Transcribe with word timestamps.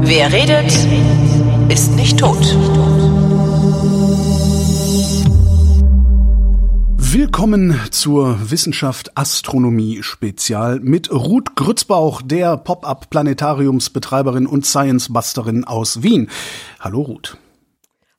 Wer 0.00 0.32
redet, 0.32 0.70
ist 1.72 1.92
nicht 1.92 2.18
tot. 2.18 2.36
Willkommen 6.98 7.80
zur 7.90 8.50
Wissenschaft 8.50 9.16
Astronomie 9.16 10.02
Spezial 10.02 10.80
mit 10.80 11.10
Ruth 11.10 11.56
Grützbauch, 11.56 12.20
der 12.22 12.58
Pop-up 12.58 13.08
Planetariumsbetreiberin 13.08 14.46
und 14.46 14.66
Science-Busterin 14.66 15.64
aus 15.64 16.02
Wien. 16.02 16.28
Hallo 16.80 17.00
Ruth. 17.00 17.38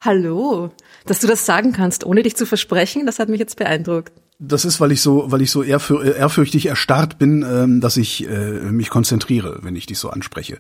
Hallo. 0.02 0.72
Dass 1.06 1.20
du 1.20 1.28
das 1.28 1.46
sagen 1.46 1.72
kannst, 1.74 2.04
ohne 2.06 2.24
dich 2.24 2.36
zu 2.36 2.48
versprechen, 2.48 3.06
das 3.06 3.20
hat 3.20 3.30
mich 3.30 3.40
jetzt 3.40 3.58
beeindruckt. 3.58 4.12
Das 4.40 4.66
ist, 4.66 4.80
weil 4.80 4.92
ich 4.92 5.02
so, 5.02 5.32
weil 5.32 5.42
ich 5.42 5.50
so 5.50 5.64
ehrfür, 5.64 6.16
ehrfürchtig 6.16 6.68
erstarrt 6.68 7.18
bin, 7.18 7.44
ähm, 7.44 7.82
dass 7.82 7.98
ich 7.98 8.30
äh, 8.30 8.72
mich 8.72 8.90
konzentriere, 8.90 9.60
wenn 9.64 9.76
ich 9.76 9.88
dich 9.88 9.98
so 9.98 10.10
anspreche. 10.10 10.60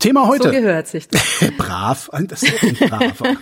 Thema 0.00 0.26
heute. 0.26 0.44
So 0.44 0.50
gehört 0.50 0.88
sich 0.88 1.08
das. 1.08 1.22
Brav, 1.58 2.10
das 2.26 2.42
ist 2.42 2.62
ein 2.62 2.74
braver. 2.74 3.36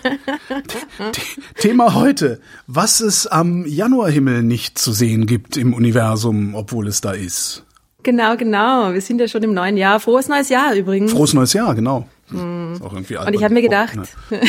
Thema 1.58 1.94
heute. 1.94 2.40
Was 2.66 3.00
es 3.00 3.26
am 3.26 3.64
Januarhimmel 3.64 4.42
nicht 4.42 4.76
zu 4.76 4.92
sehen 4.92 5.26
gibt 5.26 5.56
im 5.56 5.72
Universum, 5.72 6.54
obwohl 6.54 6.88
es 6.88 7.00
da 7.00 7.12
ist. 7.12 7.64
Genau, 8.02 8.36
genau. 8.36 8.92
Wir 8.92 9.00
sind 9.00 9.20
ja 9.20 9.28
schon 9.28 9.42
im 9.42 9.54
neuen 9.54 9.76
Jahr. 9.76 10.00
Frohes 10.00 10.28
neues 10.28 10.48
Jahr 10.48 10.74
übrigens. 10.74 11.12
Frohes 11.12 11.32
neues 11.32 11.52
Jahr, 11.52 11.74
genau. 11.74 12.08
Hm. 12.30 12.74
Ist 12.74 12.82
auch 12.82 12.92
irgendwie 12.92 13.16
Und 13.16 13.34
ich 13.34 13.42
habe 13.42 13.54
mir 13.54 13.62
gedacht. 13.62 13.96
Ne? 13.96 14.04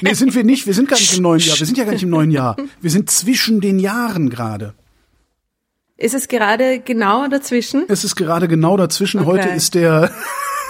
nee, 0.00 0.14
sind 0.14 0.34
wir 0.34 0.44
nicht. 0.44 0.66
Wir 0.66 0.74
sind 0.74 0.88
gar 0.88 0.98
nicht 0.98 1.16
im 1.16 1.22
neuen 1.22 1.40
Jahr. 1.40 1.58
Wir 1.58 1.66
sind 1.66 1.78
ja 1.78 1.84
gar 1.84 1.92
nicht 1.92 2.02
im 2.02 2.10
neuen 2.10 2.30
Jahr. 2.30 2.56
Wir 2.80 2.90
sind 2.90 3.10
zwischen 3.10 3.60
den 3.60 3.78
Jahren 3.78 4.30
gerade. 4.30 4.74
Ist 5.96 6.14
es 6.14 6.28
gerade 6.28 6.80
genau 6.80 7.28
dazwischen? 7.28 7.84
Es 7.88 8.04
ist 8.04 8.16
gerade 8.16 8.48
genau 8.48 8.76
dazwischen. 8.76 9.20
Okay. 9.20 9.28
Heute 9.28 9.48
ist 9.50 9.74
der 9.74 10.10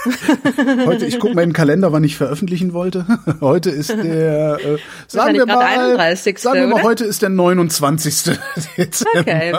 Heute, 0.85 1.05
ich 1.05 1.19
gucke 1.19 1.33
mal 1.33 1.41
in 1.41 1.49
den 1.49 1.53
Kalender, 1.53 1.91
wann 1.91 2.03
ich 2.03 2.17
veröffentlichen 2.17 2.73
wollte. 2.73 3.05
Heute 3.41 3.69
ist 3.69 3.89
der, 3.89 4.59
äh, 4.63 4.77
sagen 5.07 5.35
wir 5.35 5.45
mal, 5.45 5.59
31. 5.59 6.39
sagen 6.39 6.59
wir 6.59 6.67
mal, 6.67 6.75
oder? 6.75 6.83
heute 6.83 7.05
ist 7.05 7.21
der 7.21 7.29
29. 7.29 8.37
Dezember. 8.77 9.19
Okay. 9.19 9.53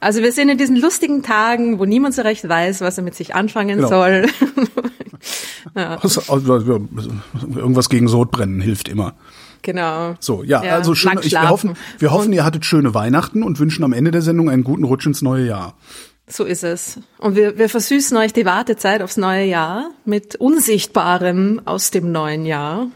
Also 0.00 0.22
wir 0.22 0.32
sind 0.32 0.48
in 0.48 0.58
diesen 0.58 0.76
lustigen 0.76 1.22
Tagen, 1.22 1.78
wo 1.78 1.84
niemand 1.84 2.14
so 2.14 2.22
recht 2.22 2.48
weiß, 2.48 2.80
was 2.80 2.98
er 2.98 3.04
mit 3.04 3.14
sich 3.14 3.34
anfangen 3.34 3.76
genau. 3.76 3.88
soll. 3.88 4.26
ja. 5.76 5.98
also, 6.02 6.22
also, 6.32 6.88
irgendwas 7.54 7.88
gegen 7.88 8.08
Sodbrennen 8.08 8.60
hilft 8.60 8.88
immer. 8.88 9.14
Genau. 9.62 10.14
So, 10.20 10.42
ja, 10.42 10.64
ja 10.64 10.74
also 10.74 10.94
schön, 10.94 11.18
ich, 11.22 11.32
wir 11.32 11.48
hoffen, 11.48 11.74
wir 11.98 12.12
hoffen, 12.12 12.32
ihr 12.32 12.44
hattet 12.44 12.64
schöne 12.64 12.94
Weihnachten 12.94 13.42
und 13.42 13.58
wünschen 13.58 13.84
am 13.84 13.92
Ende 13.92 14.10
der 14.10 14.22
Sendung 14.22 14.48
einen 14.48 14.64
guten 14.64 14.84
Rutsch 14.84 15.06
ins 15.06 15.22
neue 15.22 15.46
Jahr. 15.46 15.74
So 16.30 16.44
ist 16.44 16.62
es. 16.62 16.98
Und 17.18 17.34
wir, 17.34 17.58
wir 17.58 17.68
versüßen 17.68 18.16
euch 18.16 18.32
die 18.32 18.46
Wartezeit 18.46 19.02
aufs 19.02 19.16
neue 19.16 19.44
Jahr 19.44 19.90
mit 20.04 20.36
Unsichtbarem 20.36 21.60
aus 21.64 21.90
dem 21.90 22.12
neuen 22.12 22.46
Jahr. 22.46 22.86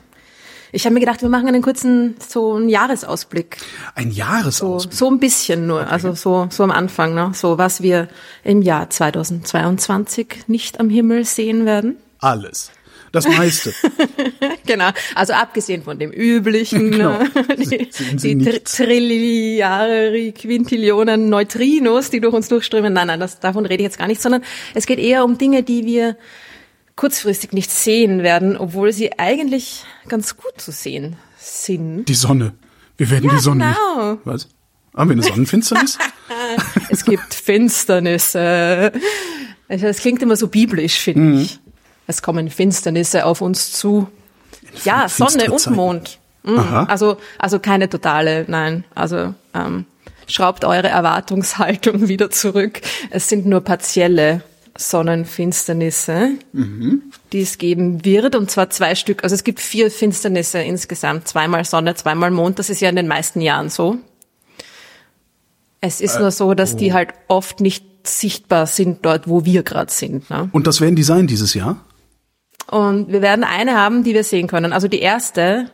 Ich 0.70 0.86
habe 0.86 0.94
mir 0.94 1.00
gedacht, 1.00 1.22
wir 1.22 1.28
machen 1.28 1.46
einen 1.48 1.62
kurzen 1.62 2.16
so 2.26 2.54
einen 2.54 2.68
Jahresausblick. 2.68 3.58
Ein 3.94 4.10
Jahresausblick. 4.10 4.92
So, 4.92 5.06
so 5.06 5.10
ein 5.10 5.20
bisschen 5.20 5.66
nur, 5.66 5.82
okay. 5.82 5.90
also 5.90 6.14
so 6.14 6.48
so 6.50 6.64
am 6.64 6.72
Anfang, 6.72 7.14
ne? 7.14 7.30
So 7.32 7.58
was 7.58 7.80
wir 7.82 8.08
im 8.42 8.60
Jahr 8.60 8.90
2022 8.90 10.44
nicht 10.48 10.80
am 10.80 10.90
Himmel 10.90 11.24
sehen 11.24 11.64
werden. 11.64 11.96
Alles. 12.18 12.72
Das 13.14 13.28
meiste. 13.28 13.72
genau. 14.66 14.90
Also 15.14 15.34
abgesehen 15.34 15.84
von 15.84 16.00
dem 16.00 16.10
üblichen, 16.10 16.90
genau. 16.90 17.20
die, 17.56 17.88
die 18.36 18.60
Trilliarden, 18.60 20.34
Quintillionen 20.34 21.28
Neutrinos, 21.28 22.10
die 22.10 22.20
durch 22.20 22.34
uns 22.34 22.48
durchströmen. 22.48 22.92
Nein, 22.92 23.06
nein, 23.06 23.20
das, 23.20 23.38
davon 23.38 23.66
rede 23.66 23.82
ich 23.82 23.86
jetzt 23.86 23.98
gar 23.98 24.08
nicht, 24.08 24.20
sondern 24.20 24.42
es 24.74 24.86
geht 24.86 24.98
eher 24.98 25.24
um 25.24 25.38
Dinge, 25.38 25.62
die 25.62 25.86
wir 25.86 26.16
kurzfristig 26.96 27.52
nicht 27.52 27.70
sehen 27.70 28.24
werden, 28.24 28.56
obwohl 28.56 28.92
sie 28.92 29.16
eigentlich 29.16 29.84
ganz 30.08 30.36
gut 30.36 30.60
zu 30.60 30.72
sehen 30.72 31.16
sind. 31.38 32.08
Die 32.08 32.14
Sonne. 32.14 32.54
Wir 32.96 33.10
werden 33.10 33.28
ja, 33.30 33.36
die 33.36 33.40
Sonne. 33.40 33.76
Genau. 33.76 34.12
Nicht. 34.12 34.20
Was? 34.24 34.48
Haben 34.96 35.10
wir 35.10 35.14
eine 35.14 35.22
Sonnenfinsternis? 35.22 35.98
es 36.88 37.04
gibt 37.04 37.32
Finsternisse. 37.32 38.92
Das 39.68 39.98
klingt 39.98 40.20
immer 40.22 40.36
so 40.36 40.48
biblisch, 40.48 40.98
finde 40.98 41.20
mhm. 41.20 41.38
ich. 41.38 41.60
Es 42.06 42.22
kommen 42.22 42.50
Finsternisse 42.50 43.24
auf 43.24 43.40
uns 43.40 43.72
zu. 43.72 44.08
Ja, 44.84 45.08
Sonne 45.08 45.50
und 45.50 45.70
Mond. 45.70 46.18
Mhm. 46.42 46.58
Also, 46.58 47.16
also 47.38 47.58
keine 47.58 47.88
totale, 47.88 48.44
nein. 48.48 48.84
Also 48.94 49.34
ähm, 49.54 49.86
schraubt 50.26 50.64
eure 50.64 50.88
Erwartungshaltung 50.88 52.08
wieder 52.08 52.30
zurück. 52.30 52.80
Es 53.10 53.28
sind 53.28 53.46
nur 53.46 53.62
partielle 53.62 54.42
Sonnenfinsternisse, 54.76 56.32
mhm. 56.52 57.02
die 57.32 57.42
es 57.42 57.58
geben 57.58 58.04
wird, 58.04 58.34
und 58.34 58.50
zwar 58.50 58.70
zwei 58.70 58.94
Stück. 58.94 59.22
Also 59.22 59.34
es 59.34 59.44
gibt 59.44 59.60
vier 59.60 59.90
Finsternisse 59.90 60.58
insgesamt, 60.58 61.28
zweimal 61.28 61.64
Sonne, 61.64 61.94
zweimal 61.94 62.30
Mond. 62.30 62.58
Das 62.58 62.70
ist 62.70 62.80
ja 62.80 62.88
in 62.88 62.96
den 62.96 63.08
meisten 63.08 63.40
Jahren 63.40 63.70
so. 63.70 63.98
Es 65.80 66.00
ist 66.00 66.16
äh, 66.16 66.20
nur 66.20 66.30
so, 66.30 66.54
dass 66.54 66.74
oh. 66.74 66.78
die 66.78 66.92
halt 66.92 67.10
oft 67.28 67.60
nicht 67.60 67.84
sichtbar 68.06 68.66
sind 68.66 69.04
dort, 69.04 69.28
wo 69.28 69.44
wir 69.44 69.62
gerade 69.62 69.92
sind. 69.92 70.28
Ne? 70.28 70.48
Und 70.52 70.66
das 70.66 70.80
werden 70.80 70.96
die 70.96 71.02
sein 71.02 71.26
dieses 71.26 71.54
Jahr? 71.54 71.84
Und 72.70 73.12
wir 73.12 73.22
werden 73.22 73.44
eine 73.44 73.76
haben, 73.76 74.04
die 74.04 74.14
wir 74.14 74.24
sehen 74.24 74.46
können. 74.46 74.72
Also 74.72 74.88
die 74.88 75.00
erste 75.00 75.70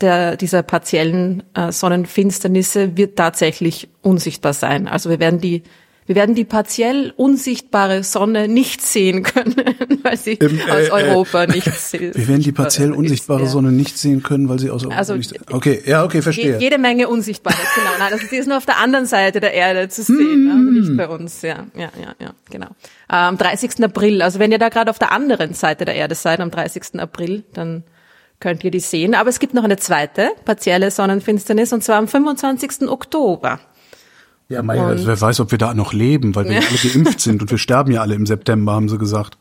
der, 0.00 0.36
dieser 0.36 0.62
partiellen 0.62 1.42
äh, 1.54 1.72
Sonnenfinsternisse 1.72 2.96
wird 2.96 3.16
tatsächlich 3.16 3.88
unsichtbar 4.02 4.52
sein. 4.52 4.88
Also 4.88 5.10
wir 5.10 5.20
werden 5.20 5.40
die 5.40 5.62
wir 6.10 6.16
werden 6.16 6.34
die 6.34 6.44
partiell 6.44 7.14
unsichtbare 7.16 8.02
Sonne 8.02 8.48
nicht 8.48 8.82
sehen 8.82 9.22
können, 9.22 9.54
weil 10.02 10.16
sie 10.16 10.32
ähm, 10.32 10.58
äh, 10.58 10.68
aus 10.68 10.90
Europa 10.90 11.44
äh, 11.44 11.46
nicht 11.54 11.72
sehen. 11.72 12.10
Wir 12.16 12.26
werden 12.26 12.42
die 12.42 12.50
partiell 12.50 12.90
unsichtbare 12.90 13.44
ist, 13.44 13.52
Sonne 13.52 13.70
nicht 13.70 13.96
sehen 13.96 14.24
können, 14.24 14.48
weil 14.48 14.58
sie 14.58 14.70
aus 14.70 14.82
Europa 14.82 14.98
also, 14.98 15.14
nicht 15.14 15.52
Okay, 15.52 15.80
ja, 15.86 16.02
okay, 16.02 16.20
verstehe. 16.20 16.58
Jede 16.58 16.78
Menge 16.78 17.08
Unsichtbares, 17.08 17.60
genau. 17.76 17.90
Nein, 18.00 18.12
also 18.12 18.26
die 18.28 18.34
ist 18.34 18.48
nur 18.48 18.56
auf 18.56 18.66
der 18.66 18.78
anderen 18.78 19.06
Seite 19.06 19.38
der 19.38 19.54
Erde 19.54 19.88
zu 19.88 20.02
sehen, 20.02 20.46
mm. 20.46 20.50
also 20.50 20.80
nicht 20.80 20.96
bei 20.96 21.06
uns. 21.06 21.42
Ja, 21.42 21.66
ja, 21.76 21.90
ja, 21.96 22.16
ja, 22.18 22.32
genau. 22.50 22.70
Am 23.06 23.38
30. 23.38 23.84
April, 23.84 24.20
also 24.20 24.40
wenn 24.40 24.50
ihr 24.50 24.58
da 24.58 24.68
gerade 24.68 24.90
auf 24.90 24.98
der 24.98 25.12
anderen 25.12 25.54
Seite 25.54 25.84
der 25.84 25.94
Erde 25.94 26.16
seid, 26.16 26.40
am 26.40 26.50
30. 26.50 26.98
April, 26.98 27.44
dann 27.52 27.84
könnt 28.40 28.64
ihr 28.64 28.72
die 28.72 28.80
sehen. 28.80 29.14
Aber 29.14 29.28
es 29.28 29.38
gibt 29.38 29.54
noch 29.54 29.62
eine 29.62 29.76
zweite 29.76 30.30
partielle 30.44 30.90
Sonnenfinsternis, 30.90 31.72
und 31.72 31.84
zwar 31.84 31.98
am 31.98 32.08
25. 32.08 32.88
Oktober. 32.88 33.60
Ja, 34.50 34.62
mein, 34.62 34.80
also 34.80 35.06
wer 35.06 35.20
weiß, 35.20 35.38
ob 35.40 35.52
wir 35.52 35.58
da 35.58 35.74
noch 35.74 35.92
leben, 35.92 36.34
weil 36.34 36.46
wir 36.46 36.54
ja. 36.54 36.60
alle 36.68 36.76
geimpft 36.76 37.20
sind 37.20 37.40
und 37.40 37.50
wir 37.52 37.58
sterben 37.58 37.92
ja 37.92 38.02
alle 38.02 38.16
im 38.16 38.26
September, 38.26 38.72
haben 38.72 38.88
sie 38.88 38.98
gesagt. 38.98 39.38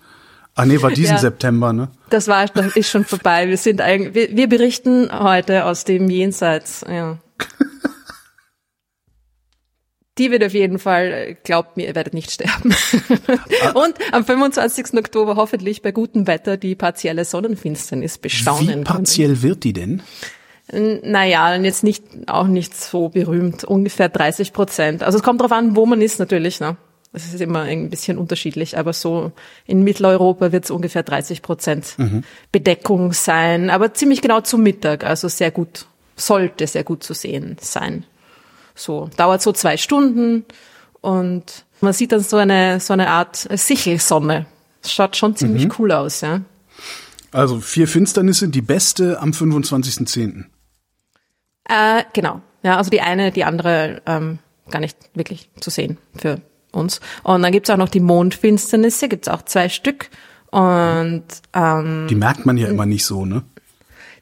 Ah 0.53 0.65
nee, 0.65 0.79
war 0.83 0.91
diesen 0.91 1.15
ja, 1.15 1.17
September, 1.17 1.73
ne? 1.73 1.89
Das 2.11 2.27
war 2.27 2.45
das 2.45 2.75
ist 2.75 2.89
schon 2.89 3.05
vorbei. 3.05 3.47
Wir 3.47 3.57
sind 3.57 3.81
eigentlich, 3.81 4.13
wir, 4.13 4.37
wir 4.37 4.47
berichten 4.47 5.09
heute 5.11 5.65
aus 5.65 5.83
dem 5.83 6.09
Jenseits, 6.09 6.85
ja. 6.87 7.17
Die 10.19 10.29
wird 10.31 10.43
auf 10.43 10.53
jeden 10.53 10.77
Fall, 10.77 11.37
glaubt 11.43 11.77
mir, 11.77 11.87
ihr 11.87 11.95
werdet 11.95 12.13
nicht 12.13 12.29
sterben. 12.29 12.75
Ah. 13.63 13.71
Und 13.71 13.95
am 14.11 14.23
25. 14.25 14.93
Oktober 14.93 15.35
hoffentlich 15.35 15.81
bei 15.81 15.91
gutem 15.91 16.27
Wetter 16.27 16.55
die 16.55 16.75
partielle 16.75 17.25
Sonnenfinsternis 17.25 18.17
bestaunen. 18.17 18.81
Wie 18.81 18.83
partiell 18.83 19.29
können. 19.29 19.43
wird 19.43 19.63
die 19.63 19.73
denn? 19.73 20.01
Naja, 20.71 21.55
jetzt 21.55 21.83
nicht, 21.83 22.03
auch 22.27 22.47
nicht 22.47 22.75
so 22.75 23.09
berühmt, 23.09 23.63
ungefähr 23.63 24.09
30 24.09 24.53
Prozent. 24.53 25.03
Also 25.03 25.17
es 25.17 25.23
kommt 25.23 25.41
darauf 25.41 25.51
an, 25.51 25.75
wo 25.75 25.85
man 25.85 26.01
ist 26.01 26.19
natürlich, 26.19 26.59
ne? 26.59 26.77
Es 27.11 27.33
ist 27.33 27.41
immer 27.41 27.61
ein 27.61 27.89
bisschen 27.89 28.19
unterschiedlich, 28.19 28.77
aber 28.77 28.93
so 28.93 29.31
in 29.65 29.83
Mitteleuropa 29.83 30.51
wird 30.51 30.65
es 30.65 30.71
ungefähr 30.71 31.01
30 31.01 31.41
Prozent 31.41 31.95
mhm. 31.97 32.23
Bedeckung 32.51 33.13
sein, 33.13 33.71
aber 33.71 33.95
ziemlich 33.95 34.21
genau 34.21 34.41
zum 34.41 34.61
Mittag, 34.61 35.03
also 35.03 35.27
sehr 35.27 35.49
gut, 35.49 35.87
sollte 36.15 36.67
sehr 36.67 36.83
gut 36.83 37.03
zu 37.03 37.15
sehen 37.15 37.57
sein. 37.59 38.05
So, 38.75 39.09
dauert 39.17 39.41
so 39.41 39.51
zwei 39.53 39.77
Stunden 39.77 40.45
und 41.01 41.65
man 41.81 41.93
sieht 41.93 42.11
dann 42.11 42.21
so 42.21 42.37
eine, 42.37 42.79
so 42.79 42.93
eine 42.93 43.09
Art 43.09 43.35
Sichelsonne. 43.51 44.45
Das 44.83 44.93
schaut 44.93 45.17
schon 45.17 45.35
ziemlich 45.35 45.65
mhm. 45.65 45.73
cool 45.79 45.91
aus, 45.91 46.21
ja. 46.21 46.41
Also 47.31 47.59
vier 47.59 47.87
Finsternisse, 47.87 48.49
die 48.49 48.61
beste 48.61 49.19
am 49.19 49.31
25.10. 49.31 50.45
Äh, 51.69 52.03
genau. 52.13 52.41
Ja, 52.63 52.77
also 52.77 52.89
die 52.89 53.01
eine, 53.01 53.31
die 53.31 53.45
andere 53.45 54.01
ähm, 54.05 54.39
gar 54.69 54.79
nicht 54.79 54.97
wirklich 55.13 55.49
zu 55.59 55.69
sehen 55.69 55.97
für 56.15 56.41
uns. 56.71 56.99
Und 57.23 57.41
dann 57.41 57.51
gibt's 57.51 57.69
auch 57.69 57.77
noch 57.77 57.89
die 57.89 57.99
Mondfinsternisse, 58.01 59.07
gibt's 59.07 59.27
auch 59.27 59.43
zwei 59.43 59.69
Stück. 59.69 60.09
Und 60.51 61.23
ähm, 61.53 62.07
die 62.09 62.15
merkt 62.15 62.45
man 62.45 62.57
ja 62.57 62.67
immer 62.67 62.85
nicht 62.85 63.05
so, 63.05 63.25
ne? 63.25 63.43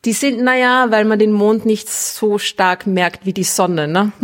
Die 0.05 0.13
sind, 0.13 0.41
naja, 0.43 0.87
weil 0.89 1.05
man 1.05 1.17
den 1.17 1.31
Mond 1.31 1.65
nicht 1.65 1.89
so 1.89 2.37
stark 2.37 2.85
merkt 2.85 3.25
wie 3.25 3.33
die 3.33 3.43
Sonne, 3.43 3.87
ne? 3.87 4.11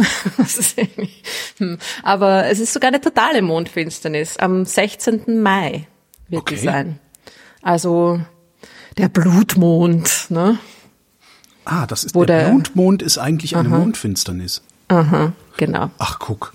Hm. 1.57 1.77
Aber 2.01 2.47
es 2.47 2.59
ist 2.59 2.73
sogar 2.73 2.89
eine 2.89 2.99
totale 2.99 3.41
Mondfinsternis. 3.41 4.37
Am 4.37 4.65
16. 4.65 5.41
Mai 5.41 5.87
wird 6.29 6.41
okay. 6.41 6.55
die 6.55 6.61
sein. 6.61 6.99
Also 7.61 8.19
der 8.97 9.07
Blutmond, 9.07 10.27
ne? 10.29 10.57
Ah, 11.65 11.85
das 11.87 12.03
ist 12.03 12.15
Wo 12.15 12.25
der, 12.25 12.43
der 12.43 12.49
Blutmond 12.49 13.01
ist 13.01 13.17
eigentlich 13.17 13.55
eine 13.55 13.69
aha. 13.69 13.77
Mondfinsternis. 13.77 14.61
Aha, 14.89 15.33
genau. 15.57 15.89
Ach, 15.97 16.19
guck. 16.19 16.53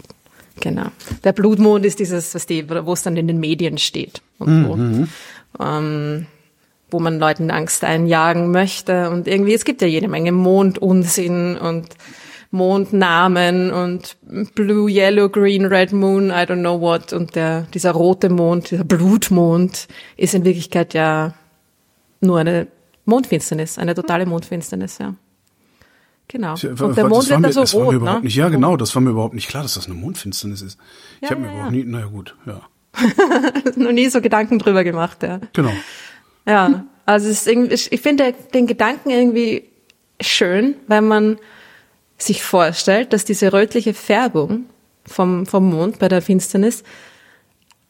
Genau. 0.60 0.87
Der 1.25 1.32
Blutmond 1.32 1.84
ist 1.84 1.99
dieses, 1.99 2.34
was 2.34 2.46
die, 2.46 2.69
wo 2.69 2.93
es 2.93 3.02
dann 3.02 3.16
in 3.16 3.28
den 3.28 3.38
Medien 3.38 3.78
steht 3.78 4.22
und 4.38 4.64
so. 4.64 4.76
Mhm. 4.76 5.08
Ähm, 5.60 6.26
wo 6.90 7.00
man 7.00 7.19
Leuten 7.19 7.50
Angst 7.50 7.84
einjagen 7.84 8.50
möchte. 8.50 9.10
Und 9.10 9.28
irgendwie, 9.28 9.55
es 9.55 9.64
gibt 9.64 9.82
ja 9.82 9.88
jede 9.88 10.08
Menge 10.08 10.32
Mondunsinn 10.32 11.56
und 11.56 11.88
Mondnamen 12.50 13.70
und 13.70 14.16
Blue, 14.55 14.90
Yellow, 14.90 15.28
Green, 15.28 15.66
Red 15.66 15.93
Moon, 15.93 16.31
I 16.31 16.44
don't 16.44 16.60
know 16.60 16.81
what. 16.81 17.12
Und 17.12 17.34
der, 17.34 17.66
dieser 17.75 17.90
rote 17.90 18.31
Mond, 18.31 18.70
dieser 18.70 18.84
Blutmond 18.84 19.87
ist 20.16 20.34
in 20.34 20.44
Wirklichkeit 20.44 20.94
ja 20.94 21.34
nur 22.20 22.38
eine 22.38 22.66
Mondfinsternis, 23.08 23.78
eine 23.78 23.94
totale 23.94 24.26
Mondfinsternis, 24.26 24.99
ja. 24.99 25.14
Genau. 26.28 26.52
Und 26.52 26.96
der 26.96 27.08
Mond 27.08 27.31
wird 27.31 27.43
dann 27.43 27.52
so 27.52 27.62
das 27.62 27.75
rot, 27.75 27.87
war 27.87 27.93
mir 27.93 27.96
überhaupt 27.96 28.19
ne? 28.19 28.25
nicht, 28.26 28.37
Ja, 28.37 28.50
genau, 28.50 28.76
das 28.76 28.94
war 28.94 29.00
mir 29.00 29.10
überhaupt 29.10 29.34
nicht 29.34 29.49
klar, 29.49 29.62
dass 29.62 29.75
das 29.75 29.87
eine 29.87 29.94
Mondfinsternis 29.94 30.60
ist. 30.60 30.78
Ich 31.16 31.22
ja, 31.22 31.31
habe 31.31 31.40
mir 31.40 31.46
ja, 31.46 31.52
überhaupt 31.55 31.75
ja. 31.75 31.78
nie, 31.78 31.90
naja 31.90 32.06
gut, 32.06 32.37
ja. 32.44 32.60
Noch 33.76 33.93
nie 33.93 34.10
so 34.10 34.20
Gedanken 34.20 34.58
drüber 34.58 34.84
gemacht, 34.84 35.22
ja. 35.22 35.40
Genau. 35.55 35.72
Ja, 36.46 36.84
also 37.06 37.28
es 37.28 37.40
ist 37.40 37.49
irgendwie, 37.49 37.75
ich 37.75 38.00
finde 38.02 38.34
den 38.52 38.66
Gedanken 38.66 39.08
irgendwie 39.08 39.64
schön, 40.20 40.75
wenn 40.87 41.08
man 41.08 41.38
sich 42.19 42.43
vorstellt, 42.43 43.14
dass 43.14 43.25
diese 43.25 43.55
rötliche 43.55 43.94
Färbung 43.94 44.66
vom, 45.06 45.46
vom 45.46 45.70
Mond 45.70 45.99
bei 45.99 46.08
der 46.08 46.20
Finsternis 46.20 46.82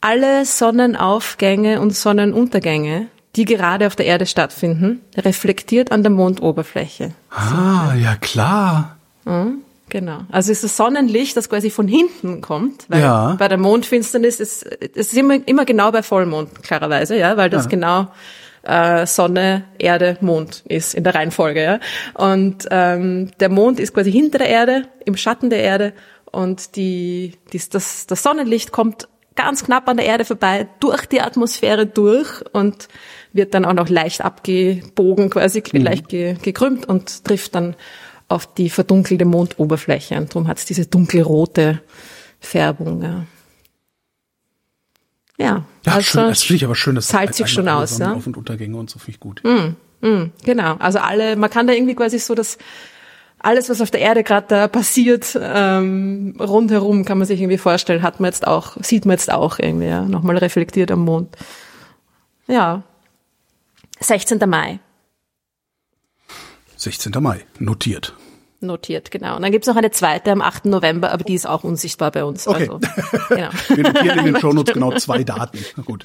alle 0.00 0.44
Sonnenaufgänge 0.44 1.80
und 1.80 1.90
Sonnenuntergänge 1.90 3.08
die 3.36 3.44
gerade 3.44 3.86
auf 3.86 3.96
der 3.96 4.06
Erde 4.06 4.26
stattfinden, 4.26 5.00
reflektiert 5.16 5.92
an 5.92 6.02
der 6.02 6.10
Mondoberfläche. 6.10 7.12
Ah, 7.30 7.94
ja 7.94 8.16
klar. 8.16 8.96
Mhm, 9.24 9.58
genau. 9.88 10.20
Also 10.30 10.50
ist 10.52 10.64
das 10.64 10.76
Sonnenlicht, 10.76 11.36
das 11.36 11.48
quasi 11.48 11.70
von 11.70 11.88
hinten 11.88 12.40
kommt, 12.40 12.86
weil 12.88 13.00
ja. 13.00 13.36
bei 13.38 13.48
der 13.48 13.58
Mondfinsternis 13.58 14.40
ist 14.40 14.66
es 14.66 15.12
ist 15.12 15.14
immer, 15.14 15.46
immer 15.46 15.64
genau 15.64 15.92
bei 15.92 16.02
Vollmond, 16.02 16.62
klarerweise, 16.62 17.16
ja, 17.16 17.36
weil 17.36 17.50
das 17.50 17.64
ja. 17.64 17.70
genau 17.70 18.08
äh, 18.62 19.06
Sonne, 19.06 19.64
Erde, 19.78 20.18
Mond 20.20 20.62
ist 20.68 20.94
in 20.94 21.04
der 21.04 21.14
Reihenfolge. 21.14 21.62
Ja? 21.62 21.80
Und 22.14 22.66
ähm, 22.70 23.30
der 23.40 23.48
Mond 23.48 23.80
ist 23.80 23.94
quasi 23.94 24.12
hinter 24.12 24.38
der 24.38 24.48
Erde, 24.48 24.82
im 25.04 25.16
Schatten 25.16 25.50
der 25.50 25.62
Erde 25.62 25.92
und 26.30 26.76
die, 26.76 27.32
die, 27.52 27.60
das, 27.70 28.06
das 28.06 28.22
Sonnenlicht 28.22 28.72
kommt 28.72 29.08
ganz 29.38 29.64
knapp 29.64 29.88
an 29.88 29.96
der 29.96 30.06
Erde 30.06 30.24
vorbei, 30.24 30.68
durch 30.80 31.06
die 31.06 31.20
Atmosphäre 31.20 31.86
durch 31.86 32.42
und 32.52 32.88
wird 33.32 33.54
dann 33.54 33.64
auch 33.64 33.72
noch 33.72 33.88
leicht 33.88 34.20
abgebogen, 34.20 35.30
quasi 35.30 35.62
mhm. 35.72 35.80
leicht 35.80 36.08
ge, 36.08 36.34
gekrümmt 36.42 36.86
und 36.86 37.24
trifft 37.24 37.54
dann 37.54 37.76
auf 38.26 38.52
die 38.52 38.68
verdunkelte 38.68 39.24
Mondoberfläche. 39.24 40.16
Und 40.16 40.34
darum 40.34 40.48
hat 40.48 40.58
es 40.58 40.64
diese 40.64 40.86
dunkelrote 40.86 41.80
Färbung. 42.40 43.00
Ja. 43.00 43.26
Ja, 45.38 45.64
ja 45.86 45.92
also 45.92 46.02
schön, 46.02 46.28
das 46.28 46.42
finde 46.42 46.56
ich 46.56 46.64
aber 46.64 46.74
schön, 46.74 46.96
dass 46.96 47.06
zahlt 47.06 47.32
sich 47.32 47.46
schon 47.46 47.68
aus, 47.68 47.98
ja. 47.98 48.12
Auf- 48.12 48.26
und 48.26 48.36
Untergänge 48.36 48.76
und 48.76 48.90
so 48.90 48.98
finde 48.98 49.12
ich 49.12 49.20
gut. 49.20 49.40
Mm, 49.44 49.76
mm, 50.04 50.32
genau, 50.44 50.74
also 50.80 50.98
alle, 50.98 51.36
man 51.36 51.48
kann 51.48 51.68
da 51.68 51.74
irgendwie 51.74 51.94
quasi 51.94 52.18
so 52.18 52.34
das 52.34 52.58
alles, 53.40 53.68
was 53.68 53.80
auf 53.80 53.90
der 53.90 54.00
Erde 54.00 54.24
gerade 54.24 54.46
da 54.48 54.68
passiert, 54.68 55.38
ähm, 55.40 56.36
rundherum 56.40 57.04
kann 57.04 57.18
man 57.18 57.26
sich 57.26 57.40
irgendwie 57.40 57.58
vorstellen, 57.58 58.02
hat 58.02 58.20
man 58.20 58.28
jetzt 58.30 58.46
auch, 58.46 58.76
sieht 58.82 59.06
man 59.06 59.14
jetzt 59.14 59.32
auch 59.32 59.58
irgendwie, 59.58 59.86
ja, 59.86 60.02
nochmal 60.02 60.36
reflektiert 60.38 60.90
am 60.90 61.04
Mond. 61.04 61.36
Ja. 62.46 62.82
16. 64.00 64.38
Mai. 64.46 64.80
16. 66.76 67.12
Mai, 67.20 67.44
notiert. 67.58 68.14
Notiert, 68.60 69.12
genau. 69.12 69.36
Und 69.36 69.42
dann 69.42 69.52
gibt's 69.52 69.68
noch 69.68 69.76
eine 69.76 69.92
zweite 69.92 70.32
am 70.32 70.42
8. 70.42 70.64
November, 70.66 71.12
aber 71.12 71.22
die 71.22 71.34
ist 71.34 71.46
auch 71.46 71.62
unsichtbar 71.62 72.10
bei 72.10 72.24
uns. 72.24 72.48
Okay. 72.48 72.62
Also, 72.62 72.80
genau. 73.28 73.50
Wir 73.68 73.82
notieren 73.84 74.18
in 74.18 74.24
den 74.24 74.36
Shownotes 74.40 74.74
genau 74.74 74.90
zwei 74.96 75.22
Daten. 75.22 75.58
Na 75.76 75.82
gut. 75.84 76.04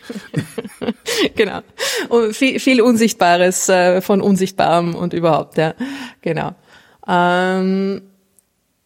genau. 1.36 1.62
Und 2.10 2.36
viel, 2.36 2.60
viel 2.60 2.82
Unsichtbares 2.82 3.70
äh, 3.70 4.02
von 4.02 4.22
Unsichtbarem 4.22 4.94
und 4.94 5.14
überhaupt, 5.14 5.58
ja. 5.58 5.74
Genau. 6.22 6.54
Ähm, 7.08 8.02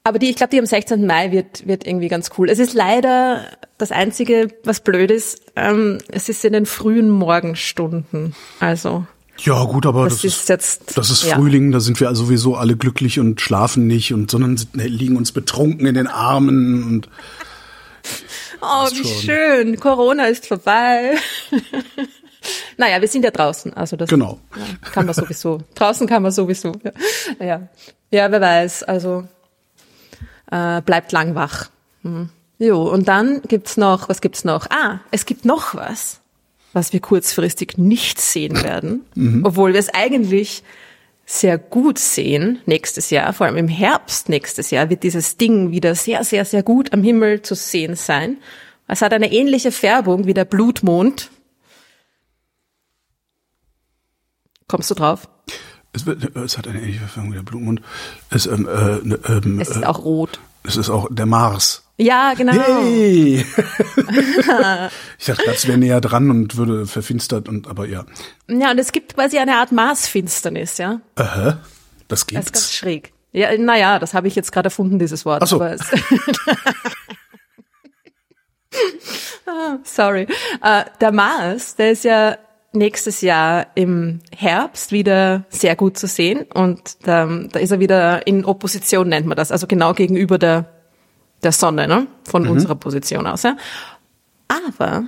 aber 0.03 0.19
die, 0.19 0.29
ich 0.29 0.37
glaube, 0.37 0.51
die 0.51 0.59
am 0.59 0.65
16. 0.65 1.05
Mai 1.05 1.31
wird, 1.31 1.67
wird 1.67 1.85
irgendwie 1.85 2.07
ganz 2.07 2.29
cool. 2.37 2.49
Es 2.49 2.59
ist 2.59 2.73
leider 2.73 3.45
das 3.77 3.91
Einzige, 3.91 4.47
was 4.63 4.79
blöd 4.79 5.11
ist, 5.11 5.41
ähm, 5.55 5.97
es 6.07 6.29
ist 6.29 6.45
in 6.45 6.53
den 6.53 6.65
frühen 6.65 7.09
Morgenstunden. 7.09 8.33
Also. 8.59 9.05
Ja, 9.39 9.63
gut, 9.65 9.85
aber 9.85 10.05
das, 10.05 10.21
das 10.21 10.23
ist, 10.23 10.49
jetzt, 10.49 10.97
das 10.97 11.09
ist 11.09 11.23
ja. 11.23 11.35
Frühling, 11.35 11.71
da 11.71 11.79
sind 11.79 11.99
wir 11.99 12.13
sowieso 12.15 12.55
alle 12.55 12.75
glücklich 12.75 13.19
und 13.19 13.39
schlafen 13.41 13.85
nicht 13.85 14.13
und 14.13 14.31
sondern 14.31 14.57
liegen 14.73 15.17
uns 15.17 15.31
betrunken 15.31 15.85
in 15.85 15.93
den 15.93 16.07
Armen 16.07 16.83
und 16.83 17.09
Oh, 18.61 18.87
wie 18.91 19.05
schön. 19.05 19.79
Corona 19.79 20.27
ist 20.27 20.47
vorbei. 20.47 21.15
Naja, 22.77 23.01
wir 23.01 23.07
sind 23.07 23.23
ja 23.23 23.31
draußen, 23.31 23.73
also 23.73 23.95
das 23.95 24.09
genau. 24.09 24.39
Ja, 24.55 24.89
kann 24.91 25.05
man 25.05 25.15
sowieso. 25.15 25.59
draußen 25.75 26.07
kann 26.07 26.23
man 26.23 26.31
sowieso. 26.31 26.73
Ja, 26.83 26.91
ja, 27.45 27.67
ja 28.11 28.31
wer 28.31 28.41
weiß. 28.41 28.83
Also 28.83 29.27
äh, 30.51 30.81
bleibt 30.81 31.11
lang 31.11 31.35
wach. 31.35 31.69
Hm. 32.03 32.29
Jo, 32.59 32.83
und 32.83 33.07
dann 33.07 33.41
gibt's 33.43 33.77
noch, 33.77 34.09
was 34.09 34.21
gibt's 34.21 34.43
noch? 34.43 34.67
Ah, 34.69 34.99
es 35.11 35.25
gibt 35.25 35.45
noch 35.45 35.75
was, 35.75 36.21
was 36.73 36.91
wir 36.91 36.99
kurzfristig 36.99 37.77
nicht 37.77 38.19
sehen 38.19 38.63
werden, 38.63 39.05
mhm. 39.13 39.43
obwohl 39.45 39.73
wir 39.73 39.79
es 39.79 39.93
eigentlich 39.93 40.63
sehr 41.25 41.57
gut 41.57 41.99
sehen 41.99 42.59
nächstes 42.65 43.09
Jahr, 43.09 43.33
vor 43.33 43.45
allem 43.45 43.57
im 43.57 43.67
Herbst 43.67 44.29
nächstes 44.29 44.71
Jahr 44.71 44.89
wird 44.89 45.03
dieses 45.03 45.37
Ding 45.37 45.71
wieder 45.71 45.93
sehr, 45.93 46.23
sehr, 46.23 46.45
sehr 46.45 46.63
gut 46.63 46.93
am 46.93 47.03
Himmel 47.03 47.41
zu 47.41 47.53
sehen 47.53 47.95
sein. 47.95 48.37
Es 48.87 49.01
hat 49.01 49.13
eine 49.13 49.31
ähnliche 49.31 49.73
Färbung 49.73 50.25
wie 50.25 50.33
der 50.33 50.45
Blutmond, 50.45 51.29
Kommst 54.67 54.91
du 54.91 54.95
drauf? 54.95 55.29
Es, 55.93 56.05
wird, 56.05 56.35
es 56.35 56.57
hat 56.57 56.67
eine 56.67 56.79
ähnliche 56.79 56.99
Verfärbung 56.99 57.31
wie 57.31 57.35
der 57.35 57.43
Blutmond. 57.43 57.81
Es, 58.29 58.45
ähm, 58.45 58.67
äh, 58.67 58.99
ne, 59.01 59.19
ähm, 59.27 59.61
es 59.61 59.69
ist 59.69 59.85
auch 59.85 60.03
rot. 60.03 60.39
Es 60.63 60.75
ist 60.75 60.89
auch 60.89 61.07
der 61.09 61.25
Mars. 61.25 61.83
Ja, 61.97 62.33
genau. 62.35 62.51
Hey! 62.51 63.37
ich 65.17 65.25
dachte, 65.25 65.43
das 65.45 65.67
wäre 65.67 65.77
näher 65.77 66.01
dran 66.01 66.29
und 66.29 66.57
würde 66.57 66.85
verfinstert 66.85 67.47
und 67.47 67.67
aber 67.67 67.87
ja. 67.87 68.05
Ja, 68.47 68.71
und 68.71 68.77
es 68.77 68.91
gibt 68.91 69.15
quasi 69.15 69.39
eine 69.39 69.55
Art 69.55 69.71
Marsfinsternis, 69.71 70.77
ja. 70.77 70.99
Aha. 71.15 71.59
Das 72.09 72.27
gibt's. 72.27 72.51
Das 72.51 72.59
ist 72.59 72.65
ganz 72.65 72.73
schräg. 72.73 73.13
Ja, 73.31 73.57
naja, 73.57 73.99
das 73.99 74.13
habe 74.13 74.27
ich 74.27 74.35
jetzt 74.35 74.51
gerade 74.51 74.67
erfunden, 74.67 74.99
dieses 74.99 75.25
Wort. 75.25 75.41
Ach 75.43 75.47
so. 75.47 75.59
Sorry. 79.83 80.27
Uh, 80.61 80.83
der 80.99 81.11
Mars, 81.11 81.75
der 81.75 81.91
ist 81.91 82.03
ja 82.03 82.37
nächstes 82.77 83.21
Jahr 83.21 83.67
im 83.75 84.19
Herbst 84.35 84.91
wieder 84.91 85.45
sehr 85.49 85.75
gut 85.75 85.97
zu 85.97 86.07
sehen 86.07 86.45
und 86.53 87.05
da, 87.05 87.25
da 87.51 87.59
ist 87.59 87.71
er 87.71 87.79
wieder 87.79 88.25
in 88.27 88.45
Opposition, 88.45 89.09
nennt 89.09 89.27
man 89.27 89.37
das, 89.37 89.51
also 89.51 89.67
genau 89.67 89.93
gegenüber 89.93 90.37
der, 90.37 90.65
der 91.43 91.51
Sonne, 91.51 91.87
ne? 91.87 92.07
von 92.23 92.43
mhm. 92.43 92.51
unserer 92.51 92.75
Position 92.75 93.27
aus. 93.27 93.43
Ja? 93.43 93.57
Aber 94.47 95.05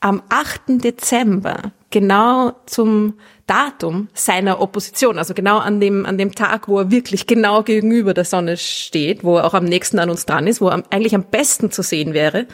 am 0.00 0.22
8. 0.28 0.84
Dezember, 0.84 1.72
genau 1.90 2.52
zum 2.66 3.14
Datum 3.46 4.08
seiner 4.14 4.60
Opposition, 4.60 5.18
also 5.18 5.32
genau 5.32 5.58
an 5.58 5.80
dem, 5.80 6.06
an 6.06 6.18
dem 6.18 6.34
Tag, 6.34 6.68
wo 6.68 6.78
er 6.78 6.90
wirklich 6.90 7.26
genau 7.26 7.62
gegenüber 7.62 8.14
der 8.14 8.24
Sonne 8.24 8.56
steht, 8.56 9.24
wo 9.24 9.38
er 9.38 9.44
auch 9.44 9.54
am 9.54 9.64
nächsten 9.64 9.98
an 9.98 10.10
uns 10.10 10.26
dran 10.26 10.46
ist, 10.46 10.60
wo 10.60 10.68
er 10.68 10.82
eigentlich 10.90 11.14
am 11.14 11.24
besten 11.24 11.70
zu 11.70 11.82
sehen 11.82 12.14
wäre, 12.14 12.46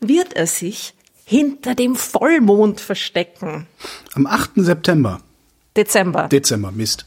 wird 0.00 0.34
er 0.34 0.46
sich 0.46 0.94
hinter 1.30 1.76
dem 1.76 1.94
Vollmond 1.94 2.80
verstecken. 2.80 3.68
Am 4.14 4.26
8. 4.26 4.50
September. 4.56 5.20
Dezember. 5.76 6.26
Dezember, 6.26 6.72
Mist. 6.72 7.06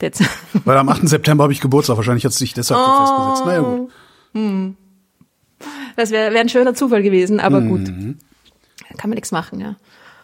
Dezember. 0.00 0.32
Weil 0.64 0.76
am 0.76 0.88
8. 0.88 1.08
September 1.08 1.44
habe 1.44 1.52
ich 1.52 1.60
Geburtstag. 1.60 1.96
Wahrscheinlich 1.96 2.24
hat 2.24 2.32
es 2.32 2.38
sich 2.38 2.52
deshalb 2.52 2.80
oh. 2.80 2.98
festgesetzt. 2.98 3.46
Naja, 3.46 3.60
gut. 3.60 3.90
Hm. 4.34 4.76
Das 5.94 6.10
wäre 6.10 6.34
wär 6.34 6.40
ein 6.40 6.48
schöner 6.48 6.74
Zufall 6.74 7.02
gewesen, 7.02 7.38
aber 7.38 7.60
mhm. 7.60 7.68
gut. 7.68 7.86
Kann 8.98 9.08
man 9.08 9.14
nichts 9.14 9.30
machen, 9.30 9.60
ja. 9.60 9.76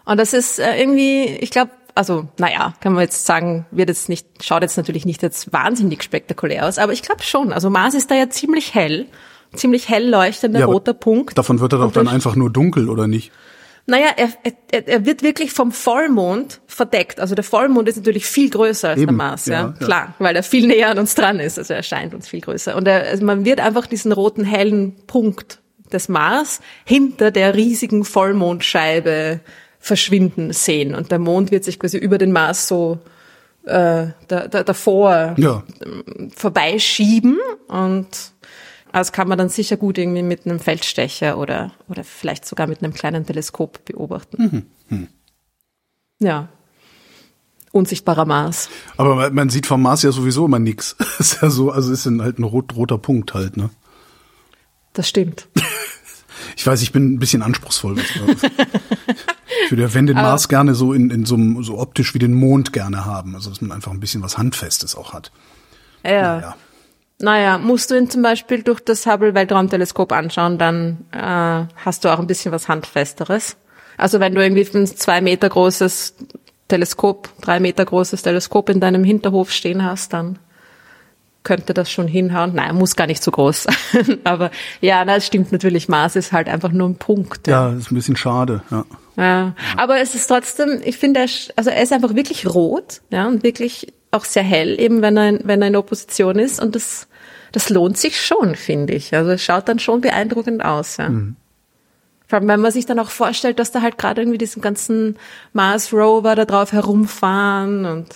Und 0.05 0.19
das 0.19 0.33
ist 0.33 0.59
äh, 0.59 0.81
irgendwie, 0.81 1.27
ich 1.27 1.51
glaube, 1.51 1.71
also, 1.95 2.29
naja, 2.39 2.75
kann 2.81 2.95
man 2.95 3.03
jetzt 3.03 3.27
sagen, 3.27 3.65
wird 3.71 3.91
jetzt 3.91 4.09
nicht, 4.09 4.27
schaut 4.43 4.63
jetzt 4.63 4.77
natürlich 4.77 5.07
nicht 5.07 5.23
jetzt 5.23 5.53
wahnsinnig 5.53 6.03
spektakulär 6.03 6.67
aus, 6.67 6.79
aber 6.79 6.93
ich 6.93 7.03
glaube 7.03 7.23
schon. 7.23 7.53
Also 7.53 7.71
Mars 7.71 7.95
ist 7.95 8.11
da 8.11 8.17
ja 8.17 8.29
ziemlich 8.29 8.75
hell 8.75 9.07
ziemlich 9.55 9.89
hell 9.89 10.09
leuchtender 10.09 10.61
ja, 10.61 10.67
roter 10.67 10.95
Punkt. 10.95 11.37
Davon 11.37 11.61
wird 11.61 11.73
er 11.73 11.79
doch 11.79 11.93
dann 11.93 12.09
einfach 12.09 12.37
nur 12.37 12.51
dunkel, 12.51 12.89
oder 12.89 13.07
nicht? 13.07 13.33
Naja, 13.89 14.09
er, 14.17 14.31
er, 14.73 14.89
er 14.89 15.07
wird 15.07 15.23
wirklich 15.23 15.53
vom 15.53 15.71
Vollmond 15.71 16.61
verdeckt. 16.67 17.21
Also 17.21 17.37
der 17.37 17.45
Vollmond 17.45 17.89
ist 17.89 17.97
natürlich 17.97 18.27
viel 18.27 18.51
größer 18.51 18.89
als 18.91 18.99
Eben, 18.99 19.07
der 19.07 19.17
Mars, 19.17 19.47
ja, 19.47 19.75
ja, 19.79 19.87
klar, 19.87 20.15
weil 20.19 20.35
er 20.35 20.43
viel 20.43 20.67
näher 20.67 20.91
an 20.91 20.99
uns 20.99 21.15
dran 21.15 21.39
ist. 21.39 21.57
Also 21.57 21.73
er 21.75 21.85
scheint 21.85 22.13
uns 22.13 22.27
viel 22.27 22.41
größer. 22.41 22.75
Und 22.75 22.89
er, 22.89 23.05
also 23.05 23.25
man 23.25 23.45
wird 23.45 23.61
einfach 23.61 23.87
diesen 23.87 24.11
roten 24.11 24.45
hellen 24.45 24.97
Punkt 25.07 25.61
des 25.93 26.09
Mars 26.09 26.61
hinter 26.85 27.31
der 27.31 27.55
riesigen 27.55 28.05
Vollmondscheibe 28.05 29.39
verschwinden 29.79 30.53
sehen. 30.53 30.97
Und 30.97 31.13
der 31.13 31.21
Mond 31.21 31.53
wird 31.53 31.63
sich 31.63 31.79
quasi 31.79 31.97
über 31.97 32.19
den 32.19 32.33
Mars 32.33 32.67
so 32.67 32.99
äh, 33.67 34.09
da, 34.27 34.49
da, 34.49 34.65
davor 34.65 35.35
Ja. 35.37 35.63
vorbeischieben 36.35 37.39
und 37.69 38.07
das 38.93 39.13
kann 39.13 39.29
man 39.29 39.37
dann 39.39 39.49
sicher 39.49 39.77
gut 39.77 39.99
irgendwie 39.99 40.23
mit 40.23 40.47
einem 40.47 40.59
Feldstecher 40.61 41.39
oder, 41.39 41.73
oder 41.89 42.03
vielleicht 42.05 42.47
sogar 42.47 42.67
mit 42.67 42.83
einem 42.83 42.95
kleinen 42.95 43.27
Teleskop 43.27 43.85
beobachten. 43.85 44.67
Ja. 46.19 46.49
Unsichtbarer 47.73 48.25
Mars. 48.25 48.71
Aber 48.97 49.31
man- 49.31 49.51
sieht 49.51 49.67
vom 49.67 49.83
Mars 49.83 50.03
ja 50.03 50.13
sowieso 50.13 50.47
immer 50.47 50.59
nix. 50.59 50.97
Ist 51.19 51.43
ja 51.43 51.51
so, 51.51 51.71
also 51.71 51.93
ist 51.93 52.07
halt 52.07 52.39
ein 52.39 52.45
rot, 52.45 52.75
roter 52.75 52.97
Punkt 52.99 53.35
halt, 53.35 53.57
ne? 53.59 53.69
Das 54.95 55.09
stimmt. 55.09 55.47
Ich 56.57 56.67
weiß, 56.67 56.81
ich 56.81 56.93
bin 56.93 57.13
ein 57.15 57.19
bisschen 57.19 57.43
anspruchsvoll. 57.43 57.99
Ich 57.99 59.71
würde 59.71 59.83
ja, 59.83 59.93
wenn 59.95 60.07
den 60.07 60.17
Mars 60.17 60.49
gerne 60.49 60.75
so 60.75 60.93
in, 60.95 61.11
in 61.11 61.27
so, 61.27 61.35
einem- 61.35 61.63
so 61.63 61.79
optisch 61.79 62.15
wie 62.15 62.19
den 62.19 62.33
Mond 62.33 62.73
gerne 62.73 63.05
haben. 63.05 63.35
Also, 63.35 63.51
dass 63.51 63.61
man 63.61 63.73
einfach 63.73 63.93
ein 63.93 64.01
bisschen 64.01 64.23
was 64.23 64.39
Handfestes 64.39 64.95
auch 64.97 65.13
hat. 65.13 65.33
Ja. 66.05 66.41
Ja. 66.41 66.57
Naja, 67.19 67.59
musst 67.59 67.91
du 67.91 67.97
ihn 67.97 68.11
zum 68.11 68.23
Beispiel 68.23 68.63
durch 68.63 68.81
das 68.81 69.07
Hubble-Weltraumteleskop 69.07 70.13
anschauen, 70.13 70.59
dann 70.59 71.07
äh, 71.13 71.73
hast 71.85 72.05
du 72.05 72.13
auch 72.13 72.19
ein 72.19 72.27
bisschen 72.27 72.53
was 72.53 72.69
Handfesteres. 72.69 73.57
Also 73.97 74.21
wenn 74.21 74.35
du 74.35 74.43
irgendwie 74.43 74.67
ein 74.77 74.87
zwei 74.87 75.23
Meter 75.23 75.49
großes 75.49 76.15
Teleskop, 76.69 77.31
drei 77.41 77.61
Meter 77.61 77.85
großes 77.85 78.23
Teleskop 78.23 78.69
in 78.69 78.81
deinem 78.81 79.05
Hinterhof 79.05 79.51
stehen 79.51 79.83
hast, 79.83 80.13
dann 80.13 80.39
könnte 81.43 81.73
das 81.73 81.91
schon 81.91 82.09
hinhauen. 82.09 82.53
Nein, 82.55 82.75
muss 82.75 82.97
gar 82.97 83.07
nicht 83.07 83.23
so 83.23 83.31
groß 83.31 83.63
sein. 83.63 84.19
Aber 84.25 84.51
ja, 84.81 85.05
na, 85.05 85.17
es 85.17 85.27
stimmt 85.27 85.53
natürlich, 85.53 85.89
Mars 85.89 86.17
ist 86.17 86.33
halt 86.33 86.49
einfach 86.49 86.73
nur 86.73 86.89
ein 86.89 86.97
Punkt. 86.97 87.47
Ja, 87.47 87.73
ist 87.73 87.91
ein 87.91 87.95
bisschen 87.95 88.17
schade, 88.17 88.63
ja. 88.71 88.85
Ja, 89.19 89.55
aber 89.79 89.99
es 89.99 90.15
ist 90.15 90.27
trotzdem, 90.27 90.83
ich 90.85 90.99
finde, 90.99 91.21
er, 91.21 91.29
also 91.57 91.71
er 91.71 91.83
ist 91.83 91.91
einfach 91.91 92.15
wirklich 92.15 92.47
rot, 92.47 93.01
ja, 93.09 93.27
und 93.27 93.43
wirklich 93.45 93.95
auch 94.17 94.25
sehr 94.25 94.43
hell, 94.43 94.79
eben 94.81 95.03
wenn 95.03 95.17
er, 95.17 95.39
wenn 95.45 95.63
er 95.63 95.69
in 95.69 95.77
Opposition 95.77 96.39
ist, 96.39 96.61
und 96.61 96.75
das, 96.75 97.07
das 97.53 97.71
lohnt 97.71 97.97
sich 97.99 98.21
schon, 98.21 98.55
finde 98.57 98.95
ich. 98.95 99.15
Also 99.15 99.31
es 99.31 99.43
schaut 99.45 99.69
dann 99.69 99.79
schon 99.79 100.01
beeindruckend 100.01 100.65
aus, 100.65 100.97
ja. 100.97 101.11
Vor 102.29 102.39
allem, 102.41 102.49
wenn 102.49 102.61
man 102.61 102.73
sich 102.73 102.87
dann 102.87 102.99
auch 102.99 103.11
vorstellt, 103.11 103.61
dass 103.61 103.71
da 103.71 103.83
halt 103.83 103.99
gerade 103.99 104.21
irgendwie 104.23 104.39
diesen 104.39 104.61
ganzen 104.61 105.17
Mars 105.53 105.93
Rover 105.93 106.35
da 106.35 106.45
drauf 106.45 106.73
herumfahren 106.73 107.85
und 107.85 108.07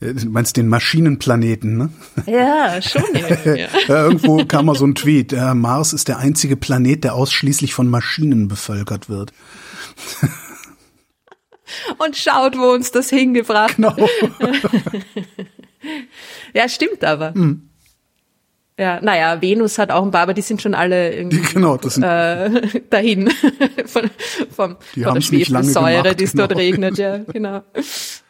Äh, 0.00 0.14
Du 0.14 0.26
meinst 0.30 0.56
den 0.56 0.68
Maschinenplaneten, 0.68 1.76
ne? 1.76 1.88
ja, 2.26 2.80
schon 2.82 3.02
ja. 3.56 3.68
Irgendwo 3.88 4.44
kam 4.44 4.66
mal 4.66 4.76
so 4.76 4.86
ein 4.86 4.94
Tweet. 4.94 5.32
Der 5.32 5.54
Mars 5.54 5.92
ist 5.92 6.06
der 6.06 6.18
einzige 6.18 6.56
Planet, 6.56 7.02
der 7.02 7.14
ausschließlich 7.14 7.74
von 7.74 7.88
Maschinen 7.88 8.46
bevölkert 8.48 9.08
wird. 9.08 9.32
Und 11.98 12.16
schaut, 12.16 12.56
wo 12.56 12.72
uns 12.72 12.90
das 12.90 13.10
hingebracht 13.10 13.76
Genau. 13.76 13.94
Ja, 16.54 16.68
stimmt 16.68 17.02
aber. 17.02 17.34
Ja, 18.78 19.00
naja, 19.02 19.40
Venus 19.42 19.78
hat 19.78 19.90
auch 19.90 20.02
ein 20.02 20.10
paar, 20.10 20.22
aber 20.22 20.34
die 20.34 20.40
sind 20.42 20.62
schon 20.62 20.74
alle 20.74 21.14
irgendwie 21.14 21.40
Genau, 21.52 21.76
das 21.76 21.94
sind, 21.94 22.04
äh, 22.04 22.80
dahin 22.88 23.30
von, 23.86 24.10
vom, 24.50 24.76
Die 24.94 25.02
von 25.02 25.14
der 25.14 25.20
Schwefelsäure, 25.20 26.14
die 26.14 26.24
es 26.24 26.32
dort 26.32 26.50
genau. 26.50 26.60
regnet, 26.60 26.98
ja, 26.98 27.18
genau. 27.32 27.62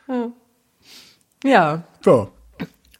Ja. 0.08 1.82
ja. 2.04 2.28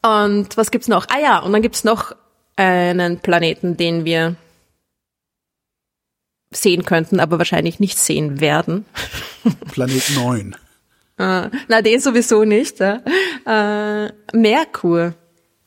Und 0.03 0.57
was 0.57 0.71
gibt's 0.71 0.89
noch? 0.89 1.07
Ah 1.09 1.19
ja, 1.21 1.39
und 1.41 1.53
dann 1.53 1.63
gibt's 1.63 1.85
noch 1.85 2.15
einen 2.57 3.19
Planeten, 3.19 3.77
den 3.77 4.05
wir 4.05 4.37
sehen 6.53 6.85
könnten, 6.85 7.21
aber 7.21 7.39
wahrscheinlich 7.39 7.81
nicht 7.81 7.99
sehen 7.99 8.41
werden. 8.41 8.85
Planet 9.73 10.03
9. 10.15 10.57
Äh, 11.19 11.51
na, 11.69 11.83
den 11.83 12.01
sowieso 12.01 12.45
nicht. 12.45 12.81
Ja. 12.81 13.01
Äh, 13.47 14.13
Merkur. 14.33 15.15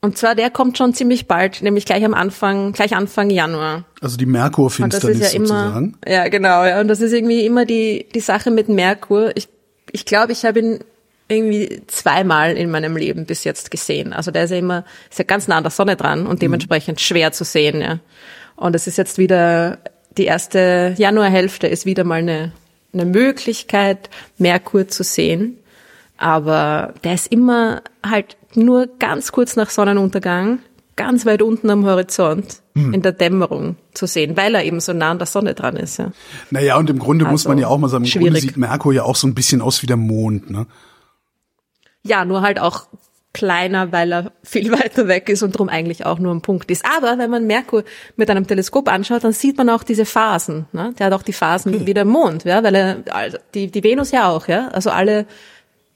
Und 0.01 0.19
zwar, 0.19 0.35
der 0.35 0.51
kommt 0.51 0.77
schon 0.77 0.93
ziemlich 0.93 1.27
bald, 1.27 1.63
nämlich 1.63 1.85
gleich 1.85 2.05
am 2.05 2.13
Anfang, 2.13 2.73
gleich 2.73 2.95
Anfang 2.95 3.31
Januar. 3.31 3.85
Also 4.01 4.17
die 4.17 4.27
Merkurfinsternis 4.27 5.19
ist 5.19 5.33
ja 5.33 5.35
immer, 5.35 5.47
sozusagen. 5.47 5.97
ja 6.07 6.27
genau, 6.27 6.63
ja. 6.63 6.79
Und 6.79 6.89
das 6.89 7.01
ist 7.01 7.11
irgendwie 7.11 7.43
immer 7.43 7.65
die 7.65 8.05
die 8.13 8.19
Sache 8.19 8.51
mit 8.51 8.69
Merkur. 8.69 9.31
Ich 9.35 9.47
ich 9.91 10.05
glaube, 10.05 10.31
ich 10.31 10.45
habe 10.45 10.59
ihn 10.59 10.79
irgendwie 11.27 11.81
zweimal 11.87 12.55
in 12.55 12.69
meinem 12.69 12.95
Leben 12.95 13.25
bis 13.25 13.45
jetzt 13.45 13.71
gesehen. 13.71 14.13
Also 14.13 14.29
der 14.29 14.43
ist 14.43 14.51
ja 14.51 14.57
immer 14.57 14.85
ist 15.09 15.17
ja 15.17 15.25
ganz 15.25 15.47
nah 15.47 15.57
an 15.57 15.63
der 15.63 15.71
Sonne 15.71 15.95
dran 15.95 16.27
und 16.27 16.43
dementsprechend 16.43 17.01
schwer 17.01 17.31
zu 17.31 17.43
sehen, 17.43 17.81
ja. 17.81 17.99
Und 18.55 18.75
es 18.75 18.85
ist 18.85 18.97
jetzt 18.97 19.17
wieder 19.17 19.79
die 20.17 20.25
erste 20.25 20.95
Januarhälfte 20.97 21.67
ist 21.67 21.85
wieder 21.85 22.03
mal 22.03 22.19
eine 22.19 22.51
eine 22.95 23.05
Möglichkeit 23.05 24.09
Merkur 24.37 24.87
zu 24.87 25.03
sehen, 25.03 25.57
aber 26.17 26.93
der 27.03 27.13
ist 27.13 27.27
immer 27.27 27.81
halt 28.05 28.37
nur 28.55 28.87
ganz 28.99 29.31
kurz 29.31 29.55
nach 29.55 29.69
Sonnenuntergang, 29.69 30.59
ganz 30.95 31.25
weit 31.25 31.41
unten 31.41 31.69
am 31.69 31.85
Horizont 31.85 32.61
in 32.73 33.01
der 33.01 33.11
Dämmerung 33.13 33.77
zu 33.93 34.05
sehen, 34.05 34.35
weil 34.35 34.55
er 34.55 34.63
eben 34.63 34.81
so 34.81 34.91
nah 34.91 35.11
an 35.11 35.17
der 35.17 35.27
Sonne 35.27 35.53
dran 35.53 35.77
ist. 35.77 35.97
Ja. 35.97 36.11
Naja, 36.51 36.77
und 36.77 36.89
im 36.89 36.99
Grunde 36.99 37.23
muss 37.25 37.41
Also, 37.41 37.49
man 37.49 37.57
ja 37.57 37.67
auch 37.67 37.77
mal 37.77 37.87
sagen, 37.87 38.03
im 38.03 38.11
Grunde 38.11 38.39
sieht 38.39 38.57
Merkur 38.57 38.93
ja 38.93 39.03
auch 39.03 39.15
so 39.15 39.27
ein 39.27 39.35
bisschen 39.35 39.61
aus 39.61 39.81
wie 39.81 39.87
der 39.87 39.97
Mond, 39.97 40.49
ne? 40.49 40.65
ja, 42.03 42.23
nur 42.23 42.41
halt 42.41 42.59
auch 42.59 42.87
kleiner, 43.35 43.91
weil 43.91 44.11
er 44.13 44.31
viel 44.43 44.71
weiter 44.79 45.07
weg 45.07 45.29
ist 45.29 45.43
und 45.43 45.51
drum 45.51 45.69
eigentlich 45.69 46.05
auch 46.05 46.19
nur 46.19 46.33
ein 46.33 46.41
Punkt 46.41 46.71
ist. 46.71 46.83
Aber 46.97 47.17
wenn 47.17 47.29
man 47.29 47.45
Merkur 47.45 47.83
mit 48.15 48.29
einem 48.29 48.47
Teleskop 48.47 48.89
anschaut, 48.89 49.23
dann 49.23 49.33
sieht 49.33 49.57
man 49.57 49.69
auch 49.69 49.83
diese 49.83 50.05
Phasen. 50.05 50.65
Ne? 50.71 50.93
Der 50.97 51.07
hat 51.07 51.13
auch 51.13 51.23
die 51.23 51.33
Phasen 51.33 51.85
wie 51.85 51.93
der 51.93 52.05
Mond, 52.05 52.45
ja, 52.45 52.63
weil 52.63 52.75
er 52.75 52.97
also 53.11 53.37
die 53.53 53.69
die 53.69 53.83
Venus 53.83 54.11
ja 54.11 54.29
auch, 54.29 54.47
ja. 54.47 54.69
Also 54.69 54.89
alle 54.89 55.25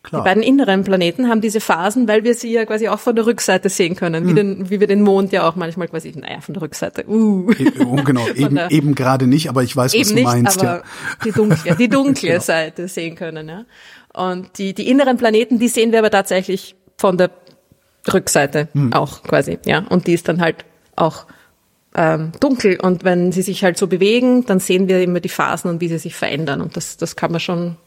Klar. 0.02 0.22
Die 0.22 0.30
beiden 0.30 0.44
inneren 0.44 0.86
Planeten 0.86 1.28
haben 1.28 1.42
diese 1.42 1.60
Phasen, 1.60 2.08
weil 2.08 2.24
wir 2.24 2.34
sie 2.34 2.54
ja 2.54 2.64
quasi 2.66 2.88
auch 2.88 3.00
von 3.00 3.18
der 3.18 3.26
Rückseite 3.26 3.68
sehen 3.68 3.98
können, 3.98 4.24
Hm. 4.24 4.30
wie, 4.30 4.34
den, 4.34 4.70
wie 4.70 4.80
wir 4.80 4.88
den 4.88 5.02
Mond 5.02 5.34
ja 5.34 5.48
auch 5.48 5.58
manchmal 5.58 5.90
quasi, 5.90 6.14
naja, 6.16 6.40
von 6.40 6.54
der 6.54 6.62
Rückseite. 6.62 7.04
Uh. 7.06 7.52
E- 7.52 7.84
oh, 7.86 7.98
genau, 8.06 8.26
eben, 8.36 8.58
eben 8.70 8.96
gerade 8.96 9.28
nicht, 9.28 9.50
aber 9.50 9.62
ich 9.62 9.76
weiß, 9.76 9.94
was 9.94 10.08
du 10.08 10.16
nicht, 10.16 10.24
meinst, 10.24 10.60
aber 10.62 10.78
ja. 10.78 10.84
die 11.26 11.32
dunkle, 11.34 11.76
die 11.76 11.90
dunkle 11.98 12.30
Genau. 12.30 12.42
Seite 12.42 12.88
sehen 12.88 13.16
können. 13.16 13.50
Ja. 13.50 13.66
Und 14.14 14.58
die, 14.58 14.74
die 14.74 14.90
inneren 14.90 15.18
Planeten, 15.18 15.60
die 15.60 15.68
sehen 15.68 15.92
wir 15.92 16.00
aber 16.00 16.10
tatsächlich 16.12 16.76
von 17.00 17.18
der 17.18 17.32
Rückseite 18.14 18.68
Hm. 18.74 18.94
auch 18.94 19.24
quasi. 19.24 19.58
Ja. 19.66 19.80
Und 19.90 20.08
die 20.08 20.14
ist 20.14 20.28
dann 20.28 20.42
halt 20.42 20.66
auch 20.96 21.26
ähm, 21.96 22.32
dunkel. 22.40 22.80
Und 22.80 23.04
wenn 23.04 23.32
sie 23.32 23.42
sich 23.42 23.64
halt 23.64 23.78
so 23.78 23.88
bewegen, 23.88 24.46
dann 24.46 24.60
sehen 24.60 24.88
wir 24.88 25.02
immer 25.02 25.20
die 25.20 25.30
Phasen 25.30 25.70
und 25.70 25.82
wie 25.82 25.88
sie 25.88 25.98
sich 25.98 26.16
verändern. 26.16 26.62
Und 26.62 26.78
das, 26.78 26.98
das 26.98 27.16
kann 27.16 27.32
man 27.32 27.40
schon, 27.40 27.78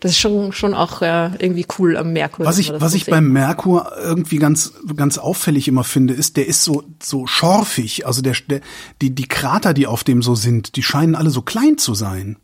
das 0.00 0.12
ist 0.12 0.18
schon, 0.18 0.52
schon 0.52 0.74
auch 0.74 1.02
äh, 1.02 1.30
irgendwie 1.38 1.66
cool 1.78 1.96
am 1.96 2.12
Merkur. 2.12 2.46
Was 2.46 2.58
ich, 2.58 2.72
was 2.72 2.92
so 2.92 2.96
ich 2.96 3.04
sehen 3.04 3.12
beim 3.12 3.32
Merkur 3.32 3.92
irgendwie 4.02 4.38
ganz, 4.38 4.72
ganz 4.96 5.18
auffällig 5.18 5.68
immer 5.68 5.84
finde, 5.84 6.14
ist, 6.14 6.36
der 6.36 6.46
ist 6.46 6.64
so, 6.64 6.82
so 7.02 7.26
schorfig. 7.26 8.06
Also 8.06 8.22
der, 8.22 8.34
der, 8.48 8.60
die, 9.00 9.14
die 9.14 9.28
Krater, 9.28 9.74
die 9.74 9.86
auf 9.86 10.04
dem 10.04 10.22
so 10.22 10.34
sind, 10.34 10.76
die 10.76 10.82
scheinen 10.82 11.14
alle 11.14 11.30
so 11.30 11.42
klein 11.42 11.78
zu 11.78 11.94
sein. 11.94 12.38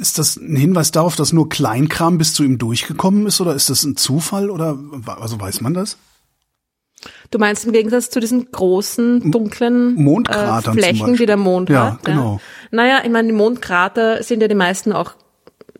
Ist 0.00 0.18
das 0.18 0.36
ein 0.36 0.56
Hinweis 0.56 0.92
darauf, 0.92 1.16
dass 1.16 1.32
nur 1.32 1.48
Kleinkram 1.48 2.18
bis 2.18 2.34
zu 2.34 2.44
ihm 2.44 2.58
durchgekommen 2.58 3.26
ist, 3.26 3.40
oder 3.40 3.54
ist 3.54 3.68
das 3.70 3.84
ein 3.84 3.96
Zufall, 3.96 4.50
oder, 4.50 4.78
also 5.20 5.40
weiß 5.40 5.60
man 5.60 5.74
das? 5.74 5.96
Du 7.30 7.38
meinst 7.38 7.64
im 7.64 7.72
Gegensatz 7.72 8.10
zu 8.10 8.18
diesen 8.20 8.50
großen, 8.50 9.30
dunklen 9.30 9.94
Mondkratern 9.94 10.76
äh, 10.78 10.82
Flächen, 10.82 11.16
die 11.16 11.26
der 11.26 11.36
Mond 11.36 11.70
Ja, 11.70 11.92
hat? 11.92 12.04
genau. 12.04 12.40
Naja, 12.70 13.00
ich 13.04 13.10
meine, 13.10 13.28
die 13.28 13.34
Mondkrater 13.34 14.22
sind 14.22 14.40
ja 14.40 14.48
die 14.48 14.54
meisten 14.54 14.92
auch 14.92 15.12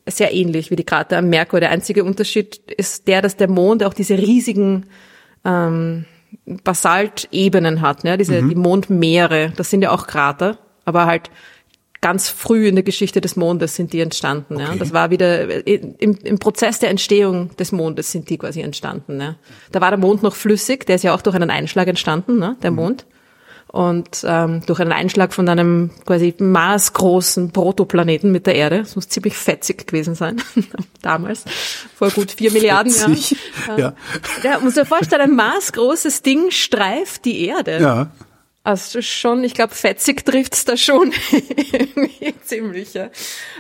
sehr 0.09 0.33
ähnlich 0.33 0.71
wie 0.71 0.77
die 0.77 0.85
Krater 0.85 1.19
am 1.19 1.29
Merkur. 1.29 1.61
Der 1.61 1.71
einzige 1.71 2.05
Unterschied 2.05 2.61
ist 2.77 3.09
der, 3.09 3.21
dass 3.21 3.37
der 3.37 3.49
Mond 3.49 3.83
auch 3.83 3.95
diese 3.95 4.17
riesigen 4.17 4.87
ähm, 5.45 6.05
Basaltebenen 6.65 7.81
hat, 7.83 8.05
ne? 8.05 8.17
diese 8.17 8.41
Mhm. 8.41 8.49
die 8.51 8.55
Mondmeere. 8.55 9.53
Das 9.57 9.71
sind 9.71 9.83
ja 9.83 9.91
auch 9.91 10.07
Krater, 10.07 10.59
aber 10.85 11.07
halt 11.07 11.31
ganz 12.01 12.29
früh 12.29 12.69
in 12.69 12.77
der 12.77 12.85
Geschichte 12.85 13.21
des 13.21 13.37
Mondes 13.37 13.75
sind 13.75 13.93
die 13.93 14.01
entstanden. 14.01 14.59
Ja? 14.59 14.69
Okay. 14.69 14.79
Das 14.79 14.93
war 14.93 15.11
wieder 15.11 15.67
im, 15.67 15.97
im 15.99 16.39
Prozess 16.39 16.79
der 16.79 16.91
Entstehung 16.91 17.57
des 17.57 17.73
Mondes 17.73 18.13
sind 18.13 18.31
die 18.31 18.39
quasi 18.39 18.61
entstanden. 18.61 19.21
Ja? 19.21 19.37
Da 19.73 19.81
war 19.81 19.91
der 19.91 19.99
Mond 19.99 20.23
noch 20.23 20.35
flüssig, 20.35 20.87
der 20.87 20.97
ist 20.97 21.05
ja 21.05 21.15
auch 21.15 21.23
durch 21.23 21.37
einen 21.37 21.51
Einschlag 21.51 21.89
entstanden, 21.89 22.39
ne? 22.39 22.57
der 22.63 22.71
Mond. 22.71 23.07
Und 23.71 24.25
ähm, 24.27 24.63
durch 24.65 24.81
einen 24.81 24.93
Einschlag 24.93 25.35
von 25.35 25.47
einem 25.47 25.91
quasi 26.07 26.35
maßgroßen 26.39 27.51
Protoplaneten 27.53 28.33
mit 28.33 28.47
der 28.47 28.55
Erde, 28.55 28.79
das 28.79 28.97
muss 28.97 29.11
ziemlich 29.11 29.37
fetzig 29.37 29.87
gewesen 29.87 30.15
sein, 30.15 30.41
damals, 31.03 31.45
vor 31.95 32.09
gut 32.11 32.33
vier 32.33 32.51
Milliarden 32.51 32.91
Jahren. 32.91 33.15
Fetzig, 33.15 33.39
ja. 33.77 33.95
Ja, 34.43 34.59
muss 34.61 34.73
dir 34.73 34.87
vorstellen, 34.87 35.21
ein 35.21 35.37
maßgroßes 35.37 36.23
Ding 36.23 36.51
streift 36.51 37.27
die 37.27 37.45
Erde. 37.45 37.79
Ja. 37.79 38.11
Also 38.69 39.01
schon, 39.01 39.45
ich 39.45 39.55
glaube, 39.55 39.75
fetzig 39.75 40.27
trifft's 40.27 40.67
da 40.67 40.77
schon 40.77 41.11
ziemlich. 42.45 42.93
Ja. 42.93 43.09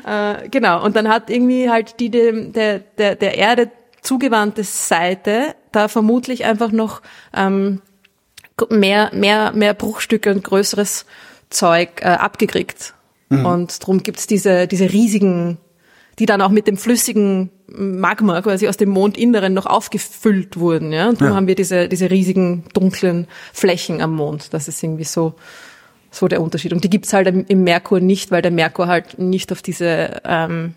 Äh, 0.05 0.51
genau. 0.51 0.85
Und 0.85 0.97
dann 0.97 1.09
hat 1.09 1.31
irgendwie 1.31 1.71
halt 1.71 1.99
die 1.99 2.11
dem, 2.11 2.53
der, 2.53 2.81
der, 2.81 3.15
der 3.17 3.39
Erde 3.39 3.71
zugewandte 4.03 4.65
Seite 4.65 5.55
da 5.73 5.89
vermutlich 5.89 6.45
einfach 6.45 6.73
noch 6.73 7.01
ähm, 7.35 7.81
mehr, 8.69 9.11
mehr, 9.15 9.53
mehr 9.53 9.73
Bruchstücke 9.73 10.31
und 10.31 10.45
größeres 10.45 11.07
Zeug 11.49 12.03
äh, 12.03 12.09
abgekriegt. 12.09 12.93
Und 13.31 13.87
drum 13.87 14.03
gibt's 14.03 14.27
diese, 14.27 14.67
diese 14.67 14.93
riesigen 14.93 15.57
die 16.19 16.27
dann 16.27 16.43
auch 16.43 16.51
mit 16.51 16.67
dem 16.67 16.77
flüssigen 16.77 17.51
Magma 17.71 18.41
quasi 18.43 18.69
aus 18.69 18.77
dem 18.77 18.89
Mondinneren 18.89 19.53
noch 19.55 19.67
aufgefüllt 19.67 20.59
wurden. 20.59 20.93
Ja? 20.93 21.09
Und 21.09 21.21
darum 21.21 21.33
ja. 21.33 21.37
haben 21.37 21.47
wir 21.47 21.55
diese, 21.55 21.89
diese 21.89 22.11
riesigen 22.11 22.65
dunklen 22.73 23.27
Flächen 23.53 24.01
am 24.01 24.15
Mond. 24.15 24.55
Das 24.55 24.69
ist 24.69 24.83
irgendwie 24.83 25.05
so, 25.05 25.35
so 26.11 26.29
der 26.29 26.41
Unterschied. 26.41 26.73
Und 26.73 26.85
die 26.85 26.91
gibt's 26.91 27.13
halt 27.13 27.27
im 27.49 27.65
Merkur 27.65 28.01
nicht, 28.01 28.31
weil 28.31 28.43
der 28.43 28.51
Merkur 28.51 28.87
halt 28.87 29.19
nicht 29.19 29.53
auf 29.53 29.63
diese 29.63 30.21
ähm, 30.25 30.75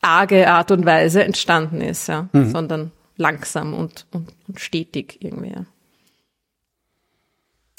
arge 0.00 0.48
Art 0.48 0.70
und 0.70 0.86
Weise 0.86 1.24
entstanden 1.24 1.80
ist, 1.80 2.08
ja, 2.08 2.28
mhm. 2.32 2.50
sondern 2.50 2.92
langsam 3.16 3.74
und, 3.74 4.06
und, 4.12 4.28
und 4.46 4.60
stetig 4.60 5.18
irgendwie. 5.20 5.50
Ja. 5.50 5.64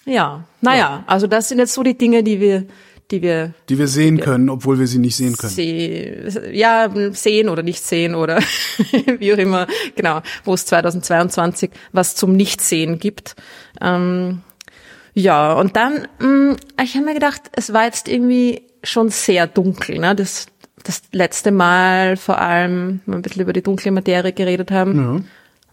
Ja, 0.06 0.46
naja, 0.62 0.78
ja. 0.78 1.04
also 1.06 1.28
das 1.28 1.50
sind 1.50 1.60
jetzt 1.60 1.74
so 1.74 1.84
die 1.84 1.98
Dinge, 1.98 2.24
die 2.24 2.40
wir, 2.40 2.66
die 3.12 3.22
wir, 3.22 3.54
die 3.70 3.78
wir 3.78 3.88
sehen 3.88 4.20
können, 4.20 4.50
obwohl 4.50 4.80
wir 4.80 4.88
sie 4.88 5.00
nicht 5.00 5.16
sehen 5.16 5.38
können. 5.38 5.52
See, 5.52 6.30
ja, 6.52 6.90
sehen 7.12 7.48
oder 7.48 7.64
nicht 7.64 7.84
sehen 7.84 8.16
oder 8.16 8.40
wie 9.20 9.34
auch 9.34 9.38
immer, 9.38 9.68
genau, 9.96 10.22
wo 10.44 10.54
es 10.54 10.66
2022 10.66 11.72
was 11.94 12.16
zum 12.16 12.34
Nichtsehen 12.34 13.00
gibt. 13.00 13.36
Ähm, 13.80 14.42
ja, 15.14 15.54
und 15.54 15.76
dann, 15.76 16.08
mh, 16.20 16.28
mm, 16.28 16.58
ich 16.84 16.96
habe 16.96 17.06
mir 17.06 17.14
gedacht, 17.14 17.42
es 17.54 17.74
war 17.74 17.86
jetzt 17.86 18.08
irgendwie 18.08 18.64
schon 18.84 19.10
sehr 19.10 19.48
dunkel, 19.48 20.00
ne? 20.00 20.14
Das, 20.14 20.48
das 20.84 21.02
letzte 21.12 21.52
Mal 21.52 22.18
vor 22.18 22.40
allem, 22.40 23.02
wenn 23.06 23.14
wir 23.14 23.20
ein 23.20 23.22
bisschen 23.22 23.42
über 23.42 23.54
die 23.54 23.64
dunkle 23.64 23.92
Materie 23.92 24.34
geredet 24.34 24.70
haben, 24.70 24.98
ja. 24.98 25.22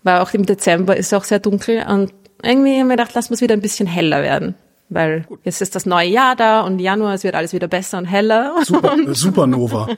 war 0.02 0.22
auch 0.22 0.32
im 0.34 0.46
Dezember, 0.46 0.96
ist 0.96 1.12
auch 1.12 1.24
sehr 1.24 1.40
dunkel 1.40 1.84
und 1.86 2.12
irgendwie 2.42 2.78
haben 2.78 2.88
wir 2.88 2.96
gedacht, 2.96 3.12
lass 3.14 3.30
uns 3.30 3.40
wieder 3.40 3.54
ein 3.54 3.60
bisschen 3.60 3.86
heller 3.86 4.22
werden. 4.22 4.54
Weil 4.94 5.26
jetzt 5.42 5.60
ist 5.60 5.74
das 5.74 5.86
neue 5.86 6.08
Jahr 6.08 6.36
da 6.36 6.60
und 6.60 6.78
Januar, 6.78 7.14
es 7.14 7.24
wird 7.24 7.34
alles 7.34 7.52
wieder 7.52 7.66
besser 7.66 7.98
und 7.98 8.04
heller. 8.04 8.54
Super, 8.62 8.96
Supernova. 9.12 9.88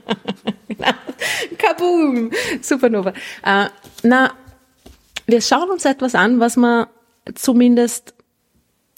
Kaboom! 1.58 2.30
Supernova. 2.62 3.12
Äh, 3.44 3.66
na, 4.04 4.32
wir 5.26 5.42
schauen 5.42 5.68
uns 5.68 5.84
etwas 5.84 6.14
an, 6.14 6.40
was 6.40 6.56
man 6.56 6.86
zumindest 7.34 8.14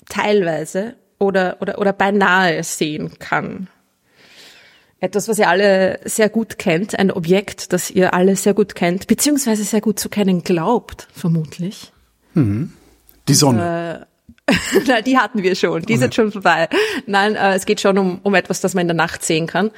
teilweise 0.09 0.95
oder, 1.19 1.57
oder, 1.61 1.81
oder 1.81 1.93
beinahe 1.93 2.62
sehen 2.62 3.19
kann. 3.19 3.67
Etwas, 5.00 5.26
was 5.26 5.40
ihr 5.40 5.49
alle 5.49 5.99
sehr 6.05 6.28
gut 6.28 6.59
kennt, 6.59 6.97
ein 6.97 7.11
Objekt, 7.11 7.73
das 7.73 7.90
ihr 7.90 8.14
alle 8.14 8.37
sehr 8.37 8.55
gut 8.55 8.76
kennt, 8.76 9.09
beziehungsweise 9.09 9.64
sehr 9.64 9.81
gut 9.81 9.99
zu 9.99 10.09
kennen 10.09 10.45
glaubt, 10.45 11.09
vermutlich. 11.12 11.93
Mhm. 12.35 12.73
Die 13.26 13.35
Sonne. 13.35 14.07
Nein, 14.87 15.05
die 15.05 15.19
hatten 15.19 15.43
wir 15.43 15.55
schon. 15.55 15.83
Die 15.83 15.95
okay. 15.95 16.00
sind 16.00 16.14
schon 16.14 16.33
vorbei. 16.33 16.69
Nein, 17.07 17.35
äh, 17.35 17.55
es 17.55 17.67
geht 17.67 17.81
schon 17.81 17.99
um, 17.99 18.21
um 18.23 18.35
etwas, 18.35 18.61
das 18.61 18.75
man 18.75 18.83
in 18.83 18.88
der 18.88 18.97
Nacht 18.97 19.25
sehen 19.25 19.47
kann. 19.47 19.71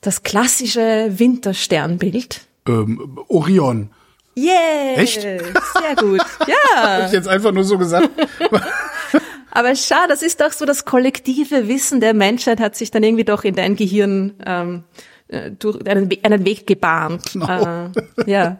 Das 0.00 0.22
klassische 0.22 1.12
Wintersternbild. 1.16 2.42
Ähm, 2.68 3.18
Orion. 3.28 3.90
Yeah! 4.36 4.96
Echt? 4.96 5.20
Sehr 5.22 5.40
gut. 5.96 6.20
Ja. 6.46 6.98
Hab 6.98 7.06
ich 7.06 7.12
jetzt 7.12 7.28
einfach 7.28 7.52
nur 7.52 7.64
so 7.64 7.78
gesagt. 7.78 8.10
Aber 9.50 9.76
schau, 9.76 10.06
das 10.08 10.22
ist 10.22 10.40
doch 10.40 10.50
so 10.50 10.64
das 10.64 10.84
kollektive 10.84 11.68
Wissen 11.68 12.00
der 12.00 12.12
Menschheit 12.12 12.58
hat 12.58 12.74
sich 12.74 12.90
dann 12.90 13.04
irgendwie 13.04 13.24
doch 13.24 13.44
in 13.44 13.54
dein 13.54 13.76
Gehirn 13.76 14.34
ähm, 14.44 14.82
äh, 15.28 15.52
durch 15.52 15.86
einen, 15.86 16.10
einen 16.24 16.44
Weg 16.44 16.66
gebahnt. 16.66 17.32
Genau. 17.32 17.90
Äh, 18.26 18.30
ja. 18.30 18.58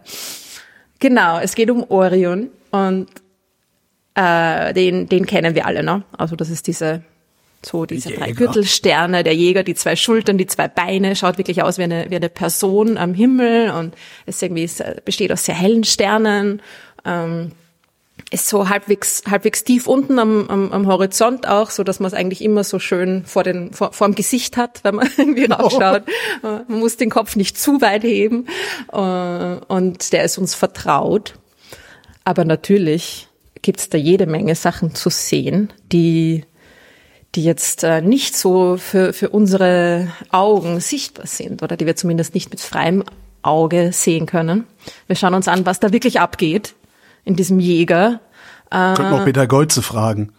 Genau, 1.00 1.40
es 1.40 1.56
geht 1.56 1.70
um 1.70 1.84
Orion 1.90 2.50
und 2.70 3.08
äh, 4.14 4.72
den, 4.72 5.08
den 5.08 5.26
kennen 5.26 5.54
wir 5.54 5.66
alle, 5.66 5.82
ne? 5.82 6.04
Also 6.16 6.36
das 6.36 6.50
ist 6.50 6.66
diese 6.66 7.02
so 7.64 7.86
diese 7.86 8.10
drei 8.10 8.32
Gürtelsterne, 8.32 9.24
der 9.24 9.34
Jäger, 9.34 9.62
die 9.62 9.74
zwei 9.74 9.96
Schultern, 9.96 10.36
die 10.36 10.46
zwei 10.46 10.68
Beine, 10.68 11.16
schaut 11.16 11.38
wirklich 11.38 11.62
aus 11.62 11.78
wie 11.78 11.84
eine, 11.84 12.10
wie 12.10 12.16
eine 12.16 12.28
Person 12.28 12.98
am 12.98 13.14
Himmel 13.14 13.70
und 13.70 13.94
es 14.26 14.42
irgendwie 14.42 14.64
ist, 14.64 14.84
besteht 15.04 15.32
aus 15.32 15.44
sehr 15.44 15.54
hellen 15.54 15.84
Sternen. 15.84 16.60
Ähm, 17.06 17.52
ist 18.30 18.48
so 18.48 18.68
halbwegs, 18.68 19.22
halbwegs 19.28 19.64
tief 19.64 19.86
unten 19.86 20.18
am, 20.18 20.48
am, 20.48 20.72
am 20.72 20.86
Horizont 20.86 21.46
auch, 21.46 21.70
so 21.70 21.84
dass 21.84 22.00
man 22.00 22.08
es 22.08 22.14
eigentlich 22.14 22.42
immer 22.42 22.64
so 22.64 22.78
schön 22.78 23.24
vor, 23.24 23.42
den, 23.42 23.72
vor, 23.72 23.92
vor 23.92 24.08
dem 24.08 24.14
Gesicht 24.14 24.56
hat, 24.56 24.82
wenn 24.82 24.96
man 24.96 25.08
irgendwie 25.16 25.46
raufschaut. 25.46 26.02
Oh. 26.42 26.46
Man 26.68 26.80
muss 26.80 26.96
den 26.96 27.10
Kopf 27.10 27.36
nicht 27.36 27.58
zu 27.58 27.80
weit 27.80 28.02
heben. 28.02 28.46
Äh, 28.92 28.96
und 28.96 30.12
der 30.12 30.24
ist 30.24 30.38
uns 30.38 30.54
vertraut. 30.54 31.34
Aber 32.24 32.44
natürlich 32.44 33.28
gibt's 33.64 33.88
da 33.88 33.96
jede 33.96 34.26
Menge 34.26 34.54
Sachen 34.54 34.94
zu 34.94 35.08
sehen, 35.08 35.72
die, 35.90 36.44
die 37.34 37.42
jetzt 37.42 37.82
äh, 37.82 38.02
nicht 38.02 38.36
so 38.36 38.76
für, 38.76 39.14
für 39.14 39.30
unsere 39.30 40.08
Augen 40.30 40.80
sichtbar 40.80 41.26
sind 41.26 41.62
oder 41.62 41.76
die 41.76 41.86
wir 41.86 41.96
zumindest 41.96 42.34
nicht 42.34 42.50
mit 42.50 42.60
freiem 42.60 43.02
Auge 43.40 43.90
sehen 43.92 44.26
können. 44.26 44.66
Wir 45.06 45.16
schauen 45.16 45.32
uns 45.32 45.48
an, 45.48 45.64
was 45.64 45.80
da 45.80 45.92
wirklich 45.92 46.20
abgeht 46.20 46.74
in 47.24 47.36
diesem 47.36 47.58
Jäger. 47.58 48.20
Äh, 48.70 48.94
Könnten 48.94 49.14
auch 49.14 49.24
Peter 49.24 49.46
Golze 49.46 49.80
fragen. 49.80 50.32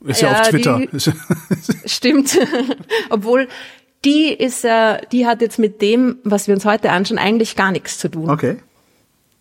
Ist 0.00 0.22
ja, 0.22 0.32
ja 0.32 0.40
auf 0.40 0.48
Twitter. 0.48 0.80
Die, 0.80 1.00
stimmt. 1.88 2.38
Obwohl 3.10 3.48
die 4.06 4.32
ist 4.32 4.64
ja, 4.64 4.96
die 5.12 5.26
hat 5.26 5.42
jetzt 5.42 5.58
mit 5.58 5.82
dem, 5.82 6.16
was 6.24 6.48
wir 6.48 6.54
uns 6.54 6.64
heute 6.64 6.90
anschauen, 6.90 7.18
eigentlich 7.18 7.54
gar 7.54 7.70
nichts 7.70 7.98
zu 7.98 8.08
tun. 8.08 8.30
Okay. 8.30 8.56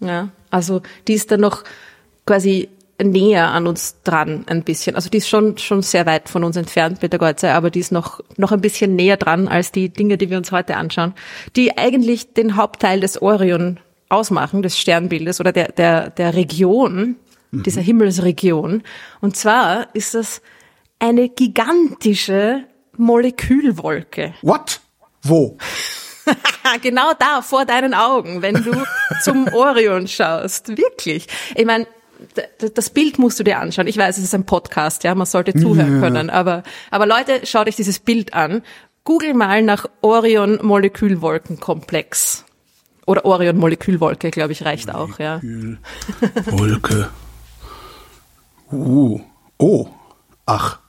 Ja, 0.02 0.30
also 0.50 0.82
die 1.08 1.14
ist 1.14 1.32
da 1.32 1.38
noch 1.38 1.64
quasi 2.26 2.68
näher 3.04 3.50
an 3.50 3.68
uns 3.68 4.02
dran 4.04 4.46
ein 4.48 4.64
bisschen. 4.64 4.96
Also 4.96 5.10
die 5.10 5.18
ist 5.18 5.30
schon 5.30 5.58
schon 5.58 5.82
sehr 5.82 6.06
weit 6.06 6.30
von 6.30 6.44
uns 6.44 6.56
entfernt, 6.56 7.00
Peter 7.00 7.18
Golze, 7.18 7.52
aber 7.52 7.70
die 7.70 7.80
ist 7.80 7.92
noch 7.92 8.22
noch 8.38 8.52
ein 8.52 8.62
bisschen 8.62 8.96
näher 8.96 9.18
dran 9.18 9.48
als 9.48 9.72
die 9.72 9.90
Dinge, 9.90 10.18
die 10.18 10.30
wir 10.30 10.38
uns 10.38 10.52
heute 10.52 10.78
anschauen, 10.78 11.14
die 11.56 11.78
eigentlich 11.78 12.34
den 12.34 12.56
Hauptteil 12.56 13.00
des 13.00 13.22
Orion 13.22 13.80
ausmachen, 14.10 14.62
des 14.62 14.78
Sternbildes 14.78 15.40
oder 15.40 15.52
der, 15.52 15.72
der, 15.72 16.10
der 16.10 16.36
Region, 16.36 17.16
mhm. 17.52 17.64
dieser 17.64 17.82
Himmelsregion. 17.82 18.84
Und 19.22 19.38
zwar 19.38 19.88
ist 19.96 20.14
das 20.14 20.42
eine 21.00 21.30
gigantische 21.30 22.66
Molekülwolke. 22.98 24.34
What? 24.42 24.82
Wo? 25.24 25.58
genau 26.82 27.14
da, 27.18 27.42
vor 27.42 27.66
deinen 27.66 27.94
Augen, 27.94 28.42
wenn 28.42 28.56
du 28.56 28.84
zum 29.24 29.48
Orion 29.54 30.08
schaust. 30.08 30.78
Wirklich. 30.78 31.28
Ich 31.56 31.66
meine, 31.66 31.88
das 32.74 32.90
Bild 32.90 33.20
musst 33.20 33.40
du 33.40 33.44
dir 33.44 33.60
anschauen. 33.60 33.88
Ich 33.88 33.98
weiß, 33.98 34.18
es 34.18 34.24
ist 34.24 34.36
ein 34.36 34.46
Podcast, 34.46 35.04
ja, 35.04 35.16
man 35.16 35.26
sollte 35.26 35.54
zuhören 35.54 35.96
ja. 35.96 36.00
können, 36.02 36.30
aber, 36.30 36.64
aber 36.90 37.06
Leute, 37.06 37.46
schaut 37.46 37.68
euch 37.68 37.76
dieses 37.76 38.00
Bild 38.00 38.34
an. 38.34 38.62
Google 39.04 39.34
mal 39.34 39.64
nach 39.64 39.88
Orion 40.02 40.60
Molekülwolkenkomplex. 40.62 42.46
Oder 43.06 43.26
Orion-Molekülwolke, 43.26 44.32
glaube 44.32 44.54
ich, 44.54 44.64
reicht 44.64 44.94
auch, 44.94 45.20
ja. 45.20 45.42
Wolke. 46.46 47.10
Uh. 48.72 49.20
Oh. 49.58 49.88
Ach. 50.46 50.80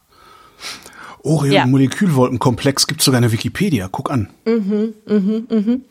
Orion-Molekülwolkenkomplex 1.25 2.87
gibt 2.87 3.03
sogar 3.03 3.19
eine 3.19 3.33
Wikipedia. 3.33 3.89
Guck 3.91 4.11
an. 4.11 4.29
Mhm, 4.45 4.95
mhm, 5.07 5.47
mhm. 5.49 5.85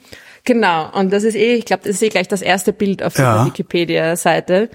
Genau. 0.43 0.91
Und 0.91 1.11
das 1.11 1.23
ist 1.23 1.35
eh, 1.35 1.55
ich 1.55 1.65
glaube, 1.65 1.83
das 1.83 1.95
ist 1.95 2.01
eh 2.01 2.09
gleich 2.09 2.27
das 2.27 2.41
erste 2.41 2.71
Bild 2.71 3.03
auf 3.03 3.17
ja. 3.17 3.35
der 3.35 3.45
Wikipedia-Seite. 3.47 4.69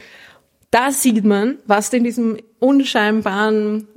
Da 0.76 0.92
sieht 0.92 1.24
man, 1.24 1.56
was 1.66 1.90
in 1.94 2.04
diesem 2.04 2.36
unscheinbaren 2.58 3.88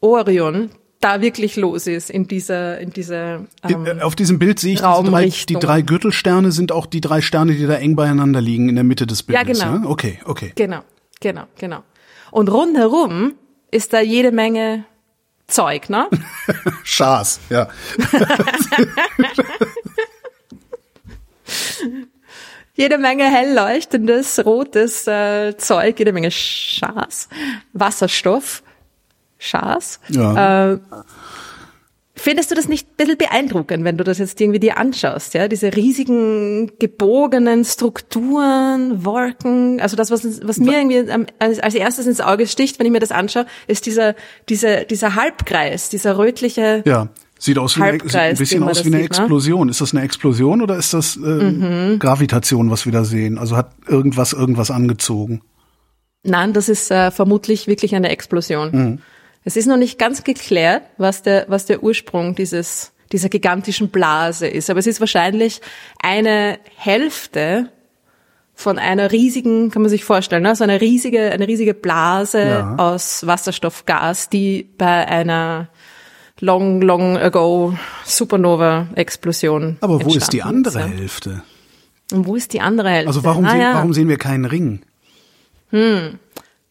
Orion 0.00 0.70
da 0.98 1.20
wirklich 1.20 1.54
los 1.54 1.86
ist 1.86 2.10
in 2.10 2.26
dieser 2.26 2.80
in 2.80 2.90
dieser 2.90 3.44
ähm, 3.62 3.86
äh, 3.86 4.02
auf 4.02 4.16
diesem 4.16 4.40
Bild 4.40 4.58
sehe 4.58 4.72
ich 4.72 4.80
diese 4.80 5.04
drei, 5.04 5.28
die 5.28 5.54
drei 5.54 5.82
Gürtelsterne 5.82 6.50
sind 6.50 6.72
auch 6.72 6.86
die 6.86 7.00
drei 7.00 7.20
Sterne, 7.20 7.54
die 7.54 7.64
da 7.64 7.74
eng 7.74 7.94
beieinander 7.94 8.40
liegen 8.40 8.68
in 8.68 8.74
der 8.74 8.82
Mitte 8.82 9.06
des 9.06 9.22
Bildes. 9.22 9.60
Ja, 9.60 9.66
genau. 9.66 9.78
Ne? 9.78 9.88
Okay, 9.88 10.18
okay. 10.24 10.50
Genau, 10.56 10.80
genau, 11.20 11.44
genau. 11.58 11.84
Und 12.32 12.48
rundherum 12.48 13.34
ist 13.70 13.92
da 13.92 14.00
jede 14.00 14.32
Menge 14.32 14.84
Zeug, 15.46 15.88
ne? 15.88 16.08
Schas, 16.82 17.38
ja. 17.50 17.68
jede 22.76 22.98
Menge 22.98 23.24
hell 23.24 23.54
leuchtendes 23.54 24.44
rotes 24.44 25.06
äh, 25.06 25.56
Zeug, 25.56 25.98
jede 25.98 26.12
Menge 26.12 26.30
Schas, 26.30 27.28
Wasserstoff 27.72 28.62
Schars. 29.38 30.00
Ja. 30.08 30.72
Äh, 30.72 30.78
Findest 32.18 32.50
du 32.50 32.54
das 32.54 32.66
nicht 32.66 32.88
ein 32.88 32.96
bisschen 32.96 33.18
beeindruckend, 33.18 33.84
wenn 33.84 33.98
du 33.98 34.02
das 34.02 34.16
jetzt 34.16 34.40
irgendwie 34.40 34.58
dir 34.58 34.78
anschaust, 34.78 35.34
ja? 35.34 35.48
Diese 35.48 35.76
riesigen, 35.76 36.72
gebogenen 36.78 37.62
Strukturen, 37.62 39.04
Wolken, 39.04 39.82
also 39.82 39.96
das, 39.96 40.10
was, 40.10 40.24
was 40.42 40.56
mir 40.56 40.78
irgendwie 40.78 41.26
als, 41.38 41.60
als 41.60 41.74
erstes 41.74 42.06
ins 42.06 42.22
Auge 42.22 42.46
sticht, 42.46 42.78
wenn 42.78 42.86
ich 42.86 42.92
mir 42.92 43.00
das 43.00 43.12
anschaue, 43.12 43.44
ist 43.66 43.84
dieser, 43.84 44.14
dieser, 44.48 44.86
dieser 44.86 45.14
Halbkreis, 45.14 45.90
dieser 45.90 46.16
rötliche. 46.16 46.82
Ja. 46.86 47.10
Sieht 47.38 47.58
aus 47.58 47.76
wie 47.76 47.82
eine, 47.82 47.98
sieht 48.00 48.16
ein 48.16 48.36
bisschen 48.36 48.62
aus 48.62 48.84
wie 48.84 48.88
eine 48.88 49.02
sieht, 49.02 49.10
ne? 49.10 49.18
Explosion. 49.18 49.66
Ne? 49.66 49.70
Ist 49.70 49.80
das 49.80 49.94
eine 49.94 50.02
Explosion 50.04 50.62
oder 50.62 50.76
ist 50.76 50.94
das 50.94 51.16
äh, 51.16 51.20
mhm. 51.20 51.98
Gravitation, 51.98 52.70
was 52.70 52.86
wir 52.86 52.92
da 52.92 53.04
sehen? 53.04 53.38
Also 53.38 53.56
hat 53.56 53.72
irgendwas 53.86 54.32
irgendwas 54.32 54.70
angezogen? 54.70 55.42
Nein, 56.22 56.54
das 56.54 56.68
ist 56.68 56.90
äh, 56.90 57.10
vermutlich 57.10 57.66
wirklich 57.66 57.94
eine 57.94 58.08
Explosion. 58.08 58.70
Mhm. 58.72 58.98
Es 59.44 59.56
ist 59.56 59.66
noch 59.66 59.76
nicht 59.76 59.98
ganz 59.98 60.24
geklärt, 60.24 60.82
was 60.96 61.22
der, 61.22 61.44
was 61.48 61.66
der 61.66 61.82
Ursprung 61.82 62.34
dieses, 62.34 62.92
dieser 63.12 63.28
gigantischen 63.28 63.90
Blase 63.90 64.48
ist. 64.48 64.70
Aber 64.70 64.80
es 64.80 64.86
ist 64.86 64.98
wahrscheinlich 64.98 65.60
eine 66.02 66.58
Hälfte 66.74 67.70
von 68.54 68.78
einer 68.78 69.12
riesigen, 69.12 69.70
kann 69.70 69.82
man 69.82 69.90
sich 69.90 70.04
vorstellen, 70.04 70.42
ne? 70.42 70.56
so 70.56 70.64
eine 70.64 70.80
riesige, 70.80 71.30
eine 71.30 71.46
riesige 71.46 71.74
Blase 71.74 72.40
ja. 72.40 72.76
aus 72.76 73.26
Wasserstoffgas, 73.26 74.30
die 74.30 74.68
bei 74.78 75.06
einer 75.06 75.68
long, 76.40 76.80
long 76.80 77.16
ago 77.16 77.74
Supernova-Explosion. 78.04 79.78
Aber 79.80 80.04
wo 80.04 80.14
ist 80.14 80.32
die 80.32 80.42
andere 80.42 80.80
ist, 80.80 80.86
Hälfte? 80.86 81.42
Und 82.12 82.26
wo 82.26 82.36
ist 82.36 82.52
die 82.52 82.60
andere 82.60 82.90
Hälfte? 82.90 83.08
Also 83.08 83.24
warum, 83.24 83.44
ah, 83.46 83.50
sehen, 83.50 83.60
ja. 83.60 83.74
warum 83.74 83.92
sehen 83.92 84.08
wir 84.08 84.18
keinen 84.18 84.44
Ring? 84.44 84.82
Hm, 85.70 86.18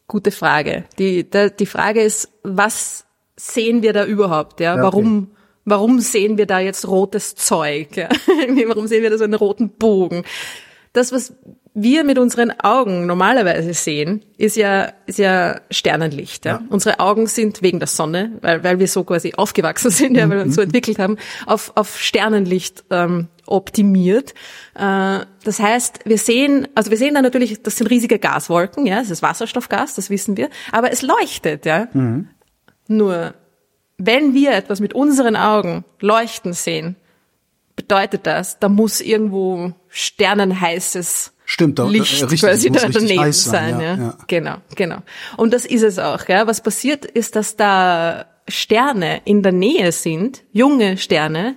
gute 0.08 0.32
Frage. 0.32 0.86
Die, 0.97 1.30
die, 1.30 1.51
die 1.58 1.65
Frage 1.65 2.01
ist, 2.01 2.30
was 2.43 3.06
sehen 3.36 3.82
wir 3.82 3.93
da 3.93 4.06
überhaupt? 4.06 4.60
Ja, 4.60 4.75
ja 4.75 4.84
warum? 4.84 5.17
Okay. 5.17 5.32
Warum 5.67 5.99
sehen 5.99 6.38
wir 6.38 6.45
da 6.45 6.60
jetzt 6.60 6.88
rotes 6.88 7.34
Zeug? 7.34 7.97
Ja? 7.97 8.10
warum 8.67 8.86
sehen 8.86 9.01
wir 9.01 9.10
da 9.10 9.17
so 9.17 9.23
einen 9.23 9.34
roten 9.34 9.69
Bogen? 9.69 10.23
Das, 10.93 11.12
was 11.12 11.34
wir 11.78 12.06
mit 12.06 12.18
unseren 12.18 12.52
Augen 12.62 13.06
normalerweise 13.06 13.74
sehen, 13.74 14.24
ist 14.38 14.56
ja, 14.56 14.94
ist 15.06 15.20
ja 15.20 15.60
Sternenlicht. 15.70 16.46
Ja? 16.46 16.54
ja. 16.54 16.62
Unsere 16.70 17.02
Augen 17.02 17.28
sind 17.28 17.62
wegen 17.62 17.80
der 17.80 17.88
Sonne, 17.88 18.32
weil, 18.42 18.64
weil 18.64 18.80
wir 18.80 18.88
so 18.88 19.04
quasi 19.04 19.34
aufgewachsen 19.36 19.92
sind, 19.92 20.16
ja, 20.16 20.30
weil 20.30 20.38
wir 20.38 20.46
uns 20.46 20.56
so 20.56 20.62
mhm. 20.62 20.68
entwickelt 20.68 21.00
haben, 21.00 21.18
auf, 21.46 21.74
auf 21.76 22.00
Sternenlicht 22.00 22.86
ähm, 22.92 23.28
optimiert. 23.46 24.34
Äh, 24.74 25.26
das 25.44 25.60
heißt, 25.60 26.00
wir 26.06 26.18
sehen, 26.18 26.70
also 26.76 26.92
wir 26.92 26.98
sehen 26.98 27.14
da 27.14 27.22
natürlich, 27.22 27.62
das 27.62 27.76
sind 27.76 27.88
riesige 27.88 28.20
Gaswolken, 28.20 28.86
ja, 28.86 29.00
das 29.00 29.10
ist 29.10 29.22
Wasserstoffgas, 29.22 29.96
das 29.96 30.10
wissen 30.10 30.38
wir, 30.38 30.50
aber 30.72 30.94
es 30.94 31.02
leuchtet, 31.02 31.66
ja. 31.66 31.90
Mhm. 31.92 32.30
Nur, 32.88 33.34
wenn 33.98 34.34
wir 34.34 34.54
etwas 34.54 34.80
mit 34.80 34.94
unseren 34.94 35.36
Augen 35.36 35.84
leuchten 36.00 36.54
sehen, 36.54 36.96
bedeutet 37.76 38.26
das, 38.26 38.60
da 38.60 38.70
muss 38.70 39.02
irgendwo 39.02 39.74
sternenheißes 39.90 41.34
Stimmt, 41.56 41.80
da, 41.80 41.88
Licht 41.88 42.22
äh, 42.22 42.26
richtig, 42.26 42.41
quasi 42.41 42.70
da 42.70 42.89
daneben 42.89 43.32
sein. 43.32 43.32
sein 43.32 43.80
ja, 43.80 43.96
ja. 43.96 44.18
Genau, 44.28 44.58
genau. 44.76 44.98
Und 45.38 45.54
das 45.54 45.65
ist 45.65 45.84
es 45.84 46.00
auch. 46.00 46.28
Ja. 46.28 46.48
Was 46.48 46.62
passiert 46.62 47.06
ist, 47.06 47.38
dass 47.38 47.56
da 47.56 48.26
Sterne 48.50 49.22
in 49.24 49.41
der 49.41 49.54
Nähe 49.54 49.94
sind, 49.94 50.44
junge 50.52 50.98
Sterne, 50.98 51.56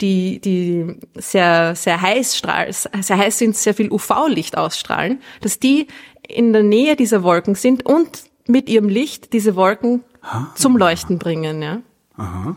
die, 0.00 0.40
die 0.40 1.00
sehr, 1.16 1.74
sehr 1.74 2.00
heiß 2.00 2.36
strahlen, 2.36 2.72
sehr 2.72 3.18
heiß 3.18 3.38
sind, 3.38 3.56
sehr 3.56 3.74
viel 3.74 3.90
UV-Licht 3.90 4.56
ausstrahlen, 4.56 5.20
dass 5.40 5.58
die 5.58 5.88
in 6.28 6.52
der 6.52 6.62
Nähe 6.62 6.94
dieser 6.94 7.24
Wolken 7.24 7.56
sind 7.56 7.84
und 7.84 8.22
mit 8.46 8.68
ihrem 8.68 8.88
Licht 8.88 9.32
diese 9.32 9.56
Wolken 9.56 10.04
ha? 10.22 10.52
zum 10.54 10.76
Leuchten 10.76 11.18
bringen. 11.18 11.60
Ja. 11.60 11.82
Aha. 12.16 12.56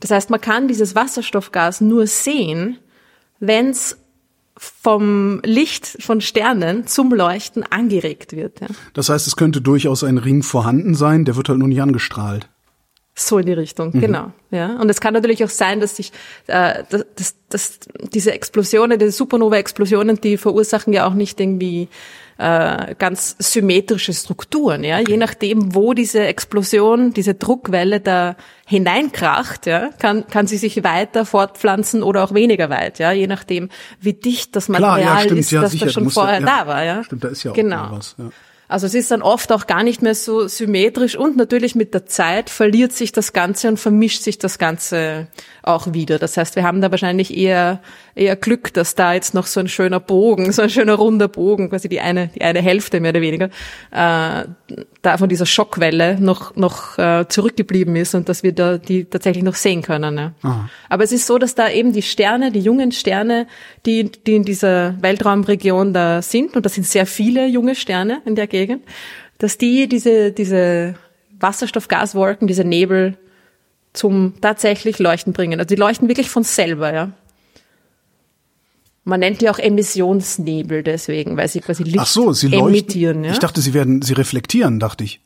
Das 0.00 0.10
heißt, 0.10 0.30
man 0.30 0.40
kann 0.40 0.66
dieses 0.66 0.96
Wasserstoffgas 0.96 1.80
nur 1.80 2.08
sehen, 2.08 2.80
wenn 3.38 3.70
es 3.70 3.98
vom 4.56 5.40
Licht 5.44 6.02
von 6.02 6.20
Sternen 6.20 6.86
zum 6.86 7.12
Leuchten 7.12 7.64
angeregt 7.64 8.36
wird. 8.36 8.60
Ja. 8.60 8.68
Das 8.92 9.08
heißt, 9.08 9.26
es 9.26 9.36
könnte 9.36 9.60
durchaus 9.60 10.04
ein 10.04 10.18
Ring 10.18 10.42
vorhanden 10.42 10.94
sein, 10.94 11.24
der 11.24 11.36
wird 11.36 11.48
halt 11.48 11.58
nur 11.58 11.68
nicht 11.68 11.82
angestrahlt. 11.82 12.48
So 13.16 13.38
in 13.38 13.46
die 13.46 13.52
Richtung, 13.52 13.90
mhm. 13.92 14.00
genau. 14.00 14.32
Ja, 14.50 14.76
und 14.80 14.90
es 14.90 15.00
kann 15.00 15.14
natürlich 15.14 15.44
auch 15.44 15.48
sein, 15.48 15.78
dass 15.80 15.96
sich, 15.96 16.12
äh, 16.48 16.82
dass, 16.90 17.04
dass, 17.14 17.34
dass 17.48 17.78
diese 18.12 18.32
Explosionen, 18.32 18.98
diese 18.98 19.12
Supernova-Explosionen, 19.12 20.20
die 20.20 20.36
verursachen 20.36 20.92
ja 20.92 21.06
auch 21.06 21.14
nicht 21.14 21.38
irgendwie 21.38 21.88
äh, 22.38 22.94
ganz 22.98 23.36
symmetrische 23.38 24.12
Strukturen. 24.12 24.84
Ja, 24.84 24.98
je 24.98 25.16
nachdem, 25.16 25.74
wo 25.74 25.94
diese 25.94 26.26
Explosion, 26.26 27.12
diese 27.12 27.34
Druckwelle 27.34 28.00
da 28.00 28.36
hineinkracht, 28.66 29.66
ja, 29.66 29.90
kann 29.98 30.26
kann 30.26 30.46
sie 30.46 30.56
sich 30.56 30.82
weiter 30.82 31.24
fortpflanzen 31.26 32.02
oder 32.02 32.24
auch 32.24 32.34
weniger 32.34 32.70
weit. 32.70 32.98
Ja, 32.98 33.12
je 33.12 33.26
nachdem, 33.26 33.68
wie 34.00 34.14
dicht 34.14 34.56
das 34.56 34.68
Material 34.68 35.00
Klar, 35.00 35.16
ja, 35.16 35.24
stimmt, 35.24 35.40
ist, 35.40 35.50
ja, 35.50 35.60
das 35.60 35.72
sicher, 35.72 35.86
da 35.86 35.92
schon 35.92 36.10
vorher 36.10 36.40
ja, 36.40 36.46
da 36.46 36.66
war. 36.66 36.84
Ja, 36.84 37.04
stimmt, 37.04 37.24
da 37.24 37.28
ist 37.28 37.42
ja 37.44 37.50
auch 37.52 37.54
genau. 37.54 37.88
was. 37.90 38.16
Ja. 38.18 38.30
Also 38.74 38.88
es 38.88 38.94
ist 38.94 39.12
dann 39.12 39.22
oft 39.22 39.52
auch 39.52 39.68
gar 39.68 39.84
nicht 39.84 40.02
mehr 40.02 40.16
so 40.16 40.48
symmetrisch 40.48 41.14
und 41.14 41.36
natürlich 41.36 41.76
mit 41.76 41.94
der 41.94 42.06
Zeit 42.06 42.50
verliert 42.50 42.92
sich 42.92 43.12
das 43.12 43.32
Ganze 43.32 43.68
und 43.68 43.78
vermischt 43.78 44.22
sich 44.22 44.36
das 44.36 44.58
Ganze 44.58 45.28
auch 45.62 45.92
wieder. 45.92 46.18
Das 46.18 46.36
heißt, 46.36 46.56
wir 46.56 46.64
haben 46.64 46.80
da 46.80 46.90
wahrscheinlich 46.90 47.36
eher, 47.36 47.80
eher 48.16 48.34
Glück, 48.34 48.74
dass 48.74 48.96
da 48.96 49.14
jetzt 49.14 49.32
noch 49.32 49.46
so 49.46 49.60
ein 49.60 49.68
schöner 49.68 50.00
Bogen, 50.00 50.50
so 50.50 50.62
ein 50.62 50.70
schöner 50.70 50.94
runder 50.94 51.28
Bogen, 51.28 51.70
quasi 51.70 51.88
die 51.88 52.00
eine, 52.00 52.30
die 52.34 52.42
eine 52.42 52.60
Hälfte 52.60 52.98
mehr 52.98 53.10
oder 53.10 53.20
weniger, 53.20 53.46
äh, 53.92 54.44
da 55.02 55.18
von 55.18 55.28
dieser 55.28 55.46
Schockwelle 55.46 56.18
noch, 56.20 56.56
noch 56.56 56.98
äh, 56.98 57.26
zurückgeblieben 57.28 57.94
ist 57.94 58.16
und 58.16 58.28
dass 58.28 58.42
wir 58.42 58.52
da 58.52 58.78
die 58.78 59.04
tatsächlich 59.04 59.44
noch 59.44 59.54
sehen 59.54 59.82
können. 59.82 60.32
Ja. 60.42 60.68
Aber 60.88 61.04
es 61.04 61.12
ist 61.12 61.28
so, 61.28 61.38
dass 61.38 61.54
da 61.54 61.70
eben 61.70 61.92
die 61.92 62.02
Sterne, 62.02 62.50
die 62.50 62.60
jungen 62.60 62.90
Sterne, 62.90 63.46
die, 63.86 64.10
die 64.10 64.34
in 64.34 64.44
dieser 64.44 65.00
Weltraumregion 65.00 65.92
da 65.92 66.22
sind, 66.22 66.56
und 66.56 66.66
das 66.66 66.74
sind 66.74 66.86
sehr 66.86 67.06
viele 67.06 67.46
junge 67.46 67.76
Sterne 67.76 68.20
in 68.24 68.34
der 68.34 68.48
Gegend, 68.48 68.63
dass 69.38 69.58
die 69.58 69.88
diese, 69.88 70.32
diese 70.32 70.94
Wasserstoffgaswolken, 71.38 72.46
diese 72.46 72.64
Nebel 72.64 73.16
zum 73.92 74.34
tatsächlich 74.40 74.98
Leuchten 74.98 75.32
bringen. 75.32 75.60
Also 75.60 75.74
die 75.74 75.80
leuchten 75.80 76.08
wirklich 76.08 76.30
von 76.30 76.42
selber, 76.42 76.92
ja. 76.92 77.12
Man 79.04 79.20
nennt 79.20 79.42
die 79.42 79.50
auch 79.50 79.58
Emissionsnebel 79.58 80.82
deswegen, 80.82 81.36
weil 81.36 81.48
sie 81.48 81.60
quasi 81.60 81.82
Licht 81.82 81.98
Ach 81.98 82.06
so, 82.06 82.32
sie 82.32 82.46
emittieren. 82.46 83.16
Leuchten, 83.16 83.24
ja? 83.24 83.32
Ich 83.32 83.38
dachte, 83.38 83.60
sie 83.60 83.74
werden, 83.74 84.00
sie 84.00 84.14
reflektieren, 84.14 84.80
dachte 84.80 85.04
ich. 85.04 85.20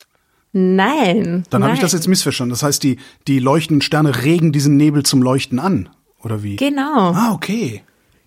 Nein. 0.53 1.45
Dann 1.51 1.63
habe 1.63 1.75
ich 1.75 1.81
das 1.81 1.93
jetzt 1.93 2.09
missverstanden. 2.09 2.51
Das 2.51 2.63
heißt, 2.63 2.83
die, 2.83 2.99
die 3.29 3.39
leuchtenden 3.39 3.83
Sterne 3.83 4.25
regen 4.25 4.51
diesen 4.51 4.77
Nebel 4.77 5.05
zum 5.05 5.23
Leuchten 5.23 5.61
an, 5.61 5.89
oder 6.23 6.43
wie? 6.43 6.57
Genau. 6.57 7.13
Ah, 7.13 7.33
okay. 7.33 7.83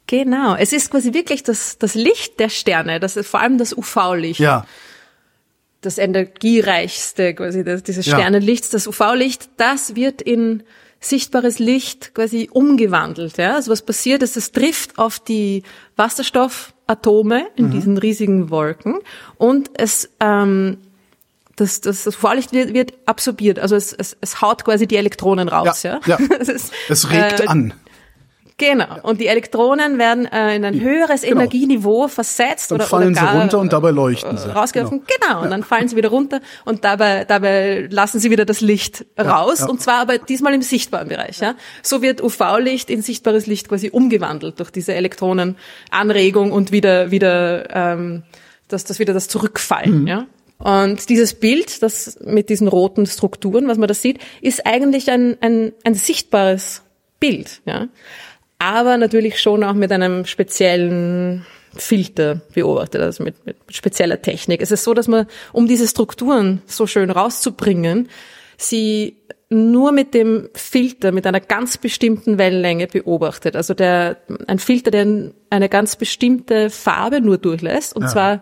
Genau. 0.07 0.55
Es 0.55 0.71
ist 0.71 0.91
quasi 0.91 1.13
wirklich 1.13 1.43
das, 1.43 1.77
das 1.77 1.95
Licht 1.95 2.39
der 2.39 2.49
Sterne, 2.49 2.99
das 2.99 3.17
ist 3.17 3.27
vor 3.27 3.41
allem 3.41 3.57
das 3.57 3.75
UV-Licht. 3.75 4.39
Ja 4.39 4.65
das 5.81 5.97
energiereichste, 5.97 7.33
quasi 7.33 7.63
das, 7.63 7.83
dieses 7.83 8.05
Sternenlichts, 8.05 8.69
das 8.69 8.87
UV-Licht, 8.87 9.49
das 9.57 9.95
wird 9.95 10.21
in 10.21 10.63
sichtbares 10.99 11.57
Licht 11.57 12.13
quasi 12.13 12.49
umgewandelt. 12.51 13.37
Ja? 13.37 13.55
Also 13.55 13.71
was 13.71 13.81
passiert 13.81 14.21
ist, 14.21 14.37
es 14.37 14.51
trifft 14.51 14.99
auf 14.99 15.19
die 15.19 15.63
Wasserstoffatome 15.95 17.47
in 17.55 17.67
mhm. 17.67 17.71
diesen 17.71 17.97
riesigen 17.97 18.51
Wolken 18.51 18.99
und 19.37 19.71
es 19.73 20.09
ähm, 20.19 20.77
das, 21.55 21.81
das, 21.81 22.05
das 22.05 22.15
UV-Licht 22.17 22.53
wird, 22.53 22.73
wird 22.73 22.93
absorbiert, 23.05 23.59
also 23.59 23.75
es, 23.75 23.93
es, 23.93 24.17
es 24.21 24.41
haut 24.41 24.63
quasi 24.63 24.87
die 24.87 24.95
Elektronen 24.95 25.47
raus. 25.47 25.83
Ja, 25.83 25.99
ja. 26.05 26.17
ja. 26.19 26.27
es, 26.39 26.49
ist, 26.49 26.73
es 26.89 27.09
regt 27.11 27.41
äh, 27.41 27.47
an. 27.47 27.73
Genau. 28.61 28.99
Und 29.01 29.19
die 29.19 29.25
Elektronen 29.25 29.97
werden 29.97 30.27
äh, 30.27 30.55
in 30.55 30.63
ein 30.63 30.79
höheres 30.79 31.21
genau. 31.21 31.37
Energieniveau 31.41 32.07
versetzt 32.07 32.71
und 32.71 32.75
oder, 32.75 32.85
fallen 32.85 33.13
oder 33.13 33.21
gar, 33.21 33.33
sie 33.33 33.39
runter 33.39 33.59
und 33.59 33.73
dabei 33.73 33.89
leuchten 33.89 34.37
sie. 34.37 34.53
Rausgeworfen. 34.53 35.01
Genau. 35.07 35.33
genau. 35.33 35.43
Und 35.43 35.49
dann 35.49 35.63
fallen 35.63 35.87
sie 35.87 35.95
wieder 35.95 36.09
runter 36.09 36.41
und 36.63 36.83
dabei, 36.83 37.25
dabei 37.25 37.87
lassen 37.89 38.19
sie 38.19 38.29
wieder 38.29 38.45
das 38.45 38.61
Licht 38.61 39.03
raus. 39.19 39.61
Ja, 39.61 39.65
ja. 39.65 39.71
Und 39.71 39.81
zwar 39.81 40.01
aber 40.01 40.19
diesmal 40.19 40.53
im 40.53 40.61
sichtbaren 40.61 41.07
Bereich. 41.07 41.39
Ja. 41.39 41.55
So 41.81 42.03
wird 42.03 42.21
UV-Licht 42.21 42.91
in 42.91 43.01
sichtbares 43.01 43.47
Licht 43.47 43.67
quasi 43.67 43.89
umgewandelt 43.89 44.59
durch 44.59 44.69
diese 44.69 44.93
Elektronenanregung 44.93 46.51
und 46.51 46.71
wieder, 46.71 47.09
wieder, 47.09 47.67
ähm, 47.75 48.21
dass 48.67 48.83
das 48.83 48.99
wieder 48.99 49.15
das 49.15 49.27
Zurückfallen. 49.27 50.01
Mhm. 50.01 50.07
Ja. 50.07 50.27
Und 50.59 51.09
dieses 51.09 51.33
Bild, 51.33 51.81
das 51.81 52.19
mit 52.23 52.49
diesen 52.49 52.67
roten 52.67 53.07
Strukturen, 53.07 53.67
was 53.67 53.79
man 53.79 53.87
da 53.87 53.95
sieht, 53.95 54.19
ist 54.39 54.67
eigentlich 54.67 55.09
ein, 55.09 55.35
ein, 55.41 55.73
ein 55.83 55.95
sichtbares 55.95 56.83
Bild. 57.19 57.61
Ja 57.65 57.87
aber 58.61 58.97
natürlich 58.97 59.39
schon 59.39 59.63
auch 59.63 59.73
mit 59.73 59.91
einem 59.91 60.25
speziellen 60.25 61.47
Filter 61.75 62.41
beobachtet, 62.53 63.01
also 63.01 63.23
mit, 63.23 63.43
mit 63.43 63.57
spezieller 63.69 64.21
Technik. 64.21 64.61
Es 64.61 64.69
ist 64.69 64.83
so, 64.83 64.93
dass 64.93 65.07
man, 65.07 65.25
um 65.51 65.67
diese 65.67 65.87
Strukturen 65.87 66.61
so 66.67 66.85
schön 66.85 67.09
rauszubringen, 67.09 68.07
sie 68.57 69.17
nur 69.49 69.91
mit 69.91 70.13
dem 70.13 70.47
Filter, 70.53 71.11
mit 71.11 71.25
einer 71.25 71.39
ganz 71.39 71.79
bestimmten 71.79 72.37
Wellenlänge 72.37 72.85
beobachtet. 72.85 73.55
Also 73.55 73.73
der, 73.73 74.17
ein 74.45 74.59
Filter, 74.59 74.91
der 74.91 75.31
eine 75.49 75.67
ganz 75.67 75.95
bestimmte 75.95 76.69
Farbe 76.69 77.19
nur 77.19 77.39
durchlässt, 77.39 77.95
und 77.95 78.03
ja. 78.03 78.09
zwar 78.09 78.41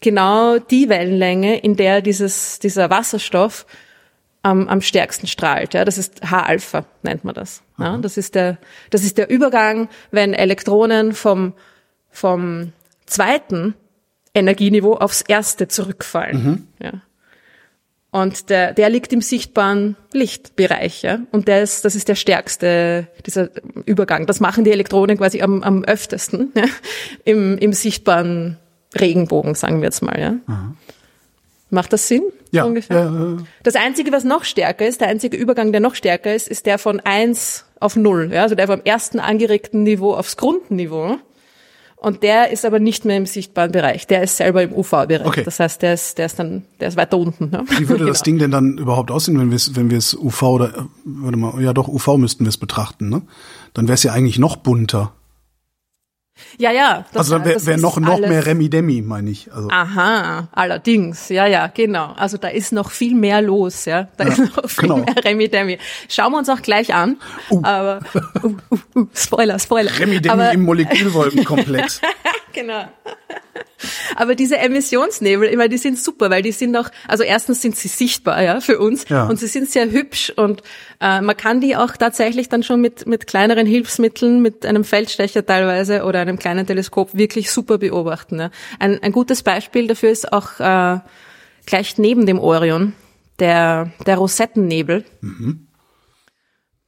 genau 0.00 0.58
die 0.58 0.88
Wellenlänge, 0.88 1.58
in 1.58 1.76
der 1.76 2.00
dieses, 2.00 2.58
dieser 2.58 2.88
Wasserstoff 2.88 3.66
am, 4.48 4.68
am 4.68 4.80
stärksten 4.80 5.26
strahlt. 5.26 5.74
Ja, 5.74 5.84
das 5.84 5.98
ist 5.98 6.22
H-Alpha, 6.28 6.84
nennt 7.02 7.24
man 7.24 7.34
das. 7.34 7.62
Ja, 7.78 7.98
das 7.98 8.16
ist 8.16 8.34
der, 8.34 8.58
das 8.90 9.04
ist 9.04 9.18
der 9.18 9.28
Übergang, 9.30 9.88
wenn 10.10 10.32
Elektronen 10.32 11.12
vom, 11.12 11.52
vom 12.10 12.72
zweiten 13.06 13.74
Energieniveau 14.34 14.94
aufs 14.94 15.22
erste 15.22 15.68
zurückfallen. 15.68 16.44
Mhm. 16.44 16.68
Ja. 16.82 16.92
Und 18.10 18.48
der, 18.48 18.72
der 18.72 18.88
liegt 18.88 19.12
im 19.12 19.20
sichtbaren 19.20 19.96
Lichtbereich, 20.12 21.02
ja. 21.02 21.18
Und 21.30 21.46
der 21.46 21.62
ist, 21.62 21.84
das 21.84 21.94
ist 21.94 22.08
der 22.08 22.14
stärkste, 22.14 23.08
dieser 23.26 23.50
Übergang. 23.84 24.26
Das 24.26 24.40
machen 24.40 24.64
die 24.64 24.72
Elektronen 24.72 25.18
quasi 25.18 25.42
am, 25.42 25.62
am 25.62 25.84
öftesten, 25.84 26.52
ja? 26.56 26.64
Im, 27.24 27.58
im 27.58 27.74
sichtbaren 27.74 28.56
Regenbogen, 28.98 29.54
sagen 29.54 29.80
wir 29.80 29.84
jetzt 29.84 30.00
mal, 30.00 30.18
ja. 30.18 30.30
Mhm. 30.30 30.76
Macht 31.70 31.92
das 31.92 32.08
Sinn? 32.08 32.22
Ja, 32.50 32.64
Ungefähr? 32.64 32.96
ja. 32.96 33.36
Das 33.62 33.76
einzige, 33.76 34.10
was 34.12 34.24
noch 34.24 34.44
stärker 34.44 34.86
ist, 34.86 35.00
der 35.02 35.08
einzige 35.08 35.36
Übergang, 35.36 35.70
der 35.72 35.80
noch 35.82 35.94
stärker 35.94 36.34
ist, 36.34 36.48
ist 36.48 36.64
der 36.66 36.78
von 36.78 37.00
eins 37.00 37.66
auf 37.78 37.94
null. 37.94 38.30
Ja, 38.32 38.42
also 38.42 38.54
der 38.54 38.66
vom 38.66 38.80
ersten 38.84 39.20
angeregten 39.20 39.82
Niveau 39.82 40.14
aufs 40.14 40.36
Grundniveau. 40.36 41.16
Und 42.00 42.22
der 42.22 42.50
ist 42.52 42.64
aber 42.64 42.78
nicht 42.78 43.04
mehr 43.04 43.16
im 43.16 43.26
sichtbaren 43.26 43.72
Bereich. 43.72 44.06
Der 44.06 44.22
ist 44.22 44.36
selber 44.36 44.62
im 44.62 44.72
UV-Bereich. 44.72 45.26
Okay. 45.26 45.42
Das 45.44 45.58
heißt, 45.58 45.82
der 45.82 45.94
ist, 45.94 46.16
der 46.16 46.26
ist 46.26 46.38
dann, 46.38 46.64
der 46.78 46.88
ist 46.88 46.96
weiter 46.96 47.18
unten. 47.18 47.50
Ne? 47.50 47.64
Wie 47.76 47.88
würde 47.88 48.06
das 48.06 48.22
Genau. 48.22 48.24
Ding 48.24 48.38
denn 48.38 48.50
dann 48.52 48.78
überhaupt 48.78 49.10
aussehen, 49.10 49.38
wenn 49.40 49.50
wir 49.50 49.56
es, 49.56 49.74
wenn 49.74 49.90
wir 49.90 49.98
es 49.98 50.14
UV 50.14 50.42
oder, 50.44 50.68
äh, 50.68 50.82
warte 51.04 51.36
mal, 51.36 51.60
ja 51.60 51.72
doch, 51.72 51.88
UV 51.88 52.16
müssten 52.16 52.44
wir 52.44 52.50
es 52.50 52.56
betrachten, 52.56 53.08
ne? 53.08 53.22
Dann 53.74 53.88
wäre 53.88 53.94
es 53.94 54.04
ja 54.04 54.12
eigentlich 54.12 54.38
noch 54.38 54.56
bunter. 54.56 55.12
Ja, 56.58 56.72
ja. 56.72 57.04
das- 57.12 57.16
also 57.30 57.38
dann 57.38 57.44
wäre 57.46 57.66
wär 57.66 57.76
noch, 57.78 57.98
noch 57.98 58.14
alles- 58.14 58.28
mehr 58.28 58.44
Remi-Demi, 58.46 59.02
meine 59.02 59.30
ich. 59.30 59.52
Also, 59.52 59.68
Aha, 59.70 60.48
allerdings, 60.52 61.28
ja, 61.28 61.46
ja, 61.46 61.66
genau. 61.68 62.12
Also 62.16 62.36
da 62.36 62.48
ist 62.48 62.72
noch 62.72 62.90
viel 62.90 63.14
mehr 63.14 63.40
los, 63.42 63.84
ja. 63.84 64.08
Da 64.16 64.24
ist 64.24 64.38
noch 64.38 64.68
viel 64.68 64.82
genau. 64.88 64.96
mehr 64.98 65.24
Remi 65.24 65.48
Demi. 65.48 65.78
Schauen 66.08 66.32
wir 66.32 66.38
uns 66.38 66.48
auch 66.48 66.62
gleich 66.62 66.94
an. 66.94 67.16
Aber 67.62 68.00
uh, 68.42 68.48
uh, 68.70 68.78
uh, 69.00 69.06
Spoiler, 69.14 69.58
Spoiler. 69.58 69.90
Remi-Demi 69.98 70.32
Aber- 70.32 70.52
im 70.52 70.62
Molekülwolkenkomplex. 70.64 72.00
Genau. 72.54 72.86
Aber 74.18 74.34
diese 74.34 74.58
Emissionsnebel, 74.58 75.48
immer, 75.48 75.68
die 75.68 75.78
sind 75.78 75.96
super, 75.96 76.28
weil 76.28 76.42
die 76.42 76.50
sind 76.50 76.76
auch, 76.76 76.90
also 77.06 77.22
erstens 77.22 77.62
sind 77.62 77.76
sie 77.76 77.86
sichtbar, 77.86 78.42
ja, 78.42 78.60
für 78.60 78.80
uns. 78.80 79.08
Ja. 79.08 79.28
Und 79.28 79.38
sie 79.38 79.46
sind 79.46 79.70
sehr 79.70 79.92
hübsch 79.92 80.32
und 80.34 80.64
äh, 81.00 81.20
man 81.20 81.36
kann 81.36 81.60
die 81.60 81.76
auch 81.76 81.96
tatsächlich 81.96 82.48
dann 82.48 82.64
schon 82.64 82.80
mit, 82.80 83.06
mit 83.06 83.28
kleineren 83.28 83.64
Hilfsmitteln, 83.64 84.42
mit 84.42 84.66
einem 84.66 84.82
Feldstecher 84.82 85.46
teilweise 85.46 86.02
oder 86.02 86.18
einem 86.18 86.36
kleinen 86.36 86.66
Teleskop 86.66 87.16
wirklich 87.16 87.52
super 87.52 87.78
beobachten. 87.78 88.40
Ja. 88.40 88.50
Ein, 88.80 89.00
ein 89.04 89.12
gutes 89.12 89.44
Beispiel 89.44 89.86
dafür 89.86 90.10
ist 90.10 90.32
auch 90.32 90.58
äh, 90.58 90.98
gleich 91.66 91.96
neben 91.96 92.26
dem 92.26 92.40
Orion, 92.40 92.94
der, 93.38 93.92
der 94.04 94.16
Rosettennebel. 94.16 95.04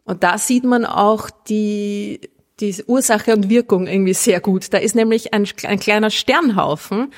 Und 0.02 0.24
da 0.24 0.36
sieht 0.36 0.64
man 0.64 0.84
auch 0.84 1.30
die, 1.30 2.22
die 2.60 2.74
Ursache 2.86 3.32
und 3.32 3.48
Wirkung 3.48 3.86
irgendwie 3.86 4.14
sehr 4.14 4.40
gut. 4.40 4.72
Da 4.72 4.78
ist 4.78 4.94
nämlich 4.94 5.32
ein, 5.34 5.46
ein 5.64 5.80
kleiner 5.80 6.10
Sternhaufen, 6.10 7.12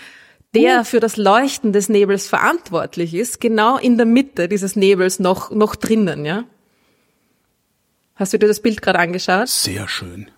der 0.55 0.85
für 0.85 1.01
das 1.01 1.17
Leuchten 1.17 1.73
des 1.73 1.89
Nebels 1.89 2.29
verantwortlich 2.29 3.15
ist, 3.15 3.41
genau 3.41 3.79
in 3.79 3.97
der 3.97 4.07
Mitte 4.07 4.49
dieses 4.49 4.77
Nebels 4.77 5.19
noch, 5.19 5.51
noch 5.51 5.77
drinnen, 5.77 6.25
ja? 6.25 6.45
Hast 8.15 8.33
du 8.35 8.39
dir 8.39 8.49
das 8.49 8.61
Bild 8.61 8.83
gerade 8.83 8.99
angeschaut? 8.99 9.49
Sehr 9.49 9.89
schön. 9.89 10.31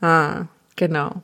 Ah, 0.00 0.46
genau. 0.76 1.22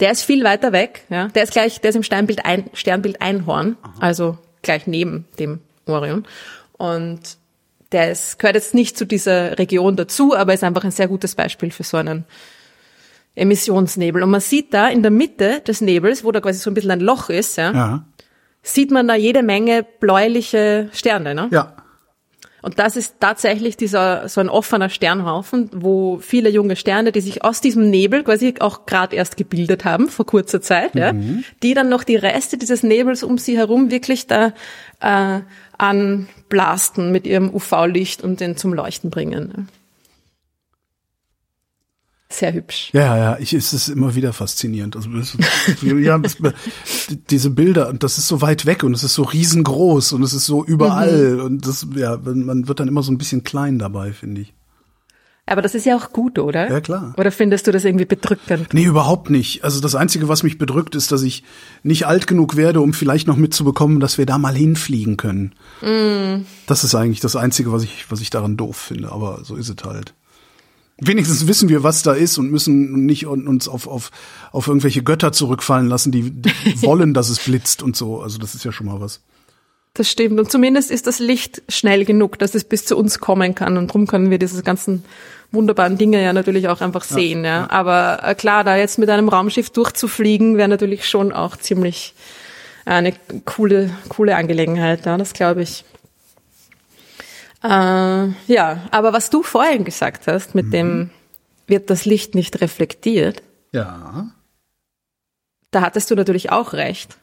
Der 0.00 0.12
ist 0.12 0.22
viel 0.22 0.44
weiter 0.44 0.72
weg, 0.72 1.04
ja. 1.08 1.28
Der 1.28 1.44
ist 1.44 1.52
gleich, 1.52 1.80
der 1.80 1.90
ist 1.90 1.96
im 1.96 2.02
Sternbild, 2.02 2.44
ein, 2.44 2.70
Sternbild 2.74 3.22
Einhorn, 3.22 3.76
also 3.98 4.38
gleich 4.62 4.86
neben 4.86 5.26
dem 5.38 5.60
Orion. 5.86 6.26
Und 6.76 7.38
der 7.92 8.12
ist, 8.12 8.38
gehört 8.38 8.54
jetzt 8.54 8.74
nicht 8.74 8.98
zu 8.98 9.06
dieser 9.06 9.58
Region 9.58 9.96
dazu, 9.96 10.36
aber 10.36 10.52
ist 10.52 10.62
einfach 10.62 10.84
ein 10.84 10.90
sehr 10.90 11.08
gutes 11.08 11.34
Beispiel 11.34 11.70
für 11.70 11.84
so 11.84 11.96
einen 11.96 12.24
Emissionsnebel. 13.38 14.22
Und 14.22 14.30
man 14.30 14.40
sieht 14.40 14.74
da 14.74 14.88
in 14.88 15.02
der 15.02 15.10
Mitte 15.10 15.60
des 15.66 15.80
Nebels, 15.80 16.24
wo 16.24 16.32
da 16.32 16.40
quasi 16.40 16.58
so 16.58 16.70
ein 16.70 16.74
bisschen 16.74 16.90
ein 16.90 17.00
Loch 17.00 17.30
ist, 17.30 17.56
ja, 17.56 17.72
Ja. 17.72 18.04
sieht 18.62 18.90
man 18.90 19.08
da 19.08 19.14
jede 19.14 19.42
Menge 19.42 19.86
bläuliche 20.00 20.88
Sterne, 20.92 21.34
ne? 21.34 21.48
Ja. 21.50 21.74
Und 22.60 22.80
das 22.80 22.96
ist 22.96 23.14
tatsächlich 23.20 23.76
dieser 23.76 24.28
so 24.28 24.40
ein 24.40 24.48
offener 24.48 24.88
Sternhaufen, 24.88 25.70
wo 25.72 26.18
viele 26.18 26.50
junge 26.50 26.74
Sterne, 26.74 27.12
die 27.12 27.20
sich 27.20 27.44
aus 27.44 27.60
diesem 27.60 27.88
Nebel 27.88 28.24
quasi 28.24 28.54
auch 28.58 28.84
gerade 28.84 29.14
erst 29.14 29.36
gebildet 29.36 29.84
haben 29.84 30.08
vor 30.08 30.26
kurzer 30.26 30.60
Zeit, 30.60 30.96
ja, 30.96 31.12
die 31.62 31.74
dann 31.74 31.88
noch 31.88 32.02
die 32.02 32.16
Reste 32.16 32.58
dieses 32.58 32.82
Nebels 32.82 33.22
um 33.22 33.38
sie 33.38 33.56
herum 33.56 33.92
wirklich 33.92 34.26
da 34.26 34.52
äh, 35.00 35.40
anblasten 35.78 37.12
mit 37.12 37.26
ihrem 37.28 37.54
UV-Licht 37.54 38.22
und 38.22 38.40
den 38.40 38.56
zum 38.56 38.74
Leuchten 38.74 39.10
bringen. 39.10 39.68
Sehr 42.30 42.52
hübsch. 42.52 42.90
Ja, 42.92 43.16
ja, 43.16 43.38
ich, 43.38 43.54
es 43.54 43.72
ist 43.72 43.88
immer 43.88 44.14
wieder 44.14 44.34
faszinierend. 44.34 44.96
Also, 44.96 45.08
ja, 45.82 46.20
es, 46.22 46.36
diese 47.30 47.50
Bilder, 47.50 47.88
und 47.88 48.02
das 48.02 48.18
ist 48.18 48.28
so 48.28 48.42
weit 48.42 48.66
weg 48.66 48.82
und 48.84 48.92
es 48.92 49.02
ist 49.02 49.14
so 49.14 49.22
riesengroß 49.22 50.12
und 50.12 50.22
es 50.22 50.34
ist 50.34 50.44
so 50.44 50.62
überall 50.64 51.36
Mhm. 51.36 51.40
und 51.40 51.66
das, 51.66 51.86
ja, 51.94 52.18
man 52.22 52.68
wird 52.68 52.80
dann 52.80 52.88
immer 52.88 53.02
so 53.02 53.10
ein 53.10 53.18
bisschen 53.18 53.44
klein 53.44 53.78
dabei, 53.78 54.12
finde 54.12 54.42
ich. 54.42 54.52
Aber 55.46 55.62
das 55.62 55.74
ist 55.74 55.86
ja 55.86 55.96
auch 55.96 56.12
gut, 56.12 56.38
oder? 56.38 56.70
Ja, 56.70 56.82
klar. 56.82 57.14
Oder 57.16 57.32
findest 57.32 57.66
du 57.66 57.72
das 57.72 57.86
irgendwie 57.86 58.04
bedrückend? 58.04 58.74
Nee, 58.74 58.84
überhaupt 58.84 59.30
nicht. 59.30 59.64
Also 59.64 59.80
das 59.80 59.94
Einzige, 59.94 60.28
was 60.28 60.42
mich 60.42 60.58
bedrückt, 60.58 60.94
ist, 60.94 61.10
dass 61.10 61.22
ich 61.22 61.42
nicht 61.82 62.06
alt 62.06 62.26
genug 62.26 62.56
werde, 62.56 62.82
um 62.82 62.92
vielleicht 62.92 63.26
noch 63.26 63.36
mitzubekommen, 63.36 63.98
dass 63.98 64.18
wir 64.18 64.26
da 64.26 64.36
mal 64.36 64.54
hinfliegen 64.54 65.16
können. 65.16 65.54
Mm. 65.80 66.44
Das 66.66 66.84
ist 66.84 66.94
eigentlich 66.94 67.20
das 67.20 67.34
Einzige, 67.34 67.72
was 67.72 67.82
ich, 67.82 68.10
was 68.10 68.20
ich 68.20 68.28
daran 68.28 68.58
doof 68.58 68.76
finde. 68.76 69.10
Aber 69.10 69.40
so 69.42 69.56
ist 69.56 69.70
es 69.70 69.76
halt. 69.86 70.12
Wenigstens 71.00 71.46
wissen 71.46 71.68
wir, 71.68 71.84
was 71.84 72.02
da 72.02 72.12
ist 72.12 72.38
und 72.38 72.50
müssen 72.50 73.06
nicht 73.06 73.26
uns 73.26 73.68
auf, 73.68 73.86
auf, 73.86 74.10
auf 74.50 74.66
irgendwelche 74.66 75.02
Götter 75.02 75.30
zurückfallen 75.30 75.88
lassen, 75.88 76.10
die, 76.10 76.32
wollen, 76.82 77.14
dass 77.14 77.28
es 77.28 77.38
blitzt 77.38 77.82
und 77.82 77.96
so. 77.96 78.20
Also 78.20 78.38
das 78.38 78.54
ist 78.54 78.64
ja 78.64 78.72
schon 78.72 78.86
mal 78.86 79.00
was. 79.00 79.20
Das 79.94 80.10
stimmt. 80.10 80.38
Und 80.38 80.50
zumindest 80.50 80.90
ist 80.90 81.06
das 81.06 81.18
Licht 81.18 81.62
schnell 81.68 82.04
genug, 82.04 82.38
dass 82.38 82.54
es 82.54 82.64
bis 82.64 82.84
zu 82.84 82.96
uns 82.96 83.20
kommen 83.20 83.54
kann. 83.54 83.76
Und 83.76 83.88
darum 83.88 84.06
können 84.06 84.30
wir 84.30 84.38
diese 84.38 84.62
ganzen 84.62 85.04
wunderbaren 85.50 85.98
Dinge 85.98 86.22
ja 86.22 86.32
natürlich 86.32 86.68
auch 86.68 86.80
einfach 86.80 87.04
sehen. 87.04 87.44
Ja, 87.44 87.70
Aber 87.70 88.20
äh, 88.22 88.34
klar, 88.34 88.64
da 88.64 88.76
jetzt 88.76 88.98
mit 88.98 89.08
einem 89.08 89.28
Raumschiff 89.28 89.70
durchzufliegen, 89.70 90.56
wäre 90.56 90.68
natürlich 90.68 91.08
schon 91.08 91.32
auch 91.32 91.56
ziemlich 91.56 92.14
eine 92.84 93.12
coole, 93.44 93.90
coole 94.08 94.36
Angelegenheit. 94.36 95.06
Ja, 95.06 95.16
das 95.16 95.32
glaube 95.32 95.62
ich. 95.62 95.84
Äh, 97.68 98.28
ja, 98.52 98.82
aber 98.90 99.12
was 99.12 99.30
du 99.30 99.42
vorhin 99.42 99.84
gesagt 99.84 100.26
hast, 100.26 100.54
mit 100.54 100.72
dem 100.72 101.10
wird 101.66 101.90
das 101.90 102.06
Licht 102.06 102.34
nicht 102.34 102.60
reflektiert, 102.62 103.42
Ja. 103.72 104.28
da 105.70 105.82
hattest 105.82 106.10
du 106.10 106.14
natürlich 106.14 106.50
auch 106.50 106.72
recht. 106.72 107.18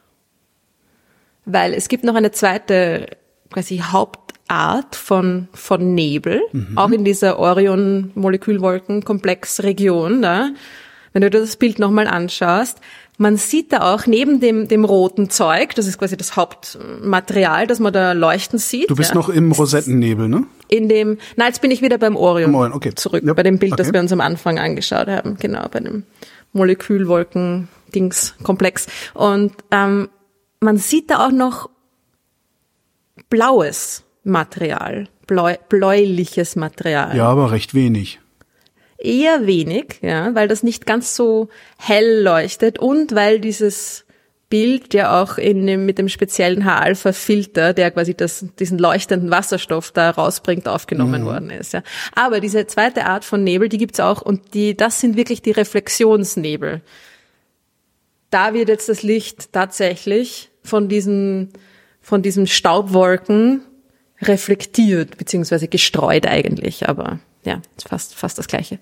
Weil 1.45 1.73
es 1.73 1.87
gibt 1.89 2.03
noch 2.03 2.13
eine 2.15 2.31
zweite 2.31 3.07
quasi 3.51 3.79
Hauptart 3.79 4.95
von, 4.95 5.47
von 5.53 5.95
Nebel, 5.95 6.41
auch 6.75 6.89
in 6.91 7.03
dieser 7.05 7.39
Orion-Molekülwolkenkomplex-Region. 7.39 10.21
Da. 10.21 10.49
Wenn 11.13 11.21
du 11.21 11.29
dir 11.29 11.39
das 11.39 11.55
Bild 11.55 11.79
nochmal 11.79 12.07
anschaust, 12.07 12.79
man 13.17 13.37
sieht 13.37 13.71
da 13.71 13.93
auch 13.93 14.07
neben 14.07 14.39
dem, 14.39 14.67
dem 14.67 14.85
roten 14.85 15.29
Zeug, 15.29 15.75
das 15.75 15.87
ist 15.87 15.97
quasi 15.97 16.17
das 16.17 16.35
Hauptmaterial, 16.35 17.67
das 17.67 17.79
man 17.79 17.93
da 17.93 18.11
leuchten 18.11 18.59
sieht. 18.59 18.89
Du 18.89 18.95
bist 18.95 19.11
ja, 19.11 19.15
noch 19.15 19.29
im 19.29 19.51
Rosettennebel, 19.51 20.27
ne? 20.27 20.45
in 20.67 20.89
dem, 20.89 21.17
na, 21.35 21.45
jetzt 21.47 21.61
bin 21.61 21.71
ich 21.71 21.81
wieder 21.81 21.97
beim 21.97 22.15
Orion, 22.15 22.53
Orion, 22.55 22.73
okay. 22.73 22.93
zurück, 22.95 23.23
Ja, 23.25 23.33
bei 23.33 23.43
dem 23.43 23.59
Bild, 23.59 23.79
das 23.79 23.87
okay. 23.87 23.95
wir 23.95 24.01
uns 24.01 24.11
am 24.11 24.21
Anfang 24.21 24.59
angeschaut 24.59 25.07
haben, 25.07 25.37
genau, 25.37 25.67
bei 25.69 25.79
dem 25.79 26.03
Molekülwolken-Dings-Komplex. 26.53 28.87
Und 29.13 29.53
ähm, 29.71 30.09
man 30.59 30.77
sieht 30.77 31.11
da 31.11 31.27
auch 31.27 31.31
noch 31.31 31.69
blaues 33.29 34.03
Material, 34.23 35.07
bläu 35.27 35.55
bläuliches 35.69 36.55
Material. 36.55 37.15
Ja, 37.15 37.27
aber 37.27 37.51
recht 37.51 37.73
wenig. 37.73 38.19
Eher 38.97 39.45
wenig, 39.45 39.99
ja, 40.01 40.33
weil 40.35 40.47
das 40.47 40.63
nicht 40.63 40.85
ganz 40.85 41.15
so 41.15 41.49
hell 41.77 42.21
leuchtet 42.21 42.79
und 42.79 43.13
weil 43.13 43.39
dieses 43.39 44.05
Bild 44.49 44.93
ja 44.93 45.21
auch 45.21 45.37
in 45.37 45.65
dem, 45.65 45.85
mit 45.85 45.97
dem 45.97 46.07
speziellen 46.07 46.65
H-Alpha-Filter, 46.65 47.73
der 47.73 47.91
quasi 47.91 48.13
das, 48.13 48.45
diesen 48.59 48.77
leuchtenden 48.77 49.31
Wasserstoff 49.31 49.91
da 49.91 50.11
rausbringt, 50.11 50.67
aufgenommen 50.67 51.25
worden 51.25 51.49
ist. 51.49 51.73
Ja. 51.73 51.83
Aber 52.13 52.39
diese 52.39 52.67
zweite 52.67 53.05
Art 53.05 53.25
von 53.25 53.43
Nebel, 53.43 53.69
die 53.69 53.77
gibt's 53.77 53.99
auch 53.99 54.21
und 54.21 54.53
die, 54.53 54.77
das 54.77 55.01
sind 55.01 55.17
wirklich 55.17 55.41
die 55.41 55.51
Reflexionsnebel. 55.51 56.81
Da 58.29 58.53
wird 58.53 58.69
jetzt 58.69 58.87
das 58.87 59.03
Licht 59.03 59.51
tatsächlich 59.51 60.51
von 60.63 60.89
diesen, 60.89 61.51
von 61.99 62.21
diesen 62.21 62.47
Staubwolken 62.47 63.61
reflektiert, 64.21 65.17
beziehungsweise 65.17 65.67
gestreut 65.67 66.27
eigentlich, 66.27 66.87
aber 66.87 67.19
ja, 67.45 67.61
fast, 67.87 68.15
fast 68.15 68.37
das 68.37 68.47
Gleiche. 68.47 68.79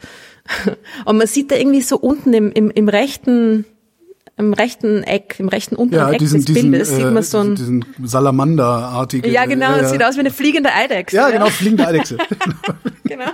Und 1.05 1.17
man 1.17 1.27
sieht 1.27 1.51
da 1.51 1.55
irgendwie 1.55 1.81
so 1.81 1.97
unten 1.97 2.33
im, 2.33 2.51
im, 2.51 2.71
im 2.71 2.89
rechten, 2.89 3.65
im 4.37 4.53
rechten 4.53 5.03
Eck, 5.03 5.35
im 5.37 5.49
rechten 5.49 5.75
unteren 5.75 6.07
Ja, 6.07 6.11
Eck 6.11 6.19
diesen, 6.19 6.39
des 6.39 6.45
diesen, 6.45 6.71
Bildes 6.71 6.89
sieht 6.89 7.05
äh, 7.05 7.11
man 7.11 7.23
so 7.23 7.39
ein, 7.39 7.55
diesen 7.55 7.85
Salamanderartigen. 8.03 9.31
ja 9.31 9.45
genau, 9.45 9.75
es 9.75 9.91
sieht 9.91 10.03
aus 10.03 10.15
wie 10.15 10.21
eine 10.21 10.31
fliegende 10.31 10.73
Eidechse. 10.73 11.15
Ja, 11.15 11.29
genau, 11.29 11.47
fliegende 11.47 11.85
Eidechse. 11.85 12.17
genau. 13.03 13.31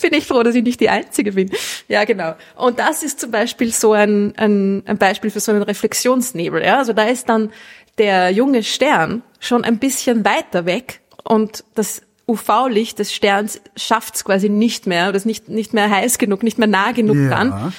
Bin 0.00 0.12
ich 0.12 0.26
froh, 0.26 0.42
dass 0.42 0.54
ich 0.54 0.62
nicht 0.62 0.80
die 0.80 0.88
Einzige 0.88 1.32
bin. 1.32 1.50
Ja, 1.88 2.04
genau. 2.04 2.34
Und 2.56 2.78
das 2.78 3.02
ist 3.02 3.20
zum 3.20 3.30
Beispiel 3.30 3.72
so 3.72 3.92
ein, 3.92 4.34
ein, 4.36 4.82
ein 4.86 4.98
Beispiel 4.98 5.30
für 5.30 5.40
so 5.40 5.52
einen 5.52 5.62
Reflexionsnebel. 5.62 6.62
Ja? 6.62 6.78
Also 6.78 6.92
da 6.92 7.04
ist 7.04 7.28
dann 7.28 7.50
der 7.98 8.30
junge 8.30 8.62
Stern 8.62 9.22
schon 9.38 9.64
ein 9.64 9.78
bisschen 9.78 10.24
weiter 10.24 10.66
weg 10.66 11.00
und 11.24 11.64
das 11.74 12.02
UV-Licht 12.28 12.98
des 12.98 13.12
Sterns 13.12 13.60
schafft 13.76 14.14
es 14.14 14.24
quasi 14.24 14.48
nicht 14.48 14.86
mehr 14.86 15.08
oder 15.08 15.16
ist 15.16 15.26
nicht, 15.26 15.48
nicht 15.48 15.74
mehr 15.74 15.90
heiß 15.90 16.18
genug, 16.18 16.42
nicht 16.42 16.58
mehr 16.58 16.68
nah 16.68 16.92
genug 16.92 17.16
Ja. 17.16 17.28
dran, 17.28 17.72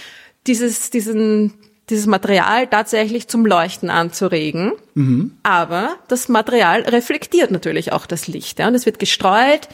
dieses, 0.48 0.90
diesen, 0.90 1.54
dieses 1.90 2.06
Material 2.06 2.68
tatsächlich 2.68 3.28
zum 3.28 3.46
Leuchten 3.46 3.90
anzuregen. 3.90 4.74
Mhm. 4.94 5.38
Aber 5.44 5.96
das 6.08 6.28
Material 6.30 6.82
reflektiert 6.82 7.52
natürlich 7.52 7.92
auch 7.94 8.06
das 8.06 8.28
Licht. 8.28 8.60
Ja? 8.60 8.68
Und 8.68 8.76
es 8.76 8.86
wird 8.86 9.00
gestreut 9.00 9.70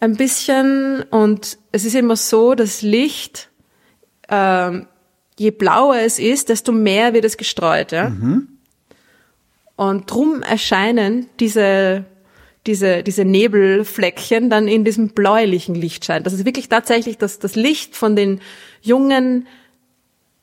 ein 0.00 0.16
bisschen 0.16 1.02
und 1.10 1.56
es 1.72 1.84
ist 1.84 1.94
immer 1.94 2.16
so, 2.16 2.54
dass 2.54 2.82
Licht, 2.82 3.48
ähm, 4.28 4.86
je 5.38 5.50
blauer 5.50 5.96
es 5.96 6.18
ist, 6.18 6.48
desto 6.48 6.72
mehr 6.72 7.14
wird 7.14 7.24
es 7.24 7.36
gestreut. 7.36 7.92
Ja? 7.92 8.10
Mhm. 8.10 8.48
Und 9.76 10.10
drum 10.10 10.42
erscheinen 10.42 11.26
diese 11.40 12.04
diese, 12.66 13.02
diese 13.02 13.24
Nebelfleckchen 13.24 14.50
dann 14.50 14.68
in 14.68 14.84
diesem 14.84 15.10
bläulichen 15.10 15.74
Lichtschein. 15.74 16.22
Das 16.22 16.32
ist 16.32 16.44
wirklich 16.44 16.68
tatsächlich 16.68 17.18
das, 17.18 17.38
das 17.38 17.56
Licht 17.56 17.96
von 17.96 18.16
den 18.16 18.40
jungen 18.80 19.46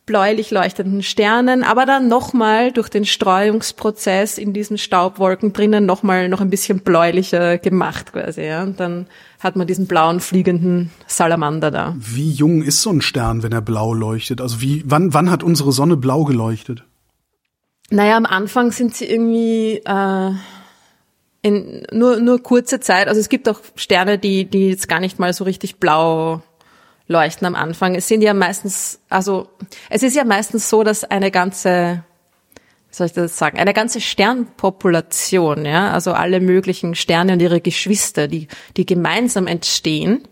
bläulich 0.05 0.51
leuchtenden 0.51 1.03
Sternen, 1.03 1.63
aber 1.63 1.85
dann 1.85 2.07
nochmal 2.07 2.71
durch 2.71 2.89
den 2.89 3.05
Streuungsprozess 3.05 4.37
in 4.37 4.51
diesen 4.51 4.77
Staubwolken 4.77 5.53
drinnen 5.53 5.85
nochmal 5.85 6.27
noch 6.27 6.41
ein 6.41 6.49
bisschen 6.49 6.79
bläulicher 6.79 7.57
gemacht 7.57 8.11
quasi. 8.11 8.41
Ja. 8.41 8.63
Und 8.63 8.79
dann 8.79 9.07
hat 9.39 9.55
man 9.55 9.67
diesen 9.67 9.87
blauen 9.87 10.19
fliegenden 10.19 10.89
Salamander 11.07 11.71
da. 11.71 11.95
Wie 11.97 12.29
jung 12.29 12.61
ist 12.61 12.81
so 12.81 12.89
ein 12.89 13.01
Stern, 13.01 13.41
wenn 13.43 13.51
er 13.51 13.61
blau 13.61 13.93
leuchtet? 13.93 14.41
Also 14.41 14.59
wie, 14.59 14.83
wann, 14.85 15.13
wann 15.13 15.31
hat 15.31 15.43
unsere 15.43 15.71
Sonne 15.71 15.97
blau 15.97 16.25
geleuchtet? 16.25 16.83
Naja, 17.89 18.17
am 18.17 18.25
Anfang 18.25 18.71
sind 18.71 18.95
sie 18.95 19.05
irgendwie 19.05 19.81
äh, 19.85 20.31
in 21.41 21.85
nur, 21.91 22.19
nur 22.19 22.41
kurze 22.41 22.79
Zeit. 22.79 23.07
Also 23.07 23.19
es 23.19 23.29
gibt 23.29 23.49
auch 23.49 23.59
Sterne, 23.75 24.17
die, 24.17 24.45
die 24.45 24.69
jetzt 24.69 24.87
gar 24.87 24.99
nicht 24.99 25.19
mal 25.19 25.33
so 25.33 25.43
richtig 25.43 25.77
blau 25.77 26.41
leuchten 27.07 27.45
am 27.45 27.55
Anfang. 27.55 27.95
Es 27.95 28.07
sind 28.07 28.21
ja 28.21 28.33
meistens, 28.33 28.99
also 29.09 29.49
es 29.89 30.03
ist 30.03 30.15
ja 30.15 30.23
meistens 30.23 30.69
so, 30.69 30.83
dass 30.83 31.03
eine 31.03 31.31
ganze, 31.31 32.03
wie 32.89 32.95
soll 32.95 33.07
ich 33.07 33.13
das 33.13 33.37
sagen, 33.37 33.59
eine 33.59 33.73
ganze 33.73 34.01
Sternpopulation, 34.01 35.65
ja, 35.65 35.91
also 35.91 36.13
alle 36.13 36.39
möglichen 36.39 36.95
Sterne 36.95 37.33
und 37.33 37.41
ihre 37.41 37.59
Geschwister, 37.59 38.27
die, 38.27 38.47
die 38.77 38.85
gemeinsam 38.85 39.47
entstehen, 39.47 40.27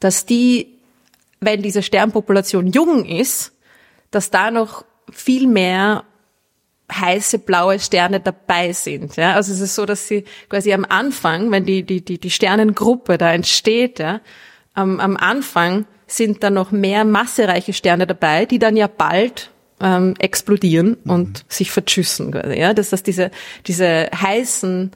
dass 0.00 0.26
die, 0.26 0.78
wenn 1.40 1.62
diese 1.62 1.82
Sternpopulation 1.82 2.66
jung 2.68 3.04
ist, 3.04 3.52
dass 4.10 4.30
da 4.30 4.50
noch 4.50 4.84
viel 5.10 5.46
mehr 5.46 6.04
heiße 7.00 7.38
blaue 7.38 7.78
Sterne 7.78 8.20
dabei 8.20 8.72
sind. 8.72 9.16
Ja? 9.16 9.34
Also 9.34 9.52
es 9.52 9.60
ist 9.60 9.74
so, 9.74 9.86
dass 9.86 10.08
sie 10.08 10.24
quasi 10.48 10.72
am 10.72 10.84
Anfang, 10.88 11.50
wenn 11.50 11.64
die, 11.64 11.82
die, 11.82 12.04
die, 12.04 12.18
die 12.18 12.30
Sternengruppe 12.30 13.18
da 13.18 13.32
entsteht, 13.32 13.98
ja, 13.98 14.20
am, 14.74 15.00
am 15.00 15.16
Anfang 15.16 15.86
sind 16.06 16.42
da 16.42 16.50
noch 16.50 16.70
mehr 16.70 17.04
massereiche 17.04 17.72
Sterne 17.72 18.06
dabei, 18.06 18.46
die 18.46 18.58
dann 18.58 18.76
ja 18.76 18.86
bald 18.86 19.50
ähm, 19.80 20.14
explodieren 20.18 20.96
mhm. 21.04 21.10
und 21.10 21.44
sich 21.48 21.70
verschüssen. 21.70 22.34
Ja? 22.54 22.74
Das 22.74 22.92
heißt, 22.92 23.06
diese, 23.06 23.30
diese 23.66 24.08
heißen, 24.14 24.92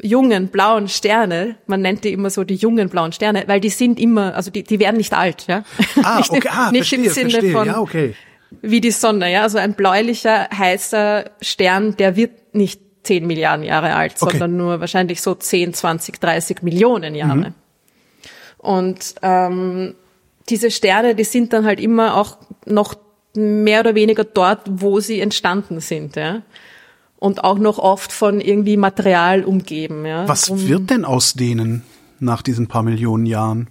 jungen 0.00 0.48
blauen 0.48 0.88
Sterne, 0.88 1.56
man 1.66 1.82
nennt 1.82 2.04
die 2.04 2.12
immer 2.12 2.30
so 2.30 2.44
die 2.44 2.54
jungen 2.54 2.88
blauen 2.88 3.12
Sterne, 3.12 3.44
weil 3.46 3.60
die 3.60 3.68
sind 3.68 3.98
immer, 3.98 4.34
also 4.34 4.50
die, 4.50 4.62
die 4.62 4.78
werden 4.78 4.96
nicht 4.96 5.12
alt, 5.12 5.46
ja. 5.48 5.64
Ah, 6.02 6.16
nicht, 6.18 6.30
okay, 6.30 6.48
ah, 6.50 6.70
nicht 6.70 6.88
verstehe, 6.88 7.04
im 7.04 7.10
Sinne 7.10 7.30
verstehe. 7.30 7.52
von 7.52 7.66
ja, 7.66 7.80
okay. 7.80 8.14
Wie 8.62 8.80
die 8.80 8.90
Sonne, 8.90 9.32
ja. 9.32 9.42
Also 9.42 9.58
ein 9.58 9.74
bläulicher, 9.74 10.48
heißer 10.50 11.30
Stern, 11.40 11.96
der 11.96 12.16
wird 12.16 12.54
nicht 12.54 12.80
10 13.04 13.26
Milliarden 13.26 13.64
Jahre 13.64 13.94
alt, 13.94 14.14
okay. 14.20 14.38
sondern 14.38 14.56
nur 14.56 14.80
wahrscheinlich 14.80 15.22
so 15.22 15.34
10, 15.34 15.74
20, 15.74 16.20
30 16.20 16.62
Millionen 16.62 17.14
Jahre. 17.14 17.36
Mhm. 17.36 17.54
Und 18.58 19.14
ähm, 19.22 19.94
diese 20.48 20.70
Sterne, 20.70 21.14
die 21.14 21.24
sind 21.24 21.52
dann 21.52 21.64
halt 21.64 21.80
immer 21.80 22.16
auch 22.16 22.38
noch 22.66 22.96
mehr 23.34 23.80
oder 23.80 23.94
weniger 23.94 24.24
dort, 24.24 24.62
wo 24.66 25.00
sie 25.00 25.20
entstanden 25.20 25.80
sind, 25.80 26.16
ja. 26.16 26.42
Und 27.20 27.42
auch 27.42 27.58
noch 27.58 27.78
oft 27.78 28.12
von 28.12 28.40
irgendwie 28.40 28.76
Material 28.76 29.44
umgeben, 29.44 30.06
ja. 30.06 30.28
Was 30.28 30.48
um, 30.48 30.68
wird 30.68 30.90
denn 30.90 31.04
aus 31.04 31.34
denen 31.34 31.82
nach 32.20 32.42
diesen 32.42 32.68
paar 32.68 32.82
Millionen 32.82 33.26
Jahren? 33.26 33.68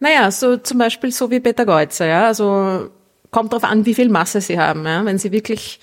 Naja, 0.00 0.30
so 0.30 0.56
zum 0.56 0.78
Beispiel 0.78 1.10
so 1.12 1.30
wie 1.30 1.40
Beta-Geuze, 1.40 2.06
ja. 2.06 2.26
Also 2.26 2.90
kommt 3.30 3.52
darauf 3.52 3.64
an, 3.64 3.86
wie 3.86 3.94
viel 3.94 4.08
Masse 4.08 4.40
sie 4.40 4.58
haben, 4.58 4.84
ja. 4.84 5.04
Wenn 5.04 5.18
sie 5.18 5.32
wirklich, 5.32 5.80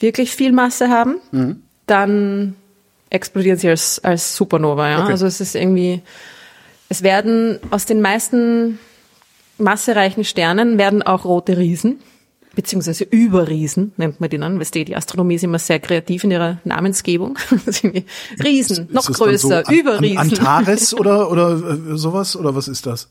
wirklich 0.00 0.32
viel 0.32 0.52
Masse 0.52 0.88
haben, 0.88 1.16
mhm. 1.30 1.62
dann 1.86 2.56
explodieren 3.10 3.58
sie 3.58 3.68
als, 3.68 4.02
als 4.02 4.36
Supernova, 4.36 4.90
ja. 4.90 5.02
Okay. 5.02 5.12
Also 5.12 5.26
es 5.26 5.40
ist 5.40 5.54
irgendwie, 5.54 6.02
es 6.88 7.02
werden 7.02 7.58
aus 7.70 7.86
den 7.86 8.00
meisten 8.00 8.78
massereichen 9.58 10.24
Sternen 10.24 10.78
werden 10.78 11.02
auch 11.02 11.24
rote 11.24 11.58
Riesen, 11.58 12.00
beziehungsweise 12.54 13.04
Überriesen 13.04 13.92
nennt 13.96 14.20
man 14.20 14.30
die 14.30 14.38
dann. 14.38 14.58
Weißt 14.58 14.74
du, 14.74 14.84
die 14.84 14.96
Astronomie 14.96 15.34
ist 15.34 15.44
immer 15.44 15.58
sehr 15.58 15.80
kreativ 15.80 16.24
in 16.24 16.30
ihrer 16.30 16.58
Namensgebung. 16.64 17.38
Riesen, 18.44 18.88
noch 18.90 19.06
größer, 19.06 19.64
so 19.64 19.72
Überriesen. 19.72 20.18
Antares 20.18 20.94
oder, 20.94 21.30
oder 21.30 21.52
äh, 21.52 21.96
sowas? 21.96 22.36
Oder 22.36 22.54
was 22.54 22.68
ist 22.68 22.86
das? 22.86 23.10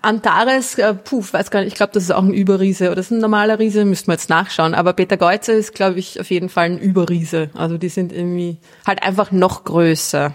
Antares, 0.00 0.78
äh, 0.78 0.94
puh, 0.94 1.22
weiß 1.30 1.50
gar 1.50 1.60
nicht, 1.60 1.68
ich 1.68 1.74
glaube, 1.74 1.92
das 1.92 2.04
ist 2.04 2.10
auch 2.10 2.22
ein 2.22 2.32
Überriese 2.32 2.86
oder 2.86 2.96
das 2.96 3.06
ist 3.06 3.12
ein 3.12 3.20
normaler 3.20 3.58
Riese, 3.58 3.84
müssten 3.84 4.08
wir 4.08 4.14
jetzt 4.14 4.30
nachschauen. 4.30 4.74
Aber 4.74 4.92
Beta 4.92 5.16
Geuze 5.16 5.52
ist, 5.52 5.74
glaube 5.74 5.98
ich, 5.98 6.18
auf 6.20 6.30
jeden 6.30 6.48
Fall 6.48 6.66
ein 6.66 6.78
Überriese. 6.78 7.50
Also 7.54 7.76
die 7.76 7.88
sind 7.88 8.12
irgendwie 8.12 8.58
halt 8.86 9.02
einfach 9.02 9.32
noch 9.32 9.64
größer 9.64 10.32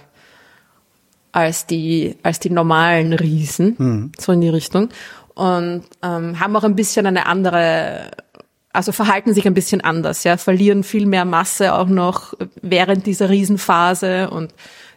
als 1.31 1.65
die, 1.65 2.17
als 2.23 2.39
die 2.39 2.49
normalen 2.49 3.13
Riesen, 3.13 3.75
mhm. 3.77 4.11
so 4.19 4.31
in 4.31 4.41
die 4.41 4.49
Richtung. 4.49 4.89
Und 5.33 5.85
ähm, 6.03 6.39
haben 6.39 6.55
auch 6.55 6.63
ein 6.63 6.75
bisschen 6.75 7.07
eine 7.07 7.25
andere, 7.25 8.11
also 8.73 8.91
verhalten 8.91 9.33
sich 9.33 9.47
ein 9.47 9.53
bisschen 9.53 9.81
anders, 9.81 10.23
ja, 10.23 10.37
verlieren 10.37 10.83
viel 10.83 11.05
mehr 11.05 11.25
Masse 11.25 11.73
auch 11.73 11.87
noch 11.87 12.33
während 12.61 13.05
dieser 13.07 13.29
Riesenphase 13.29 14.29
und 14.29 14.53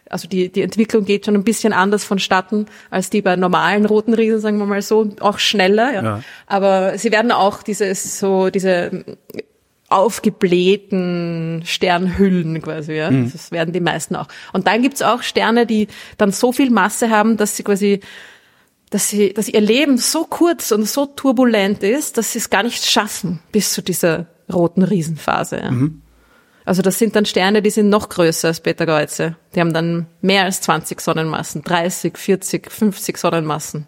also 0.09 0.27
die, 0.27 0.51
die 0.51 0.61
Entwicklung 0.61 1.05
geht 1.05 1.25
schon 1.25 1.35
ein 1.35 1.43
bisschen 1.43 1.73
anders 1.73 2.03
vonstatten 2.03 2.67
als 2.89 3.09
die 3.09 3.21
bei 3.21 3.35
normalen 3.35 3.85
roten 3.85 4.13
Riesen, 4.13 4.39
sagen 4.39 4.57
wir 4.57 4.65
mal 4.65 4.81
so, 4.81 5.09
auch 5.19 5.39
schneller, 5.39 5.93
ja. 5.93 6.03
ja. 6.03 6.21
Aber 6.47 6.97
sie 6.97 7.11
werden 7.11 7.31
auch 7.31 7.63
dieses, 7.63 8.19
so, 8.19 8.49
diese 8.49 9.03
aufgeblähten 9.89 11.61
Sternhüllen 11.65 12.61
quasi, 12.61 12.93
ja. 12.93 13.11
Mhm. 13.11 13.31
Das 13.31 13.51
werden 13.51 13.73
die 13.73 13.79
meisten 13.79 14.15
auch. 14.15 14.27
Und 14.53 14.67
dann 14.67 14.81
gibt's 14.81 15.01
auch 15.01 15.21
Sterne, 15.21 15.65
die 15.65 15.87
dann 16.17 16.31
so 16.31 16.51
viel 16.51 16.69
Masse 16.69 17.09
haben, 17.09 17.37
dass 17.37 17.55
sie 17.55 17.63
quasi, 17.63 17.99
dass 18.89 19.09
sie, 19.09 19.33
dass 19.33 19.47
ihr 19.47 19.61
Leben 19.61 19.97
so 19.97 20.25
kurz 20.25 20.71
und 20.71 20.87
so 20.87 21.05
turbulent 21.05 21.83
ist, 21.83 22.17
dass 22.17 22.33
sie 22.33 22.39
es 22.39 22.49
gar 22.49 22.63
nicht 22.63 22.85
schaffen 22.85 23.39
bis 23.51 23.73
zu 23.73 23.81
dieser 23.81 24.27
roten 24.51 24.83
Riesenphase. 24.83 25.57
Ja. 25.57 25.71
Mhm. 25.71 26.01
Also 26.65 26.81
das 26.81 26.97
sind 26.97 27.15
dann 27.15 27.25
Sterne, 27.25 27.61
die 27.61 27.69
sind 27.69 27.89
noch 27.89 28.09
größer 28.09 28.49
als 28.49 28.59
Beta-Geuze. 28.59 29.35
Die 29.53 29.59
haben 29.59 29.73
dann 29.73 30.07
mehr 30.21 30.45
als 30.45 30.61
20 30.61 30.99
Sonnenmassen, 30.99 31.61
30, 31.61 32.17
40, 32.17 32.71
50 32.71 33.17
Sonnenmassen. 33.17 33.87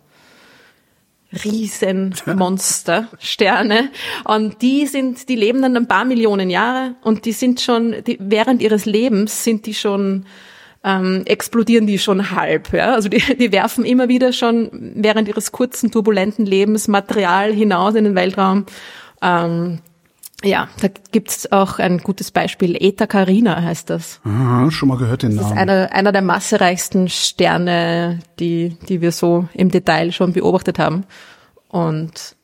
Riesenmonster, 1.43 3.07
Sterne. 3.19 3.89
Und 4.23 4.61
die 4.61 4.85
sind, 4.85 5.27
die 5.27 5.35
leben 5.35 5.61
dann 5.61 5.75
ein 5.75 5.87
paar 5.87 6.05
Millionen 6.05 6.49
Jahre 6.49 6.95
und 7.01 7.25
die 7.25 7.33
sind 7.33 7.59
schon, 7.59 7.95
die, 8.05 8.17
während 8.19 8.61
ihres 8.61 8.85
Lebens 8.85 9.43
sind 9.43 9.65
die 9.65 9.73
schon, 9.73 10.25
ähm, 10.83 11.23
explodieren 11.25 11.87
die 11.87 11.99
schon 11.99 12.31
halb. 12.31 12.71
Ja? 12.71 12.93
Also 12.93 13.09
die, 13.09 13.21
die 13.37 13.51
werfen 13.51 13.83
immer 13.83 14.07
wieder 14.07 14.31
schon 14.31 14.69
während 14.95 15.27
ihres 15.27 15.51
kurzen, 15.51 15.91
turbulenten 15.91 16.45
Lebens 16.45 16.87
Material 16.87 17.51
hinaus 17.51 17.95
in 17.95 18.05
den 18.05 18.15
Weltraum. 18.15 18.65
Ähm, 19.21 19.79
ja, 20.43 20.69
da 20.81 20.87
gibt's 21.11 21.51
auch 21.51 21.79
ein 21.79 21.97
gutes 21.97 22.31
Beispiel. 22.31 22.77
Eta 22.79 23.07
Carina 23.07 23.61
heißt 23.61 23.89
das. 23.89 24.21
Aha, 24.23 24.69
schon 24.69 24.89
mal 24.89 24.97
gehört 24.97 25.23
den 25.23 25.35
Namen. 25.35 25.41
Das 25.41 25.51
ist 25.51 25.57
einer, 25.57 25.91
einer 25.91 26.11
der 26.11 26.21
massereichsten 26.21 27.09
Sterne, 27.09 28.19
die, 28.39 28.77
die 28.87 29.01
wir 29.01 29.11
so 29.11 29.49
im 29.53 29.71
Detail 29.71 30.11
schon 30.11 30.33
beobachtet 30.33 30.77
haben. 30.77 31.05
Und 31.69 32.35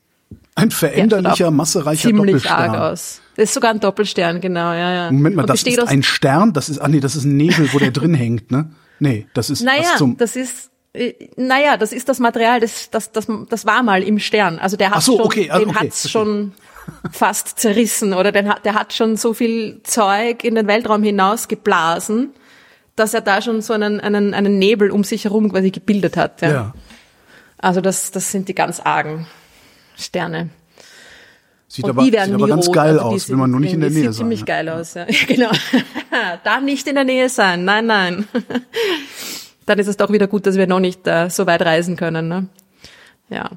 ein 0.56 0.70
veränderlicher, 0.70 1.50
massereicher 1.50 2.08
ziemlich 2.08 2.42
Doppelstern. 2.42 2.70
arg 2.70 2.92
aus. 2.92 3.20
Das 3.36 3.44
ist 3.44 3.54
sogar 3.54 3.70
ein 3.70 3.80
Doppelstern, 3.80 4.40
genau, 4.40 4.72
ja, 4.72 4.92
ja. 4.92 5.10
Moment 5.10 5.36
mal, 5.36 5.46
das 5.46 5.62
ist 5.62 5.88
ein 5.88 6.04
Stern, 6.04 6.52
das 6.52 6.68
ist, 6.68 6.78
ah 6.78 6.86
nee, 6.86 7.00
das 7.00 7.16
ist 7.16 7.24
ein 7.24 7.36
Nebel, 7.36 7.72
wo 7.72 7.78
der 7.78 7.90
drin 7.90 8.14
hängt, 8.14 8.52
ne? 8.52 8.70
Nee, 9.00 9.26
das 9.34 9.50
ist 9.50 9.62
naja, 9.62 9.82
was 9.82 9.98
zum 9.98 10.16
das 10.16 10.36
ist 10.36 10.70
äh, 10.92 11.14
naja, 11.36 11.76
das 11.76 11.92
ist 11.92 12.08
das 12.08 12.20
Material, 12.20 12.60
das, 12.60 12.90
das, 12.90 13.10
das, 13.10 13.26
das 13.48 13.66
war 13.66 13.82
mal 13.82 14.04
im 14.04 14.20
Stern. 14.20 14.60
Also 14.60 14.76
der 14.76 14.92
hat 14.92 15.02
so, 15.02 15.16
schon, 15.16 15.26
okay, 15.26 15.50
also, 15.50 15.66
den 15.66 15.74
okay, 15.74 15.86
hat's 15.86 16.08
schon 16.08 16.52
fast 17.10 17.58
zerrissen 17.58 18.12
oder 18.12 18.32
der 18.32 18.46
hat, 18.46 18.64
der 18.64 18.74
hat 18.74 18.92
schon 18.92 19.16
so 19.16 19.34
viel 19.34 19.80
Zeug 19.82 20.44
in 20.44 20.54
den 20.54 20.66
Weltraum 20.66 21.02
hinausgeblasen, 21.02 22.30
dass 22.96 23.14
er 23.14 23.20
da 23.20 23.42
schon 23.42 23.60
so 23.62 23.72
einen, 23.72 24.00
einen, 24.00 24.34
einen 24.34 24.58
Nebel 24.58 24.90
um 24.90 25.04
sich 25.04 25.24
herum 25.24 25.50
quasi 25.50 25.70
gebildet 25.70 26.16
hat. 26.16 26.42
Ja. 26.42 26.50
ja. 26.50 26.74
Also 27.58 27.80
das, 27.80 28.10
das 28.10 28.30
sind 28.30 28.48
die 28.48 28.54
ganz 28.54 28.80
argen 28.80 29.26
Sterne. 29.96 30.50
Sieht 31.74 31.86
aber, 31.86 32.04
sieht 32.04 32.16
aber 32.16 32.46
ganz 32.46 32.68
rot. 32.68 32.74
geil 32.76 32.98
also 32.98 33.04
aus, 33.06 33.30
wenn 33.30 33.38
man 33.38 33.50
nur 33.50 33.58
nicht 33.58 33.72
in 33.72 33.80
der 33.80 33.90
Nähe 33.90 34.04
sein. 34.04 34.12
Sieht 34.12 34.18
ziemlich 34.18 34.44
geil 34.44 34.68
aus, 34.68 34.94
ja. 34.94 35.06
genau. 35.26 35.50
Darf 36.44 36.62
nicht 36.62 36.86
in 36.86 36.94
der 36.94 37.04
Nähe 37.04 37.28
sein. 37.28 37.64
Nein, 37.64 37.86
nein. 37.86 38.28
Dann 39.66 39.78
ist 39.78 39.88
es 39.88 39.96
doch 39.96 40.12
wieder 40.12 40.26
gut, 40.26 40.46
dass 40.46 40.56
wir 40.56 40.66
noch 40.66 40.78
nicht 40.78 41.06
äh, 41.06 41.30
so 41.30 41.46
weit 41.46 41.62
reisen 41.62 41.96
können. 41.96 42.28
Ne? 42.28 42.46
Ja. 43.28 43.50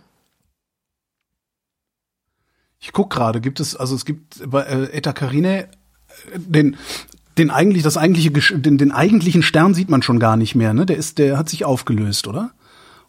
Ich 2.79 2.91
guck 2.93 3.09
gerade, 3.09 3.41
gibt 3.41 3.59
es, 3.59 3.75
also 3.75 3.95
es 3.95 4.05
gibt 4.05 4.49
bei 4.49 4.61
äh, 4.61 4.97
Eta 4.97 5.13
Carinae 5.13 5.61
äh, 5.61 5.67
den, 6.35 6.77
den 7.37 7.49
eigentlich, 7.49 7.83
das 7.83 7.97
eigentliche, 7.97 8.31
den, 8.31 8.77
den 8.77 8.91
eigentlichen 8.91 9.43
Stern 9.43 9.73
sieht 9.73 9.89
man 9.89 10.01
schon 10.01 10.19
gar 10.19 10.37
nicht 10.37 10.55
mehr, 10.55 10.73
ne? 10.73 10.85
Der 10.85 10.97
ist, 10.97 11.17
der 11.17 11.37
hat 11.37 11.49
sich 11.49 11.65
aufgelöst, 11.65 12.27
oder? 12.27 12.51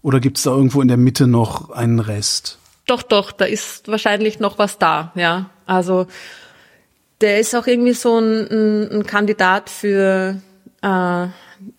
Oder 0.03 0.21
gibt's 0.21 0.43
da 0.43 0.51
irgendwo 0.51 0.81
in 0.81 0.89
der 0.89 0.97
Mitte 0.97 1.27
noch 1.27 1.71
einen 1.71 1.99
Rest? 1.99 2.59
Doch, 2.87 3.03
doch, 3.03 3.33
da 3.33 3.45
ist 3.45 3.89
wahrscheinlich 3.89 4.41
noch 4.41 4.59
was 4.59 4.79
da, 4.79 5.13
ja. 5.15 5.51
Also 5.67 6.07
der 7.21 7.41
ist 7.41 7.55
auch 7.55 7.67
irgendwie 7.67 7.95
so 7.95 8.19
ein, 8.19 8.47
ein, 8.51 8.91
ein 8.91 9.07
Kandidat 9.07 9.71
für 9.71 10.41
äh, 10.83 11.27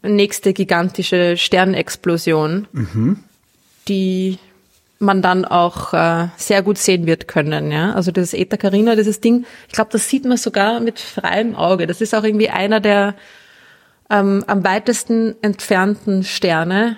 nächste 0.02 0.54
gigantische 0.54 1.38
Sternexplosion, 1.38 2.68
mhm. 2.72 3.24
die 3.88 4.38
man 5.00 5.22
dann 5.22 5.46
auch 5.46 5.94
äh, 5.94 6.28
sehr 6.36 6.62
gut 6.62 6.78
sehen 6.78 7.06
wird 7.06 7.28
können. 7.28 7.72
Ja? 7.72 7.94
Also 7.94 8.12
das 8.12 8.34
Eta 8.34 8.58
Carina, 8.58 8.96
dieses 8.96 9.22
Ding, 9.22 9.46
ich 9.68 9.74
glaube, 9.74 9.90
das 9.92 10.10
sieht 10.10 10.26
man 10.26 10.38
sogar 10.38 10.82
mit 10.82 11.00
freiem 11.00 11.56
Auge. 11.56 11.88
Das 11.88 12.02
ist 12.02 12.14
auch 12.14 12.24
irgendwie 12.24 12.50
einer 12.50 12.82
der 12.82 13.16
ähm, 14.10 14.44
am 14.48 14.64
weitesten 14.64 15.36
entfernten 15.42 16.24
Sterne, 16.24 16.98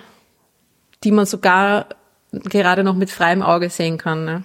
die 1.04 1.12
man 1.12 1.26
sogar 1.26 1.86
gerade 2.32 2.82
noch 2.82 2.94
mit 2.94 3.10
freiem 3.10 3.42
Auge 3.42 3.70
sehen 3.70 3.98
kann. 3.98 4.24
Ne? 4.24 4.44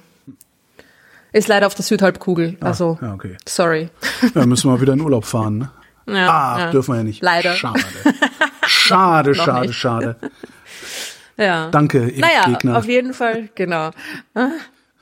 Ist 1.32 1.48
leider 1.48 1.68
auf 1.68 1.76
der 1.76 1.86
Südhalbkugel. 1.86 2.58
Ah, 2.60 2.68
also, 2.68 2.98
ja, 3.02 3.14
okay. 3.14 3.38
sorry. 3.48 3.90
Ja, 4.36 4.46
müssen 4.46 4.72
wir 4.72 4.80
wieder 4.82 4.94
in 4.94 5.02
Urlaub 5.02 5.26
fahren. 5.26 5.58
Ne? 5.58 5.70
Ja, 6.08 6.28
Ach, 6.30 6.60
ja. 6.60 6.72
dürfen 6.72 6.94
wir 6.94 6.98
ja 6.98 7.04
nicht. 7.04 7.22
Leider. 7.22 7.54
Schade. 7.54 7.82
Schade, 8.66 9.36
schade, 9.36 9.74
schade. 9.74 10.16
Ja. 11.38 11.70
Danke, 11.70 12.12
naja, 12.18 12.46
Gegner. 12.48 12.78
auf 12.78 12.88
jeden 12.88 13.14
Fall, 13.14 13.50
genau. 13.56 13.92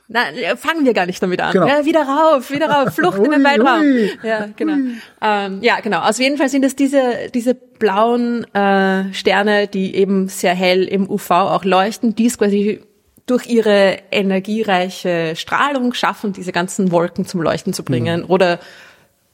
Na, 0.08 0.20
fangen 0.56 0.84
wir 0.84 0.94
gar 0.94 1.06
nicht 1.06 1.20
damit 1.20 1.40
an. 1.40 1.52
Genau. 1.52 1.66
Ja, 1.66 1.84
wieder 1.84 2.02
rauf, 2.02 2.52
wieder 2.52 2.70
rauf, 2.70 2.94
Flucht 2.94 3.18
in 3.18 3.30
den 3.30 3.42
Weltraum. 3.42 3.82
Ja, 4.22 4.48
genau. 4.54 4.76
Ähm, 5.20 5.58
ja, 5.62 5.80
genau. 5.80 6.00
Auf 6.00 6.18
jeden 6.18 6.36
Fall 6.36 6.48
sind 6.48 6.64
es 6.64 6.76
diese, 6.76 7.28
diese 7.34 7.54
blauen 7.54 8.44
äh, 8.54 9.12
Sterne, 9.12 9.66
die 9.66 9.96
eben 9.96 10.28
sehr 10.28 10.54
hell 10.54 10.84
im 10.84 11.10
UV 11.10 11.30
auch 11.30 11.64
leuchten, 11.64 12.14
die 12.14 12.26
es 12.26 12.38
quasi 12.38 12.82
durch 13.26 13.46
ihre 13.46 13.98
energiereiche 14.12 15.34
Strahlung 15.34 15.92
schaffen, 15.92 16.32
diese 16.32 16.52
ganzen 16.52 16.92
Wolken 16.92 17.26
zum 17.26 17.42
Leuchten 17.42 17.72
zu 17.72 17.82
bringen. 17.82 18.20
Mhm. 18.20 18.30
Oder 18.30 18.60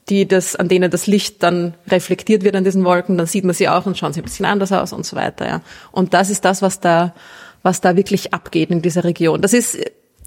die 0.09 0.27
das, 0.27 0.57
an 0.57 0.69
denen 0.69 0.91
das 0.91 1.07
Licht 1.07 1.43
dann 1.43 1.75
reflektiert 1.89 2.43
wird 2.43 2.57
an 2.57 2.65
diesen 2.65 2.85
Wolken, 2.85 3.17
dann 3.17 3.27
sieht 3.27 3.45
man 3.45 3.55
sie 3.55 3.69
auch 3.69 3.87
und 3.87 3.97
schauen 3.97 4.13
sie 4.13 4.21
ein 4.21 4.25
bisschen 4.25 4.47
anders 4.47 4.73
aus 4.73 4.93
und 4.93 5.07
so 5.07 5.17
weiter, 5.17 5.47
ja. 5.47 5.61
Und 5.93 6.13
das 6.15 6.31
ist 6.31 6.45
das, 6.45 6.61
was 6.63 6.81
da, 6.81 7.15
was 7.63 7.81
da 7.81 7.97
wirklich 7.97 8.35
abgeht 8.35 8.71
in 8.71 8.83
dieser 8.83 9.05
Region. 9.05 9.41
Das 9.41 9.53
ist 9.53 9.79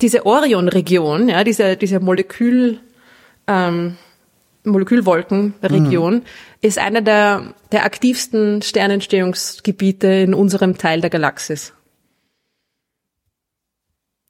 diese 0.01 0.25
Orion-Region, 0.25 1.29
ja, 1.29 1.43
diese, 1.43 1.77
diese 1.77 1.99
Molekül, 1.99 2.79
ähm, 3.47 3.97
Molekülwolkenregion, 4.63 6.15
mhm. 6.15 6.21
ist 6.61 6.79
einer 6.79 7.01
der, 7.01 7.53
der 7.71 7.85
aktivsten 7.85 8.61
Sternentstehungsgebiete 8.61 10.07
in 10.07 10.33
unserem 10.33 10.77
Teil 10.77 11.01
der 11.01 11.09
Galaxis. 11.09 11.73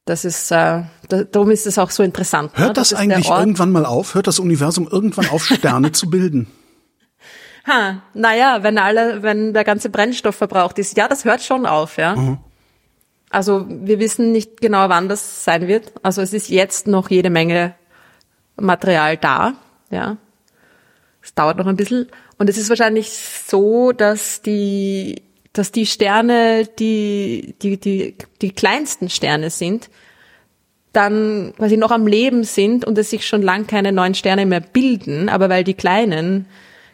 Das 0.05 0.23
ist, 0.23 0.51
äh, 0.51 0.83
da, 1.09 1.23
darum 1.31 1.49
ist 1.49 1.65
es 1.65 1.79
auch 1.79 1.89
so 1.89 2.03
interessant. 2.03 2.51
Hört 2.55 2.69
ne? 2.69 2.73
das, 2.73 2.89
das 2.89 2.99
eigentlich 2.99 3.27
irgendwann 3.27 3.71
mal 3.71 3.85
auf? 3.85 4.13
Hört 4.13 4.27
das 4.27 4.37
Universum 4.37 4.87
irgendwann 4.89 5.27
auf, 5.29 5.45
Sterne 5.45 5.91
zu 5.91 6.09
bilden? 6.09 6.47
Ha, 7.67 8.03
naja, 8.13 8.61
wenn 8.61 8.77
alle, 8.77 9.23
wenn 9.23 9.51
der 9.51 9.63
ganze 9.63 9.89
Brennstoff 9.89 10.35
verbraucht 10.35 10.77
ist, 10.77 10.95
ja, 10.97 11.07
das 11.07 11.25
hört 11.25 11.41
schon 11.41 11.65
auf, 11.65 11.97
ja. 11.97 12.15
Mhm. 12.15 12.37
Also 13.31 13.65
wir 13.67 13.97
wissen 13.97 14.31
nicht 14.31 14.61
genau, 14.61 14.87
wann 14.89 15.09
das 15.09 15.43
sein 15.43 15.67
wird. 15.67 15.91
Also 16.03 16.21
es 16.21 16.31
ist 16.31 16.49
jetzt 16.49 16.85
noch 16.85 17.09
jede 17.09 17.31
Menge 17.31 17.73
Material 18.55 19.17
da, 19.17 19.53
ja. 19.89 20.17
Es 21.23 21.33
dauert 21.33 21.57
noch 21.57 21.65
ein 21.65 21.75
bisschen. 21.75 22.07
Und 22.37 22.51
es 22.51 22.57
ist 22.59 22.69
wahrscheinlich 22.69 23.09
so, 23.09 23.93
dass 23.93 24.43
die 24.43 25.23
dass 25.57 25.71
die 25.71 25.85
Sterne, 25.85 26.67
die, 26.79 27.55
die, 27.61 27.77
die, 27.77 28.15
die 28.41 28.51
kleinsten 28.51 29.09
Sterne 29.09 29.49
sind, 29.49 29.89
dann 30.91 31.53
quasi 31.57 31.77
noch 31.77 31.91
am 31.91 32.07
Leben 32.07 32.43
sind 32.43 32.85
und 32.85 32.97
es 32.97 33.09
sich 33.09 33.25
schon 33.25 33.41
lang 33.41 33.67
keine 33.67 33.91
neuen 33.91 34.15
Sterne 34.15 34.45
mehr 34.45 34.61
bilden, 34.61 35.29
aber 35.29 35.49
weil 35.49 35.63
die 35.63 35.73
kleinen, 35.73 36.45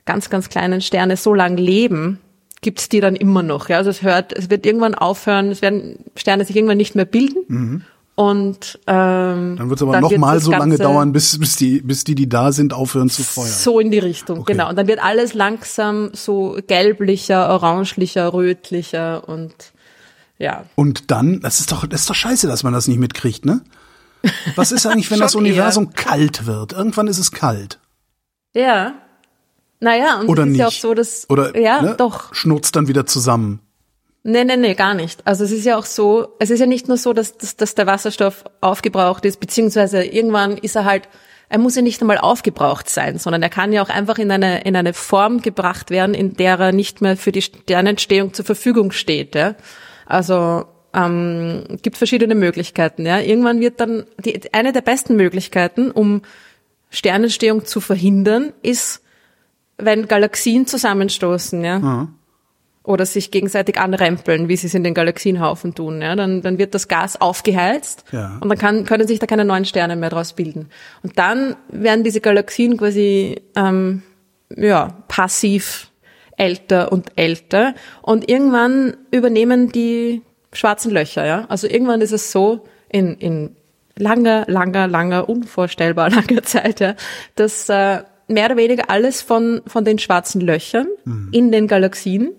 ganz, 0.06 0.30
ganz 0.30 0.50
kleinen 0.50 0.82
Sterne 0.82 1.18
so 1.18 1.34
lang 1.34 1.58
leben, 1.58 2.20
gibt's 2.62 2.90
die 2.90 3.00
dann 3.00 3.16
immer 3.16 3.44
noch. 3.44 3.70
Ja? 3.70 3.78
Also 3.78 3.90
es 3.90 4.02
hört, 4.02 4.34
es 4.34 4.50
wird 4.50 4.66
irgendwann 4.66 4.96
aufhören, 4.96 5.50
es 5.50 5.62
werden 5.62 5.98
Sterne 6.16 6.46
sich 6.46 6.56
irgendwann 6.56 6.78
nicht 6.78 6.96
mehr 6.96 7.06
bilden. 7.06 7.44
Mhm. 7.48 7.82
Und 8.22 8.80
ähm, 8.86 9.56
dann 9.58 9.70
wird 9.72 9.80
es 9.80 9.82
aber 9.82 10.00
noch 10.00 10.16
mal 10.16 10.40
so 10.40 10.52
lange 10.52 10.78
dauern, 10.78 11.12
bis, 11.12 11.40
bis 11.40 11.56
die 11.56 11.82
bis 11.82 12.04
die 12.04 12.14
die 12.14 12.30
da 12.30 12.52
sind 12.52 12.72
aufhören 12.72 13.10
zu 13.10 13.24
feuern. 13.24 13.50
So 13.50 13.80
in 13.80 13.90
die 13.90 13.98
Richtung, 13.98 14.42
okay. 14.42 14.52
genau. 14.52 14.70
Und 14.70 14.76
dann 14.76 14.86
wird 14.86 15.04
alles 15.04 15.34
langsam 15.34 16.12
so 16.14 16.56
gelblicher, 16.68 17.50
oranglicher, 17.50 18.32
rötlicher 18.32 19.28
und 19.28 19.56
ja. 20.38 20.66
Und 20.76 21.10
dann, 21.10 21.40
das 21.40 21.62
ist 21.62 21.72
doch 21.72 21.88
das 21.88 22.02
ist 22.02 22.12
doch 22.12 22.16
scheiße, 22.16 22.46
dass 22.46 22.62
man 22.62 22.74
das 22.74 22.88
nicht 22.88 23.00
mitkriegt, 23.00 23.44
ne? 23.44 23.62
Was 24.56 24.72
ist 24.72 24.86
eigentlich, 24.86 25.10
wenn 25.10 25.20
das 25.20 25.34
Universum 25.34 25.86
eher. 25.86 25.94
kalt 25.94 26.46
wird? 26.46 26.74
Irgendwann 26.74 27.08
ist 27.08 27.18
es 27.18 27.32
kalt. 27.32 27.80
Ja. 28.54 28.94
Naja, 29.80 30.20
und 30.20 30.30
Oder 30.30 30.44
es 30.44 30.50
ist 30.50 30.52
nicht. 30.52 30.60
ja 30.60 30.68
auch 30.68 30.72
so, 30.72 30.94
dass 30.94 31.28
Oder 31.28 31.60
ja, 31.60 31.82
ne, 31.82 31.96
doch. 31.98 32.36
schnurzt 32.36 32.76
dann 32.76 32.88
wieder 32.88 33.08
zusammen. 33.08 33.62
Nee, 34.24 34.44
nee, 34.44 34.58
nee, 34.58 34.76
gar 34.76 34.94
nicht. 34.94 35.26
Also 35.26 35.44
es 35.44 35.52
ist 35.52 35.66
ja 35.66 35.78
auch 35.78 35.86
so, 35.86 36.36
es 36.38 36.52
ist 36.52 36.60
ja 36.60 36.68
nicht 36.68 36.88
nur 36.88 36.98
so, 36.98 37.12
dass, 37.12 37.38
dass, 37.38 37.56
dass 37.56 37.74
der 37.74 37.88
Wasserstoff 37.88 38.44
aufgebraucht 38.62 39.26
ist, 39.26 39.40
beziehungsweise 39.40 40.04
irgendwann 40.04 40.58
ist 40.58 40.76
er 40.76 40.86
halt, 40.86 41.10
er 41.50 41.58
muss 41.58 41.76
ja 41.76 41.82
nicht 41.82 42.02
einmal 42.02 42.20
aufgebraucht 42.20 42.88
sein, 42.88 43.18
sondern 43.18 43.42
er 43.42 43.50
kann 43.50 43.74
ja 43.74 43.82
auch 43.82 43.90
einfach 43.90 44.20
in 44.20 44.32
eine, 44.32 44.62
in 44.62 44.76
eine 44.76 44.94
Form 44.94 45.42
gebracht 45.42 45.90
werden, 45.90 46.14
in 46.14 46.36
der 46.36 46.60
er 46.60 46.72
nicht 46.72 47.02
mehr 47.02 47.18
für 47.18 47.32
die 47.32 47.42
Sternentstehung 47.42 48.34
zur 48.34 48.46
Verfügung 48.46 48.92
steht. 48.92 49.34
Ja? 49.34 49.56
Also 50.06 50.66
ähm, 50.94 51.66
gibt 51.82 51.98
verschiedene 51.98 52.36
Möglichkeiten. 52.36 53.08
Ja? 53.08 53.20
Irgendwann 53.20 53.60
wird 53.60 53.80
dann, 53.80 54.06
die, 54.24 54.40
eine 54.54 54.72
der 54.72 54.82
besten 54.82 55.16
Möglichkeiten, 55.16 55.90
um 55.90 56.22
Sternentstehung 56.92 57.66
zu 57.66 57.82
verhindern, 57.82 58.54
ist, 58.62 59.02
wenn 59.78 60.08
Galaxien 60.08 60.68
zusammenstoßen. 60.68 61.64
Ja? 61.64 61.80
Mhm 61.80 62.21
oder 62.84 63.06
sich 63.06 63.30
gegenseitig 63.30 63.80
anrempeln, 63.80 64.48
wie 64.48 64.56
sie 64.56 64.68
es 64.68 64.74
in 64.74 64.84
den 64.84 64.94
Galaxienhaufen 64.94 65.76
tun. 65.76 66.02
Ja, 66.02 66.16
dann, 66.16 66.42
dann 66.42 66.58
wird 66.58 66.74
das 66.74 66.88
Gas 66.88 67.20
aufgeheizt 67.22 68.06
ja. 68.12 68.38
und 68.42 68.50
dann 68.50 68.58
kann, 68.58 68.86
können 68.86 69.08
sich 69.08 69.20
da 69.20 69.28
keine 69.28 69.46
neuen 69.46 69.66
Sterne 69.66 69.96
mehr 69.96 70.10
draus 70.10 70.34
bilden. 70.34 70.70
Und 71.04 71.20
dann 71.20 71.56
werden 71.70 72.04
diese 72.04 72.22
Galaxien 72.22 72.78
quasi 72.78 73.42
ähm, 73.56 74.02
ja, 74.56 74.96
passiv 75.08 75.92
älter 76.38 76.92
und 76.92 77.12
älter 77.18 77.76
und 78.02 78.30
irgendwann 78.30 78.98
übernehmen 79.12 79.72
die 79.72 80.24
schwarzen 80.54 80.92
Löcher. 80.92 81.26
Ja? 81.26 81.46
Also 81.50 81.68
irgendwann 81.68 82.02
ist 82.02 82.12
es 82.14 82.32
so 82.32 82.66
in, 82.90 83.16
in 83.18 83.56
langer, 83.96 84.46
langer, 84.48 84.88
langer, 84.88 85.30
unvorstellbar 85.30 86.10
langer 86.10 86.42
Zeit, 86.44 86.80
ja, 86.80 86.96
dass 87.36 87.70
äh, 87.70 88.00
mehr 88.28 88.46
oder 88.46 88.58
weniger 88.58 88.90
alles 88.90 89.22
von, 89.22 89.62
von 89.68 89.86
den 89.86 90.00
schwarzen 90.00 90.42
Löchern 90.42 90.88
mhm. 91.06 91.30
in 91.32 91.52
den 91.52 91.68
Galaxien 91.68 92.32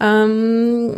ähm, 0.00 0.94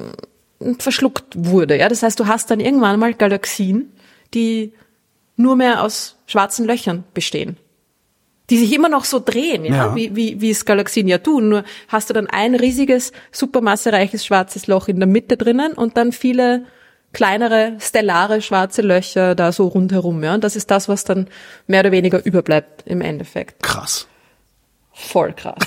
verschluckt 0.79 1.35
wurde. 1.37 1.77
Ja? 1.77 1.89
Das 1.89 2.03
heißt, 2.03 2.19
du 2.19 2.27
hast 2.27 2.51
dann 2.51 2.61
irgendwann 2.61 2.99
mal 2.99 3.15
Galaxien, 3.15 3.93
die 4.35 4.73
nur 5.37 5.57
mehr 5.57 5.83
aus 5.83 6.17
schwarzen 6.27 6.67
Löchern 6.67 7.05
bestehen. 7.15 7.57
Die 8.49 8.59
sich 8.59 8.73
immer 8.73 8.89
noch 8.89 9.05
so 9.05 9.21
drehen, 9.21 9.65
ja, 9.65 9.75
ja. 9.75 9.97
Wie, 9.97 10.15
wie, 10.15 10.41
wie 10.41 10.51
es 10.51 10.65
Galaxien 10.65 11.09
ja 11.09 11.19
tun. 11.19 11.49
Nur 11.49 11.65
hast 11.89 12.11
du 12.11 12.15
dann 12.15 12.29
ein 12.29 12.55
riesiges, 12.55 13.13
supermassereiches 13.33 14.25
schwarzes 14.25 14.69
Loch 14.69 14.89
in 14.89 15.01
der 15.01 15.09
Mitte 15.09 15.37
drinnen 15.37 15.73
und 15.73 15.97
dann 15.97 16.13
viele 16.13 16.65
kleinere, 17.13 17.77
stellare 17.81 18.43
schwarze 18.43 18.83
Löcher 18.83 19.35
da 19.35 19.51
so 19.51 19.67
rundherum. 19.67 20.23
Ja? 20.23 20.35
Und 20.35 20.45
das 20.45 20.55
ist 20.55 20.71
das, 20.71 20.89
was 20.89 21.03
dann 21.05 21.27
mehr 21.67 21.81
oder 21.81 21.93
weniger 21.93 22.25
überbleibt 22.25 22.85
im 22.87 23.01
Endeffekt. 23.01 23.63
Krass. 23.63 24.07
Voll 24.99 25.35
krass. 25.35 25.59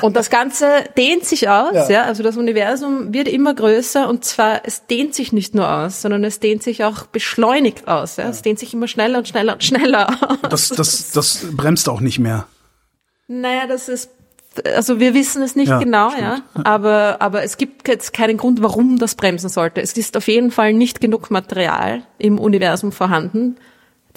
Und 0.00 0.16
das 0.16 0.30
Ganze 0.30 0.66
dehnt 0.96 1.26
sich 1.26 1.50
aus, 1.50 1.74
ja. 1.74 1.90
ja. 1.90 2.02
Also 2.04 2.22
das 2.22 2.38
Universum 2.38 3.12
wird 3.12 3.28
immer 3.28 3.52
größer 3.52 4.08
und 4.08 4.24
zwar 4.24 4.62
es 4.64 4.86
dehnt 4.86 5.14
sich 5.14 5.34
nicht 5.34 5.54
nur 5.54 5.70
aus, 5.70 6.00
sondern 6.00 6.24
es 6.24 6.40
dehnt 6.40 6.62
sich 6.62 6.82
auch 6.82 7.04
beschleunigt 7.04 7.88
aus. 7.88 8.16
Ja? 8.16 8.24
ja. 8.24 8.30
Es 8.30 8.40
dehnt 8.40 8.58
sich 8.58 8.72
immer 8.72 8.88
schneller 8.88 9.18
und 9.18 9.28
schneller 9.28 9.52
und 9.52 9.62
schneller 9.62 10.08
aus. 10.08 10.38
Das, 10.48 10.68
das, 10.70 11.12
das 11.12 11.46
bremst 11.52 11.90
auch 11.90 12.00
nicht 12.00 12.18
mehr. 12.18 12.46
Naja, 13.28 13.66
das 13.66 13.90
ist 13.90 14.10
also 14.74 14.98
wir 14.98 15.12
wissen 15.12 15.42
es 15.42 15.54
nicht 15.54 15.68
ja, 15.68 15.78
genau, 15.78 16.10
stimmt. 16.10 16.42
ja, 16.56 16.62
aber 16.64 17.18
aber 17.20 17.42
es 17.42 17.58
gibt 17.58 17.86
jetzt 17.86 18.14
keinen 18.14 18.38
Grund, 18.38 18.62
warum 18.62 18.98
das 18.98 19.14
bremsen 19.14 19.50
sollte. 19.50 19.82
Es 19.82 19.92
ist 19.92 20.16
auf 20.16 20.26
jeden 20.26 20.50
Fall 20.50 20.72
nicht 20.72 21.02
genug 21.02 21.30
Material 21.30 22.02
im 22.16 22.38
Universum 22.38 22.92
vorhanden, 22.92 23.56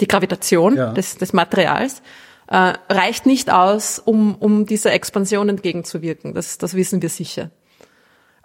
die 0.00 0.08
Gravitation 0.08 0.74
ja. 0.74 0.92
des, 0.94 1.18
des 1.18 1.34
Materials 1.34 2.00
äh, 2.48 2.74
reicht 2.88 3.26
nicht 3.26 3.50
aus, 3.50 3.98
um, 3.98 4.34
um 4.34 4.66
dieser 4.66 4.92
Expansion 4.92 5.48
entgegenzuwirken. 5.48 6.34
Das, 6.34 6.58
das 6.58 6.74
wissen 6.74 7.02
wir 7.02 7.08
sicher. 7.08 7.50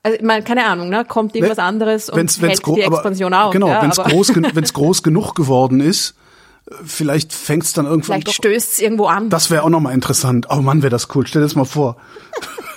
Also, 0.02 0.18
ich 0.18 0.24
meine, 0.24 0.43
keine 0.43 0.66
Ahnung, 0.66 0.89
ne? 0.89 1.04
kommt 1.06 1.36
irgendwas 1.36 1.60
anderes 1.60 2.10
und 2.10 2.18
wenn's, 2.18 2.41
wenn's 2.41 2.62
hält 2.66 2.78
die 2.78 2.82
Expansion 2.82 3.34
aber, 3.34 3.47
auf. 3.47 3.54
Genau, 3.54 3.68
ja, 3.68 3.82
wenn 3.82 3.89
es 3.91 3.97
groß, 3.97 4.74
groß 4.74 5.04
genug 5.04 5.36
geworden 5.36 5.82
ist, 5.82 6.16
Vielleicht 6.86 7.34
fängt's 7.34 7.74
dann 7.74 7.86
irgendwann 7.86 8.22
Vielleicht 8.22 8.36
stößt's 8.36 8.80
irgendwo 8.80 9.08
an. 9.08 9.30
Das 9.30 9.50
wäre 9.50 9.64
auch 9.64 9.70
nochmal 9.70 9.93
interessant. 9.93 10.47
Oh 10.50 10.58
Mann, 10.58 10.84
wäre 10.84 10.91
das 10.91 11.08
cool. 11.16 11.26
Stell 11.26 11.41
dir 11.41 11.47
das 11.47 11.56
mal 11.56 11.66
vor. 11.66 11.97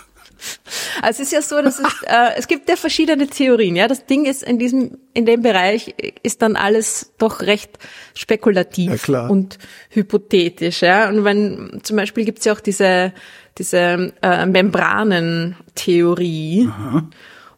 Also 1.00 1.22
es 1.22 1.28
ist 1.28 1.32
ja 1.32 1.42
so, 1.42 1.62
dass 1.62 1.78
es, 1.78 1.84
äh, 2.06 2.30
es 2.36 2.48
gibt 2.48 2.68
ja 2.68 2.76
verschiedene 2.76 3.28
Theorien. 3.28 3.76
Ja, 3.76 3.88
das 3.88 4.06
Ding 4.06 4.24
ist 4.24 4.42
in 4.42 4.58
diesem 4.58 4.98
in 5.14 5.26
dem 5.26 5.42
Bereich 5.42 5.94
ist 6.22 6.42
dann 6.42 6.56
alles 6.56 7.12
doch 7.18 7.42
recht 7.42 7.78
spekulativ 8.14 9.08
Ja, 9.08 9.28
und 9.28 9.58
hypothetisch. 9.90 10.82
Ja, 10.82 11.08
und 11.08 11.24
wenn 11.24 11.80
zum 11.82 11.96
Beispiel 11.96 12.24
gibt's 12.24 12.44
ja 12.44 12.52
auch 12.52 12.60
diese 12.60 13.12
diese 13.58 14.12
äh, 14.22 14.46
Membranentheorie, 14.46 16.68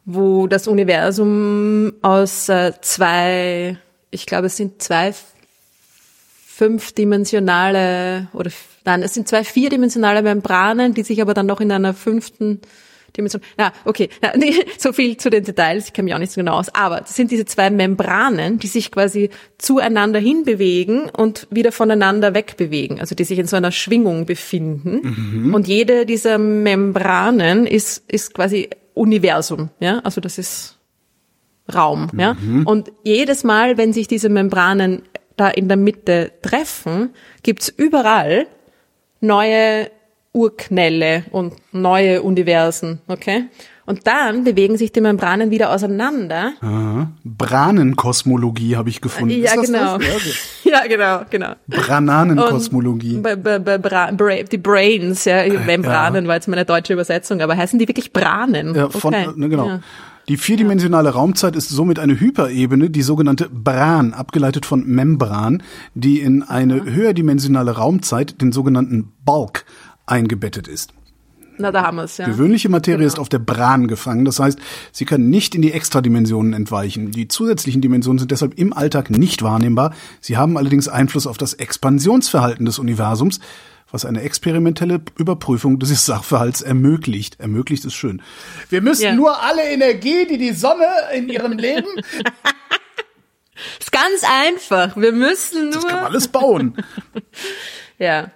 wo 0.05 0.47
das 0.47 0.67
Universum 0.67 1.93
aus 2.03 2.49
äh, 2.49 2.73
zwei, 2.81 3.77
ich 4.11 4.27
glaube, 4.27 4.49
es 4.49 4.57
sind 4.57 4.83
zwei 4.83 5.15
fünfdimensionale 6.47 8.27
oder 8.33 8.51
nein, 8.85 9.03
es 9.03 9.15
sind 9.15 9.29
zwei 9.29 9.45
vierdimensionale 9.45 10.23
Membranen, 10.23 10.95
die 10.95 11.03
sich 11.03 11.21
aber 11.21 11.35
dann 11.35 11.47
noch 11.47 11.61
in 11.61 11.73
einer 11.73 11.95
fünften 11.95 12.61
Dimension. 13.17 13.43
Ja, 13.59 13.73
okay, 13.85 14.09
ja, 14.23 14.33
nee, 14.37 14.55
so 14.79 14.93
viel 14.93 15.17
zu 15.17 15.31
den 15.31 15.45
Details, 15.45 15.87
ich 15.87 15.93
kenne 15.93 16.05
mich 16.05 16.15
auch 16.15 16.19
nicht 16.19 16.33
so 16.33 16.41
genau 16.41 16.59
aus. 16.59 16.75
Aber 16.75 17.01
das 17.01 17.15
sind 17.15 17.31
diese 17.31 17.45
zwei 17.45 17.71
Membranen, 17.71 18.59
die 18.59 18.67
sich 18.67 18.91
quasi 18.91 19.31
zueinander 19.59 20.19
hinbewegen 20.19 21.11
und 21.11 21.47
wieder 21.51 21.73
voneinander 21.73 22.35
wegbewegen, 22.35 23.01
also 23.01 23.15
die 23.15 23.25
sich 23.25 23.39
in 23.39 23.47
so 23.47 23.57
einer 23.57 23.73
Schwingung 23.73 24.27
befinden. 24.27 25.53
Und 25.55 25.69
jede 25.69 26.07
dieser 26.07 26.39
Membranen 26.39 27.67
ist 27.67 28.05
ist 28.11 28.35
quasi 28.35 28.71
Universum, 28.95 29.71
ja, 29.81 30.01
also 30.01 30.21
das 30.21 30.39
ist 30.39 30.79
Raum, 31.73 32.11
ja. 32.19 32.37
Und 32.65 32.93
jedes 33.05 33.43
Mal, 33.43 33.79
wenn 33.79 33.93
sich 33.93 34.07
diese 34.07 34.29
Membranen 34.29 35.03
da 35.37 35.49
in 35.49 35.67
der 35.67 35.79
Mitte 35.79 36.33
treffen, 36.43 37.11
gibt's 37.43 37.69
überall 37.69 38.47
neue 39.25 39.91
Urknälle 40.33 41.25
und 41.31 41.55
neue 41.73 42.23
Universen, 42.23 43.01
okay? 43.07 43.45
Und 43.87 44.07
dann 44.07 44.45
bewegen 44.45 44.79
sich 44.79 44.93
die 44.93 45.01
Membranen 45.03 45.51
wieder 45.51 45.71
auseinander. 45.71 46.53
Aha. 46.61 47.11
Branenkosmologie 47.23 48.77
habe 48.77 48.89
ich 48.89 49.01
gefunden. 49.01 49.39
ja, 49.41 49.55
genau. 49.57 49.99
Ja. 49.99 50.09
Ja, 50.65 50.87
genau, 50.89 51.21
genau. 51.31 51.53
Brananenkosmologie. 51.69 53.19
Bra 53.19 54.11
Bra 54.11 54.43
die 54.43 54.59
Brains, 54.59 55.25
ja, 55.25 55.45
Membranen 55.47 56.27
war 56.27 56.35
jetzt 56.35 56.49
meine 56.49 56.65
deutsche 56.65 56.95
Übersetzung, 56.95 57.41
aber 57.43 57.57
heißen 57.57 57.79
die 57.79 57.87
wirklich 57.87 58.13
Branen? 58.13 58.75
Ja, 58.75 58.89
von, 58.89 59.15
okay. 59.15 59.29
ne, 59.37 59.49
genau. 59.49 59.69
Ja. 59.69 59.81
Die 60.29 60.39
vierdimensionale 60.39 61.11
Raumzeit 61.11 61.55
ist 61.55 61.69
somit 61.69 61.99
eine 61.99 62.19
Hyperebene, 62.19 62.89
die 62.89 63.03
sogenannte 63.03 63.51
Bran, 63.51 64.15
abgeleitet 64.15 64.65
von 64.65 64.87
Membran, 64.87 65.63
die 65.95 66.21
in 66.21 66.43
eine 66.43 66.83
höherdimensionale 66.85 67.73
Raumzeit, 67.73 68.41
den 68.41 68.51
sogenannten 68.51 69.13
Bulk, 69.27 69.67
eingebettet 70.07 70.67
ist. 70.67 70.95
Na, 71.59 71.71
da 71.71 71.83
haben 71.85 71.99
wir's, 71.99 72.17
ja. 72.17 72.27
Gewöhnliche 72.27 72.69
Materie 72.69 72.99
Genau. 72.99 73.07
ist 73.07 73.19
auf 73.19 73.29
der 73.29 73.39
Bran 73.39 73.87
gefangen, 73.87 74.25
das 74.25 74.41
heißt, 74.41 74.59
sie 74.93 75.05
kann 75.05 75.29
nicht 75.29 75.55
in 75.55 75.63
die 75.63 75.73
Extradimensionen 75.73 76.53
entweichen. 76.53 77.11
Die 77.11 77.29
zusätzlichen 77.29 77.81
Dimensionen 77.81 78.19
sind 78.19 78.31
deshalb 78.31 78.59
im 78.59 78.73
Alltag 78.73 79.11
nicht 79.11 79.43
wahrnehmbar. 79.43 79.95
Sie 80.21 80.37
haben 80.37 80.57
allerdings 80.57 80.89
Einfluss 80.89 81.27
auf 81.27 81.39
das 81.39 81.55
Expansionsverhalten 81.55 82.67
des 82.67 82.79
Universums, 82.79 83.41
was 83.95 84.05
eine 84.05 84.21
experimentelle 84.23 85.01
Überprüfung 85.17 85.79
dieses 85.79 86.05
Sachverhalts 86.05 86.61
ermöglicht. 86.63 87.39
Ermöglicht 87.41 87.85
ist 87.85 87.95
schön. 87.95 88.21
Wir 88.69 88.83
müssen 88.83 89.05
Ja. 89.05 89.15
nur 89.15 89.41
alle 89.43 89.63
Energie, 89.71 90.27
die 90.27 90.37
die 90.37 90.53
Sonne 90.53 90.87
in 91.15 91.29
ihrem 91.29 91.53
Leben, 91.53 91.87
Ist 93.79 93.93
ganz 93.93 94.25
einfach. 94.29 94.97
Wir 94.97 95.13
müssen 95.13 95.71
das 95.71 95.83
kann 95.85 95.93
man 95.93 96.01
nur. 96.03 96.11
alles 96.11 96.29
bauen. 96.29 96.77
Ja. 97.97 98.33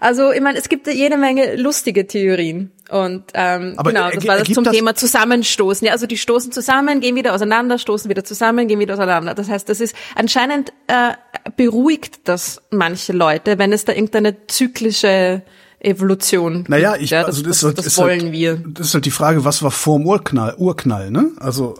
Also, 0.00 0.32
ich 0.32 0.40
meine, 0.40 0.56
es 0.58 0.70
gibt 0.70 0.86
jede 0.86 1.18
Menge 1.18 1.56
lustige 1.56 2.06
Theorien. 2.06 2.72
Und 2.92 3.24
ähm, 3.32 3.72
Aber 3.78 3.90
genau, 3.90 4.10
das 4.10 4.26
war 4.26 4.36
das 4.36 4.48
zum 4.48 4.64
das- 4.64 4.74
Thema 4.74 4.94
Zusammenstoßen. 4.94 5.86
Ja, 5.86 5.92
also 5.94 6.06
die 6.06 6.18
stoßen 6.18 6.52
zusammen, 6.52 7.00
gehen 7.00 7.16
wieder 7.16 7.34
auseinander, 7.34 7.78
stoßen 7.78 8.10
wieder 8.10 8.22
zusammen, 8.22 8.68
gehen 8.68 8.80
wieder 8.80 8.94
auseinander. 8.94 9.34
Das 9.34 9.48
heißt, 9.48 9.66
das 9.68 9.80
ist 9.80 9.96
anscheinend 10.14 10.74
äh, 10.88 11.12
beruhigt 11.56 12.20
das 12.24 12.60
manche 12.70 13.14
Leute, 13.14 13.58
wenn 13.58 13.72
es 13.72 13.86
da 13.86 13.92
irgendeine 13.94 14.46
zyklische 14.46 15.40
Evolution 15.80 16.64
Naja, 16.68 16.96
ich, 16.96 17.10
ja, 17.10 17.20
das, 17.20 17.28
also 17.28 17.42
das, 17.42 17.60
das, 17.60 17.70
ist, 17.70 17.78
das 17.78 17.86
ist 17.86 17.98
wollen 17.98 18.20
halt, 18.24 18.32
wir. 18.32 18.62
Das 18.68 18.88
ist 18.88 18.94
halt 18.94 19.06
die 19.06 19.10
Frage, 19.10 19.44
was 19.46 19.62
war 19.62 19.70
vorm 19.70 20.06
Urknall, 20.06 20.54
Urknall, 20.58 21.10
ne? 21.10 21.30
Also 21.40 21.76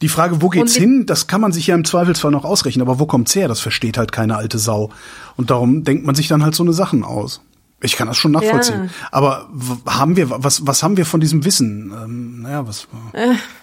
die 0.00 0.08
Frage, 0.08 0.40
wo 0.40 0.48
geht's 0.48 0.74
hin, 0.74 1.04
das 1.06 1.26
kann 1.26 1.42
man 1.42 1.52
sich 1.52 1.66
ja 1.68 1.74
im 1.74 1.84
Zweifelsfall 1.84 2.30
noch 2.30 2.44
ausrechnen, 2.44 2.82
aber 2.82 2.98
wo 2.98 3.06
kommt's 3.06 3.34
her? 3.34 3.48
Das 3.48 3.60
versteht 3.60 3.98
halt 3.98 4.12
keine 4.12 4.36
alte 4.36 4.58
Sau. 4.58 4.90
Und 5.36 5.50
darum 5.50 5.84
denkt 5.84 6.04
man 6.06 6.14
sich 6.14 6.26
dann 6.26 6.42
halt 6.42 6.54
so 6.54 6.62
eine 6.64 6.72
Sachen 6.72 7.04
aus. 7.04 7.42
Ich 7.84 7.96
kann 7.96 8.06
das 8.06 8.16
schon 8.16 8.30
nachvollziehen. 8.32 8.90
Aber 9.10 9.48
w- 9.52 9.90
haben 9.90 10.16
wir, 10.16 10.30
was, 10.30 10.66
was 10.66 10.82
haben 10.84 10.96
wir 10.96 11.04
von 11.04 11.20
diesem 11.20 11.44
Wissen? 11.44 11.92
Ähm, 11.92 12.42
naja, 12.42 12.66
was, 12.66 12.86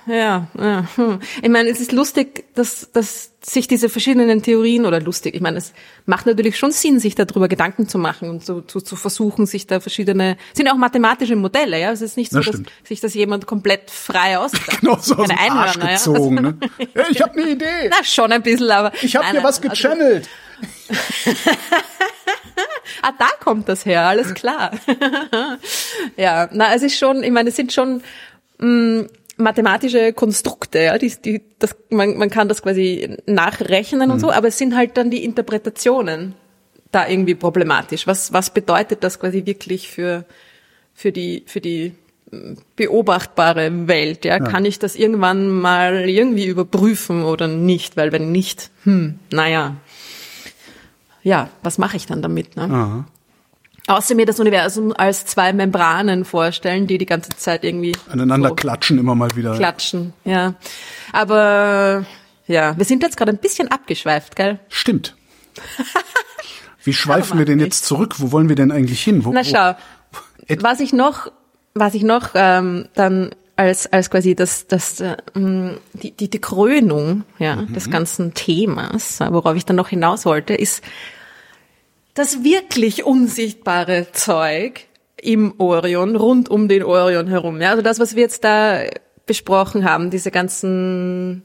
Ja, 0.08 0.48
ja. 0.58 0.88
Hm. 0.96 1.20
Ich 1.42 1.50
meine, 1.50 1.70
es 1.70 1.80
ist 1.80 1.94
lustig, 1.94 2.44
dass, 2.54 2.90
dass 2.92 3.32
sich 3.42 3.70
diese 3.70 3.88
verschiedenen 3.88 4.44
Theorien 4.44 4.86
oder 4.86 5.00
lustig, 5.00 5.34
ich 5.36 5.42
meine, 5.42 5.58
es 5.60 5.72
macht 6.06 6.26
natürlich 6.26 6.58
schon 6.60 6.72
Sinn, 6.72 7.00
sich 7.00 7.16
darüber 7.16 7.48
Gedanken 7.48 7.88
zu 7.88 7.98
machen 7.98 8.30
und 8.30 8.46
so 8.46 8.60
zu, 8.60 8.82
zu 8.82 8.98
versuchen, 8.98 9.46
sich 9.46 9.66
da 9.66 9.80
verschiedene, 9.80 10.36
sind 10.54 10.66
ja 10.66 10.74
auch 10.74 10.78
mathematische 10.78 11.38
Modelle, 11.38 11.80
ja. 11.80 11.92
Es 11.92 12.02
ist 12.02 12.18
nicht 12.18 12.32
so, 12.32 12.40
Das 12.42 12.48
dass 12.52 12.62
sich 12.84 13.00
das 13.00 13.14
jemand 13.14 13.46
komplett 13.48 13.90
frei 13.90 14.38
ausdenkt. 14.38 14.80
genau 14.82 14.98
so 15.02 15.16
aus 15.16 15.28
dem 15.30 15.38
Arsch 15.38 15.80
gezogen, 15.80 16.36
ja. 16.36 16.42
ne? 16.42 16.58
Ja, 16.94 17.04
ich 17.10 17.22
habe 17.22 17.40
eine 17.40 17.50
Idee. 17.52 17.90
Na, 17.90 18.04
schon 18.04 18.32
ein 18.34 18.44
bisschen, 18.44 18.70
aber. 18.70 18.92
Ich 19.02 19.16
habe 19.16 19.26
hier 19.28 19.36
nein, 19.36 19.44
was 19.46 19.60
also- 19.60 19.70
gechannelt. 19.70 20.28
Ah, 23.02 23.12
da 23.18 23.28
kommt 23.40 23.70
das 23.70 23.86
her, 23.86 24.02
alles 24.04 24.34
klar. 24.34 24.72
ja, 26.18 26.50
na, 26.52 26.74
es 26.74 26.84
ist 26.84 26.98
schon, 26.98 27.24
ich 27.24 27.32
meine, 27.32 27.50
es 27.50 27.56
sind 27.56 27.72
schon 27.74 28.02
mh, 28.60 29.08
mathematische 29.38 30.14
Konstrukte, 30.14 30.80
ja, 30.80 30.98
die, 30.98 31.14
die, 31.24 31.42
das, 31.60 31.76
man, 31.90 32.18
man 32.18 32.30
kann 32.30 32.48
das 32.50 32.62
quasi 32.62 33.18
nachrechnen 33.26 34.12
und 34.12 34.20
so, 34.20 34.32
aber 34.32 34.50
es 34.50 34.58
sind 34.58 34.76
halt 34.76 34.98
dann 34.98 35.10
die 35.10 35.24
Interpretationen 35.24 36.36
da 36.92 37.08
irgendwie 37.08 37.36
problematisch. 37.36 38.08
Was, 38.08 38.34
was 38.34 38.50
bedeutet 38.54 39.04
das 39.04 39.20
quasi 39.20 39.46
wirklich 39.46 39.90
für, 39.90 40.26
für 40.94 41.12
die, 41.12 41.44
für 41.46 41.62
die 41.62 41.94
mh, 42.32 42.56
beobachtbare 42.76 43.88
Welt, 43.88 44.26
ja? 44.26 44.40
Kann 44.40 44.66
ich 44.66 44.80
das 44.80 44.96
irgendwann 44.96 45.50
mal 45.50 46.10
irgendwie 46.10 46.48
überprüfen 46.48 47.24
oder 47.24 47.48
nicht? 47.48 47.96
Weil 47.96 48.12
wenn 48.12 48.32
nicht, 48.32 48.72
hm, 48.84 49.20
naja, 49.32 49.78
ja, 51.24 51.50
was 51.64 51.78
mache 51.78 51.98
ich 51.98 52.06
dann 52.06 52.22
damit? 52.22 52.56
Ne? 52.56 52.64
Aha. 52.64 53.06
Außer 53.88 54.14
mir 54.14 54.26
das 54.26 54.40
Universum 54.40 54.94
als 54.94 55.26
zwei 55.26 55.52
Membranen 55.52 56.24
vorstellen, 56.24 56.86
die 56.86 56.98
die 57.00 57.08
ganze 57.08 57.30
Zeit 57.32 57.64
irgendwie 57.64 57.96
Aneinander 58.12 58.50
so 58.50 58.56
klatschen 58.56 59.00
immer 59.00 59.16
mal 59.16 59.36
wieder. 59.36 59.56
klatschen. 59.56 60.14
Ja, 60.26 60.54
aber 61.12 62.06
ja, 62.46 62.78
wir 62.78 62.86
sind 62.86 63.02
jetzt 63.02 63.18
gerade 63.18 63.32
ein 63.32 63.38
bisschen 63.40 63.70
abgeschweift, 63.70 64.36
gell? 64.36 64.60
Stimmt. 64.70 65.16
Wie 66.84 66.94
schweifen 66.94 67.38
wir 67.38 67.46
denn 67.46 67.60
jetzt 67.60 67.86
zurück? 67.86 68.16
Wo 68.20 68.32
wollen 68.32 68.48
wir 68.48 68.56
denn 68.56 68.72
eigentlich 68.72 69.02
hin? 69.04 69.26
Wo, 69.26 69.32
Na 69.32 69.44
schau, 69.44 69.76
was 70.60 70.80
ich 70.80 70.94
noch, 70.94 71.32
was 71.74 71.94
ich 71.94 72.04
noch 72.04 72.30
ähm, 72.36 72.88
dann 72.94 73.32
als 73.60 73.92
als 73.92 74.10
quasi 74.10 74.36
das 74.36 74.68
das 74.68 75.02
äh, 75.02 75.18
mh, 75.34 75.78
die, 75.94 76.12
die 76.12 76.30
die 76.30 76.42
Krönung 76.42 77.24
ja 77.40 77.58
Mhm. 77.58 77.74
des 77.74 77.90
ganzen 77.92 78.34
Themas, 78.34 79.20
äh, 79.20 79.28
worauf 79.32 79.56
ich 79.56 79.66
dann 79.66 79.76
noch 79.76 79.90
hinaus 79.90 80.26
wollte, 80.26 80.54
ist 80.54 80.82
das 82.14 82.44
wirklich 82.44 83.04
unsichtbare 83.04 84.08
Zeug 84.14 84.86
im 85.22 85.54
Orion, 85.58 86.16
rund 86.16 86.50
um 86.50 86.68
den 86.68 86.84
Orion 86.84 87.28
herum. 87.28 87.62
Ja, 87.62 87.72
also 87.72 87.82
das, 87.82 88.00
was 88.00 88.16
wir 88.16 88.24
jetzt 88.24 88.44
da 88.44 88.82
besprochen 89.26 89.84
haben, 89.84 90.10
diese 90.10 90.32
ganzen 90.32 91.44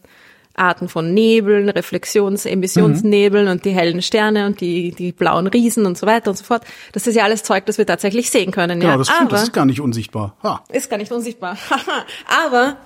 Arten 0.55 0.88
von 0.88 1.12
Nebeln, 1.12 1.68
Reflexions-, 1.68 2.46
Emissionsnebeln 2.46 3.48
und 3.48 3.64
die 3.64 3.70
hellen 3.70 4.02
Sterne 4.02 4.46
und 4.46 4.61
die, 4.61 4.92
die 4.92 5.12
blauen 5.12 5.46
Riesen 5.46 5.86
und 5.86 5.98
so 5.98 6.07
weiter 6.07 6.30
und 6.30 6.36
so 6.36 6.44
fort. 6.44 6.62
Das 6.92 7.07
ist 7.07 7.14
ja 7.14 7.24
alles 7.24 7.42
Zeug, 7.42 7.66
das 7.66 7.78
wir 7.78 7.86
tatsächlich 7.86 8.30
sehen 8.30 8.52
können. 8.52 8.80
Genau, 8.80 8.92
ja. 8.92 8.98
das 8.98 9.09
stimmt, 9.09 9.32
das 9.32 9.42
ist 9.44 9.52
gar 9.52 9.66
nicht 9.66 9.80
unsichtbar. 9.80 10.36
Ha. 10.42 10.64
ist 10.72 10.90
gar 10.90 10.98
nicht 10.98 11.12
unsichtbar. 11.12 11.59
Aber 12.46 12.76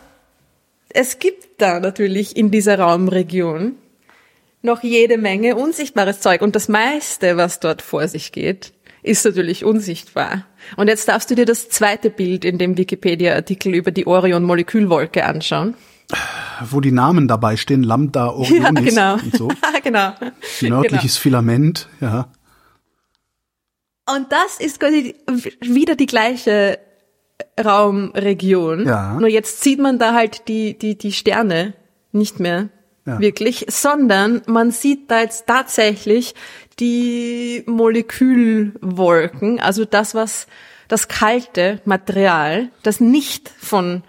es 0.89 1.19
gibt 1.19 1.61
da 1.61 1.81
natürlich 1.81 2.37
in 2.37 2.51
dieser 2.51 2.79
Raumregion 2.79 3.75
noch 4.63 4.83
jede 4.83 5.19
Menge 5.19 5.57
unsichtbares 5.57 6.21
Zeug. 6.21 6.41
Und 6.43 6.57
das 6.57 6.69
meiste, 6.69 7.37
was 7.37 7.61
dort 7.61 7.83
vor 7.83 8.09
sich 8.09 8.33
geht, 8.33 8.73
ist 9.03 9.25
natürlich 9.25 9.65
unsichtbar. 9.65 10.47
Und 10.77 10.89
jetzt 10.89 11.09
darfst 11.09 11.31
du 11.31 11.35
dir 11.35 11.45
das 11.45 11.69
zweite 11.69 12.11
Bild 12.11 12.45
in 12.45 12.59
dem 12.59 12.77
Wikipedia-Artikel 12.77 13.75
über 13.75 13.91
die 13.91 14.07
Orion-Molekülwolke 14.07 15.25
anschauen. 15.25 15.75
Wo 16.71 16.81
die 16.81 16.93
Namen 16.93 17.29
dabei 17.29 17.57
stehen, 17.57 17.83
Lambda 17.83 18.29
Orionis 18.33 18.95
Ja, 18.95 19.17
genau. 19.17 19.25
und 19.25 19.37
so. 19.37 19.49
genau. 19.83 20.13
Nördliches 20.61 21.17
Filament, 21.17 21.89
ja. 22.01 22.29
Und 24.07 24.33
das 24.33 24.59
ist 24.59 24.81
quasi 24.81 25.15
wieder 25.61 25.95
die 25.95 26.07
gleiche 26.07 26.79
Raumregion. 27.63 28.87
Ja. 28.87 29.15
Nur 29.15 29.29
jetzt 29.29 29.63
sieht 29.63 29.79
man 29.79 29.99
da 29.99 30.15
halt 30.15 30.49
die, 30.49 30.79
die, 30.79 30.97
die 30.97 31.13
Sterne 31.13 31.75
nicht 32.13 32.41
mehr 32.41 32.71
ja. 33.05 33.21
wirklich, 33.21 33.67
sondern 33.69 34.43
man 34.47 34.71
sieht 34.71 35.11
da 35.11 35.21
jetzt 35.21 35.47
tatsächlich 35.47 36.35
die 36.79 37.65
Molekülwolken, 37.67 39.61
also 39.61 39.85
das, 39.85 40.15
was 40.15 40.47
das 40.87 41.09
kalte 41.09 41.81
Material, 41.85 42.71
das 42.83 43.01
nicht 43.01 43.51
von 43.61 44.05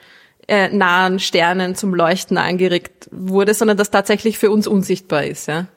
äh, 0.50 0.70
nahen 0.70 1.20
Sternen 1.20 1.76
zum 1.76 1.94
Leuchten 1.94 2.38
angeregt 2.38 3.08
wurde, 3.12 3.54
sondern 3.54 3.78
das 3.78 3.92
tatsächlich 3.92 4.40
für 4.40 4.50
uns 4.50 4.66
unsichtbar 4.66 5.24
ist. 5.24 5.48
Ja. 5.48 5.68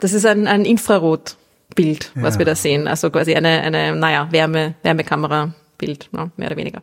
Das 0.00 0.12
ist 0.12 0.26
ein, 0.26 0.48
ein 0.48 0.64
Infrarotbild, 0.64 2.10
was 2.16 2.34
ja. 2.34 2.38
wir 2.40 2.46
da 2.46 2.56
sehen. 2.56 2.88
Also 2.88 3.10
quasi 3.10 3.34
eine, 3.34 3.60
eine 3.60 3.94
naja, 3.94 4.26
Wärme, 4.32 4.74
Wärmekamera-Bild, 4.82 6.08
ne, 6.12 6.32
mehr 6.36 6.48
oder 6.48 6.56
weniger. 6.56 6.82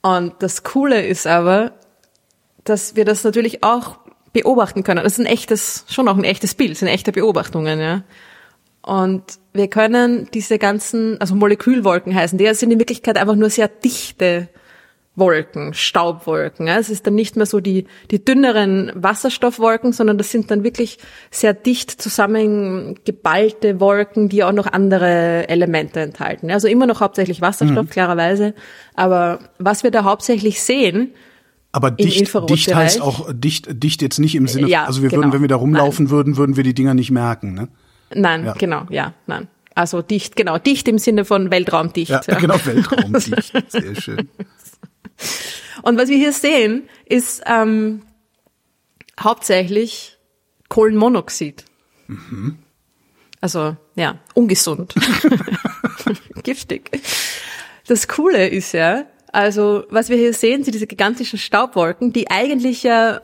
Und 0.00 0.34
das 0.38 0.62
Coole 0.62 1.06
ist 1.06 1.26
aber, 1.26 1.72
dass 2.64 2.96
wir 2.96 3.04
das 3.04 3.24
natürlich 3.24 3.62
auch 3.62 3.98
beobachten 4.32 4.84
können. 4.84 5.04
Das 5.04 5.14
ist 5.14 5.18
ein 5.18 5.26
echtes, 5.26 5.84
schon 5.88 6.08
auch 6.08 6.16
ein 6.16 6.24
echtes 6.24 6.54
Bild, 6.54 6.78
sind 6.78 6.88
echte 6.88 7.12
Beobachtungen, 7.12 7.78
ja. 7.78 8.04
Und 8.80 9.24
wir 9.52 9.68
können 9.68 10.28
diese 10.32 10.58
ganzen, 10.58 11.20
also 11.20 11.34
Molekülwolken 11.34 12.14
heißen, 12.14 12.38
die 12.38 12.54
sind 12.54 12.70
in 12.70 12.78
Wirklichkeit 12.78 13.18
einfach 13.18 13.34
nur 13.34 13.50
sehr 13.50 13.68
dichte 13.68 14.48
Wolken, 15.18 15.74
Staubwolken. 15.74 16.66
Ja. 16.66 16.78
Es 16.78 16.90
ist 16.90 17.06
dann 17.06 17.14
nicht 17.14 17.36
mehr 17.36 17.46
so 17.46 17.60
die, 17.60 17.86
die 18.10 18.24
dünneren 18.24 18.92
Wasserstoffwolken, 18.94 19.92
sondern 19.92 20.18
das 20.18 20.30
sind 20.30 20.50
dann 20.50 20.64
wirklich 20.64 20.98
sehr 21.30 21.54
dicht 21.54 21.90
zusammengeballte 21.90 23.80
Wolken, 23.80 24.28
die 24.28 24.44
auch 24.44 24.52
noch 24.52 24.66
andere 24.66 25.48
Elemente 25.48 26.00
enthalten. 26.00 26.50
Also 26.50 26.68
immer 26.68 26.86
noch 26.86 27.00
hauptsächlich 27.00 27.40
Wasserstoff, 27.40 27.86
mhm. 27.86 27.90
klarerweise. 27.90 28.54
Aber 28.94 29.38
was 29.58 29.82
wir 29.82 29.90
da 29.90 30.04
hauptsächlich 30.04 30.62
sehen, 30.62 31.12
aber 31.70 31.90
dicht, 31.90 32.34
dicht 32.48 32.74
heißt 32.74 33.00
auch 33.00 33.28
dicht, 33.32 33.82
dicht 33.82 34.00
jetzt 34.00 34.18
nicht 34.18 34.34
im 34.34 34.48
Sinne, 34.48 34.68
ja, 34.68 34.84
also 34.84 35.02
wir 35.02 35.10
genau. 35.10 35.22
würden, 35.22 35.32
wenn 35.34 35.42
wir 35.42 35.48
da 35.48 35.56
rumlaufen 35.56 36.06
nein. 36.06 36.10
würden, 36.10 36.36
würden 36.36 36.56
wir 36.56 36.64
die 36.64 36.74
Dinger 36.74 36.94
nicht 36.94 37.10
merken, 37.10 37.52
ne? 37.52 37.68
Nein, 38.14 38.46
ja. 38.46 38.54
genau, 38.54 38.86
ja, 38.88 39.12
nein. 39.26 39.48
Also 39.74 40.02
dicht, 40.02 40.34
genau, 40.34 40.58
dicht 40.58 40.88
im 40.88 40.98
Sinne 40.98 41.24
von 41.24 41.50
Weltraumdicht. 41.52 42.10
Ja, 42.10 42.20
ja. 42.26 42.38
genau, 42.38 42.56
Weltraumdicht. 42.64 43.52
Sehr 43.68 43.94
schön. 44.00 44.28
Und 45.82 45.98
was 45.98 46.08
wir 46.08 46.16
hier 46.16 46.32
sehen, 46.32 46.88
ist 47.06 47.42
ähm, 47.46 48.02
hauptsächlich 49.18 50.18
Kohlenmonoxid. 50.68 51.64
Mhm. 52.06 52.58
Also 53.40 53.76
ja, 53.94 54.18
ungesund, 54.34 54.94
giftig. 56.42 56.90
Das 57.86 58.08
Coole 58.08 58.48
ist 58.48 58.72
ja, 58.72 59.06
also 59.32 59.84
was 59.90 60.08
wir 60.08 60.16
hier 60.16 60.34
sehen, 60.34 60.64
sind 60.64 60.74
diese 60.74 60.86
gigantischen 60.86 61.38
Staubwolken, 61.38 62.12
die 62.12 62.30
eigentlich 62.30 62.82
ja 62.82 63.20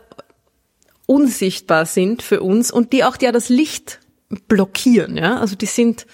unsichtbar 1.06 1.84
sind 1.86 2.22
für 2.22 2.40
uns 2.40 2.70
und 2.70 2.92
die 2.92 3.04
auch 3.04 3.16
ja 3.20 3.32
das 3.32 3.48
Licht 3.48 4.00
blockieren. 4.48 5.16
Ja, 5.16 5.38
also 5.38 5.56
die 5.56 5.66
sind 5.66 6.06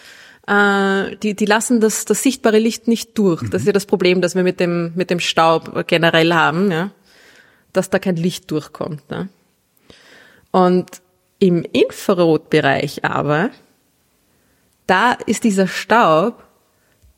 äh, 0.51 1.17
die, 1.17 1.35
die 1.35 1.45
lassen 1.45 1.81
das, 1.81 2.05
das 2.05 2.23
sichtbare 2.23 2.59
Licht 2.59 2.89
nicht 2.89 3.17
durch. 3.17 3.49
Das 3.51 3.63
ist 3.63 3.67
ja 3.67 3.73
das 3.73 3.87
Problem, 3.87 4.21
das 4.21 4.35
wir 4.35 4.43
mit 4.43 4.59
dem, 4.59 4.93
mit 4.97 5.09
dem 5.11 5.21
Staub 5.21 5.87
generell 5.87 6.35
haben, 6.35 6.73
ja? 6.73 6.91
dass 7.73 7.89
da 7.89 8.01
kein 8.01 8.17
Licht 8.17 8.51
durchkommt. 8.51 9.09
Ne? 9.11 9.29
Und 10.51 11.03
im 11.39 11.65
Infrarotbereich 11.65 13.05
aber, 13.05 13.51
da 14.89 15.13
ist 15.13 15.45
dieser 15.45 15.69
Staub 15.69 16.43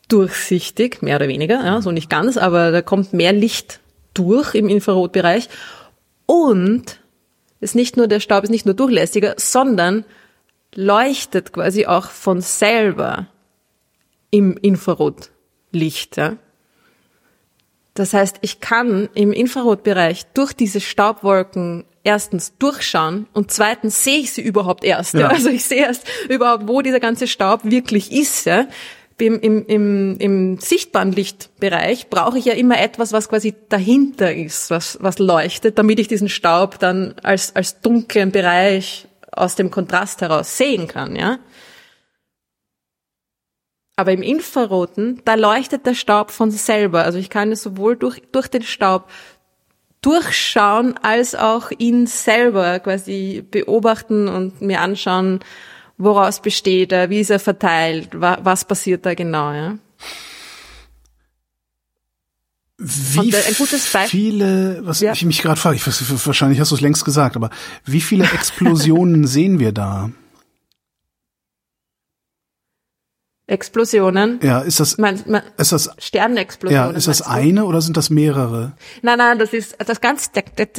durchsichtig, 0.09 1.01
mehr 1.01 1.16
oder 1.16 1.28
weniger, 1.28 1.64
ja, 1.64 1.80
so 1.80 1.91
nicht 1.91 2.11
ganz, 2.11 2.37
aber 2.37 2.70
da 2.70 2.83
kommt 2.83 3.14
mehr 3.14 3.33
Licht 3.33 3.80
durch 4.12 4.55
im 4.55 4.68
Infrarotbereich 4.68 5.49
und 6.26 7.01
ist 7.61 7.74
nicht 7.74 7.97
nur 7.97 8.09
der 8.09 8.20
Staub 8.20 8.45
ist 8.45 8.51
nicht 8.51 8.66
nur 8.66 8.74
durchlässiger, 8.74 9.35
sondern 9.39 10.05
leuchtet 10.75 11.53
quasi 11.53 11.87
auch 11.87 12.11
von 12.11 12.41
selber 12.41 13.27
im 14.31 14.57
Infrarotlicht. 14.57 16.16
Ja? 16.16 16.37
Das 17.95 18.14
heißt, 18.14 18.39
ich 18.41 18.61
kann 18.61 19.09
im 19.14 19.33
Infrarotbereich 19.33 20.25
durch 20.35 20.53
diese 20.53 20.81
Staubwolken 20.81 21.85
erstens 22.05 22.57
durchschauen 22.59 23.27
und 23.33 23.51
zweitens 23.51 24.03
sehe 24.03 24.18
ich 24.18 24.33
sie 24.33 24.43
überhaupt 24.43 24.83
erst. 24.85 25.14
Ja. 25.14 25.20
Ja? 25.20 25.29
Also 25.29 25.51
ich 25.51 25.64
sehe 25.64 25.83
erst 25.83 26.07
überhaupt, 26.29 26.66
wo 26.66 26.81
dieser 26.81 27.01
ganze 27.01 27.27
Staub 27.27 27.61
wirklich 27.64 28.11
ist. 28.11 28.47
Ja? 28.47 28.66
Im, 29.18 29.39
im, 29.39 29.66
im, 29.66 30.16
im 30.18 30.59
sichtbaren 30.59 31.12
Lichtbereich 31.12 32.09
brauche 32.09 32.39
ich 32.39 32.47
ja 32.47 32.55
immer 32.55 32.81
etwas, 32.81 33.12
was 33.12 33.29
quasi 33.29 33.55
dahinter 33.68 34.35
ist, 34.35 34.70
was, 34.70 34.99
was 35.01 35.20
leuchtet, 35.20 35.79
damit 35.79 36.01
ich 36.01 36.09
diesen 36.09 36.29
Staub 36.29 36.81
dann 36.81 37.14
als, 37.23 37.55
als 37.55 37.81
dunklen 37.83 38.33
Bereich 38.33 39.07
aus 39.33 39.55
dem 39.55 39.70
Kontrast 39.70 40.20
heraus 40.20 40.57
sehen 40.57 40.87
kann, 40.87 41.16
ja. 41.16 41.39
Aber 43.97 44.12
im 44.12 44.22
Infraroten, 44.22 45.20
da 45.24 45.35
leuchtet 45.35 45.85
der 45.87 45.95
Staub 45.95 46.30
von 46.30 46.51
selber. 46.51 47.05
Also 47.05 47.18
ich 47.18 47.30
kann 47.30 47.53
es 47.53 47.62
sowohl 47.62 47.97
durch, 47.97 48.22
durch 48.33 48.49
den 48.49 48.62
Staub 48.62 49.11
durchschauen, 50.01 50.97
als 51.03 51.35
auch 51.35 51.70
ihn 51.76 52.07
selber 52.07 52.80
quasi 52.80 53.45
beobachten 53.49 54.28
und 54.28 54.61
mir 54.61 54.80
anschauen, 54.80 55.41
woraus 55.99 56.41
besteht 56.41 56.91
er, 56.91 57.11
wie 57.11 57.20
ist 57.20 57.30
er 57.30 57.39
verteilt, 57.39 58.09
was 58.12 58.64
passiert 58.64 59.07
da 59.07 59.14
genau, 59.14 59.53
ja. 59.53 59.78
Wie 62.85 63.33
viele, 64.09 64.80
was 64.83 65.01
ja. 65.01 65.12
ich 65.12 65.24
mich 65.24 65.41
gerade 65.41 65.61
frage, 65.61 65.76
ich, 65.76 66.26
wahrscheinlich 66.26 66.59
hast 66.59 66.72
du 66.72 66.74
es 66.74 66.80
längst 66.80 67.05
gesagt, 67.05 67.37
aber 67.37 67.51
wie 67.85 68.01
viele 68.01 68.24
Explosionen 68.24 69.26
sehen 69.26 69.61
wir 69.61 69.72
da? 69.72 70.11
Explosionen. 73.47 74.41
Ja, 74.43 74.61
ist 74.61 74.80
das, 74.80 74.99
man, 74.99 75.20
man, 75.26 75.43
ist 75.59 75.72
das 75.72 75.91
Sternenexplosionen? 75.99 76.93
Ja, 76.93 76.97
ist 76.97 77.07
das 77.07 77.22
eine 77.22 77.66
oder 77.66 77.83
sind 77.83 77.97
das 77.97 78.09
mehrere? 78.09 78.72
Nein, 79.03 79.18
nein, 79.18 79.39
das 79.39 79.53
ist 79.53 79.76
das 79.78 80.01
ganze 80.01 80.30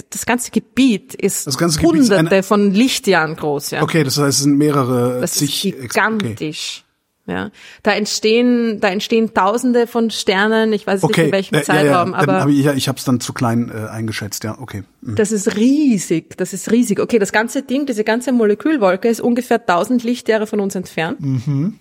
das 0.09 0.25
ganze 0.25 0.49
Gebiet 0.49 1.13
ist 1.13 1.45
das 1.45 1.57
ganze 1.57 1.79
Gebiet 1.79 2.09
Hunderte 2.09 2.37
ist 2.37 2.47
von 2.47 2.71
Lichtjahren 2.71 3.35
groß. 3.35 3.71
Ja. 3.71 3.83
Okay, 3.83 4.03
das 4.03 4.17
heißt, 4.17 4.29
es 4.29 4.39
sind 4.39 4.57
mehrere. 4.57 5.21
Das 5.21 5.33
zig 5.33 5.65
ist 5.67 5.81
gigantisch. 5.81 6.82
Ja, 7.25 7.51
da 7.83 7.93
entstehen, 7.93 8.81
da 8.81 8.89
entstehen 8.89 9.33
Tausende 9.33 9.87
von 9.87 10.11
Sternen. 10.11 10.73
Ich 10.73 10.85
weiß 10.85 11.03
okay. 11.03 11.21
nicht 11.21 11.27
in 11.27 11.31
welchem 11.31 11.55
äh, 11.55 11.63
Zeitraum, 11.63 12.11
ja, 12.11 12.17
ja. 12.17 12.21
aber 12.21 12.41
hab 12.41 12.49
ich, 12.49 12.65
ja, 12.65 12.73
ich 12.73 12.89
habe 12.89 12.97
es 12.97 13.05
dann 13.05 13.21
zu 13.21 13.31
klein 13.31 13.71
äh, 13.73 13.87
eingeschätzt. 13.87 14.43
Ja, 14.43 14.59
okay. 14.59 14.83
Mhm. 14.99 15.15
Das 15.15 15.31
ist 15.31 15.55
riesig. 15.55 16.35
Das 16.35 16.51
ist 16.51 16.69
riesig. 16.71 16.99
Okay, 16.99 17.19
das 17.19 17.31
ganze 17.31 17.63
Ding, 17.63 17.85
diese 17.85 18.03
ganze 18.03 18.33
Molekülwolke 18.33 19.07
ist 19.07 19.21
ungefähr 19.21 19.57
1000 19.57 20.03
Lichtjahre 20.03 20.47
von 20.47 20.59
uns 20.59 20.75
entfernt. 20.75 21.21
Mhm. 21.21 21.79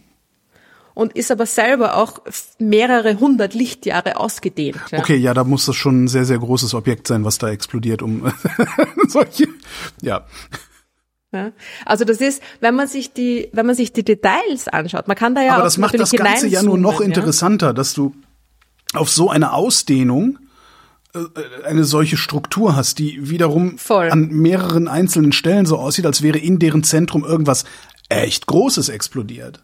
Und 0.95 1.15
ist 1.15 1.33
aber 1.33 1.47
selber 1.47 1.97
auch 1.97 2.21
mehrere 2.59 3.19
hundert 3.19 3.55
Lichtjahre 3.55 4.19
ausgedehnt. 4.19 4.79
Ja. 4.93 4.99
Okay, 5.01 5.17
ja, 5.17 5.35
da 5.35 5.43
muss 5.43 5.67
das 5.67 5.75
schon 5.75 6.05
ein 6.05 6.09
sehr, 6.09 6.27
sehr 6.27 6.39
großes 6.39 6.75
Objekt 6.75 7.09
sein, 7.09 7.25
was 7.25 7.39
da 7.39 7.49
explodiert, 7.49 8.03
um 8.03 8.31
solche. 9.09 9.49
Ja. 10.03 10.27
Ja. 11.33 11.53
Also 11.87 12.05
das 12.05 12.21
ist, 12.21 12.43
wenn 12.61 12.75
man 12.75 12.87
sich 12.87 13.13
die, 13.13 13.49
wenn 13.53 13.65
man 13.65 13.75
sich 13.75 13.93
die 13.93 14.05
Details 14.05 14.69
anschaut, 14.69 15.09
man 15.09 15.17
kann 15.17 15.35
da 15.35 15.43
ja 15.43 15.53
Aber 15.53 15.63
auch 15.63 15.65
das 15.67 15.79
macht 15.79 15.99
das 15.99 16.13
Ganze 16.13 16.47
ja 16.47 16.63
nur 16.63 16.77
noch 16.77 17.01
interessanter, 17.01 17.69
ja? 17.69 17.73
dass 17.73 17.95
du 17.95 18.15
auf 18.93 19.09
so 19.09 19.31
eine 19.31 19.55
Ausdehnung 19.55 20.39
äh, 21.15 21.21
eine 21.65 21.85
solche 21.85 22.19
Struktur 22.19 22.77
hast, 22.77 22.99
die 22.99 23.31
wiederum 23.31 23.79
Voll. 23.79 24.11
an 24.11 24.29
mehreren 24.29 24.89
einzelnen 24.89 25.33
Stellen 25.33 25.65
so 25.65 25.79
aussieht, 25.79 26.05
als 26.05 26.23
wäre 26.23 26.39
in 26.39 26.59
deren 26.59 26.85
Zentrum 26.85 27.25
irgendwas 27.25 27.65
echt 28.11 28.47
Großes 28.47 28.91
explodiert. 28.91 29.63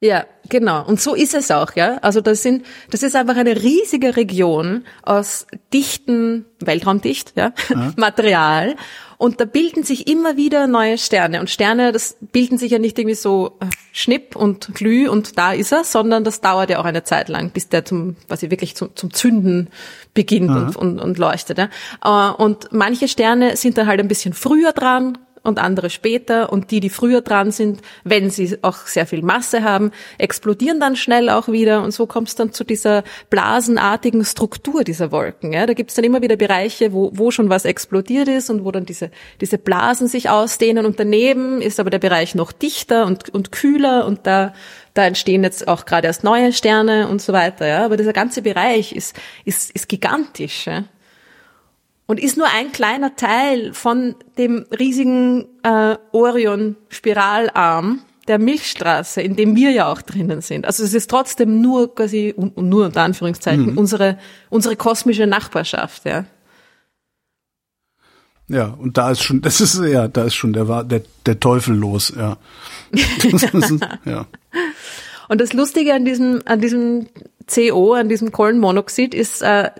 Ja, 0.00 0.26
genau. 0.48 0.86
Und 0.86 1.00
so 1.00 1.14
ist 1.14 1.34
es 1.34 1.50
auch, 1.50 1.72
ja. 1.74 1.98
Also 2.02 2.20
das 2.20 2.42
sind, 2.42 2.64
das 2.90 3.02
ist 3.02 3.16
einfach 3.16 3.36
eine 3.36 3.62
riesige 3.62 4.14
Region 4.14 4.84
aus 5.02 5.46
dichten, 5.72 6.44
weltraumdicht, 6.60 7.32
ja, 7.36 7.52
ja. 7.68 7.92
Material. 7.96 8.76
Und 9.18 9.40
da 9.40 9.44
bilden 9.44 9.82
sich 9.82 10.06
immer 10.06 10.36
wieder 10.36 10.68
neue 10.68 10.96
Sterne. 10.96 11.40
Und 11.40 11.50
Sterne, 11.50 11.90
das 11.90 12.16
bilden 12.20 12.56
sich 12.56 12.70
ja 12.70 12.78
nicht 12.78 12.96
irgendwie 12.98 13.16
so 13.16 13.58
äh, 13.60 13.66
Schnipp 13.92 14.36
und 14.36 14.74
Glüh 14.74 15.08
und 15.08 15.36
da 15.36 15.52
ist 15.52 15.72
er, 15.72 15.82
sondern 15.82 16.22
das 16.22 16.40
dauert 16.40 16.70
ja 16.70 16.78
auch 16.78 16.84
eine 16.84 17.02
Zeit 17.02 17.28
lang, 17.28 17.50
bis 17.50 17.68
der 17.68 17.84
zum, 17.84 18.14
was 18.28 18.44
ich 18.44 18.50
wirklich 18.52 18.76
zum, 18.76 18.94
zum 18.94 19.12
Zünden 19.12 19.70
beginnt 20.14 20.50
und, 20.50 20.76
und, 20.76 21.00
und 21.00 21.18
leuchtet. 21.18 21.58
Ja. 21.58 21.68
Äh, 22.04 22.32
und 22.32 22.68
manche 22.70 23.08
Sterne 23.08 23.56
sind 23.56 23.76
dann 23.76 23.88
halt 23.88 23.98
ein 23.98 24.08
bisschen 24.08 24.34
früher 24.34 24.72
dran, 24.72 25.18
und 25.42 25.58
andere 25.58 25.90
später. 25.90 26.52
Und 26.52 26.70
die, 26.70 26.80
die 26.80 26.90
früher 26.90 27.20
dran 27.20 27.50
sind, 27.50 27.80
wenn 28.04 28.30
sie 28.30 28.58
auch 28.62 28.86
sehr 28.86 29.06
viel 29.06 29.22
Masse 29.22 29.62
haben, 29.62 29.90
explodieren 30.18 30.80
dann 30.80 30.96
schnell 30.96 31.30
auch 31.30 31.48
wieder. 31.48 31.82
Und 31.82 31.92
so 31.92 32.06
kommt 32.06 32.28
es 32.28 32.34
dann 32.34 32.52
zu 32.52 32.64
dieser 32.64 33.04
blasenartigen 33.30 34.24
Struktur 34.24 34.84
dieser 34.84 35.12
Wolken. 35.12 35.52
Ja, 35.52 35.66
da 35.66 35.74
gibt 35.74 35.90
es 35.90 35.96
dann 35.96 36.04
immer 36.04 36.22
wieder 36.22 36.36
Bereiche, 36.36 36.92
wo, 36.92 37.10
wo 37.14 37.30
schon 37.30 37.50
was 37.50 37.64
explodiert 37.64 38.28
ist 38.28 38.50
und 38.50 38.64
wo 38.64 38.72
dann 38.72 38.86
diese, 38.86 39.10
diese 39.40 39.58
Blasen 39.58 40.08
sich 40.08 40.30
ausdehnen. 40.30 40.86
Und 40.86 40.98
daneben 41.00 41.60
ist 41.60 41.80
aber 41.80 41.90
der 41.90 41.98
Bereich 41.98 42.34
noch 42.34 42.52
dichter 42.52 43.06
und, 43.06 43.28
und 43.30 43.52
kühler 43.52 44.06
und 44.06 44.26
da 44.26 44.52
da 44.98 45.06
entstehen 45.06 45.44
jetzt 45.44 45.68
auch 45.68 45.84
gerade 45.84 46.08
erst 46.08 46.24
neue 46.24 46.52
Sterne 46.52 47.06
und 47.06 47.22
so 47.22 47.32
weiter. 47.32 47.68
Ja. 47.68 47.84
Aber 47.84 47.96
dieser 47.96 48.12
ganze 48.12 48.42
Bereich 48.42 48.92
ist, 48.92 49.14
ist, 49.44 49.70
ist 49.70 49.88
gigantisch. 49.88 50.66
Ja. 50.66 50.84
Und 52.08 52.18
ist 52.18 52.36
nur 52.38 52.48
ein 52.48 52.72
kleiner 52.72 53.14
Teil 53.16 53.72
von 53.74 54.16
dem 54.38 54.64
riesigen 54.76 55.46
äh, 55.62 55.96
Orion-Spiralarm 56.12 58.00
der 58.26 58.38
Milchstraße, 58.38 59.20
in 59.20 59.36
dem 59.36 59.54
wir 59.54 59.70
ja 59.70 59.92
auch 59.92 60.00
drinnen 60.02 60.40
sind. 60.40 60.64
Also 60.64 60.84
es 60.84 60.94
ist 60.94 61.10
trotzdem 61.10 61.60
nur 61.60 61.94
quasi, 61.94 62.34
und 62.34 62.56
nur 62.56 62.86
unter 62.86 63.02
Anführungszeichen, 63.02 63.72
mhm. 63.72 63.78
unsere, 63.78 64.18
unsere 64.48 64.74
kosmische 64.74 65.26
Nachbarschaft, 65.26 66.06
ja. 66.06 66.24
Ja, 68.48 68.68
und 68.68 68.96
da 68.96 69.10
ist 69.10 69.22
schon, 69.22 69.40
das 69.42 69.60
ist, 69.60 69.78
ja, 69.78 70.08
da 70.08 70.24
ist 70.24 70.34
schon 70.34 70.54
der, 70.54 70.84
der, 70.84 71.02
der 71.26 71.40
Teufel 71.40 71.76
los, 71.76 72.12
ja. 72.16 72.38
ja. 74.06 74.26
Und 75.28 75.42
das 75.42 75.52
Lustige 75.52 75.92
an 75.92 76.06
diesem, 76.06 76.40
an 76.46 76.62
diesem 76.62 77.08
CO, 77.46 77.92
an 77.92 78.08
diesem 78.08 78.32
Kohlenmonoxid 78.32 79.14
ist, 79.14 79.42
äh, 79.42 79.70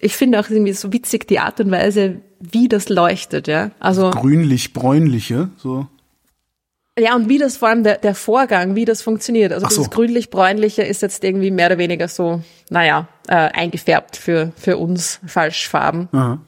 ich 0.00 0.16
finde 0.16 0.40
auch 0.40 0.48
irgendwie 0.48 0.72
so 0.72 0.92
witzig 0.92 1.28
die 1.28 1.38
Art 1.38 1.60
und 1.60 1.70
Weise, 1.70 2.16
wie 2.40 2.68
das 2.68 2.88
leuchtet, 2.88 3.46
ja. 3.46 3.70
Also. 3.78 4.10
Grünlich-bräunliche, 4.10 5.50
so. 5.58 5.86
Ja, 6.98 7.14
und 7.14 7.28
wie 7.28 7.38
das 7.38 7.58
vor 7.58 7.68
allem 7.68 7.84
der, 7.84 7.98
der 7.98 8.14
Vorgang, 8.14 8.74
wie 8.74 8.84
das 8.84 9.02
funktioniert. 9.02 9.52
Also 9.52 9.68
so. 9.68 9.82
das 9.82 9.90
grünlich-bräunliche 9.90 10.82
ist 10.82 11.02
jetzt 11.02 11.22
irgendwie 11.22 11.50
mehr 11.50 11.66
oder 11.66 11.78
weniger 11.78 12.08
so, 12.08 12.42
naja, 12.68 13.08
äh, 13.28 13.34
eingefärbt 13.34 14.16
für, 14.16 14.52
für 14.56 14.76
uns 14.76 15.20
Falschfarben. 15.26 16.08
Aha. 16.12 16.40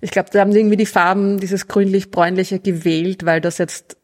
Ich 0.00 0.10
glaube, 0.10 0.30
da 0.32 0.40
haben 0.40 0.52
sie 0.52 0.58
irgendwie 0.58 0.76
die 0.76 0.86
Farben, 0.86 1.38
dieses 1.38 1.68
grünlich-bräunliche 1.68 2.58
gewählt, 2.58 3.24
weil 3.24 3.40
das 3.40 3.58
jetzt, 3.58 3.96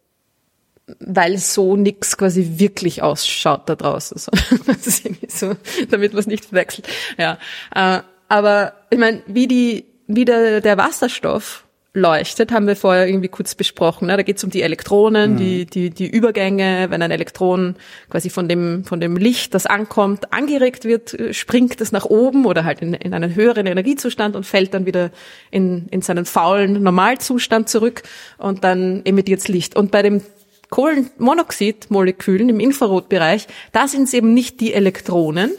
weil 1.01 1.39
so 1.39 1.77
nix 1.77 2.17
quasi 2.17 2.55
wirklich 2.57 3.03
ausschaut 3.03 3.69
da 3.69 3.75
draußen. 3.75 4.17
Das 4.67 4.87
ist 4.87 5.05
irgendwie 5.05 5.31
so, 5.31 5.57
damit 5.91 6.13
man 6.13 6.21
es 6.21 6.27
nicht 6.27 6.47
verwechselt. 6.47 6.89
Ja. 7.19 7.39
Äh, 7.75 8.01
aber 8.29 8.73
ich 8.91 8.99
meine, 8.99 9.23
wie 9.27 9.47
die, 9.47 9.85
wie 10.07 10.25
der, 10.25 10.61
der 10.61 10.77
Wasserstoff 10.77 11.67
leuchtet, 11.97 12.53
haben 12.53 12.67
wir 12.67 12.77
vorher 12.77 13.09
irgendwie 13.09 13.29
kurz 13.29 13.55
besprochen. 13.55 14.07
Ne? 14.07 14.17
Da 14.17 14.23
geht 14.23 14.37
es 14.37 14.45
um 14.45 14.51
die 14.51 14.63
Elektronen, 14.63 15.33
mhm. 15.33 15.37
die, 15.39 15.67
die, 15.67 15.91
die 15.91 16.07
Übergänge. 16.07 16.87
Wenn 16.91 17.03
ein 17.03 17.11
Elektron 17.11 17.75
quasi 18.11 18.29
von 18.29 18.49
dem, 18.49 18.85
von 18.85 19.01
dem 19.01 19.17
Licht, 19.17 19.55
das 19.55 19.67
ankommt, 19.67 20.33
angeregt 20.33 20.85
wird, 20.85 21.17
springt 21.35 21.81
es 21.81 21.93
nach 21.93 22.05
oben 22.05 22.45
oder 22.45 22.65
halt 22.65 22.83
in, 22.83 22.93
in 22.93 23.15
einen 23.15 23.35
höheren 23.35 23.67
Energiezustand 23.67 24.37
und 24.37 24.45
fällt 24.45 24.75
dann 24.75 24.85
wieder 24.85 25.11
in, 25.51 25.87
in 25.91 26.03
seinen 26.03 26.27
faulen 26.27 26.83
Normalzustand 26.83 27.69
zurück 27.69 28.03
und 28.37 28.63
dann 28.63 29.01
emittiert 29.05 29.41
es 29.41 29.49
Licht. 29.49 29.75
Und 29.75 29.91
bei 29.91 30.03
dem 30.03 30.21
Kohlenmonoxidmolekülen 30.69 32.51
im 32.51 32.61
Infrarotbereich, 32.61 33.47
da 33.73 33.89
sind 33.89 34.05
es 34.05 34.15
eben 34.15 34.35
nicht 34.35 34.61
die 34.61 34.75
Elektronen, 34.75 35.53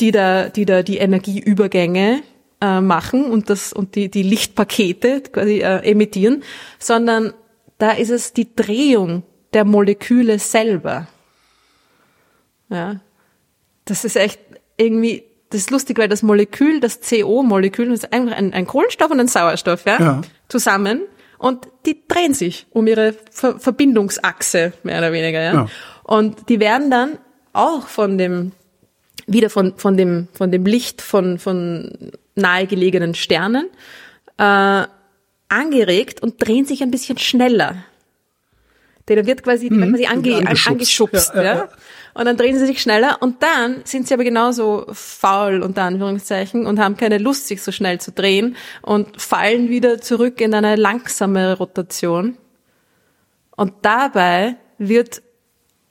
die 0.00 0.10
da, 0.10 0.48
die 0.48 0.64
da 0.64 0.82
die 0.82 0.98
Energieübergänge 0.98 2.22
äh, 2.60 2.80
machen 2.80 3.26
und 3.26 3.50
das 3.50 3.72
und 3.72 3.94
die 3.94 4.10
die 4.10 4.22
Lichtpakete 4.22 5.22
quasi 5.22 5.60
äh, 5.60 5.78
emittieren, 5.88 6.42
sondern 6.78 7.32
da 7.78 7.92
ist 7.92 8.10
es 8.10 8.32
die 8.32 8.54
Drehung 8.54 9.22
der 9.52 9.64
Moleküle 9.64 10.38
selber. 10.38 11.06
Ja, 12.68 13.00
das 13.84 14.04
ist 14.04 14.16
echt 14.16 14.40
irgendwie 14.76 15.24
das 15.50 15.60
ist 15.60 15.70
lustig, 15.70 15.98
weil 15.98 16.08
das 16.08 16.24
Molekül, 16.24 16.80
das 16.80 16.98
CO-Molekül, 17.00 17.92
ist 17.92 18.12
einfach 18.12 18.36
ein, 18.36 18.52
ein 18.52 18.66
Kohlenstoff 18.66 19.12
und 19.12 19.20
ein 19.20 19.28
Sauerstoff, 19.28 19.86
ja, 19.86 20.00
ja, 20.00 20.20
zusammen 20.48 21.02
und 21.38 21.68
die 21.86 22.08
drehen 22.08 22.34
sich 22.34 22.66
um 22.70 22.86
ihre 22.86 23.14
Ver 23.30 23.60
Verbindungsachse 23.60 24.72
mehr 24.82 24.98
oder 24.98 25.12
weniger, 25.12 25.42
ja? 25.42 25.54
ja. 25.54 25.66
Und 26.02 26.48
die 26.48 26.58
werden 26.58 26.90
dann 26.90 27.18
auch 27.52 27.86
von 27.86 28.18
dem 28.18 28.52
wieder 29.26 29.50
von, 29.50 29.76
von, 29.76 29.96
dem, 29.96 30.28
von 30.32 30.50
dem 30.50 30.66
Licht 30.66 31.02
von, 31.02 31.38
von 31.38 32.12
nahegelegenen 32.34 33.14
Sternen 33.14 33.68
äh, 34.38 34.84
angeregt 35.48 36.22
und 36.22 36.44
drehen 36.44 36.64
sich 36.64 36.82
ein 36.82 36.90
bisschen 36.90 37.18
schneller. 37.18 37.84
Denn 39.08 39.26
wird 39.26 39.42
quasi, 39.42 39.68
mhm. 39.70 39.90
quasi 39.90 40.06
ange, 40.06 40.36
angeschubst. 40.36 40.68
angeschubst 40.68 41.32
ja, 41.34 41.42
ja. 41.42 41.54
ja, 41.54 41.68
Und 42.14 42.24
dann 42.24 42.36
drehen 42.36 42.58
sie 42.58 42.66
sich 42.66 42.80
schneller 42.80 43.18
und 43.20 43.42
dann 43.42 43.82
sind 43.84 44.08
sie 44.08 44.14
aber 44.14 44.24
genauso 44.24 44.86
faul, 44.92 45.62
unter 45.62 45.82
Anführungszeichen, 45.82 46.66
und 46.66 46.78
haben 46.78 46.96
keine 46.96 47.18
Lust, 47.18 47.46
sich 47.46 47.62
so 47.62 47.70
schnell 47.70 48.00
zu 48.00 48.12
drehen 48.12 48.56
und 48.80 49.20
fallen 49.20 49.68
wieder 49.68 50.00
zurück 50.00 50.40
in 50.40 50.54
eine 50.54 50.76
langsame 50.76 51.56
Rotation. 51.58 52.38
Und 53.56 53.74
dabei 53.82 54.56
wird 54.78 55.22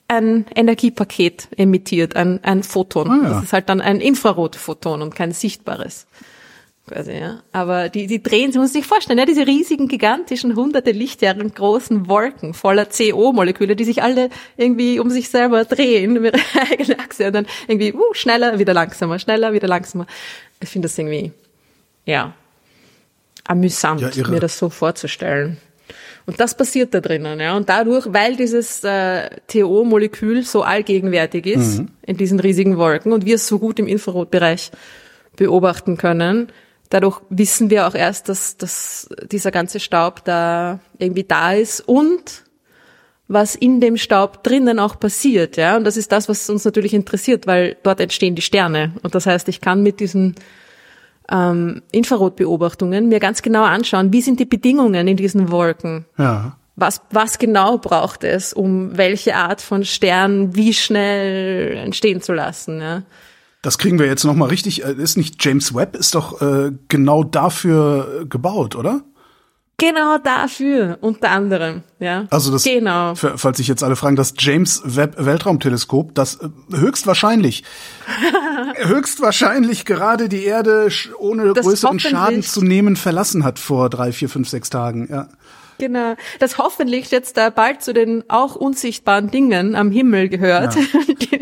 ein 0.07 0.45
Energiepaket 0.55 1.47
emittiert, 1.57 2.15
ein, 2.15 2.43
ein 2.43 2.63
Photon. 2.63 3.09
Ah, 3.09 3.23
ja. 3.23 3.29
Das 3.29 3.43
ist 3.45 3.53
halt 3.53 3.69
dann 3.69 3.81
ein 3.81 4.01
Infrarotphoton 4.01 5.01
und 5.01 5.15
kein 5.15 5.31
sichtbares. 5.31 6.07
Quasi, 6.85 7.13
ja. 7.13 7.39
Aber 7.53 7.87
die, 7.87 8.07
die 8.07 8.21
drehen, 8.21 8.51
Sie 8.51 8.59
müssen 8.59 8.73
sich 8.73 8.85
vorstellen, 8.85 9.17
ja, 9.17 9.25
diese 9.25 9.47
riesigen, 9.47 9.87
gigantischen, 9.87 10.55
hunderte 10.55 10.91
Lichtjahre 10.91 11.49
großen 11.49 12.09
Wolken 12.09 12.53
voller 12.53 12.85
CO-Moleküle, 12.85 13.77
die 13.77 13.85
sich 13.85 14.03
alle 14.03 14.29
irgendwie 14.57 14.99
um 14.99 15.09
sich 15.09 15.29
selber 15.29 15.63
drehen, 15.63 16.17
um 16.17 16.25
ihre 16.25 16.37
eigene 16.71 16.99
Achse 16.99 17.27
und 17.27 17.33
dann 17.33 17.47
irgendwie, 17.67 17.93
uh, 17.93 18.13
schneller, 18.13 18.59
wieder 18.59 18.73
langsamer, 18.73 19.17
schneller, 19.17 19.53
wieder 19.53 19.69
langsamer. 19.69 20.07
Ich 20.59 20.69
finde 20.69 20.87
das 20.87 20.97
irgendwie, 20.97 21.31
ja, 22.05 22.33
amüsant, 23.45 24.15
ja, 24.15 24.27
mir 24.27 24.41
das 24.41 24.57
so 24.57 24.69
vorzustellen. 24.69 25.57
Und 26.25 26.39
das 26.39 26.55
passiert 26.55 26.93
da 26.93 27.01
drinnen, 27.01 27.39
ja. 27.39 27.55
Und 27.55 27.67
dadurch, 27.69 28.05
weil 28.11 28.35
dieses 28.35 28.83
äh, 28.83 29.29
TO-Molekül 29.47 30.43
so 30.43 30.63
allgegenwärtig 30.63 31.45
ist 31.45 31.79
mhm. 31.79 31.89
in 32.03 32.17
diesen 32.17 32.39
riesigen 32.39 32.77
Wolken 32.77 33.11
und 33.11 33.25
wir 33.25 33.35
es 33.35 33.47
so 33.47 33.59
gut 33.59 33.79
im 33.79 33.87
Infrarotbereich 33.87 34.71
beobachten 35.35 35.97
können, 35.97 36.47
dadurch 36.89 37.19
wissen 37.29 37.69
wir 37.69 37.87
auch 37.87 37.95
erst, 37.95 38.29
dass, 38.29 38.55
dass 38.57 39.09
dieser 39.31 39.51
ganze 39.51 39.79
Staub 39.79 40.23
da 40.23 40.79
irgendwie 40.97 41.23
da 41.23 41.53
ist 41.53 41.81
und 41.81 42.43
was 43.27 43.55
in 43.55 43.81
dem 43.81 43.97
Staub 43.97 44.43
drinnen 44.43 44.79
auch 44.79 44.99
passiert, 44.99 45.57
ja. 45.57 45.75
Und 45.75 45.85
das 45.85 45.97
ist 45.97 46.11
das, 46.11 46.29
was 46.29 46.49
uns 46.49 46.65
natürlich 46.65 46.93
interessiert, 46.93 47.47
weil 47.47 47.77
dort 47.83 47.99
entstehen 47.99 48.35
die 48.35 48.41
Sterne. 48.41 48.93
Und 49.01 49.15
das 49.15 49.25
heißt, 49.25 49.47
ich 49.47 49.59
kann 49.59 49.81
mit 49.81 49.99
diesen 49.99 50.35
ähm, 51.31 51.81
Infrarotbeobachtungen 51.91 53.07
mir 53.07 53.19
ganz 53.19 53.41
genau 53.41 53.63
anschauen, 53.63 54.11
wie 54.13 54.21
sind 54.21 54.39
die 54.39 54.45
Bedingungen 54.45 55.07
in 55.07 55.17
diesen 55.17 55.51
Wolken. 55.51 56.05
Ja. 56.17 56.57
Was, 56.75 57.01
was 57.11 57.37
genau 57.37 57.77
braucht 57.77 58.23
es, 58.23 58.51
um 58.51 58.97
welche 58.97 59.35
Art 59.35 59.61
von 59.61 59.85
Stern 59.85 60.55
wie 60.55 60.73
schnell 60.73 61.77
entstehen 61.77 62.21
zu 62.21 62.33
lassen. 62.33 62.81
Ja? 62.81 63.03
Das 63.61 63.77
kriegen 63.77 63.97
wir 63.97 64.07
jetzt 64.07 64.25
noch 64.25 64.33
mal 64.33 64.49
richtig. 64.49 64.83
Äh, 64.83 64.93
ist 64.93 65.17
nicht 65.17 65.43
James 65.43 65.73
Webb 65.73 65.95
ist 65.95 66.15
doch 66.15 66.41
äh, 66.41 66.71
genau 66.89 67.23
dafür 67.23 68.21
äh, 68.21 68.25
gebaut, 68.25 68.75
oder? 68.75 69.01
Genau 69.77 70.17
dafür, 70.19 70.99
unter 71.01 71.31
anderem, 71.31 71.81
ja. 71.99 72.25
Also 72.29 72.51
das, 72.51 72.63
genau. 72.63 73.15
falls 73.15 73.57
sich 73.57 73.67
jetzt 73.67 73.83
alle 73.83 73.95
fragen, 73.95 74.15
das 74.15 74.33
James 74.37 74.81
Webb 74.85 75.15
Weltraumteleskop, 75.17 76.13
das 76.13 76.35
äh, 76.35 76.49
höchstwahrscheinlich, 76.77 77.63
höchstwahrscheinlich 78.77 79.83
gerade 79.85 80.29
die 80.29 80.45
Erde 80.45 80.89
ohne 81.17 81.53
das 81.53 81.65
größeren 81.65 81.99
Schaden 81.99 82.43
zu 82.43 82.61
nehmen 82.61 82.95
verlassen 82.95 83.43
hat 83.43 83.57
vor 83.57 83.89
drei, 83.89 84.11
vier, 84.11 84.29
fünf, 84.29 84.47
sechs 84.47 84.69
Tagen, 84.69 85.07
ja. 85.09 85.27
Genau, 85.79 86.15
das 86.39 86.59
hoffentlich 86.59 87.09
jetzt 87.09 87.35
da 87.35 87.49
bald 87.49 87.81
zu 87.81 87.93
den 87.93 88.23
auch 88.29 88.55
unsichtbaren 88.55 89.31
Dingen 89.31 89.75
am 89.75 89.91
Himmel 89.91 90.29
gehört. 90.29 90.75
Ja. 90.75 90.81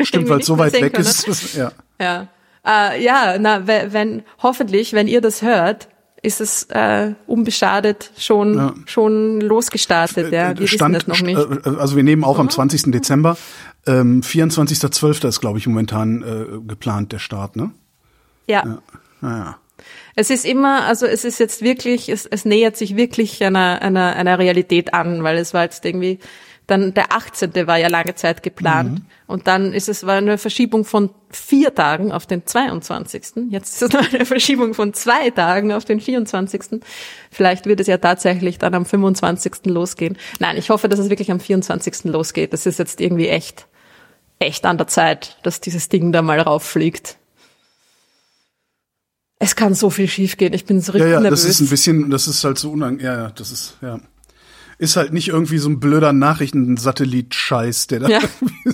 Stimmt, 0.04 0.30
weil 0.30 0.40
es 0.40 0.46
so 0.46 0.58
weit 0.58 0.72
weg 0.72 0.94
können. 0.94 1.06
ist. 1.06 1.54
ja. 1.54 1.72
Ja. 2.00 2.28
Äh, 2.66 3.02
ja, 3.02 3.36
na, 3.38 3.66
wenn 3.66 4.22
hoffentlich, 4.42 4.92
wenn 4.92 5.06
ihr 5.06 5.20
das 5.20 5.42
hört, 5.42 5.88
ist 6.22 6.40
es 6.40 6.64
äh, 6.70 7.14
unbeschadet 7.26 8.12
schon 8.16 8.54
ja. 8.54 8.74
schon 8.86 9.40
losgestartet. 9.40 10.32
Ja, 10.32 10.56
wir 10.56 10.68
Stand, 10.68 10.94
wissen 10.94 11.10
das 11.10 11.20
noch 11.20 11.26
nicht. 11.26 11.66
Äh, 11.66 11.76
also 11.78 11.96
wir 11.96 12.04
nehmen 12.04 12.24
auch 12.24 12.38
am 12.38 12.48
20. 12.48 12.92
Dezember. 12.92 13.36
Ähm, 13.86 14.20
24.12. 14.22 15.26
ist, 15.26 15.40
glaube 15.40 15.58
ich, 15.58 15.66
momentan 15.66 16.22
äh, 16.22 16.60
geplant 16.66 17.10
der 17.12 17.18
Start, 17.18 17.56
ne? 17.56 17.72
Ja. 18.46 18.62
ja. 18.64 18.78
Naja. 19.20 19.56
Es 20.14 20.30
ist 20.30 20.44
immer, 20.44 20.84
also 20.84 21.06
es 21.06 21.24
ist 21.24 21.40
jetzt 21.40 21.62
wirklich, 21.62 22.08
es, 22.08 22.26
es 22.26 22.44
nähert 22.44 22.76
sich 22.76 22.96
wirklich 22.96 23.42
einer, 23.42 23.82
einer, 23.82 24.14
einer 24.14 24.38
Realität 24.38 24.94
an, 24.94 25.24
weil 25.24 25.38
es 25.38 25.54
war 25.54 25.64
jetzt 25.64 25.84
irgendwie 25.84 26.20
dann 26.72 26.94
der 26.94 27.12
18. 27.12 27.54
war 27.66 27.76
ja 27.76 27.88
lange 27.88 28.14
Zeit 28.14 28.42
geplant. 28.42 28.92
Mhm. 28.92 29.06
Und 29.26 29.46
dann 29.46 29.74
ist 29.74 29.90
es 29.90 30.06
war 30.06 30.16
eine 30.16 30.38
Verschiebung 30.38 30.84
von 30.84 31.10
vier 31.30 31.74
Tagen 31.74 32.12
auf 32.12 32.26
den 32.26 32.46
22. 32.46 33.50
Jetzt 33.50 33.74
ist 33.74 33.82
es 33.82 33.92
noch 33.92 34.12
eine 34.12 34.24
Verschiebung 34.24 34.72
von 34.72 34.94
zwei 34.94 35.30
Tagen 35.30 35.72
auf 35.72 35.84
den 35.84 36.00
24. 36.00 36.80
Vielleicht 37.30 37.66
wird 37.66 37.80
es 37.80 37.86
ja 37.86 37.98
tatsächlich 37.98 38.58
dann 38.58 38.74
am 38.74 38.86
25. 38.86 39.66
losgehen. 39.66 40.16
Nein, 40.38 40.56
ich 40.56 40.70
hoffe, 40.70 40.88
dass 40.88 40.98
es 40.98 41.10
wirklich 41.10 41.30
am 41.30 41.40
24. 41.40 42.04
losgeht. 42.04 42.54
Das 42.54 42.64
ist 42.64 42.78
jetzt 42.78 43.00
irgendwie 43.00 43.28
echt, 43.28 43.66
echt 44.38 44.64
an 44.64 44.78
der 44.78 44.86
Zeit, 44.86 45.38
dass 45.42 45.60
dieses 45.60 45.90
Ding 45.90 46.10
da 46.10 46.22
mal 46.22 46.40
rauffliegt. 46.40 47.18
Es 49.38 49.56
kann 49.56 49.74
so 49.74 49.90
viel 49.90 50.08
schiefgehen. 50.08 50.54
Ich 50.54 50.64
bin 50.64 50.80
so 50.80 50.92
richtig 50.92 51.10
ja, 51.10 51.16
ja, 51.16 51.20
nervös. 51.20 51.42
Das 51.42 51.50
ist 51.50 51.60
ein 51.60 51.68
bisschen, 51.68 52.10
das 52.10 52.28
ist 52.28 52.42
halt 52.44 52.58
so 52.58 52.70
unangenehm. 52.70 53.04
Ja, 53.04 53.22
ja, 53.24 53.30
das 53.30 53.50
ist, 53.50 53.76
ja 53.82 54.00
ist 54.82 54.96
halt 54.96 55.12
nicht 55.12 55.28
irgendwie 55.28 55.58
so 55.58 55.68
ein 55.70 55.78
blöder 55.78 56.12
Nachrichtensatellit-Scheiß, 56.12 57.86
der 57.86 58.00
da 58.00 58.08
ja. 58.08 58.20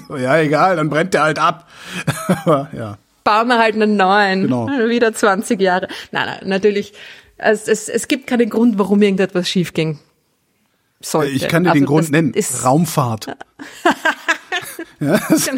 so, 0.08 0.16
ja 0.16 0.38
egal, 0.38 0.76
dann 0.76 0.88
brennt 0.88 1.12
der 1.14 1.22
halt 1.22 1.38
ab. 1.38 1.68
Aber 2.26 2.70
ja. 2.72 2.98
Bauen 3.24 3.48
wir 3.48 3.58
halt 3.58 3.74
einen 3.74 3.96
neuen. 3.96 4.42
Genau. 4.44 4.66
Wieder 4.68 5.12
20 5.12 5.60
Jahre. 5.60 5.86
Nein, 6.10 6.26
nein, 6.26 6.48
natürlich 6.48 6.94
Also 7.36 7.70
es, 7.70 7.88
es 7.90 8.08
gibt 8.08 8.26
keinen 8.26 8.48
Grund, 8.48 8.78
warum 8.78 9.02
irgendetwas 9.02 9.48
schiefging 9.48 9.98
sollte. 11.00 11.30
Ich 11.32 11.46
kann 11.46 11.64
dir 11.64 11.70
also 11.70 11.80
den 11.80 11.86
Grund 11.86 12.10
nennen. 12.10 12.34
Raumfahrt. 12.64 13.26
ja, 15.00 15.18
das, 15.28 15.50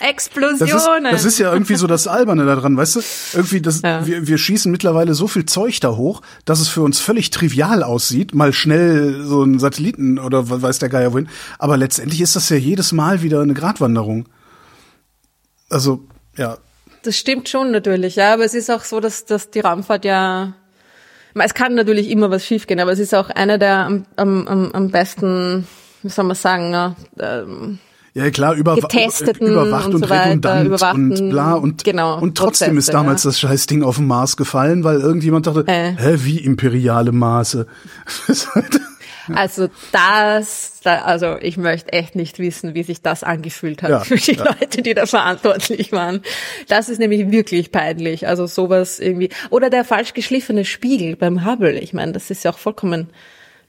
Explosionen. 0.00 0.58
Das 0.58 0.72
ist, 0.72 1.12
das 1.12 1.24
ist, 1.24 1.38
ja 1.38 1.52
irgendwie 1.52 1.74
so 1.74 1.86
das 1.86 2.06
Alberne 2.06 2.46
daran, 2.46 2.76
weißt 2.76 2.96
du? 2.96 3.00
Irgendwie, 3.34 3.60
das, 3.60 3.82
ja. 3.82 4.06
wir, 4.06 4.26
wir 4.26 4.38
schießen 4.38 4.70
mittlerweile 4.70 5.14
so 5.14 5.26
viel 5.26 5.46
Zeug 5.46 5.80
da 5.80 5.96
hoch, 5.96 6.22
dass 6.44 6.60
es 6.60 6.68
für 6.68 6.82
uns 6.82 7.00
völlig 7.00 7.30
trivial 7.30 7.82
aussieht, 7.82 8.34
mal 8.34 8.52
schnell 8.52 9.24
so 9.24 9.42
einen 9.42 9.58
Satelliten 9.58 10.18
oder 10.18 10.48
weiß 10.62 10.78
der 10.78 10.88
Geier 10.88 11.12
wohin. 11.12 11.28
Aber 11.58 11.76
letztendlich 11.76 12.20
ist 12.20 12.36
das 12.36 12.48
ja 12.48 12.56
jedes 12.56 12.92
Mal 12.92 13.22
wieder 13.22 13.40
eine 13.40 13.54
Gratwanderung. 13.54 14.28
Also, 15.68 16.04
ja. 16.36 16.58
Das 17.02 17.16
stimmt 17.16 17.48
schon 17.48 17.70
natürlich, 17.70 18.16
ja, 18.16 18.34
aber 18.34 18.44
es 18.44 18.54
ist 18.54 18.70
auch 18.70 18.84
so, 18.84 19.00
dass, 19.00 19.24
dass 19.24 19.50
die 19.50 19.60
Raumfahrt 19.60 20.04
ja 20.04 20.54
es 21.44 21.54
kann 21.54 21.74
natürlich 21.74 22.10
immer 22.10 22.30
was 22.30 22.44
schiefgehen, 22.44 22.80
aber 22.80 22.92
es 22.92 22.98
ist 22.98 23.14
auch 23.14 23.30
einer 23.30 23.58
der 23.58 23.86
am, 23.86 24.06
am, 24.16 24.72
am 24.72 24.90
besten, 24.90 25.66
wie 26.02 26.08
soll 26.08 26.24
man 26.24 26.36
sagen, 26.36 26.72
ja, 26.72 26.96
ähm, 27.20 27.78
ja 28.18 28.30
klar, 28.30 28.54
über, 28.54 28.74
getesteten 28.74 29.46
überwacht 29.46 29.86
und, 29.86 29.94
und 29.94 30.04
so 30.04 30.10
weiter, 30.10 30.60
redundant 30.60 31.20
und 31.20 31.30
bla 31.30 31.54
und 31.54 31.84
genau, 31.84 32.18
und 32.18 32.36
trotzdem 32.36 32.74
Prozesse, 32.74 32.90
ist 32.90 32.94
damals 32.94 33.24
ja. 33.24 33.30
das 33.30 33.40
Scheißding 33.40 33.82
auf 33.82 33.96
den 33.96 34.06
Mars 34.06 34.36
gefallen, 34.36 34.84
weil 34.84 35.00
irgendjemand 35.00 35.46
dachte, 35.46 35.64
äh. 35.66 35.92
hä, 35.96 36.16
wie 36.18 36.38
imperiale 36.38 37.12
Maße. 37.12 37.66
Also 39.34 39.68
das, 39.92 40.80
da, 40.82 41.02
also 41.02 41.36
ich 41.40 41.56
möchte 41.56 41.92
echt 41.92 42.16
nicht 42.16 42.38
wissen, 42.38 42.74
wie 42.74 42.82
sich 42.82 43.02
das 43.02 43.22
angefühlt 43.22 43.82
hat 43.82 43.90
ja, 43.90 44.00
für 44.00 44.16
die 44.16 44.36
ja. 44.36 44.44
Leute, 44.44 44.82
die 44.82 44.94
da 44.94 45.06
verantwortlich 45.06 45.92
waren. 45.92 46.22
Das 46.68 46.88
ist 46.88 46.98
nämlich 46.98 47.30
wirklich 47.30 47.72
peinlich. 47.72 48.26
Also 48.26 48.46
sowas 48.46 48.98
irgendwie. 48.98 49.30
Oder 49.50 49.70
der 49.70 49.84
falsch 49.84 50.14
geschliffene 50.14 50.64
Spiegel 50.64 51.16
beim 51.16 51.44
Hubble. 51.44 51.78
Ich 51.78 51.92
meine, 51.92 52.12
das 52.12 52.30
ist 52.30 52.44
ja 52.44 52.52
auch 52.52 52.58
vollkommen. 52.58 53.10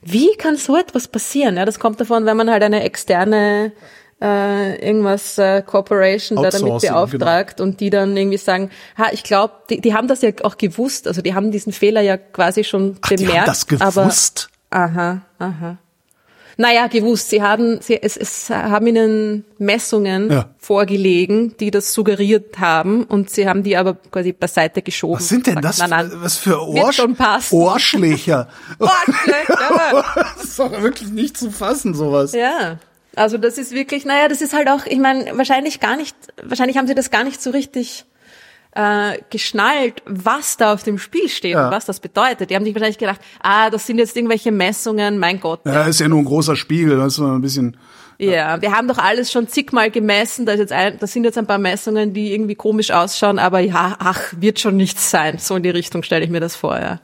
Wie 0.01 0.35
kann 0.37 0.55
so 0.55 0.77
etwas 0.77 1.07
passieren? 1.07 1.57
Ja, 1.57 1.65
das 1.65 1.79
kommt 1.79 1.99
davon, 1.99 2.25
wenn 2.25 2.37
man 2.37 2.49
halt 2.49 2.63
eine 2.63 2.83
externe 2.83 3.73
äh, 4.21 4.85
irgendwas 4.85 5.37
äh, 5.37 5.61
Corporation 5.61 6.41
da 6.41 6.49
damit 6.49 6.81
beauftragt 6.81 7.57
genau. 7.57 7.69
und 7.69 7.79
die 7.79 7.89
dann 7.89 8.15
irgendwie 8.17 8.37
sagen, 8.37 8.69
ha, 8.97 9.07
ich 9.11 9.23
glaube, 9.23 9.53
die, 9.69 9.81
die 9.81 9.93
haben 9.93 10.07
das 10.07 10.21
ja 10.21 10.31
auch 10.43 10.57
gewusst, 10.57 11.07
also 11.07 11.21
die 11.21 11.33
haben 11.33 11.51
diesen 11.51 11.73
Fehler 11.73 12.01
ja 12.01 12.17
quasi 12.17 12.63
schon 12.63 12.97
Ach, 13.01 13.09
bemerkt. 13.09 13.33
Die 13.33 13.39
haben 13.39 13.45
das 13.45 13.67
gewusst. 13.67 14.49
Aha, 14.71 15.21
aha. 15.39 15.77
Naja, 16.57 16.87
gewusst, 16.87 17.29
sie 17.29 17.41
haben, 17.41 17.79
sie, 17.79 18.03
es, 18.03 18.17
es 18.17 18.49
haben 18.49 18.85
ihnen 18.85 19.45
Messungen 19.59 20.29
Ja. 20.29 20.49
vorgelegen, 20.57 21.55
die 21.57 21.71
das 21.71 21.93
suggeriert 21.93 22.59
haben 22.59 23.05
und 23.05 23.29
sie 23.29 23.47
haben 23.47 23.63
die 23.63 23.77
aber 23.77 23.93
quasi 23.93 24.33
beiseite 24.33 24.81
geschoben. 24.81 25.21
Was 25.21 25.29
sind 25.29 25.47
denn 25.47 25.61
das? 25.61 25.77
Nein, 25.77 25.89
nein. 25.89 26.11
Was 26.15 26.35
für 26.35 26.61
Ohrsch 26.61 27.01
passen. 27.17 27.55
Ohrschlächer? 27.55 28.49
Ohrschlächer. 28.79 30.03
das 30.35 30.43
ist 30.43 30.59
doch 30.59 30.69
wirklich 30.81 31.07
nicht 31.07 31.37
zu 31.37 31.49
fassen, 31.49 31.93
sowas. 31.93 32.33
Ja. 32.33 32.77
Also 33.19 33.37
das 33.37 33.57
ist 33.57 33.71
wirklich, 33.73 34.05
naja, 34.05 34.27
das 34.27 34.41
ist 34.41 34.53
halt 34.53 34.69
auch, 34.69 34.85
ich 34.85 34.97
meine, 34.99 35.37
wahrscheinlich 35.37 35.79
gar 35.79 35.95
nicht, 35.97 36.15
wahrscheinlich 36.41 36.77
haben 36.77 36.87
sie 36.87 36.95
das 36.95 37.11
gar 37.11 37.23
nicht 37.23 37.41
so 37.41 37.49
richtig 37.51 38.05
äh, 38.75 39.17
geschnallt, 39.29 40.01
was 40.05 40.57
da 40.57 40.73
auf 40.73 40.83
dem 40.83 40.97
Spiel 40.97 41.27
steht 41.27 41.53
Ja. 41.53 41.65
und 41.65 41.71
was 41.73 41.85
das 41.85 41.99
bedeutet. 41.99 42.49
Die 42.49 42.55
haben 42.55 42.63
sich 42.63 42.73
wahrscheinlich 42.73 42.97
gedacht, 42.97 43.19
ah, 43.41 43.69
das 43.69 43.85
sind 43.87 43.97
jetzt 43.97 44.15
irgendwelche 44.15 44.51
Messungen, 44.51 45.17
mein 45.17 45.39
Gott. 45.39 45.61
Ja, 45.65 45.83
ist 45.83 45.99
ja 45.99 46.07
nur 46.07 46.19
ein 46.19 46.25
großer 46.25 46.55
Spiegel, 46.55 46.97
das 46.97 47.13
ist 47.13 47.19
ein 47.19 47.41
bisschen. 47.41 47.77
Ja, 48.19 48.61
wir 48.61 48.73
haben 48.75 48.87
doch 48.89 48.97
alles 48.97 49.31
schon 49.31 49.47
zigmal 49.47 49.91
gemessen. 49.91 50.45
Da, 50.45 50.51
ist 50.51 50.59
jetzt 50.59 50.73
ein, 50.73 50.97
da 50.99 51.07
sind 51.07 51.23
jetzt 51.23 51.37
ein 51.37 51.47
paar 51.47 51.57
Messungen, 51.57 52.13
die 52.13 52.33
irgendwie 52.33 52.55
komisch 52.55 52.91
ausschauen, 52.91 53.39
aber 53.39 53.59
ja, 53.59 53.95
ach, 53.99 54.19
wird 54.37 54.59
schon 54.59 54.75
nichts 54.77 55.09
sein. 55.09 55.37
So 55.39 55.55
in 55.55 55.63
die 55.63 55.69
Richtung 55.69 56.03
stelle 56.03 56.23
ich 56.25 56.29
mir 56.29 56.41
das 56.41 56.55
vor, 56.55 56.77
ja. 56.77 56.99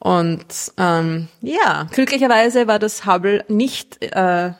Und 0.00 0.44
ähm, 0.76 1.28
ja, 1.40 1.86
glücklicherweise 1.92 2.66
war 2.66 2.78
das 2.78 3.06
Hubble 3.06 3.44
nicht 3.48 4.02
äh, 4.02 4.50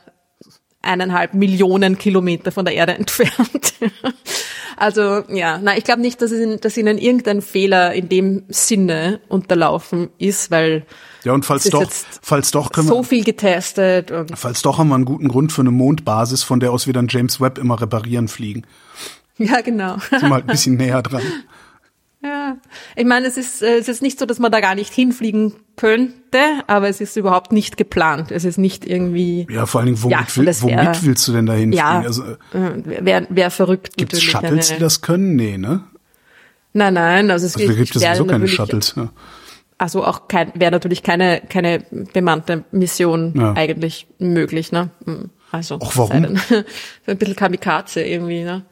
eineinhalb 0.85 1.35
Millionen 1.35 1.99
Kilometer 1.99 2.53
von 2.53 2.64
der 2.64 2.74
Erde 2.74 2.95
entfernt. 2.95 3.74
also 4.76 5.24
ja, 5.28 5.59
na, 5.62 5.76
ich 5.76 5.85
glaube 5.85 6.03
nicht, 6.03 6.20
dass, 6.22 6.30
es, 6.30 6.61
dass 6.61 6.76
ihnen 6.76 6.99
irgendein 6.99 7.43
Fehler 7.43 7.93
in 7.95 8.09
dem 8.09 8.45
Sinne 8.49 9.20
unterlaufen 9.28 10.11
ist, 10.18 10.51
weil 10.51 10.87
Ja, 11.24 11.32
und 11.32 11.45
falls 11.45 11.64
doch, 11.64 11.85
falls 12.22 12.51
doch 12.51 12.72
können 12.72 12.89
so 12.89 12.99
wir, 12.99 13.05
viel 13.05 13.24
getestet 13.24 14.11
und 14.11 14.39
falls 14.39 14.62
doch 14.62 14.78
haben 14.78 14.89
wir 14.89 14.95
einen 14.95 15.05
guten 15.05 15.28
Grund 15.28 15.53
für 15.53 15.62
eine 15.62 15.70
Mondbasis, 15.70 16.43
von 16.43 16.61
der 16.61 16.72
aus 16.72 16.87
wir 16.87 16.95
dann 16.95 17.09
James 17.09 17.41
Webb 17.41 17.59
immer 17.59 17.80
reparieren 17.80 18.28
fliegen. 18.28 18.66
ja 19.39 19.61
genau. 19.61 19.97
Sind 20.11 20.22
wir 20.22 20.30
halt 20.30 20.45
ein 20.45 20.53
bisschen 20.53 20.76
näher 20.76 21.03
dran. 21.03 21.22
Ja, 22.24 22.57
ich 22.97 23.05
meine, 23.05 23.26
es 23.26 23.37
ist, 23.37 23.61
äh, 23.61 23.76
es 23.76 23.87
ist 23.87 24.01
nicht 24.01 24.18
so, 24.18 24.24
dass 24.24 24.39
man 24.39 24.51
da 24.51 24.61
gar 24.61 24.74
nicht 24.74 24.95
hinfliegen 24.95 25.53
könnte, 25.76 26.38
aber 26.66 26.88
es 26.88 27.00
ist 27.00 27.16
überhaupt 27.16 27.52
nicht 27.52 27.76
geplant. 27.76 28.30
Es 28.30 28.44
ist 28.44 28.58
nicht 28.58 28.86
irgendwie, 28.86 29.46
Ja, 29.50 29.66
vor 29.66 29.80
allen 29.80 29.86
Dingen, 29.86 30.02
womit, 30.02 30.16
Ja, 30.18 30.36
will, 30.36 30.46
womit 30.60 30.76
wär- 30.76 31.02
willst 31.02 31.26
du 31.28 31.32
denn 31.32 31.46
da 31.46 31.52
hinfliegen? 31.54 31.78
ja, 31.78 32.00
Also, 32.00 32.22
äh, 32.24 32.36
wäre 33.04 33.26
wär 33.30 33.50
verrückt 33.50 33.96
gibt's 33.96 34.14
natürlich. 34.14 34.30
Shuttles, 34.30 34.68
eine- 34.70 34.78
die 34.78 34.82
das 34.82 35.00
können? 35.00 35.36
Nee, 35.36 35.58
ne? 35.58 35.84
Nein, 36.72 36.94
nein, 36.94 37.30
also 37.30 37.46
es 37.46 37.56
Also, 37.56 37.68
gibt 37.74 37.94
es 37.96 38.02
sowieso 38.02 38.24
keine 38.24 38.48
Shuttles. 38.48 38.94
Ja. 38.96 39.08
Also 39.78 40.04
auch 40.04 40.28
kein, 40.28 40.52
wäre 40.54 40.70
natürlich 40.72 41.02
keine, 41.02 41.42
keine 41.48 41.84
bemannte 42.12 42.64
Mission 42.72 43.32
Ja. 43.36 43.52
eigentlich 43.54 44.06
möglich, 44.18 44.72
ne? 44.72 44.90
Hm, 45.04 45.30
Also. 45.50 45.76
Och, 45.76 45.96
warum? 45.96 46.24
ein 47.06 47.18
bisschen 47.18 47.36
Kamikaze 47.36 48.02
irgendwie, 48.02 48.42
ne? 48.44 48.64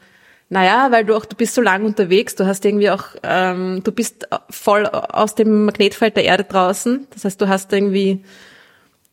Naja, 0.52 0.88
weil 0.90 1.06
du 1.06 1.14
auch, 1.16 1.24
du 1.24 1.34
bist 1.34 1.54
so 1.54 1.62
lang 1.62 1.82
unterwegs, 1.82 2.34
du 2.34 2.44
hast 2.44 2.62
irgendwie 2.66 2.90
auch, 2.90 3.04
ähm, 3.22 3.80
du 3.82 3.90
bist 3.90 4.28
voll 4.50 4.84
aus 4.86 5.34
dem 5.34 5.64
Magnetfeld 5.64 6.14
der 6.14 6.24
Erde 6.24 6.44
draußen. 6.44 7.06
Das 7.14 7.24
heißt, 7.24 7.40
du 7.40 7.48
hast 7.48 7.72
irgendwie 7.72 8.22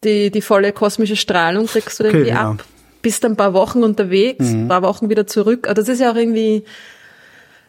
die, 0.03 0.31
die 0.31 0.41
volle 0.41 0.73
kosmische 0.73 1.15
Strahlung, 1.15 1.65
kriegst 1.67 1.97
du 1.97 2.03
Okay, 2.03 2.11
irgendwie 2.17 2.31
ja. 2.31 2.49
ab. 2.51 2.65
Bist 3.01 3.23
ein 3.23 3.37
paar 3.37 3.53
Wochen 3.53 3.83
unterwegs, 3.83 4.43
Mhm. 4.47 4.63
ein 4.63 4.67
paar 4.67 4.81
Wochen 4.81 5.09
wieder 5.09 5.27
zurück. 5.27 5.65
Also 5.69 5.81
das 5.81 5.87
ist 5.87 6.01
ja 6.01 6.11
auch 6.11 6.15
irgendwie, 6.17 6.65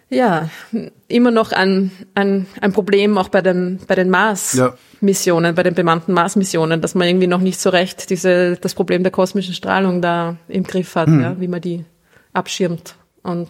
ja, 0.08 0.48
immer 1.06 1.30
noch 1.30 1.52
ein, 1.52 1.92
ein, 2.16 2.46
ein 2.60 2.72
Problem 2.72 3.16
auch 3.18 3.28
bei 3.28 3.40
den, 3.40 3.78
bei 3.86 3.94
den 3.94 4.10
Mars-Missionen, 4.10 5.54
bei 5.54 5.62
den 5.62 5.74
bemannten 5.74 6.12
Mars-Missionen, 6.12 6.80
dass 6.80 6.96
man 6.96 7.06
irgendwie 7.06 7.28
noch 7.28 7.40
nicht 7.40 7.60
so 7.60 7.70
recht 7.70 8.10
diese, 8.10 8.56
das 8.56 8.74
Problem 8.74 9.04
der 9.04 9.12
kosmischen 9.12 9.54
Strahlung 9.54 10.02
da 10.02 10.36
im 10.48 10.64
Griff 10.64 10.96
hat, 10.96 11.06
Hm. 11.06 11.20
ja, 11.22 11.36
wie 11.40 11.46
man 11.46 11.60
die 11.60 11.84
abschirmt 12.32 12.96
und 13.22 13.48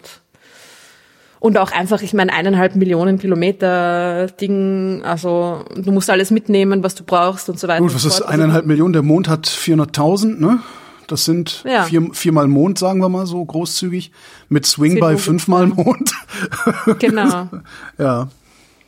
und 1.39 1.57
auch 1.57 1.71
einfach, 1.71 2.03
ich 2.03 2.13
meine, 2.13 2.31
eineinhalb 2.33 2.75
Millionen 2.75 3.17
Kilometer 3.17 4.27
Ding, 4.27 5.01
also 5.03 5.65
du 5.75 5.91
musst 5.91 6.07
alles 6.11 6.29
mitnehmen, 6.29 6.83
was 6.83 6.93
du 6.93 7.03
brauchst 7.03 7.49
und 7.49 7.59
so 7.59 7.67
weiter. 7.67 7.81
Gut, 7.81 7.95
was 7.95 8.05
ist. 8.05 8.21
Also, 8.21 8.25
eineinhalb 8.25 8.67
Millionen? 8.67 8.93
Der 8.93 9.01
Mond 9.01 9.27
hat 9.27 9.47
400.000, 9.47 10.39
ne? 10.39 10.59
Das 11.07 11.25
sind 11.25 11.63
Ja. 11.65 11.83
vier, 11.83 12.09
viermal 12.13 12.47
Mond, 12.47 12.77
sagen 12.77 12.99
wir 12.99 13.09
mal 13.09 13.25
so 13.25 13.43
großzügig. 13.43 14.11
Mit 14.49 14.67
Swing 14.67 14.99
bei 14.99 15.17
fünfmal 15.17 15.65
Mond. 15.67 16.11
Genau. 16.99 17.49
ja. 17.97 18.29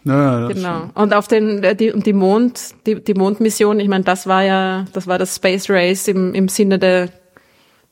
Ja, 0.05 0.47
Genau. 0.47 0.89
Und 0.95 1.13
auf 1.13 1.27
den 1.27 1.63
äh, 1.63 1.75
die, 1.75 1.91
die 1.93 2.13
Mond, 2.13 2.75
die, 2.85 3.03
die 3.03 3.13
Mondmission, 3.13 3.79
ich 3.79 3.87
meine, 3.87 4.03
das 4.03 4.27
war 4.27 4.43
ja, 4.43 4.85
das 4.93 5.07
war 5.07 5.17
das 5.17 5.35
Space 5.37 5.69
Race 5.69 6.07
im, 6.07 6.33
im 6.33 6.49
Sinne 6.49 6.77
der, 6.77 7.09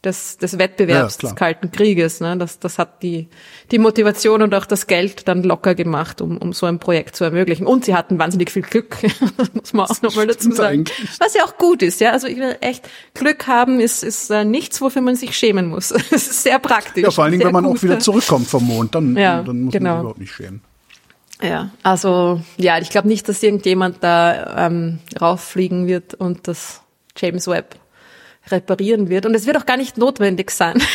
des, 0.03 0.37
des 0.37 0.57
Wettbewerbs 0.57 1.19
Ja, 1.21 1.29
des 1.29 1.35
Kalten 1.35 1.71
Krieges. 1.71 2.21
Ne? 2.21 2.35
Das, 2.37 2.57
das 2.59 2.79
hat 2.79 3.03
die, 3.03 3.27
die 3.69 3.77
Motivation 3.77 4.41
und 4.41 4.53
auch 4.55 4.65
das 4.65 4.87
Geld 4.87 5.27
dann 5.27 5.43
locker 5.43 5.75
gemacht, 5.75 6.21
um, 6.21 6.37
um 6.37 6.53
so 6.53 6.65
ein 6.65 6.79
Projekt 6.79 7.15
zu 7.15 7.23
ermöglichen. 7.23 7.67
Und 7.67 7.85
sie 7.85 7.93
hatten 7.93 8.17
wahnsinnig 8.17 8.49
viel 8.49 8.63
Glück, 8.63 8.97
das 9.37 9.53
muss 9.53 9.73
man 9.73 9.85
auch 9.85 10.01
nochmal 10.01 10.27
dazu 10.27 10.51
sagen. 10.51 10.79
eigentlich. 10.79 11.09
Was 11.19 11.35
ja 11.35 11.43
auch 11.43 11.57
gut 11.57 11.83
ist, 11.83 12.01
ja. 12.01 12.11
Also 12.11 12.27
ich 12.27 12.37
will 12.37 12.57
echt 12.61 12.89
Glück 13.13 13.45
haben 13.47 13.79
ist, 13.79 14.03
ist 14.03 14.31
äh, 14.31 14.43
nichts, 14.43 14.81
wofür 14.81 15.03
man 15.03 15.15
sich 15.15 15.37
schämen 15.37 15.67
muss. 15.67 15.91
Es 16.11 16.27
ist 16.27 16.43
sehr 16.43 16.59
praktisch. 16.59 17.03
Ja, 17.03 17.11
vor 17.11 17.23
allen 17.23 17.31
Dingen, 17.31 17.45
wenn 17.45 17.53
man 17.53 17.63
gut. 17.63 17.77
auch 17.77 17.83
wieder 17.83 17.99
zurückkommt 17.99 18.47
vom 18.47 18.65
Mond, 18.65 18.95
dann, 18.95 19.15
Ja, 19.15 19.43
dann 19.43 19.61
muss 19.61 19.73
man 19.73 19.83
genau. 19.83 19.93
sich 19.93 19.99
überhaupt 19.99 20.19
nicht 20.19 20.33
schämen. 20.33 20.61
Ja, 21.41 21.71
also 21.83 22.41
ja, 22.57 22.79
ich 22.79 22.89
glaube 22.89 23.07
nicht, 23.07 23.27
dass 23.27 23.41
irgendjemand 23.41 23.97
da 24.03 24.67
ähm, 24.67 24.99
rauffliegen 25.19 25.87
wird 25.87 26.13
und 26.13 26.47
das 26.47 26.81
James 27.17 27.47
Webb 27.47 27.75
reparieren 28.49 29.09
wird. 29.09 29.25
Und 29.25 29.35
es 29.35 29.45
wird 29.45 29.57
auch 29.57 29.65
gar 29.65 29.77
nicht 29.77 29.97
notwendig 29.97 30.51
sein. 30.51 30.81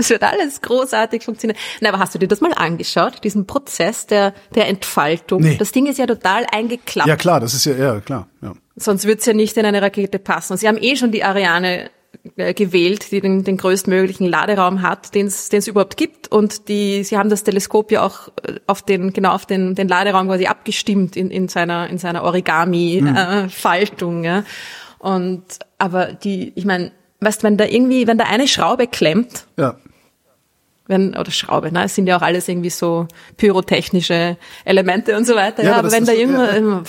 Es 0.00 0.10
wird 0.10 0.22
alles 0.22 0.60
großartig 0.60 1.24
funktionieren. 1.24 1.58
Na, 1.80 1.88
aber 1.88 1.98
hast 1.98 2.14
du 2.14 2.20
dir 2.20 2.28
das 2.28 2.40
mal 2.40 2.52
angeschaut, 2.52 3.24
diesen 3.24 3.46
Prozess 3.46 4.06
der, 4.06 4.32
der 4.54 4.68
Entfaltung? 4.68 5.42
Nee. 5.42 5.56
Das 5.56 5.72
Ding 5.72 5.86
ist 5.86 5.98
ja 5.98 6.06
total 6.06 6.46
eingeklappt. 6.52 7.08
Ja, 7.08 7.16
klar, 7.16 7.40
das 7.40 7.52
ist 7.52 7.64
ja, 7.64 7.74
ja, 7.74 8.00
klar. 8.00 8.28
Ja. 8.40 8.52
Sonst 8.76 9.06
wird's 9.06 9.26
ja 9.26 9.32
nicht 9.32 9.56
in 9.56 9.66
eine 9.66 9.82
Rakete 9.82 10.20
passen. 10.20 10.52
Und 10.52 10.58
sie 10.58 10.68
haben 10.68 10.78
eh 10.80 10.94
schon 10.94 11.10
die 11.10 11.24
Ariane 11.24 11.90
äh, 12.36 12.54
gewählt, 12.54 13.10
die 13.10 13.20
den, 13.20 13.44
den 13.44 13.56
größtmöglichen 13.56 14.26
Laderaum 14.26 14.82
hat, 14.82 15.14
den 15.14 15.26
es 15.26 15.66
überhaupt 15.66 15.96
gibt. 15.96 16.28
Und 16.28 16.68
die, 16.68 17.04
sie 17.04 17.18
haben 17.18 17.28
das 17.28 17.42
Teleskop 17.42 17.90
ja 17.90 18.04
auch 18.04 18.28
äh, 18.42 18.60
auf 18.66 18.82
den, 18.82 19.12
genau 19.12 19.32
auf 19.32 19.46
den, 19.46 19.74
den 19.74 19.88
Laderaum 19.88 20.28
quasi 20.28 20.46
abgestimmt 20.46 21.16
in, 21.16 21.30
in 21.30 21.48
seiner, 21.48 21.90
in 21.90 21.98
seiner 21.98 22.22
Origami-Faltung. 22.22 24.24
ja. 24.24 24.44
Und, 24.98 25.44
aber 25.78 26.12
die, 26.12 26.52
ich 26.54 26.64
meine, 26.64 26.92
weißt, 27.20 27.42
wenn 27.42 27.56
da 27.56 27.64
irgendwie, 27.64 28.06
wenn 28.06 28.18
da 28.18 28.24
eine 28.24 28.48
Schraube 28.48 28.86
klemmt, 28.86 29.46
ja. 29.56 29.76
wenn, 30.86 31.16
oder 31.16 31.30
Schraube, 31.30 31.72
ne? 31.72 31.84
Es 31.84 31.94
sind 31.94 32.06
ja 32.06 32.16
auch 32.16 32.22
alles 32.22 32.48
irgendwie 32.48 32.70
so 32.70 33.06
pyrotechnische 33.36 34.36
Elemente 34.64 35.16
und 35.16 35.26
so 35.26 35.34
weiter. 35.34 35.62
Ja, 35.62 35.70
ja 35.70 35.76
aber 35.78 35.92
wenn 35.92 36.04
da 36.04 36.12
immer, 36.12 36.52
ja, 36.52 36.56
immer 36.56 36.82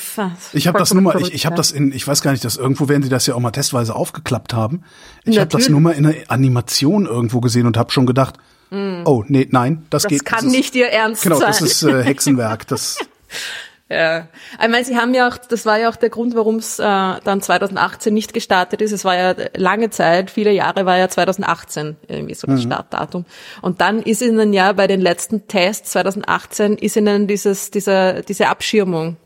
ich 0.53 0.67
habe 0.67 0.79
das 0.79 0.93
nur 0.93 1.03
mal, 1.03 1.21
ich, 1.21 1.33
ich 1.33 1.45
habe 1.45 1.55
das 1.55 1.71
in, 1.71 1.91
ich 1.91 2.07
weiß 2.07 2.21
gar 2.21 2.31
nicht, 2.31 2.45
dass 2.45 2.57
irgendwo 2.57 2.89
werden 2.89 3.03
sie 3.03 3.09
das 3.09 3.25
ja 3.27 3.35
auch 3.35 3.39
mal 3.39 3.51
testweise 3.51 3.95
aufgeklappt 3.95 4.53
haben. 4.53 4.83
Ich 5.25 5.39
habe 5.39 5.49
das 5.49 5.69
nur 5.69 5.79
mal 5.79 5.91
in 5.91 6.05
einer 6.05 6.15
Animation 6.27 7.05
irgendwo 7.05 7.41
gesehen 7.41 7.65
und 7.65 7.77
habe 7.77 7.91
schon 7.91 8.05
gedacht, 8.05 8.35
mm. 8.71 9.01
oh 9.05 9.23
nee, 9.27 9.47
nein, 9.51 9.85
das, 9.89 10.03
das 10.03 10.09
geht. 10.09 10.25
Kann 10.25 10.37
das 10.37 10.43
kann 10.45 10.51
nicht 10.51 10.75
ihr 10.75 10.87
Ernst 10.87 11.23
genau, 11.23 11.37
sein. 11.37 11.51
Genau, 11.51 11.59
das 11.59 11.71
ist 11.71 11.83
äh, 11.83 12.03
Hexenwerk. 12.03 12.67
Das 12.67 12.97
Ja, 13.91 14.27
ich 14.61 14.69
meine, 14.69 14.85
sie 14.85 14.95
haben 14.97 15.15
ja 15.15 15.27
auch, 15.27 15.37
das 15.37 15.65
war 15.65 15.79
ja 15.79 15.89
auch 15.89 15.95
der 15.95 16.09
Grund, 16.09 16.35
warum 16.35 16.57
es 16.57 16.77
äh, 16.77 16.83
dann 16.83 17.41
2018 17.41 18.13
nicht 18.13 18.35
gestartet 18.35 18.81
ist. 18.83 18.91
Es 18.91 19.03
war 19.03 19.15
ja 19.15 19.33
lange 19.57 19.89
Zeit, 19.89 20.29
viele 20.29 20.51
Jahre 20.51 20.85
war 20.85 20.97
ja 20.97 21.09
2018 21.09 21.97
irgendwie 22.07 22.35
so 22.35 22.45
das 22.45 22.59
mhm. 22.59 22.67
Startdatum. 22.67 23.25
Und 23.63 23.81
dann 23.81 24.03
ist 24.03 24.21
ihnen 24.21 24.53
ja 24.53 24.73
bei 24.73 24.85
den 24.85 25.01
letzten 25.01 25.47
Tests 25.47 25.91
2018 25.93 26.77
ist 26.77 26.97
ihnen 26.97 27.25
dieses, 27.25 27.71
dieser, 27.71 28.21
diese 28.21 28.49
Abschirmung 28.49 29.17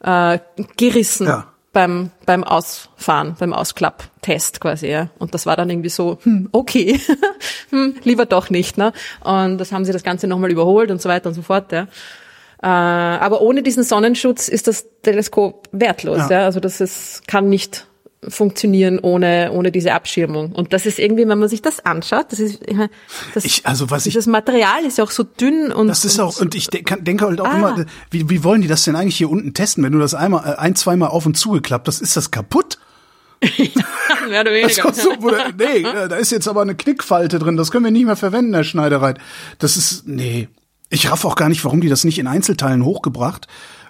äh, 0.00 0.38
gerissen. 0.76 1.26
Ja. 1.26 1.46
Beim, 1.72 2.10
beim 2.26 2.44
Ausfahren, 2.44 3.34
beim 3.38 3.54
Ausklapptest 3.54 4.60
quasi, 4.60 4.88
ja. 4.88 5.08
Und 5.18 5.32
das 5.32 5.46
war 5.46 5.56
dann 5.56 5.70
irgendwie 5.70 5.88
so, 5.88 6.18
hm, 6.22 6.50
okay, 6.52 7.00
hm, 7.70 7.94
lieber 8.04 8.26
doch 8.26 8.50
nicht, 8.50 8.76
ne? 8.76 8.92
Und 9.24 9.56
das 9.56 9.72
haben 9.72 9.86
sie 9.86 9.92
das 9.92 10.02
Ganze 10.02 10.26
nochmal 10.26 10.50
überholt 10.50 10.90
und 10.90 11.00
so 11.00 11.08
weiter 11.08 11.30
und 11.30 11.34
so 11.34 11.40
fort, 11.40 11.72
ja. 11.72 11.88
Äh, 12.62 12.66
aber 12.66 13.40
ohne 13.40 13.62
diesen 13.62 13.82
Sonnenschutz 13.82 14.48
ist 14.48 14.68
das 14.68 14.86
Teleskop 15.02 15.68
wertlos. 15.72 16.18
Ja. 16.18 16.30
ja? 16.30 16.44
Also 16.44 16.60
das 16.60 16.80
ist, 16.80 17.26
kann 17.26 17.48
nicht 17.48 17.86
funktionieren 18.28 19.00
ohne 19.00 19.50
ohne 19.52 19.72
diese 19.72 19.92
Abschirmung 19.92 20.52
und 20.52 20.72
das 20.72 20.86
ist 20.86 21.00
irgendwie 21.00 21.26
wenn 21.26 21.40
man 21.40 21.48
sich 21.48 21.60
das 21.60 21.84
anschaut 21.84 22.26
das 22.30 22.38
ist 22.38 22.60
das 23.34 23.44
ich, 23.44 23.66
also 23.66 23.90
was 23.90 24.06
ich, 24.06 24.26
Material 24.28 24.84
ist 24.84 24.98
ja 24.98 25.02
auch 25.02 25.10
so 25.10 25.24
dünn 25.24 25.72
und 25.72 25.88
das 25.88 26.04
ist 26.04 26.20
auch 26.20 26.40
und 26.40 26.54
ich 26.54 26.68
denke, 26.68 27.02
denke 27.02 27.26
halt 27.26 27.40
auch 27.40 27.46
ah. 27.46 27.56
immer 27.56 27.84
wie, 28.12 28.30
wie 28.30 28.44
wollen 28.44 28.62
die 28.62 28.68
das 28.68 28.84
denn 28.84 28.94
eigentlich 28.94 29.16
hier 29.16 29.28
unten 29.28 29.54
testen 29.54 29.82
wenn 29.82 29.92
du 29.92 29.98
das 29.98 30.14
einmal 30.14 30.52
äh, 30.52 30.56
ein 30.56 30.76
zweimal 30.76 31.08
auf 31.08 31.26
und 31.26 31.36
zugeklappt 31.36 31.88
das 31.88 32.00
ist 32.00 32.16
das 32.16 32.30
kaputt 32.30 32.78
mehr 34.28 34.42
oder 34.42 34.52
weniger. 34.52 34.92
So, 34.94 35.10
nee, 35.58 35.82
da 35.82 36.14
ist 36.14 36.30
jetzt 36.30 36.46
aber 36.46 36.62
eine 36.62 36.76
Knickfalte 36.76 37.40
drin, 37.40 37.56
das 37.56 37.72
können 37.72 37.84
wir 37.84 37.90
nicht 37.90 38.06
mehr 38.06 38.14
verwenden, 38.14 38.54
Herr 38.54 38.62
Schneidereit. 38.62 39.18
Das 39.58 39.76
ist, 39.76 40.06
nee, 40.06 40.46
ich 40.92 41.10
raff 41.10 41.24
auch 41.24 41.34
gar 41.34 41.48
nicht, 41.48 41.64
warum 41.64 41.80
die 41.80 41.88
das 41.88 42.04
nicht 42.04 42.18
in 42.18 42.26
Einzelteilen 42.26 42.84
hochgebracht 42.84 43.48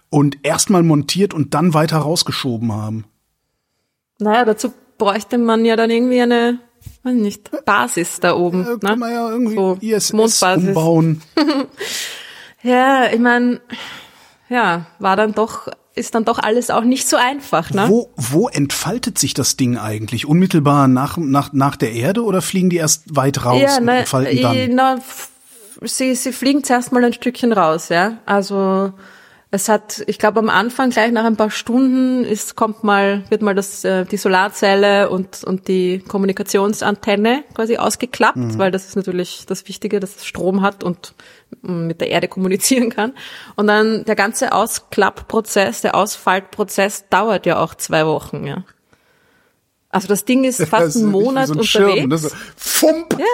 und 0.09 0.39
erstmal 0.43 0.83
montiert 0.83 1.35
und 1.35 1.55
dann 1.55 1.75
weiter 1.75 1.99
rausgeschoben 1.99 2.73
haben. 2.73 3.05
Naja, 4.19 4.45
dazu 4.45 4.73
bräuchte 4.99 5.39
man 5.39 5.65
ja 5.65 5.75
dann 5.75 5.91
irgendwie 5.91 6.21
eine, 6.21 6.61
weiß 7.03 7.15
nicht, 7.15 7.65
Basis 7.65 8.21
da 8.21 8.37
oben. 8.37 8.65
Ja, 8.65 8.77
kann 8.77 8.91
ne? 8.91 8.97
man 8.97 9.13
ja 9.13 9.31
irgendwie 9.31 9.55
so 9.55 9.79
ISS 9.81 10.13
Mondbasis. 10.13 10.69
umbauen. 10.69 11.23
ja, 12.63 13.13
ich 13.13 13.21
meine, 13.21 13.61
ja, 14.49 14.87
war 14.99 15.17
dann 15.17 15.33
doch 15.33 15.69
ist 15.95 16.15
dann 16.15 16.25
doch 16.25 16.39
alles 16.39 16.71
auch 16.71 16.85
nicht 16.85 17.07
so 17.07 17.19
einfach, 17.19 17.71
ne? 17.71 17.85
Wo, 17.87 18.11
wo 18.17 18.49
entfaltet 18.49 19.19
sich 19.19 19.35
das 19.35 19.57
Ding 19.57 19.77
eigentlich? 19.77 20.25
Unmittelbar 20.27 20.89
nach, 20.89 21.19
nach, 21.19 21.53
nach 21.53 21.77
der 21.77 21.93
Erde 21.93 22.25
oder 22.25 22.41
fliegen 22.41 22.71
die 22.71 22.77
erst 22.77 23.15
weit 23.15 23.45
raus 23.45 23.61
ja, 23.61 23.77
und 23.77 23.85
na, 23.85 23.99
entfalten 23.99 24.41
dann? 24.41 24.75
Na, 24.75 24.99
sie, 25.85 26.15
sie 26.15 26.33
fliegen 26.33 26.65
zuerst 26.65 26.93
mal 26.93 27.05
ein 27.05 27.13
Stückchen 27.13 27.53
raus, 27.53 27.89
ja. 27.89 28.19
Also 28.27 28.93
es 29.55 29.69
hat, 29.69 30.03
ich 30.07 30.19
glaube, 30.19 30.39
am 30.39 30.49
Anfang 30.49 30.89
gleich 30.89 31.13
nach 31.13 31.27
ein 31.27 31.37
paar 31.37 31.51
Stunden 31.51 32.25
ist, 32.25 32.57
kommt 32.57 32.85
mal, 32.85 33.23
wird 33.29 33.43
mal 33.43 33.55
das, 33.55 33.85
äh, 33.85 34.07
die 34.07 34.17
Solarzelle 34.17 35.11
und, 35.11 35.45
und 35.45 35.69
die 35.69 35.99
Kommunikationsantenne 35.99 37.45
quasi 37.55 37.77
ausgeklappt, 37.77 38.39
mhm. 38.39 38.59
weil 38.59 38.71
das 38.71 38.87
ist 38.87 38.97
natürlich 38.97 39.45
das 39.47 39.69
Wichtige, 39.69 40.01
dass 40.01 40.17
es 40.17 40.25
Strom 40.25 40.63
hat 40.63 40.83
und 40.83 41.15
mm, 41.61 41.87
mit 41.87 42.01
der 42.01 42.09
Erde 42.09 42.29
kommunizieren 42.29 42.89
kann. 42.89 43.13
Und 43.55 43.67
dann 43.67 44.07
der 44.07 44.17
ganze 44.17 44.53
Ausklappprozess, 44.53 45.83
der 45.83 45.97
Ausfaltprozess 45.97 47.11
dauert 47.11 47.45
ja 47.45 47.59
auch 47.59 47.75
zwei 47.75 48.07
Wochen, 48.07 48.47
ja. 48.47 48.65
Also 49.93 50.09
das 50.09 50.25
Ding 50.25 50.45
ist 50.45 50.61
fast 50.67 50.97
einen 50.97 51.11
Monat 51.11 51.49
so 51.49 51.53
ein 51.53 51.61
unterwegs. 51.61 51.99
Schirm, 51.99 52.09
ne? 52.09 52.19
so, 52.19 52.31
Fump. 52.57 53.15
Ja. 53.19 53.27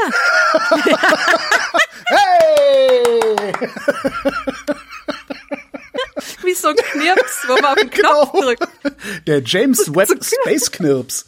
hey! 2.06 3.20
Wie 6.42 6.54
so 6.54 6.68
ein 6.68 6.76
Knirps, 6.76 7.44
wo 7.46 7.54
man 7.54 7.64
auf 7.64 7.74
den 7.76 7.90
Knopf 7.90 8.32
genau. 8.32 8.42
drückt. 8.42 8.68
Der 9.28 9.40
James 9.44 9.94
Webb 9.94 10.24
Space 10.24 10.72
Knirps. 10.72 11.26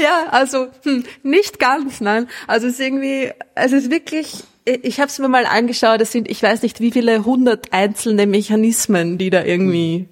Ja, 0.00 0.28
also 0.30 0.68
hm, 0.84 1.02
nicht 1.24 1.58
ganz, 1.58 2.00
nein. 2.00 2.28
Also 2.46 2.68
es 2.68 2.74
ist 2.74 2.80
irgendwie, 2.80 3.32
es 3.56 3.72
ist 3.72 3.90
wirklich, 3.90 4.44
ich 4.64 5.00
habe 5.00 5.08
es 5.08 5.18
mir 5.18 5.28
mal 5.28 5.44
angeschaut, 5.44 6.00
es 6.00 6.12
sind, 6.12 6.30
ich 6.30 6.40
weiß 6.40 6.62
nicht, 6.62 6.78
wie 6.78 6.92
viele 6.92 7.24
hundert 7.24 7.72
einzelne 7.72 8.28
Mechanismen, 8.28 9.18
die 9.18 9.30
da 9.30 9.42
irgendwie 9.44 10.08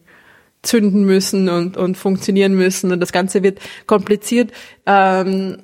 zünden 0.67 1.05
müssen 1.05 1.49
und, 1.49 1.77
und 1.77 1.97
funktionieren 1.97 2.55
müssen 2.55 2.93
und 2.93 3.01
das 3.01 3.13
Ganze 3.13 3.43
wird 3.43 3.61
kompliziert. 3.87 4.53
Ähm, 4.85 5.63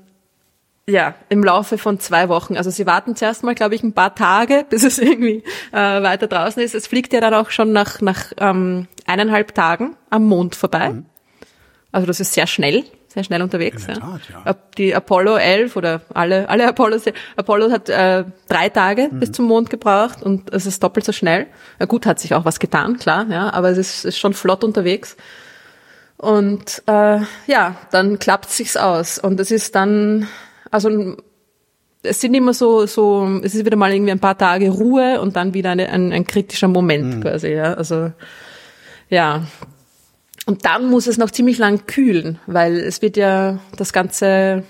ja, 0.89 1.15
im 1.29 1.45
Laufe 1.45 1.79
von 1.79 2.01
zwei 2.01 2.29
Wochen. 2.29 2.57
Also 2.57 2.71
sie 2.71 2.87
warten 2.87 3.15
zuerst 3.15 3.45
mal, 3.45 3.55
glaube 3.55 3.75
ich, 3.75 3.83
ein 3.83 3.93
paar 3.93 4.15
Tage, 4.15 4.65
bis 4.71 4.85
es 4.85 4.99
irgendwie 4.99 5.45
äh, 5.73 5.77
weiter 5.77 6.27
draußen 6.27 6.63
ist. 6.63 6.75
Es 6.75 6.87
fliegt 6.87 7.13
ja 7.13 7.21
dann 7.21 7.35
auch 7.35 7.51
schon 7.51 7.73
nach, 7.73 8.01
nach 8.01 8.33
ähm, 8.39 8.89
eineinhalb 9.07 9.55
Tagen 9.55 9.97
am 10.11 10.25
Mond 10.25 10.55
vorbei. 10.57 10.91
Mhm. 10.91 11.07
Also 11.93 12.07
das 12.07 12.21
ist 12.21 12.33
sehr 12.33 12.47
schnell 12.47 12.85
sehr 13.13 13.25
schnell 13.25 13.43
unterwegs. 13.43 13.87
Ja. 13.87 13.95
Tat, 13.95 14.21
ja. 14.45 14.55
Die 14.79 14.95
Apollo 14.95 15.37
11 15.37 15.77
oder 15.77 16.01
alle, 16.15 16.49
alle 16.49 16.67
Apollos, 16.67 17.05
Apollo 17.37 17.71
hat 17.71 17.89
äh, 17.89 18.25
drei 18.49 18.69
Tage 18.69 19.09
mhm. 19.11 19.21
bis 19.21 19.33
zum 19.33 19.47
Mond 19.47 19.71
gebraucht 19.71 20.23
und 20.23 20.53
es 20.53 20.67
ist 20.67 20.83
doppelt 20.83 21.05
so 21.05 21.13
schnell. 21.13 21.47
Ja, 21.79 21.87
gut, 21.87 22.07
hat 22.07 22.19
sich 22.21 22.35
auch 22.35 22.45
was 22.45 22.59
getan, 22.59 22.99
klar, 22.99 23.27
ja, 23.29 23.53
aber 23.53 23.71
es 23.71 23.79
ist, 23.79 24.05
ist 24.05 24.19
schon 24.19 24.33
flott 24.33 24.65
unterwegs. 24.65 25.17
Und 26.17 26.83
äh, 26.87 27.19
ja, 27.47 27.77
dann 27.91 28.19
klappt 28.19 28.51
sich's 28.51 28.77
aus 28.77 29.19
und 29.19 29.41
es 29.41 29.51
ist 29.51 29.75
dann, 29.75 30.29
also 30.71 31.17
es 32.03 32.21
sind 32.21 32.35
immer 32.35 32.55
so, 32.55 32.87
so, 32.87 33.41
es 33.43 33.55
ist 33.55 33.65
wieder 33.65 33.77
mal 33.77 33.93
irgendwie 33.93 34.13
ein 34.13 34.21
paar 34.21 34.39
Tage 34.39 34.71
Ruhe 34.71 35.21
und 35.21 35.37
dann 35.37 35.55
wieder 35.55 35.71
eine, 35.71 35.89
ein, 35.89 36.13
ein 36.13 36.27
kritischer 36.27 36.69
Moment 36.69 37.17
mhm. 37.17 37.21
quasi, 37.23 37.49
ja. 37.49 37.75
Also 37.75 38.13
ja, 39.09 39.43
und 40.47 40.65
dann 40.65 40.91
muss 40.91 41.07
es 41.07 41.19
noch 41.19 41.31
ziemlich 41.31 41.59
lang 41.59 41.87
kühlen, 41.87 42.39
weil 42.47 42.77
es 42.79 43.03
wird 43.03 43.17
ja 43.17 43.59
das 43.77 43.93
Ganze 43.93 44.65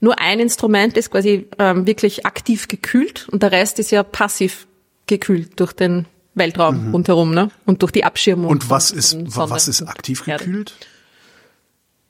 nur 0.00 0.18
ein 0.18 0.40
Instrument 0.40 0.96
ist 0.96 1.10
quasi 1.10 1.48
ähm, 1.58 1.86
wirklich 1.86 2.26
aktiv 2.26 2.68
gekühlt 2.68 3.28
und 3.30 3.42
der 3.42 3.52
Rest 3.52 3.78
ist 3.78 3.90
ja 3.90 4.02
passiv 4.02 4.66
gekühlt 5.06 5.58
durch 5.58 5.72
den 5.72 6.06
Weltraum 6.34 6.88
mhm. 6.88 6.92
rundherum, 6.92 7.34
ne? 7.34 7.50
Und 7.64 7.82
durch 7.82 7.92
die 7.92 8.04
Abschirmung. 8.04 8.50
Und 8.50 8.68
was 8.68 8.90
ist 8.90 9.16
was 9.34 9.68
ist 9.68 9.82
aktiv 9.82 10.24
gekühlt? 10.24 10.74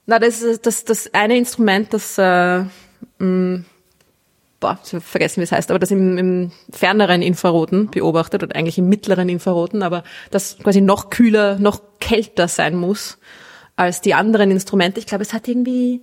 Na, 0.06 0.18
das 0.18 0.42
ist 0.42 0.66
das 0.66 0.84
das 0.84 1.14
eine 1.14 1.36
Instrument, 1.36 1.92
das 1.92 2.18
äh, 2.18 2.64
mh, 3.18 3.64
boah, 4.66 5.00
vergessen, 5.00 5.40
wie 5.40 5.44
es 5.44 5.52
heißt, 5.52 5.70
aber 5.70 5.78
das 5.78 5.90
im, 5.90 6.18
im 6.18 6.52
ferneren 6.72 7.22
Infraroten 7.22 7.90
beobachtet 7.90 8.42
oder 8.42 8.56
eigentlich 8.56 8.78
im 8.78 8.88
mittleren 8.88 9.28
Infraroten, 9.28 9.82
aber 9.82 10.02
das 10.30 10.58
quasi 10.58 10.80
noch 10.80 11.10
kühler, 11.10 11.58
noch 11.58 11.80
kälter 12.00 12.48
sein 12.48 12.74
muss 12.74 13.18
als 13.76 14.00
die 14.00 14.14
anderen 14.14 14.50
Instrumente. 14.50 14.98
Ich 14.98 15.06
glaube, 15.06 15.22
es 15.22 15.32
hat 15.32 15.46
irgendwie 15.46 16.02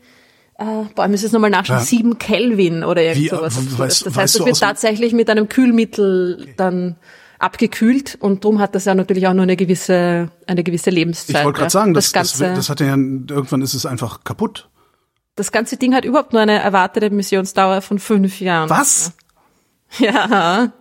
äh, 0.58 0.86
boah, 0.96 1.06
ich 1.06 1.12
muss 1.12 1.24
jetzt 1.24 1.32
nochmal 1.32 1.50
nachschauen, 1.50 1.80
ja. 1.80 1.86
7 1.86 2.20
Kelvin 2.20 2.84
oder 2.84 3.02
irgend 3.02 3.30
sowas. 3.30 3.58
Äh, 3.58 3.80
weiß, 3.80 4.00
das 4.02 4.16
heißt, 4.16 4.40
es 4.40 4.46
wird 4.46 4.60
tatsächlich 4.60 5.14
mit 5.14 5.30
einem 5.30 5.50
Kühlmittel 5.50 6.38
okay. 6.40 6.54
dann 6.56 6.96
abgekühlt 7.40 8.18
und 8.22 8.44
drum 8.46 8.60
hat 8.60 8.76
das 8.76 8.86
ja 8.86 8.96
natürlich 8.96 9.28
auch 9.28 9.34
nur 9.34 9.44
eine 9.44 9.58
gewisse 9.58 10.30
eine 10.48 10.64
gewisse 10.64 10.92
Lebenszeit. 10.92 11.38
Ich 11.38 11.44
wollte 11.44 11.60
gerade 11.60 11.72
sagen, 11.72 11.94
das, 11.94 12.12
das, 12.14 12.38
das, 12.38 12.56
das 12.56 12.70
hat 12.70 12.80
ja 12.80 12.88
irgendwann 12.88 13.62
ist 13.62 13.74
es 13.74 13.86
einfach 13.86 14.24
kaputt 14.24 14.70
das 15.36 15.52
ganze 15.52 15.78
Ding 15.78 15.94
hat 15.96 16.06
überhaupt 16.06 16.34
nur 16.34 16.42
eine 16.42 16.60
erwartete 16.60 17.10
Missionsdauer 17.10 17.82
von 17.82 18.00
fünf 18.00 18.40
Jahren. 18.40 18.70
Was? 18.70 19.14
Ja. 20.00 20.74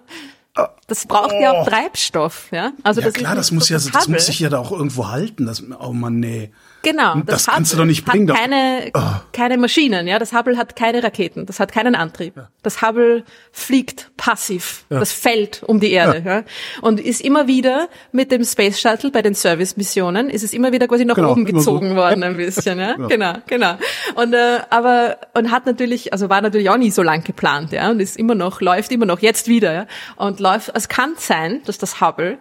Das 0.86 1.06
braucht 1.06 1.32
oh. 1.32 1.40
ja 1.40 1.52
auch 1.52 1.66
oh. 1.66 1.70
Treibstoff, 1.70 2.48
ja. 2.50 2.72
Also 2.82 3.00
ja, 3.00 3.06
das 3.06 3.14
klar, 3.14 3.34
das 3.34 3.50
muss 3.52 3.68
ja, 3.68 3.78
das, 3.78 4.08
muss 4.08 4.26
sich 4.26 4.40
ja 4.40 4.50
da 4.50 4.58
auch 4.58 4.72
irgendwo 4.72 5.08
halten. 5.08 5.46
Das, 5.46 5.62
oh 5.80 5.92
man, 5.92 6.20
nee. 6.20 6.52
Genau. 6.82 7.14
Das, 7.26 7.44
das 7.44 7.46
kannst 7.46 7.72
du 7.72 7.76
doch 7.76 7.84
nicht 7.84 8.04
bringen. 8.04 8.30
Hat 8.30 8.36
keine, 8.36 8.90
oh. 8.94 9.20
keine 9.32 9.56
Maschinen, 9.56 10.06
ja. 10.06 10.18
Das 10.18 10.32
Hubble 10.32 10.56
hat 10.56 10.76
keine 10.76 11.02
Raketen. 11.02 11.46
Das 11.46 11.60
hat 11.60 11.72
keinen 11.72 11.94
Antrieb. 11.94 12.36
Ja. 12.36 12.48
Das 12.62 12.82
Hubble 12.82 13.24
fliegt 13.52 14.10
passiv. 14.16 14.84
Ja. 14.90 14.98
Das 14.98 15.12
fällt 15.12 15.62
um 15.62 15.80
die 15.80 15.92
Erde, 15.92 16.22
ja. 16.24 16.38
ja. 16.38 16.44
Und 16.80 17.00
ist 17.00 17.20
immer 17.20 17.46
wieder 17.46 17.88
mit 18.10 18.32
dem 18.32 18.44
Space 18.44 18.80
Shuttle 18.80 19.10
bei 19.10 19.22
den 19.22 19.34
Service-Missionen 19.34 20.28
ist 20.28 20.42
es 20.42 20.52
immer 20.52 20.72
wieder 20.72 20.88
quasi 20.88 21.04
nach 21.04 21.14
genau, 21.14 21.32
oben 21.32 21.44
gezogen 21.44 21.90
so. 21.90 21.96
worden 21.96 22.22
ein 22.22 22.36
bisschen, 22.36 22.78
ja. 22.78 22.94
Genau, 22.94 23.34
genau. 23.46 23.74
Und, 24.14 24.32
äh, 24.34 24.60
aber, 24.70 25.18
und 25.34 25.50
hat 25.50 25.66
natürlich, 25.66 26.12
also 26.12 26.28
war 26.28 26.40
natürlich 26.40 26.70
auch 26.70 26.76
nie 26.76 26.90
so 26.90 27.02
lang 27.02 27.22
geplant, 27.22 27.72
ja. 27.72 27.90
Und 27.90 28.00
ist 28.00 28.16
immer 28.16 28.34
noch, 28.34 28.60
läuft 28.60 28.90
immer 28.92 29.06
noch, 29.06 29.20
jetzt 29.20 29.48
wieder, 29.48 29.72
ja. 29.72 29.86
Und 30.16 30.40
läuft, 30.40 30.72
es 30.74 30.88
kann 30.88 31.14
sein, 31.16 31.62
dass 31.64 31.78
das 31.78 32.00
Hubble 32.00 32.38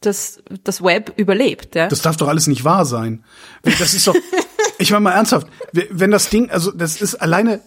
das, 0.00 0.42
das 0.64 0.82
Web 0.82 1.12
überlebt. 1.16 1.74
Ja? 1.74 1.88
Das 1.88 2.02
darf 2.02 2.16
doch 2.16 2.28
alles 2.28 2.46
nicht 2.46 2.64
wahr 2.64 2.84
sein. 2.84 3.24
Das 3.62 3.94
ist 3.94 4.06
doch, 4.06 4.14
ich 4.78 4.90
meine 4.90 5.04
mal 5.04 5.12
ernsthaft, 5.12 5.46
wenn 5.90 6.10
das 6.10 6.28
Ding, 6.30 6.50
also 6.50 6.70
das 6.70 7.00
ist 7.00 7.16
alleine, 7.16 7.60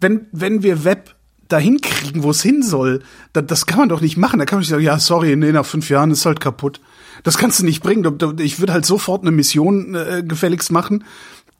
wenn, 0.00 0.26
wenn 0.32 0.62
wir 0.62 0.84
Web 0.84 1.14
dahin 1.48 1.80
kriegen, 1.80 2.22
wo 2.22 2.30
es 2.30 2.42
hin 2.42 2.62
soll. 2.62 3.02
Das, 3.32 3.46
das 3.46 3.66
kann 3.66 3.78
man 3.78 3.88
doch 3.88 4.00
nicht 4.00 4.16
machen. 4.16 4.38
Da 4.38 4.44
kann 4.44 4.56
man 4.56 4.60
nicht 4.60 4.68
sagen, 4.68 4.82
ja, 4.82 4.98
sorry, 4.98 5.36
nee, 5.36 5.52
nach 5.52 5.66
fünf 5.66 5.88
Jahren 5.90 6.10
ist 6.10 6.26
halt 6.26 6.40
kaputt. 6.40 6.80
Das 7.22 7.38
kannst 7.38 7.60
du 7.60 7.64
nicht 7.64 7.82
bringen. 7.82 8.18
Ich 8.40 8.60
würde 8.60 8.72
halt 8.72 8.84
sofort 8.84 9.22
eine 9.22 9.30
Mission 9.30 9.94
äh, 9.94 10.22
gefälligst 10.26 10.72
machen 10.72 11.04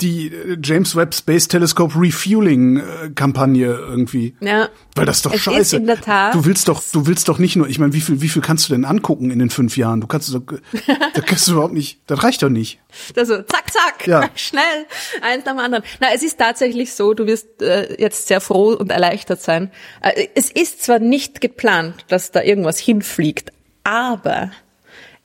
die 0.01 0.29
äh, 0.29 0.59
James 0.63 0.95
Webb 0.95 1.15
Space 1.15 1.49
Telescope 1.49 1.95
Refueling 1.99 2.79
äh, 2.79 2.83
Kampagne 3.15 3.67
irgendwie. 3.67 4.35
Ja. 4.41 4.69
Weil 4.95 5.07
das 5.07 5.17
ist 5.17 5.27
doch 5.27 5.33
es 5.33 5.41
scheiße. 5.41 5.61
Ist 5.61 5.73
in 5.75 5.87
der 5.87 6.01
Tat. 6.01 6.35
Du 6.35 6.45
willst 6.45 6.69
doch, 6.69 6.83
du 6.93 7.07
willst 7.07 7.29
doch 7.29 7.39
nicht 7.39 7.57
nur, 7.57 7.69
ich 7.69 7.79
meine, 7.79 7.93
wie 7.93 8.01
viel, 8.01 8.21
wie 8.21 8.29
viel 8.29 8.43
kannst 8.43 8.69
du 8.69 8.75
denn 8.75 8.85
angucken 8.85 9.31
in 9.31 9.39
den 9.39 9.51
fünf 9.51 9.77
Jahren? 9.77 10.01
Du 10.01 10.07
kannst 10.07 10.33
doch, 10.35 10.43
da 11.15 11.21
kannst 11.21 11.49
du 11.49 11.53
überhaupt 11.53 11.75
nicht, 11.75 12.01
das 12.07 12.23
reicht 12.23 12.43
doch 12.43 12.49
nicht. 12.49 12.81
Also, 13.17 13.43
zack, 13.43 13.73
zack, 13.73 14.07
ja. 14.07 14.29
schnell, 14.35 14.87
eins 15.23 15.45
nach 15.45 15.53
dem 15.53 15.61
anderen. 15.61 15.85
Na, 16.01 16.09
es 16.15 16.23
ist 16.23 16.39
tatsächlich 16.39 16.93
so, 16.93 17.15
du 17.15 17.27
wirst 17.27 17.63
äh, 17.63 18.01
jetzt 18.01 18.29
sehr 18.29 18.41
froh 18.41 18.75
und 18.75 18.91
erleichtert 18.91 19.41
sein. 19.41 19.71
Äh, 20.03 20.29
es 20.35 20.51
ist 20.51 20.83
zwar 20.83 20.99
nicht 20.99 21.41
geplant, 21.41 22.05
dass 22.09 22.33
da 22.33 22.43
irgendwas 22.43 22.79
hinfliegt, 22.79 23.53
aber 23.85 24.51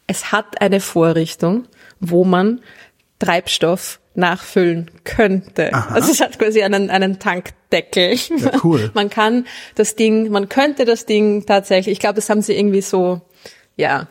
es 0.08 0.32
hat 0.32 0.62
eine 0.62 0.82
Vorrichtung, 0.82 1.66
wo 2.00 2.26
man 2.26 2.62
Treibstoff 3.20 4.01
nachfüllen 4.14 4.92
könnte. 5.04 5.74
Aha. 5.74 5.96
Also 5.96 6.12
es 6.12 6.22
hat 6.22 6.38
quasi 6.38 6.62
einen, 6.64 6.90
einen 6.90 7.20
Tankdeckel. 7.20 8.16
Ja, 8.38 8.52
cool. 8.64 8.92
Man 8.94 9.10
kann 9.10 9.46
das 9.76 9.96
Ding, 9.96 10.30
man 10.32 10.50
könnte 10.50 10.86
das 10.86 11.06
Ding 11.06 11.46
tatsächlich, 11.46 11.94
ich 11.94 12.00
glaube, 12.00 12.16
das 12.16 12.30
haben 12.30 12.42
sie 12.42 12.58
irgendwie 12.58 12.82
so, 12.82 13.22
ja, 13.78 14.08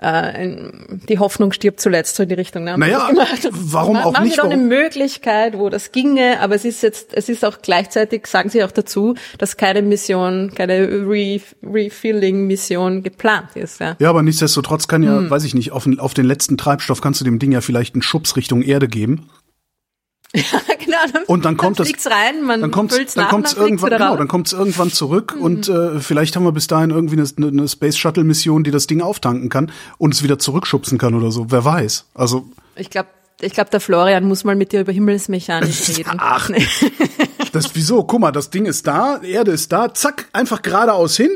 äh, 0.00 0.70
die 1.08 1.18
Hoffnung 1.18 1.52
stirbt 1.52 1.80
zuletzt 1.80 2.16
so 2.16 2.22
in 2.22 2.30
die 2.30 2.34
Richtung. 2.34 2.64
Ne? 2.64 2.76
Naja, 2.78 3.10
warum 3.50 3.98
auch 3.98 4.12
machen 4.12 4.24
nicht? 4.24 4.38
Machen 4.38 4.50
wir 4.50 4.56
doch 4.56 4.62
eine 4.62 4.68
Möglichkeit, 4.68 5.58
wo 5.58 5.68
das 5.68 5.92
ginge, 5.92 6.40
aber 6.40 6.54
es 6.54 6.64
ist 6.64 6.82
jetzt, 6.82 7.12
es 7.12 7.28
ist 7.28 7.44
auch 7.44 7.58
gleichzeitig, 7.60 8.26
sagen 8.26 8.48
sie 8.48 8.64
auch 8.64 8.70
dazu, 8.70 9.14
dass 9.36 9.58
keine 9.58 9.82
Mission, 9.82 10.52
keine 10.54 10.88
Re 10.88 11.40
Refilling-Mission 11.62 13.02
geplant 13.02 13.56
ist. 13.56 13.80
Ja. 13.80 13.96
ja, 13.98 14.08
aber 14.08 14.22
nichtsdestotrotz 14.22 14.88
kann 14.88 15.02
ja, 15.02 15.18
hm. 15.18 15.30
weiß 15.30 15.44
ich 15.44 15.54
nicht, 15.54 15.72
auf, 15.72 15.86
auf 15.98 16.14
den 16.14 16.24
letzten 16.24 16.56
Treibstoff 16.56 17.02
kannst 17.02 17.20
du 17.20 17.24
dem 17.26 17.38
Ding 17.38 17.52
ja 17.52 17.60
vielleicht 17.60 17.94
einen 17.94 18.02
Schubs 18.02 18.36
Richtung 18.36 18.62
Erde 18.62 18.88
geben. 18.88 19.28
Ja, 20.36 20.60
genau. 20.78 20.98
Dann, 21.12 21.24
und 21.24 21.44
dann 21.44 21.56
kommt 21.56 21.80
dann 21.80 21.88
das, 21.90 22.06
rein, 22.06 22.42
man 22.42 22.60
dann 22.60 22.70
kommt 22.70 22.92
dann 22.92 23.28
kommt's 23.28 23.52
irgendwann, 23.54 23.90
genau, 23.90 24.16
dann 24.16 24.28
kommt's 24.28 24.52
irgendwann 24.52 24.90
zurück 24.90 25.34
mhm. 25.34 25.42
und 25.42 25.68
äh, 25.68 25.98
vielleicht 26.00 26.36
haben 26.36 26.44
wir 26.44 26.52
bis 26.52 26.68
dahin 26.68 26.90
irgendwie 26.90 27.18
eine, 27.18 27.48
eine 27.48 27.68
Space 27.68 27.96
Shuttle 27.96 28.22
Mission, 28.22 28.62
die 28.62 28.70
das 28.70 28.86
Ding 28.86 29.00
auftanken 29.00 29.48
kann 29.48 29.72
und 29.98 30.14
es 30.14 30.22
wieder 30.22 30.38
zurückschubsen 30.38 30.98
kann 30.98 31.14
oder 31.14 31.32
so. 31.32 31.50
Wer 31.50 31.64
weiß? 31.64 32.06
Also 32.14 32.46
ich 32.76 32.90
glaube, 32.90 33.08
ich 33.40 33.52
glaube, 33.52 33.70
der 33.70 33.80
Florian 33.80 34.24
muss 34.24 34.44
mal 34.44 34.54
mit 34.54 34.72
dir 34.72 34.82
über 34.82 34.92
Himmelsmechanik 34.92 35.88
reden. 35.88 36.18
Ach, 36.18 36.50
das 37.52 37.74
wieso? 37.74 38.04
Guck 38.04 38.20
mal, 38.20 38.32
das 38.32 38.50
Ding 38.50 38.66
ist 38.66 38.86
da, 38.86 39.20
Erde 39.22 39.50
ist 39.50 39.72
da, 39.72 39.92
zack, 39.92 40.28
einfach 40.32 40.62
geradeaus 40.62 41.16
hin. 41.16 41.30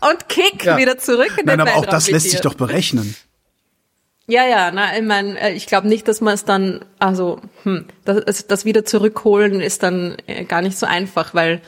und 0.00 0.28
kick 0.28 0.64
ja. 0.64 0.76
wieder 0.76 0.98
zurück 0.98 1.32
in 1.38 1.46
Nein, 1.46 1.58
den 1.58 1.68
aber 1.68 1.76
auch 1.76 1.86
das 1.86 2.10
lässt 2.10 2.30
sich 2.30 2.40
doch 2.40 2.54
berechnen. 2.54 3.14
Ja, 4.28 4.44
ja, 4.44 4.72
na, 4.72 4.96
ich 4.96 5.04
meine, 5.04 5.40
äh, 5.40 5.52
ich 5.52 5.66
glaube 5.66 5.86
nicht, 5.86 6.08
dass 6.08 6.20
man 6.20 6.34
es 6.34 6.44
dann, 6.44 6.84
also, 6.98 7.40
hm, 7.62 7.86
das, 8.04 8.46
das 8.46 8.64
wieder 8.64 8.84
zurückholen 8.84 9.60
ist 9.60 9.82
dann 9.82 10.16
äh, 10.26 10.44
gar 10.44 10.62
nicht 10.62 10.76
so 10.76 10.86
einfach, 10.86 11.32
weil 11.32 11.60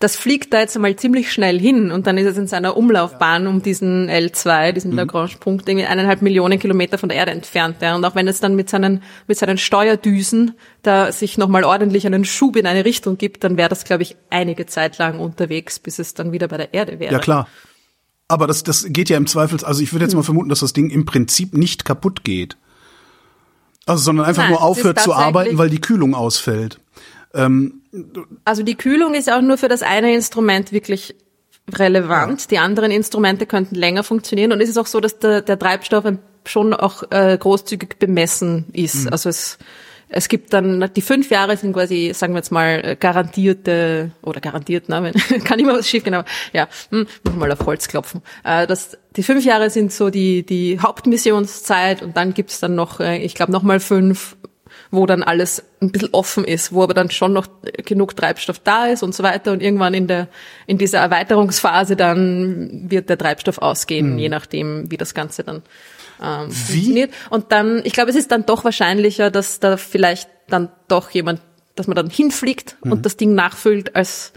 das 0.00 0.16
fliegt 0.16 0.52
da 0.52 0.60
jetzt 0.60 0.74
einmal 0.74 0.96
ziemlich 0.96 1.32
schnell 1.32 1.58
hin 1.58 1.92
und 1.92 2.06
dann 2.06 2.18
ist 2.18 2.26
es 2.26 2.36
in 2.36 2.48
seiner 2.48 2.76
Umlaufbahn 2.76 3.46
um 3.46 3.62
diesen 3.62 4.10
L2, 4.10 4.72
diesen 4.72 4.90
mhm. 4.90 4.98
Lagrange-Punkt, 4.98 5.68
irgendwie 5.68 5.86
eineinhalb 5.86 6.20
Millionen 6.20 6.58
Kilometer 6.58 6.98
von 6.98 7.08
der 7.08 7.16
Erde 7.16 7.30
entfernt. 7.30 7.76
Ja. 7.80 7.94
Und 7.94 8.04
auch 8.04 8.14
wenn 8.14 8.28
es 8.28 8.40
dann 8.40 8.56
mit 8.56 8.68
seinen, 8.68 9.02
mit 9.28 9.38
seinen 9.38 9.56
Steuerdüsen 9.56 10.56
da 10.82 11.12
sich 11.12 11.38
nochmal 11.38 11.64
ordentlich 11.64 12.06
einen 12.06 12.24
Schub 12.24 12.56
in 12.56 12.66
eine 12.66 12.84
Richtung 12.84 13.16
gibt, 13.16 13.44
dann 13.44 13.56
wäre 13.56 13.68
das, 13.68 13.84
glaube 13.84 14.02
ich, 14.02 14.16
einige 14.30 14.66
Zeit 14.66 14.98
lang 14.98 15.20
unterwegs, 15.20 15.78
bis 15.78 15.98
es 15.98 16.12
dann 16.12 16.32
wieder 16.32 16.48
bei 16.48 16.56
der 16.56 16.74
Erde 16.74 16.98
wäre. 16.98 17.14
Ja, 17.14 17.18
klar. 17.20 17.48
Aber 18.28 18.46
das, 18.46 18.62
das 18.62 18.86
geht 18.88 19.10
ja 19.10 19.16
im 19.16 19.26
Zweifel, 19.26 19.62
also 19.64 19.82
ich 19.82 19.92
würde 19.92 20.04
jetzt 20.06 20.14
mal 20.14 20.22
vermuten, 20.22 20.48
dass 20.48 20.60
das 20.60 20.72
Ding 20.72 20.90
im 20.90 21.04
Prinzip 21.04 21.54
nicht 21.54 21.84
kaputt 21.84 22.24
geht. 22.24 22.56
Also, 23.86 24.02
sondern 24.02 24.26
einfach 24.26 24.44
Nein, 24.44 24.52
nur 24.52 24.62
aufhört 24.62 25.00
zu 25.00 25.12
arbeiten, 25.12 25.58
weil 25.58 25.68
die 25.68 25.80
Kühlung 25.80 26.14
ausfällt. 26.14 26.80
Ähm, 27.34 27.82
also 28.44 28.62
die 28.62 28.76
Kühlung 28.76 29.14
ist 29.14 29.30
auch 29.30 29.42
nur 29.42 29.58
für 29.58 29.68
das 29.68 29.82
eine 29.82 30.14
Instrument 30.14 30.72
wirklich 30.72 31.14
relevant. 31.72 32.42
Ja. 32.42 32.46
Die 32.48 32.58
anderen 32.58 32.90
Instrumente 32.90 33.46
könnten 33.46 33.74
länger 33.74 34.04
funktionieren. 34.04 34.52
Und 34.52 34.60
es 34.60 34.68
ist 34.68 34.78
auch 34.78 34.86
so, 34.86 35.00
dass 35.00 35.18
der, 35.18 35.42
der 35.42 35.58
Treibstoff 35.58 36.04
schon 36.46 36.74
auch 36.74 37.04
äh, 37.10 37.36
großzügig 37.38 37.98
bemessen 37.98 38.66
ist. 38.72 39.04
Mhm. 39.04 39.12
Also 39.12 39.28
es 39.28 39.58
es 40.14 40.28
gibt 40.28 40.52
dann, 40.52 40.90
die 40.94 41.02
fünf 41.02 41.30
Jahre 41.30 41.56
sind 41.56 41.72
quasi, 41.72 42.12
sagen 42.14 42.34
wir 42.34 42.38
jetzt 42.38 42.52
mal, 42.52 42.96
garantierte, 42.96 44.12
oder 44.22 44.40
garantiert, 44.40 44.88
ne, 44.88 45.12
kann 45.44 45.58
immer 45.58 45.74
was 45.74 45.88
schief 45.88 46.04
gehen, 46.04 46.14
aber 46.14 46.26
ja, 46.52 46.68
hm, 46.90 47.06
muss 47.24 47.34
mal 47.34 47.50
auf 47.50 47.66
Holz 47.66 47.88
klopfen. 47.88 48.22
Äh, 48.44 48.66
das, 48.66 48.96
die 49.16 49.24
fünf 49.24 49.44
Jahre 49.44 49.70
sind 49.70 49.92
so 49.92 50.10
die, 50.10 50.46
die 50.46 50.78
Hauptmissionszeit 50.80 52.02
und 52.02 52.16
dann 52.16 52.32
gibt's 52.32 52.60
dann 52.60 52.76
noch, 52.76 53.00
äh, 53.00 53.18
ich 53.18 53.34
glaube, 53.34 53.50
nochmal 53.50 53.80
fünf, 53.80 54.36
wo 54.92 55.06
dann 55.06 55.24
alles 55.24 55.64
ein 55.82 55.90
bisschen 55.90 56.10
offen 56.12 56.44
ist, 56.44 56.72
wo 56.72 56.84
aber 56.84 56.94
dann 56.94 57.10
schon 57.10 57.32
noch 57.32 57.48
genug 57.84 58.16
Treibstoff 58.16 58.60
da 58.60 58.86
ist 58.86 59.02
und 59.02 59.14
so 59.14 59.24
weiter 59.24 59.50
und 59.50 59.62
irgendwann 59.62 59.94
in 59.94 60.06
der, 60.06 60.28
in 60.66 60.78
dieser 60.78 61.00
Erweiterungsphase 61.00 61.96
dann 61.96 62.88
wird 62.88 63.08
der 63.08 63.18
Treibstoff 63.18 63.58
ausgehen, 63.58 64.12
mhm. 64.12 64.18
je 64.18 64.28
nachdem, 64.28 64.90
wie 64.90 64.96
das 64.96 65.14
Ganze 65.14 65.42
dann 65.42 65.62
ähm, 66.22 66.50
funktioniert. 66.50 67.12
Und 67.30 67.52
dann, 67.52 67.82
ich 67.84 67.92
glaube, 67.92 68.10
es 68.10 68.16
ist 68.16 68.30
dann 68.30 68.46
doch 68.46 68.64
wahrscheinlicher, 68.64 69.30
dass 69.30 69.60
da 69.60 69.76
vielleicht 69.76 70.28
dann 70.48 70.70
doch 70.88 71.10
jemand, 71.10 71.40
dass 71.74 71.86
man 71.86 71.96
dann 71.96 72.10
hinfliegt 72.10 72.76
mhm. 72.82 72.92
und 72.92 73.06
das 73.06 73.16
Ding 73.16 73.34
nachfüllt 73.34 73.96
als 73.96 74.32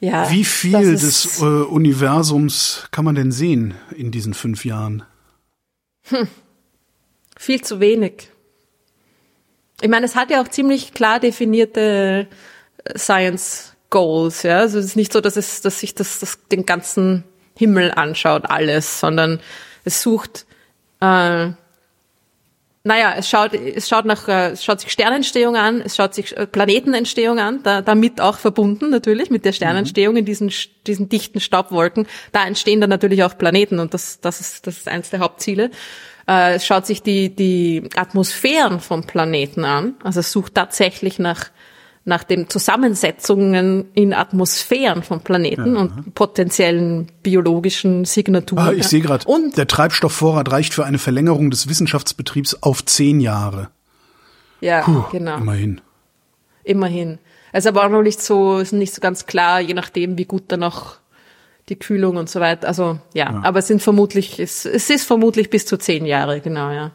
ja. 0.00 0.30
Wie 0.30 0.44
viel 0.44 0.92
des 0.92 1.40
äh, 1.40 1.44
Universums 1.44 2.88
kann 2.90 3.04
man 3.04 3.14
denn 3.14 3.32
sehen 3.32 3.74
in 3.94 4.10
diesen 4.10 4.32
fünf 4.32 4.64
Jahren? 4.64 5.02
Hm. 6.04 6.26
Viel 7.36 7.60
zu 7.60 7.80
wenig. 7.80 8.30
Ich 9.82 9.88
meine, 9.88 10.06
es 10.06 10.16
hat 10.16 10.30
ja 10.30 10.42
auch 10.42 10.48
ziemlich 10.48 10.94
klar 10.94 11.20
definierte 11.20 12.28
äh, 12.84 12.98
Science 12.98 13.76
Goals, 13.90 14.42
ja. 14.42 14.60
Also 14.60 14.78
es 14.78 14.86
ist 14.86 14.96
nicht 14.96 15.12
so, 15.12 15.20
dass 15.20 15.36
es, 15.36 15.60
dass 15.60 15.80
sich 15.80 15.94
das, 15.94 16.18
das 16.20 16.38
den 16.50 16.64
ganzen 16.64 17.24
Himmel 17.56 17.92
anschaut, 17.92 18.46
alles, 18.46 19.00
sondern 19.00 19.40
es 19.84 20.02
sucht, 20.02 20.46
äh, 21.00 21.50
naja, 22.82 23.12
es 23.16 23.28
schaut, 23.28 23.52
es 23.52 23.88
schaut 23.90 24.06
nach, 24.06 24.26
äh, 24.26 24.52
es 24.52 24.64
schaut 24.64 24.80
sich 24.80 24.90
Sternentstehung 24.90 25.54
an, 25.54 25.82
es 25.82 25.96
schaut 25.96 26.14
sich 26.14 26.34
äh, 26.36 26.46
Planetenentstehung 26.46 27.38
an, 27.38 27.62
da, 27.62 27.82
damit 27.82 28.22
auch 28.22 28.38
verbunden 28.38 28.88
natürlich 28.88 29.28
mit 29.30 29.44
der 29.44 29.52
Sternentstehung 29.52 30.16
in 30.16 30.24
diesen, 30.24 30.50
diesen 30.86 31.10
dichten 31.10 31.40
Staubwolken. 31.40 32.06
Da 32.32 32.46
entstehen 32.46 32.80
dann 32.80 32.88
natürlich 32.88 33.22
auch 33.22 33.36
Planeten 33.36 33.80
und 33.80 33.92
das, 33.92 34.20
das 34.20 34.40
ist, 34.40 34.66
das 34.66 34.78
ist 34.78 34.88
eins 34.88 35.10
der 35.10 35.20
Hauptziele. 35.20 35.70
Äh, 36.26 36.54
es 36.54 36.64
schaut 36.64 36.86
sich 36.86 37.02
die, 37.02 37.34
die 37.34 37.86
Atmosphären 37.96 38.80
vom 38.80 39.04
Planeten 39.04 39.66
an, 39.66 39.96
also 40.02 40.20
es 40.20 40.32
sucht 40.32 40.54
tatsächlich 40.54 41.18
nach 41.18 41.50
nach 42.10 42.24
den 42.24 42.50
Zusammensetzungen 42.50 43.86
in 43.94 44.12
Atmosphären 44.12 45.02
von 45.02 45.20
Planeten 45.20 45.76
ja. 45.76 45.80
und 45.80 46.14
potenziellen 46.14 47.06
biologischen 47.22 48.04
Signaturen. 48.04 48.66
Ah, 48.66 48.72
ich 48.72 48.88
sehe 48.88 49.00
gerade, 49.00 49.24
der 49.56 49.66
Treibstoffvorrat 49.66 50.50
reicht 50.50 50.74
für 50.74 50.84
eine 50.84 50.98
Verlängerung 50.98 51.50
des 51.50 51.68
Wissenschaftsbetriebs 51.68 52.62
auf 52.62 52.84
zehn 52.84 53.20
Jahre. 53.20 53.70
Ja, 54.60 54.82
Puh, 54.82 55.04
genau. 55.12 55.38
Immerhin. 55.38 55.80
Immerhin. 56.64 57.18
Es 57.52 57.64
ist 57.64 57.68
aber 57.68 57.86
auch 57.86 57.90
noch 57.90 58.02
nicht 58.02 58.20
so, 58.20 58.58
ist 58.58 58.72
nicht 58.72 58.92
so 58.92 59.00
ganz 59.00 59.26
klar, 59.26 59.60
je 59.60 59.74
nachdem, 59.74 60.18
wie 60.18 60.24
gut 60.26 60.44
dann 60.48 60.60
noch 60.60 60.96
die 61.68 61.76
Kühlung 61.76 62.16
und 62.16 62.28
so 62.28 62.40
weiter. 62.40 62.66
Also 62.66 62.98
ja, 63.14 63.30
ja. 63.32 63.40
aber 63.44 63.60
es 63.60 63.68
sind 63.68 63.80
vermutlich, 63.82 64.40
es, 64.40 64.64
es 64.64 64.90
ist 64.90 65.04
vermutlich 65.04 65.48
bis 65.48 65.64
zu 65.64 65.78
zehn 65.78 66.04
Jahre, 66.06 66.40
genau, 66.40 66.72
ja. 66.72 66.90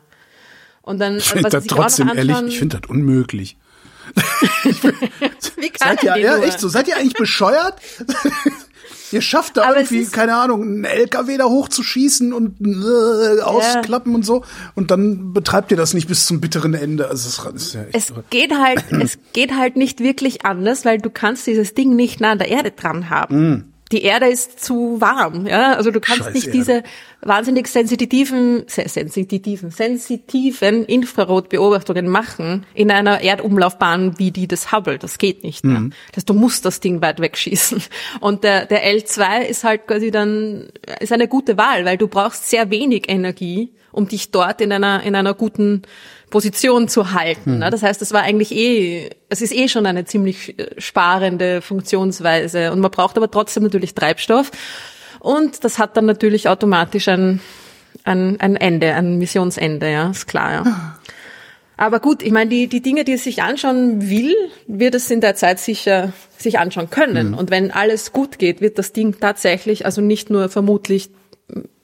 Und 0.82 1.00
dann, 1.00 1.18
ich 1.18 1.24
finde 1.24 1.50
das 1.50 1.66
trotzdem 1.66 2.12
ehrlich, 2.14 2.36
ich 2.48 2.60
finde 2.60 2.80
das 2.80 2.90
unmöglich. 2.90 3.58
Wie 5.56 5.69
kann 5.69 5.98
seid 5.98 6.03
ihr, 6.03 6.18
ja, 6.18 6.38
echt 6.40 6.60
so, 6.60 6.69
seid 6.69 6.88
ihr 6.88 6.98
eigentlich 6.98 7.14
bescheuert? 7.14 7.76
ihr 9.11 9.22
schafft 9.22 9.57
da 9.57 9.65
Aber 9.65 9.77
irgendwie, 9.77 10.06
keine 10.06 10.36
Ahnung, 10.36 10.61
einen 10.61 10.84
LKW 10.84 11.38
da 11.38 11.45
hochzuschießen 11.45 12.34
und 12.34 12.60
äh, 12.61 13.41
ausklappen 13.41 14.11
ja. 14.11 14.18
und 14.18 14.26
so. 14.26 14.44
Und 14.76 14.91
dann 14.91 15.34
betreibt 15.34 15.72
ihr 15.72 15.77
das 15.77 15.94
nicht 15.94 16.07
bis 16.07 16.26
zum 16.26 16.41
bitteren 16.41 16.73
Ende. 16.73 17.07
Also 17.07 17.30
es, 17.30 17.53
ist 17.56 17.73
ja 17.73 17.86
es 17.94 18.14
geht 18.30 18.53
halt, 18.57 18.84
es 18.91 19.18
geht 19.34 19.56
halt 19.56 19.76
nicht 19.76 19.99
wirklich 19.99 20.45
anders, 20.45 20.86
weil 20.86 20.98
du 20.99 21.10
kannst 21.10 21.48
dieses 21.48 21.73
Ding 21.73 21.95
nicht 21.95 22.19
nah 22.19 22.32
an 22.32 22.40
der 22.40 22.49
Erde 22.49 22.72
dran 22.72 23.10
haben. 23.10 23.49
Mm 23.49 23.75
die 23.96 24.04
Erde 24.04 24.28
ist 24.28 24.62
zu 24.64 25.00
warm, 25.00 25.48
ja. 25.48 25.74
Also 25.74 25.90
du 25.90 26.02
kannst 26.02 26.26
Scheiß 26.26 26.34
nicht 26.34 26.48
Erde. 26.48 26.58
diese 26.58 26.84
wahnsinnig 27.22 27.68
sensitiven, 27.68 28.66
sensitiven, 28.68 29.72
sensitiven 29.72 30.84
Infrarotbeobachtungen 30.84 32.10
machen 32.10 32.66
in 32.74 32.92
einer 32.92 33.22
Erdumlaufbahn 33.22 34.20
wie 34.20 34.32
die 34.32 34.48
des 34.48 34.74
Hubble. 34.74 35.00
Das 35.00 35.18
geht 35.18 35.44
nicht. 35.44 35.64
Mhm. 35.64 35.94
Das, 36.12 36.26
du 36.26 36.34
musst 36.34 36.66
das 36.66 36.82
Ding 36.82 37.02
weit 37.02 37.22
wegschießen. 37.22 37.82
Und 38.20 38.44
der, 38.44 38.66
der 38.66 38.86
L2 38.86 39.44
ist 39.44 39.64
halt 39.64 39.88
quasi 39.88 40.12
dann, 40.12 40.68
ist 41.00 41.14
eine 41.14 41.30
gute 41.30 41.58
Wahl, 41.58 41.86
weil 41.86 41.98
du 41.98 42.10
brauchst 42.10 42.50
sehr 42.50 42.70
wenig 42.70 43.08
Energie, 43.08 43.72
um 43.96 44.08
dich 44.08 44.32
dort 44.32 44.62
in 44.62 44.72
einer, 44.72 45.04
in 45.04 45.16
einer 45.16 45.34
guten 45.34 45.84
Position 46.30 46.88
zu 46.88 47.14
halten. 47.14 47.58
Mhm. 47.58 47.62
Das 47.72 47.82
heißt, 47.82 48.02
es 48.02 48.12
war 48.12 48.22
eigentlich 48.22 48.52
eh, 48.52 49.10
es 49.30 49.42
ist 49.42 49.54
eh 49.54 49.68
schon 49.68 49.86
eine 49.86 50.06
ziemlich 50.06 50.60
äh, 50.60 50.70
sparende 50.78 51.62
Funktionsweise 51.62 52.72
und 52.72 52.82
man 52.82 52.92
braucht 52.92 53.18
aber 53.18 53.32
trotzdem 53.32 53.64
natürlich 53.64 53.96
Treibstoff 53.96 54.52
und 55.20 55.64
das 55.64 55.80
hat 55.80 55.98
dann 55.98 56.06
natürlich 56.06 56.50
automatisch 56.50 57.08
ein, 57.08 57.40
ein, 58.04 58.40
ein 58.40 58.56
Ende, 58.56 58.94
ein 58.94 59.18
Missionsende, 59.18 59.92
ja, 59.92 60.10
ist 60.10 60.28
klar, 60.28 60.52
ja. 60.52 60.64
Ah. 60.66 61.00
Aber 61.78 62.00
gut, 62.00 62.24
ich 62.24 62.32
meine, 62.32 62.50
die, 62.50 62.68
die 62.68 62.82
Dinge, 62.82 63.04
die 63.04 63.14
es 63.14 63.26
sich 63.26 63.44
anschauen 63.44 64.10
will, 64.10 64.34
wird 64.66 64.96
es 64.96 65.12
in 65.12 65.20
der 65.20 65.36
Zeit 65.36 65.60
sicher 65.60 66.14
sich 66.38 66.58
anschauen 66.58 66.90
können. 66.90 67.30
Mhm. 67.30 67.34
Und 67.34 67.52
wenn 67.52 67.72
alles 67.72 68.14
gut 68.14 68.40
geht, 68.40 68.62
wird 68.62 68.78
das 68.78 68.94
Ding 68.94 69.20
tatsächlich, 69.20 69.86
also 69.86 70.02
nicht 70.02 70.30
nur 70.30 70.48
vermutlich 70.48 71.10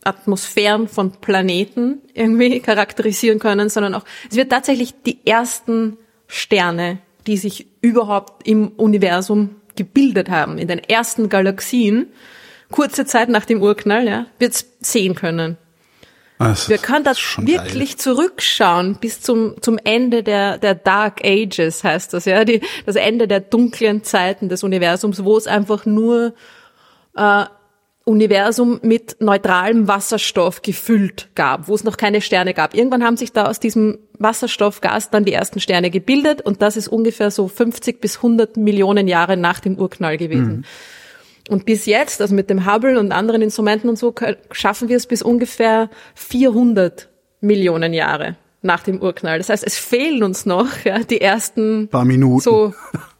Atmosphären 0.04 0.88
von 0.88 1.12
Planeten 1.12 2.02
irgendwie 2.14 2.60
charakterisieren 2.62 3.40
können, 3.40 3.70
sondern 3.70 3.96
auch, 3.96 4.06
es 4.30 4.36
wird 4.36 4.52
tatsächlich 4.52 4.94
die 5.06 5.26
ersten 5.26 5.98
Sterne, 6.28 7.00
die 7.28 7.38
sich 7.38 7.68
überhaupt 7.82 8.48
im 8.48 8.70
Universum 8.70 9.56
gebildet 9.76 10.30
haben, 10.30 10.58
in 10.58 10.68
den 10.68 10.80
ersten 10.80 11.30
Galaxien, 11.30 12.08
kurze 12.72 13.06
Zeit 13.06 13.30
nach 13.30 13.46
dem 13.46 13.62
Urknall, 13.62 14.08
ja, 14.08 14.26
wird 14.40 14.54
es 14.54 14.68
sehen 14.80 15.16
können. 15.16 15.58
Das 16.40 16.70
Wir 16.70 16.80
können 16.80 17.04
das 17.04 17.20
wirklich 17.38 17.92
geil. 17.92 17.98
zurückschauen 17.98 18.98
bis 19.00 19.22
zum, 19.22 19.62
zum 19.62 19.78
Ende 19.84 20.24
der, 20.24 20.58
der 20.58 20.74
Dark 20.74 21.24
Ages, 21.24 21.84
heißt 21.84 22.14
das, 22.14 22.26
ja, 22.26 22.44
die, 22.46 22.62
das 22.88 22.96
Ende 22.96 23.28
der 23.28 23.42
dunklen 23.42 24.04
Zeiten 24.04 24.50
des 24.50 24.64
Universums, 24.64 25.24
wo 25.24 25.38
es 25.38 25.46
einfach 25.46 25.86
nur 25.86 26.34
äh, 27.16 27.46
Universum 28.12 28.80
mit 28.84 29.16
neutralem 29.20 29.88
Wasserstoff 29.88 30.62
gefüllt 30.62 31.30
gab, 31.34 31.68
wo 31.68 31.76
es 31.76 31.84
noch 31.84 31.98
keine 31.98 32.22
Sterne 32.22 32.54
gab. 32.54 32.76
Irgendwann 32.76 33.04
haben 33.04 33.18
sich 33.18 33.32
da 33.32 33.46
aus 33.46 33.60
diesem 33.60 33.98
Wasserstoffgas 34.20 35.10
dann 35.10 35.26
die 35.26 35.34
ersten 35.34 35.60
Sterne 35.60 35.90
gebildet 35.90 36.42
und 36.42 36.62
das 36.62 36.78
ist 36.78 36.90
ungefähr 36.90 37.32
so 37.32 37.48
50 37.48 38.02
bis 38.02 38.18
100 38.18 38.58
Millionen 38.58 39.08
Jahre 39.08 39.38
nach 39.38 39.62
dem 39.62 39.78
Urknall 39.78 40.18
gewesen. 40.18 40.58
Mhm. 40.58 40.64
Und 41.50 41.66
bis 41.66 41.86
jetzt, 41.86 42.22
also 42.22 42.36
mit 42.36 42.50
dem 42.50 42.72
Hubble 42.72 43.00
und 43.00 43.12
anderen 43.12 43.42
Instrumenten 43.42 43.90
und 43.90 43.98
so, 43.98 44.14
schaffen 44.52 44.90
wir 44.90 44.98
es 44.98 45.08
bis 45.08 45.22
ungefähr 45.22 45.90
400 46.16 47.10
Millionen 47.40 47.94
Jahre 47.94 48.36
nach 48.62 48.84
dem 48.84 49.02
Urknall. 49.02 49.40
Das 49.40 49.50
heißt, 49.50 49.66
es 49.66 49.78
fehlen 49.78 50.22
uns 50.22 50.46
noch 50.46 50.68
ja, 50.84 51.00
die 51.00 51.22
ersten 51.22 51.88
paar 51.88 52.06
Minuten. 52.06 52.42
So, 52.42 52.74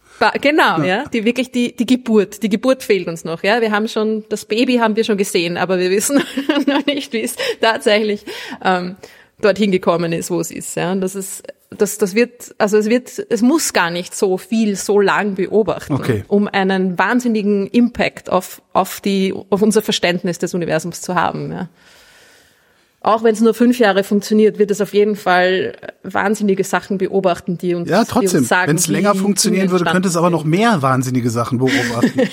genau, 0.42 0.80
ja. 0.80 0.86
ja, 0.86 1.04
die 1.06 1.26
wirklich 1.26 1.52
die 1.52 1.76
die 1.76 1.86
Geburt, 1.86 2.44
die 2.44 2.50
Geburt 2.50 2.84
fehlt 2.84 3.08
uns 3.08 3.24
noch. 3.24 3.44
Ja, 3.44 3.62
wir 3.62 3.72
haben 3.72 3.88
schon 3.88 4.24
das 4.30 4.46
Baby 4.46 4.78
haben 4.78 4.96
wir 4.96 5.04
schon 5.04 5.18
gesehen, 5.18 5.58
aber 5.58 5.80
wir 5.80 5.90
wissen 5.90 6.24
noch 6.68 6.86
nicht, 6.86 7.14
wie 7.14 7.22
es 7.22 7.36
tatsächlich 7.60 8.26
ähm, 8.64 8.96
dorthin 9.42 9.72
gekommen 9.72 10.14
ist, 10.14 10.32
wo 10.32 10.40
es 10.40 10.52
ist. 10.52 10.76
Ja, 10.76 10.92
und 10.92 11.02
das 11.02 11.16
ist 11.16 11.44
das, 11.78 11.98
das 11.98 12.16
wird, 12.16 12.54
also 12.58 12.78
es 12.78 12.90
wird, 12.90 13.26
es 13.30 13.42
muss 13.42 13.72
gar 13.72 13.92
nicht 13.92 14.14
so 14.14 14.38
viel, 14.38 14.76
so 14.76 15.00
lang 15.00 15.36
beobachten, 15.36 15.94
okay. 15.94 16.26
um 16.28 16.48
einen 16.48 17.00
wahnsinnigen 17.00 17.68
Impact 17.68 18.30
auf, 18.30 18.62
auf 18.74 19.00
die, 19.00 19.34
auf 19.50 19.62
unser 19.62 19.82
Verständnis 19.82 20.38
des 20.38 20.54
Universums 20.54 21.02
zu 21.02 21.16
haben, 21.16 21.52
ja. 21.52 21.70
Auch 23.04 23.24
wenn 23.24 23.34
es 23.34 23.42
nur 23.42 23.56
fünf 23.56 23.80
Jahre 23.80 24.04
funktioniert, 24.04 24.60
wird 24.60 24.70
es 24.70 24.80
auf 24.80 24.94
jeden 24.94 25.16
Fall 25.16 25.76
wahnsinnige 26.04 26.64
Sachen 26.64 27.00
beobachten, 27.00 27.58
die 27.58 27.74
uns, 27.74 27.90
ja, 27.90 28.06
trotzdem. 28.06 28.30
Die 28.30 28.38
uns 28.38 28.48
sagen. 28.48 28.70
Wenn 28.70 28.76
es 28.76 28.88
länger 28.88 29.16
funktionieren 29.16 29.72
würde, 29.72 29.86
könnte 29.86 30.08
es 30.08 30.16
aber 30.16 30.30
noch 30.30 30.44
mehr 30.44 30.84
wahnsinnige 30.84 31.30
Sachen 31.30 31.58
beobachten. 31.58 32.22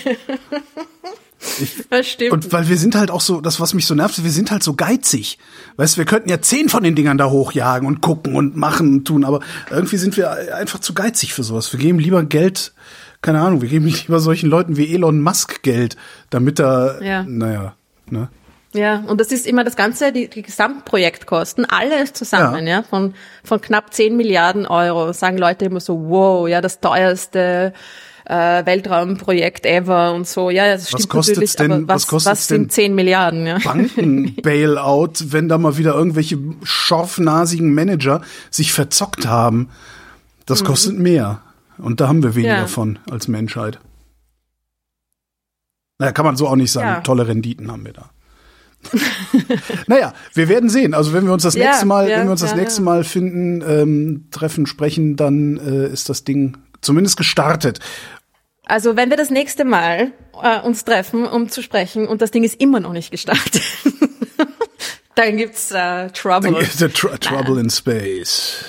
Ich, 1.60 1.88
das 1.88 2.06
stimmt. 2.06 2.32
Und 2.32 2.52
weil 2.52 2.68
wir 2.68 2.76
sind 2.76 2.96
halt 2.96 3.10
auch 3.10 3.20
so, 3.20 3.40
das 3.40 3.60
was 3.60 3.74
mich 3.74 3.86
so 3.86 3.94
nervt, 3.94 4.22
wir 4.22 4.30
sind 4.30 4.50
halt 4.50 4.62
so 4.62 4.74
geizig. 4.74 5.38
Weißt, 5.76 5.96
wir 5.96 6.04
könnten 6.04 6.28
ja 6.28 6.40
zehn 6.40 6.68
von 6.68 6.82
den 6.82 6.94
Dingern 6.94 7.18
da 7.18 7.30
hochjagen 7.30 7.86
und 7.86 8.00
gucken 8.00 8.34
und 8.34 8.56
machen 8.56 8.92
und 8.92 9.04
tun, 9.04 9.24
aber 9.24 9.40
irgendwie 9.70 9.98
sind 9.98 10.16
wir 10.16 10.54
einfach 10.54 10.80
zu 10.80 10.94
geizig 10.94 11.34
für 11.34 11.44
sowas. 11.44 11.72
Wir 11.72 11.78
geben 11.78 12.00
lieber 12.00 12.24
Geld, 12.24 12.72
keine 13.22 13.40
Ahnung, 13.40 13.62
wir 13.62 13.68
geben 13.68 13.86
lieber 14.06 14.20
solchen 14.20 14.48
Leuten 14.48 14.76
wie 14.76 14.92
Elon 14.92 15.20
Musk 15.20 15.62
Geld, 15.62 15.96
damit 16.30 16.58
er, 16.58 17.02
ja. 17.02 17.22
naja, 17.22 17.74
ne? 18.10 18.28
Ja, 18.74 19.02
und 19.06 19.18
das 19.20 19.32
ist 19.32 19.46
immer 19.46 19.64
das 19.64 19.76
Ganze, 19.76 20.12
die, 20.12 20.28
die 20.28 20.42
Gesamtprojektkosten, 20.42 21.64
alles 21.64 22.12
zusammen, 22.12 22.66
ja. 22.66 22.76
ja, 22.76 22.82
von, 22.82 23.14
von 23.42 23.60
knapp 23.60 23.94
10 23.94 24.14
Milliarden 24.16 24.66
Euro, 24.66 25.12
sagen 25.12 25.38
Leute 25.38 25.64
immer 25.64 25.80
so, 25.80 26.08
wow, 26.08 26.46
ja, 26.46 26.60
das 26.60 26.80
teuerste 26.80 27.72
äh, 28.28 28.66
Weltraumprojekt 28.66 29.64
ever 29.64 30.12
und 30.12 30.28
so. 30.28 30.50
Ja, 30.50 30.74
das 30.74 30.88
stimmt 30.88 31.04
was 31.04 31.08
kostet 31.08 31.36
natürlich, 31.36 31.56
denn, 31.56 31.72
aber 31.72 31.88
was, 31.88 32.02
was, 32.02 32.06
kostet 32.08 32.32
was 32.32 32.46
sind 32.46 32.72
10 32.72 32.94
Milliarden? 32.94 33.46
Ja? 33.46 33.58
Banken-Bailout, 33.64 35.12
wenn 35.32 35.48
da 35.48 35.56
mal 35.56 35.78
wieder 35.78 35.94
irgendwelche 35.94 36.38
schorfnasigen 36.62 37.72
Manager 37.72 38.20
sich 38.50 38.72
verzockt 38.72 39.26
haben. 39.26 39.70
Das 40.44 40.62
mhm. 40.62 40.66
kostet 40.66 40.98
mehr. 40.98 41.40
Und 41.78 42.00
da 42.00 42.08
haben 42.08 42.22
wir 42.22 42.34
weniger 42.34 42.54
ja. 42.58 42.66
von 42.66 42.98
als 43.10 43.28
Menschheit. 43.28 43.78
Naja, 45.98 46.12
kann 46.12 46.26
man 46.26 46.36
so 46.36 46.48
auch 46.48 46.56
nicht 46.56 46.70
sagen. 46.70 46.88
Ja. 46.88 47.00
Tolle 47.00 47.26
Renditen 47.26 47.72
haben 47.72 47.84
wir 47.84 47.92
da. 47.92 48.10
naja, 49.86 50.14
wir 50.34 50.48
werden 50.48 50.68
sehen. 50.68 50.94
Also 50.94 51.12
wenn 51.12 51.26
wir 51.26 51.32
uns 51.32 51.42
das 51.42 51.54
ja, 51.54 51.66
nächste 51.66 51.86
Mal, 51.86 52.08
ja, 52.08 52.18
wenn 52.18 52.26
wir 52.26 52.32
uns 52.32 52.40
das 52.40 52.54
nächste 52.54 52.82
Mal 52.82 53.04
finden, 53.04 53.62
ähm, 53.62 54.26
treffen, 54.30 54.66
sprechen, 54.66 55.16
dann 55.16 55.58
äh, 55.58 55.88
ist 55.88 56.08
das 56.08 56.24
Ding 56.24 56.56
zumindest 56.80 57.16
gestartet. 57.16 57.80
Also 58.64 58.96
wenn 58.96 59.10
wir 59.10 59.16
das 59.16 59.30
nächste 59.30 59.64
Mal 59.64 60.12
äh, 60.42 60.60
uns 60.60 60.84
treffen, 60.84 61.26
um 61.26 61.48
zu 61.48 61.62
sprechen, 61.62 62.06
und 62.06 62.22
das 62.22 62.30
Ding 62.30 62.44
ist 62.44 62.60
immer 62.60 62.80
noch 62.80 62.92
nicht 62.92 63.10
gestartet, 63.10 63.62
dann 65.14 65.36
gibt's 65.36 65.70
äh, 65.72 66.10
Trouble. 66.10 66.52
Dann 66.52 66.60
gibt's 66.60 66.76
tr 66.76 67.18
Trouble 67.18 67.58
in 67.58 67.70
Space. 67.70 68.64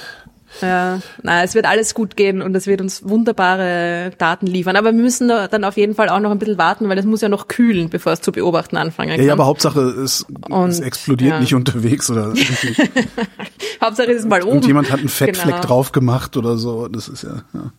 Ja, 0.61 0.99
na, 1.23 1.43
es 1.43 1.55
wird 1.55 1.65
alles 1.65 1.93
gut 1.93 2.15
gehen 2.15 2.41
und 2.41 2.55
es 2.55 2.67
wird 2.67 2.81
uns 2.81 3.07
wunderbare 3.07 4.11
Daten 4.17 4.47
liefern. 4.47 4.75
Aber 4.75 4.93
wir 4.93 5.01
müssen 5.01 5.27
dann 5.27 5.63
auf 5.63 5.77
jeden 5.77 5.95
Fall 5.95 6.09
auch 6.09 6.19
noch 6.19 6.31
ein 6.31 6.39
bisschen 6.39 6.57
warten, 6.57 6.89
weil 6.89 6.97
es 6.97 7.05
muss 7.05 7.21
ja 7.21 7.29
noch 7.29 7.47
kühlen, 7.47 7.89
bevor 7.89 8.13
es 8.13 8.21
zu 8.21 8.31
beobachten 8.31 8.77
anfangen 8.77 9.11
kann. 9.11 9.19
Ja, 9.19 9.27
ja 9.27 9.33
aber 9.33 9.45
Hauptsache 9.45 9.81
es, 9.81 10.25
und, 10.49 10.69
es 10.69 10.79
explodiert 10.79 11.33
ja. 11.35 11.39
nicht 11.39 11.53
unterwegs 11.53 12.09
oder 12.09 12.33
Hauptsache 13.81 14.11
es 14.11 14.19
ist 14.19 14.29
mal 14.29 14.43
oben. 14.43 14.57
Und 14.57 14.67
jemand 14.67 14.91
hat 14.91 14.99
einen 14.99 15.09
Fettfleck 15.09 15.55
genau. 15.55 15.67
drauf 15.67 15.91
gemacht 15.91 16.37
oder 16.37 16.57
so. 16.57 16.87
Das 16.87 17.07
ist 17.07 17.23
ja. 17.23 17.43
ja. 17.53 17.71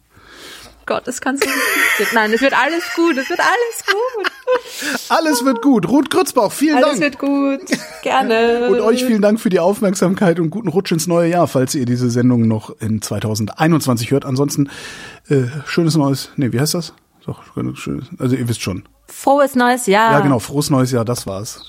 Gott, 0.90 1.06
das 1.06 1.20
kannst 1.20 1.44
du 1.44 1.48
nicht. 1.48 2.12
Nein, 2.14 2.32
es 2.32 2.40
wird 2.40 2.52
alles 2.52 2.82
gut, 2.96 3.16
es 3.16 3.30
wird 3.30 3.38
alles 3.38 3.84
gut. 3.86 4.32
Alles 5.08 5.44
wird 5.44 5.62
gut. 5.62 5.88
Ruth 5.88 6.10
Grützbauch, 6.10 6.50
vielen 6.50 6.82
alles 6.82 6.98
Dank. 6.98 7.22
Alles 7.22 7.60
wird 7.60 7.70
gut. 7.70 7.78
Gerne. 8.02 8.68
Und 8.68 8.80
euch 8.80 9.04
vielen 9.04 9.22
Dank 9.22 9.38
für 9.38 9.50
die 9.50 9.60
Aufmerksamkeit 9.60 10.40
und 10.40 10.50
guten 10.50 10.66
Rutsch 10.66 10.90
ins 10.90 11.06
neue 11.06 11.30
Jahr, 11.30 11.46
falls 11.46 11.76
ihr 11.76 11.86
diese 11.86 12.10
Sendung 12.10 12.48
noch 12.48 12.74
in 12.80 13.00
2021 13.00 14.10
hört. 14.10 14.24
Ansonsten 14.24 14.68
äh, 15.28 15.44
schönes 15.64 15.94
neues, 15.94 16.30
nee, 16.34 16.50
wie 16.50 16.58
heißt 16.58 16.74
das? 16.74 16.92
Doch, 17.24 17.44
schönes, 17.54 18.08
also 18.18 18.34
ihr 18.34 18.48
wisst 18.48 18.62
schon. 18.62 18.82
Frohes 19.06 19.54
neues 19.54 19.86
Jahr. 19.86 20.10
Ja, 20.10 20.18
genau, 20.18 20.40
frohes 20.40 20.70
neues 20.70 20.90
Jahr, 20.90 21.04
das 21.04 21.24
war's. 21.24 21.62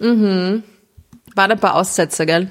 Mhm. 0.00 0.64
Waren 1.34 1.52
ein 1.52 1.60
paar 1.60 1.76
Aussetzer, 1.76 2.26
gell? 2.26 2.50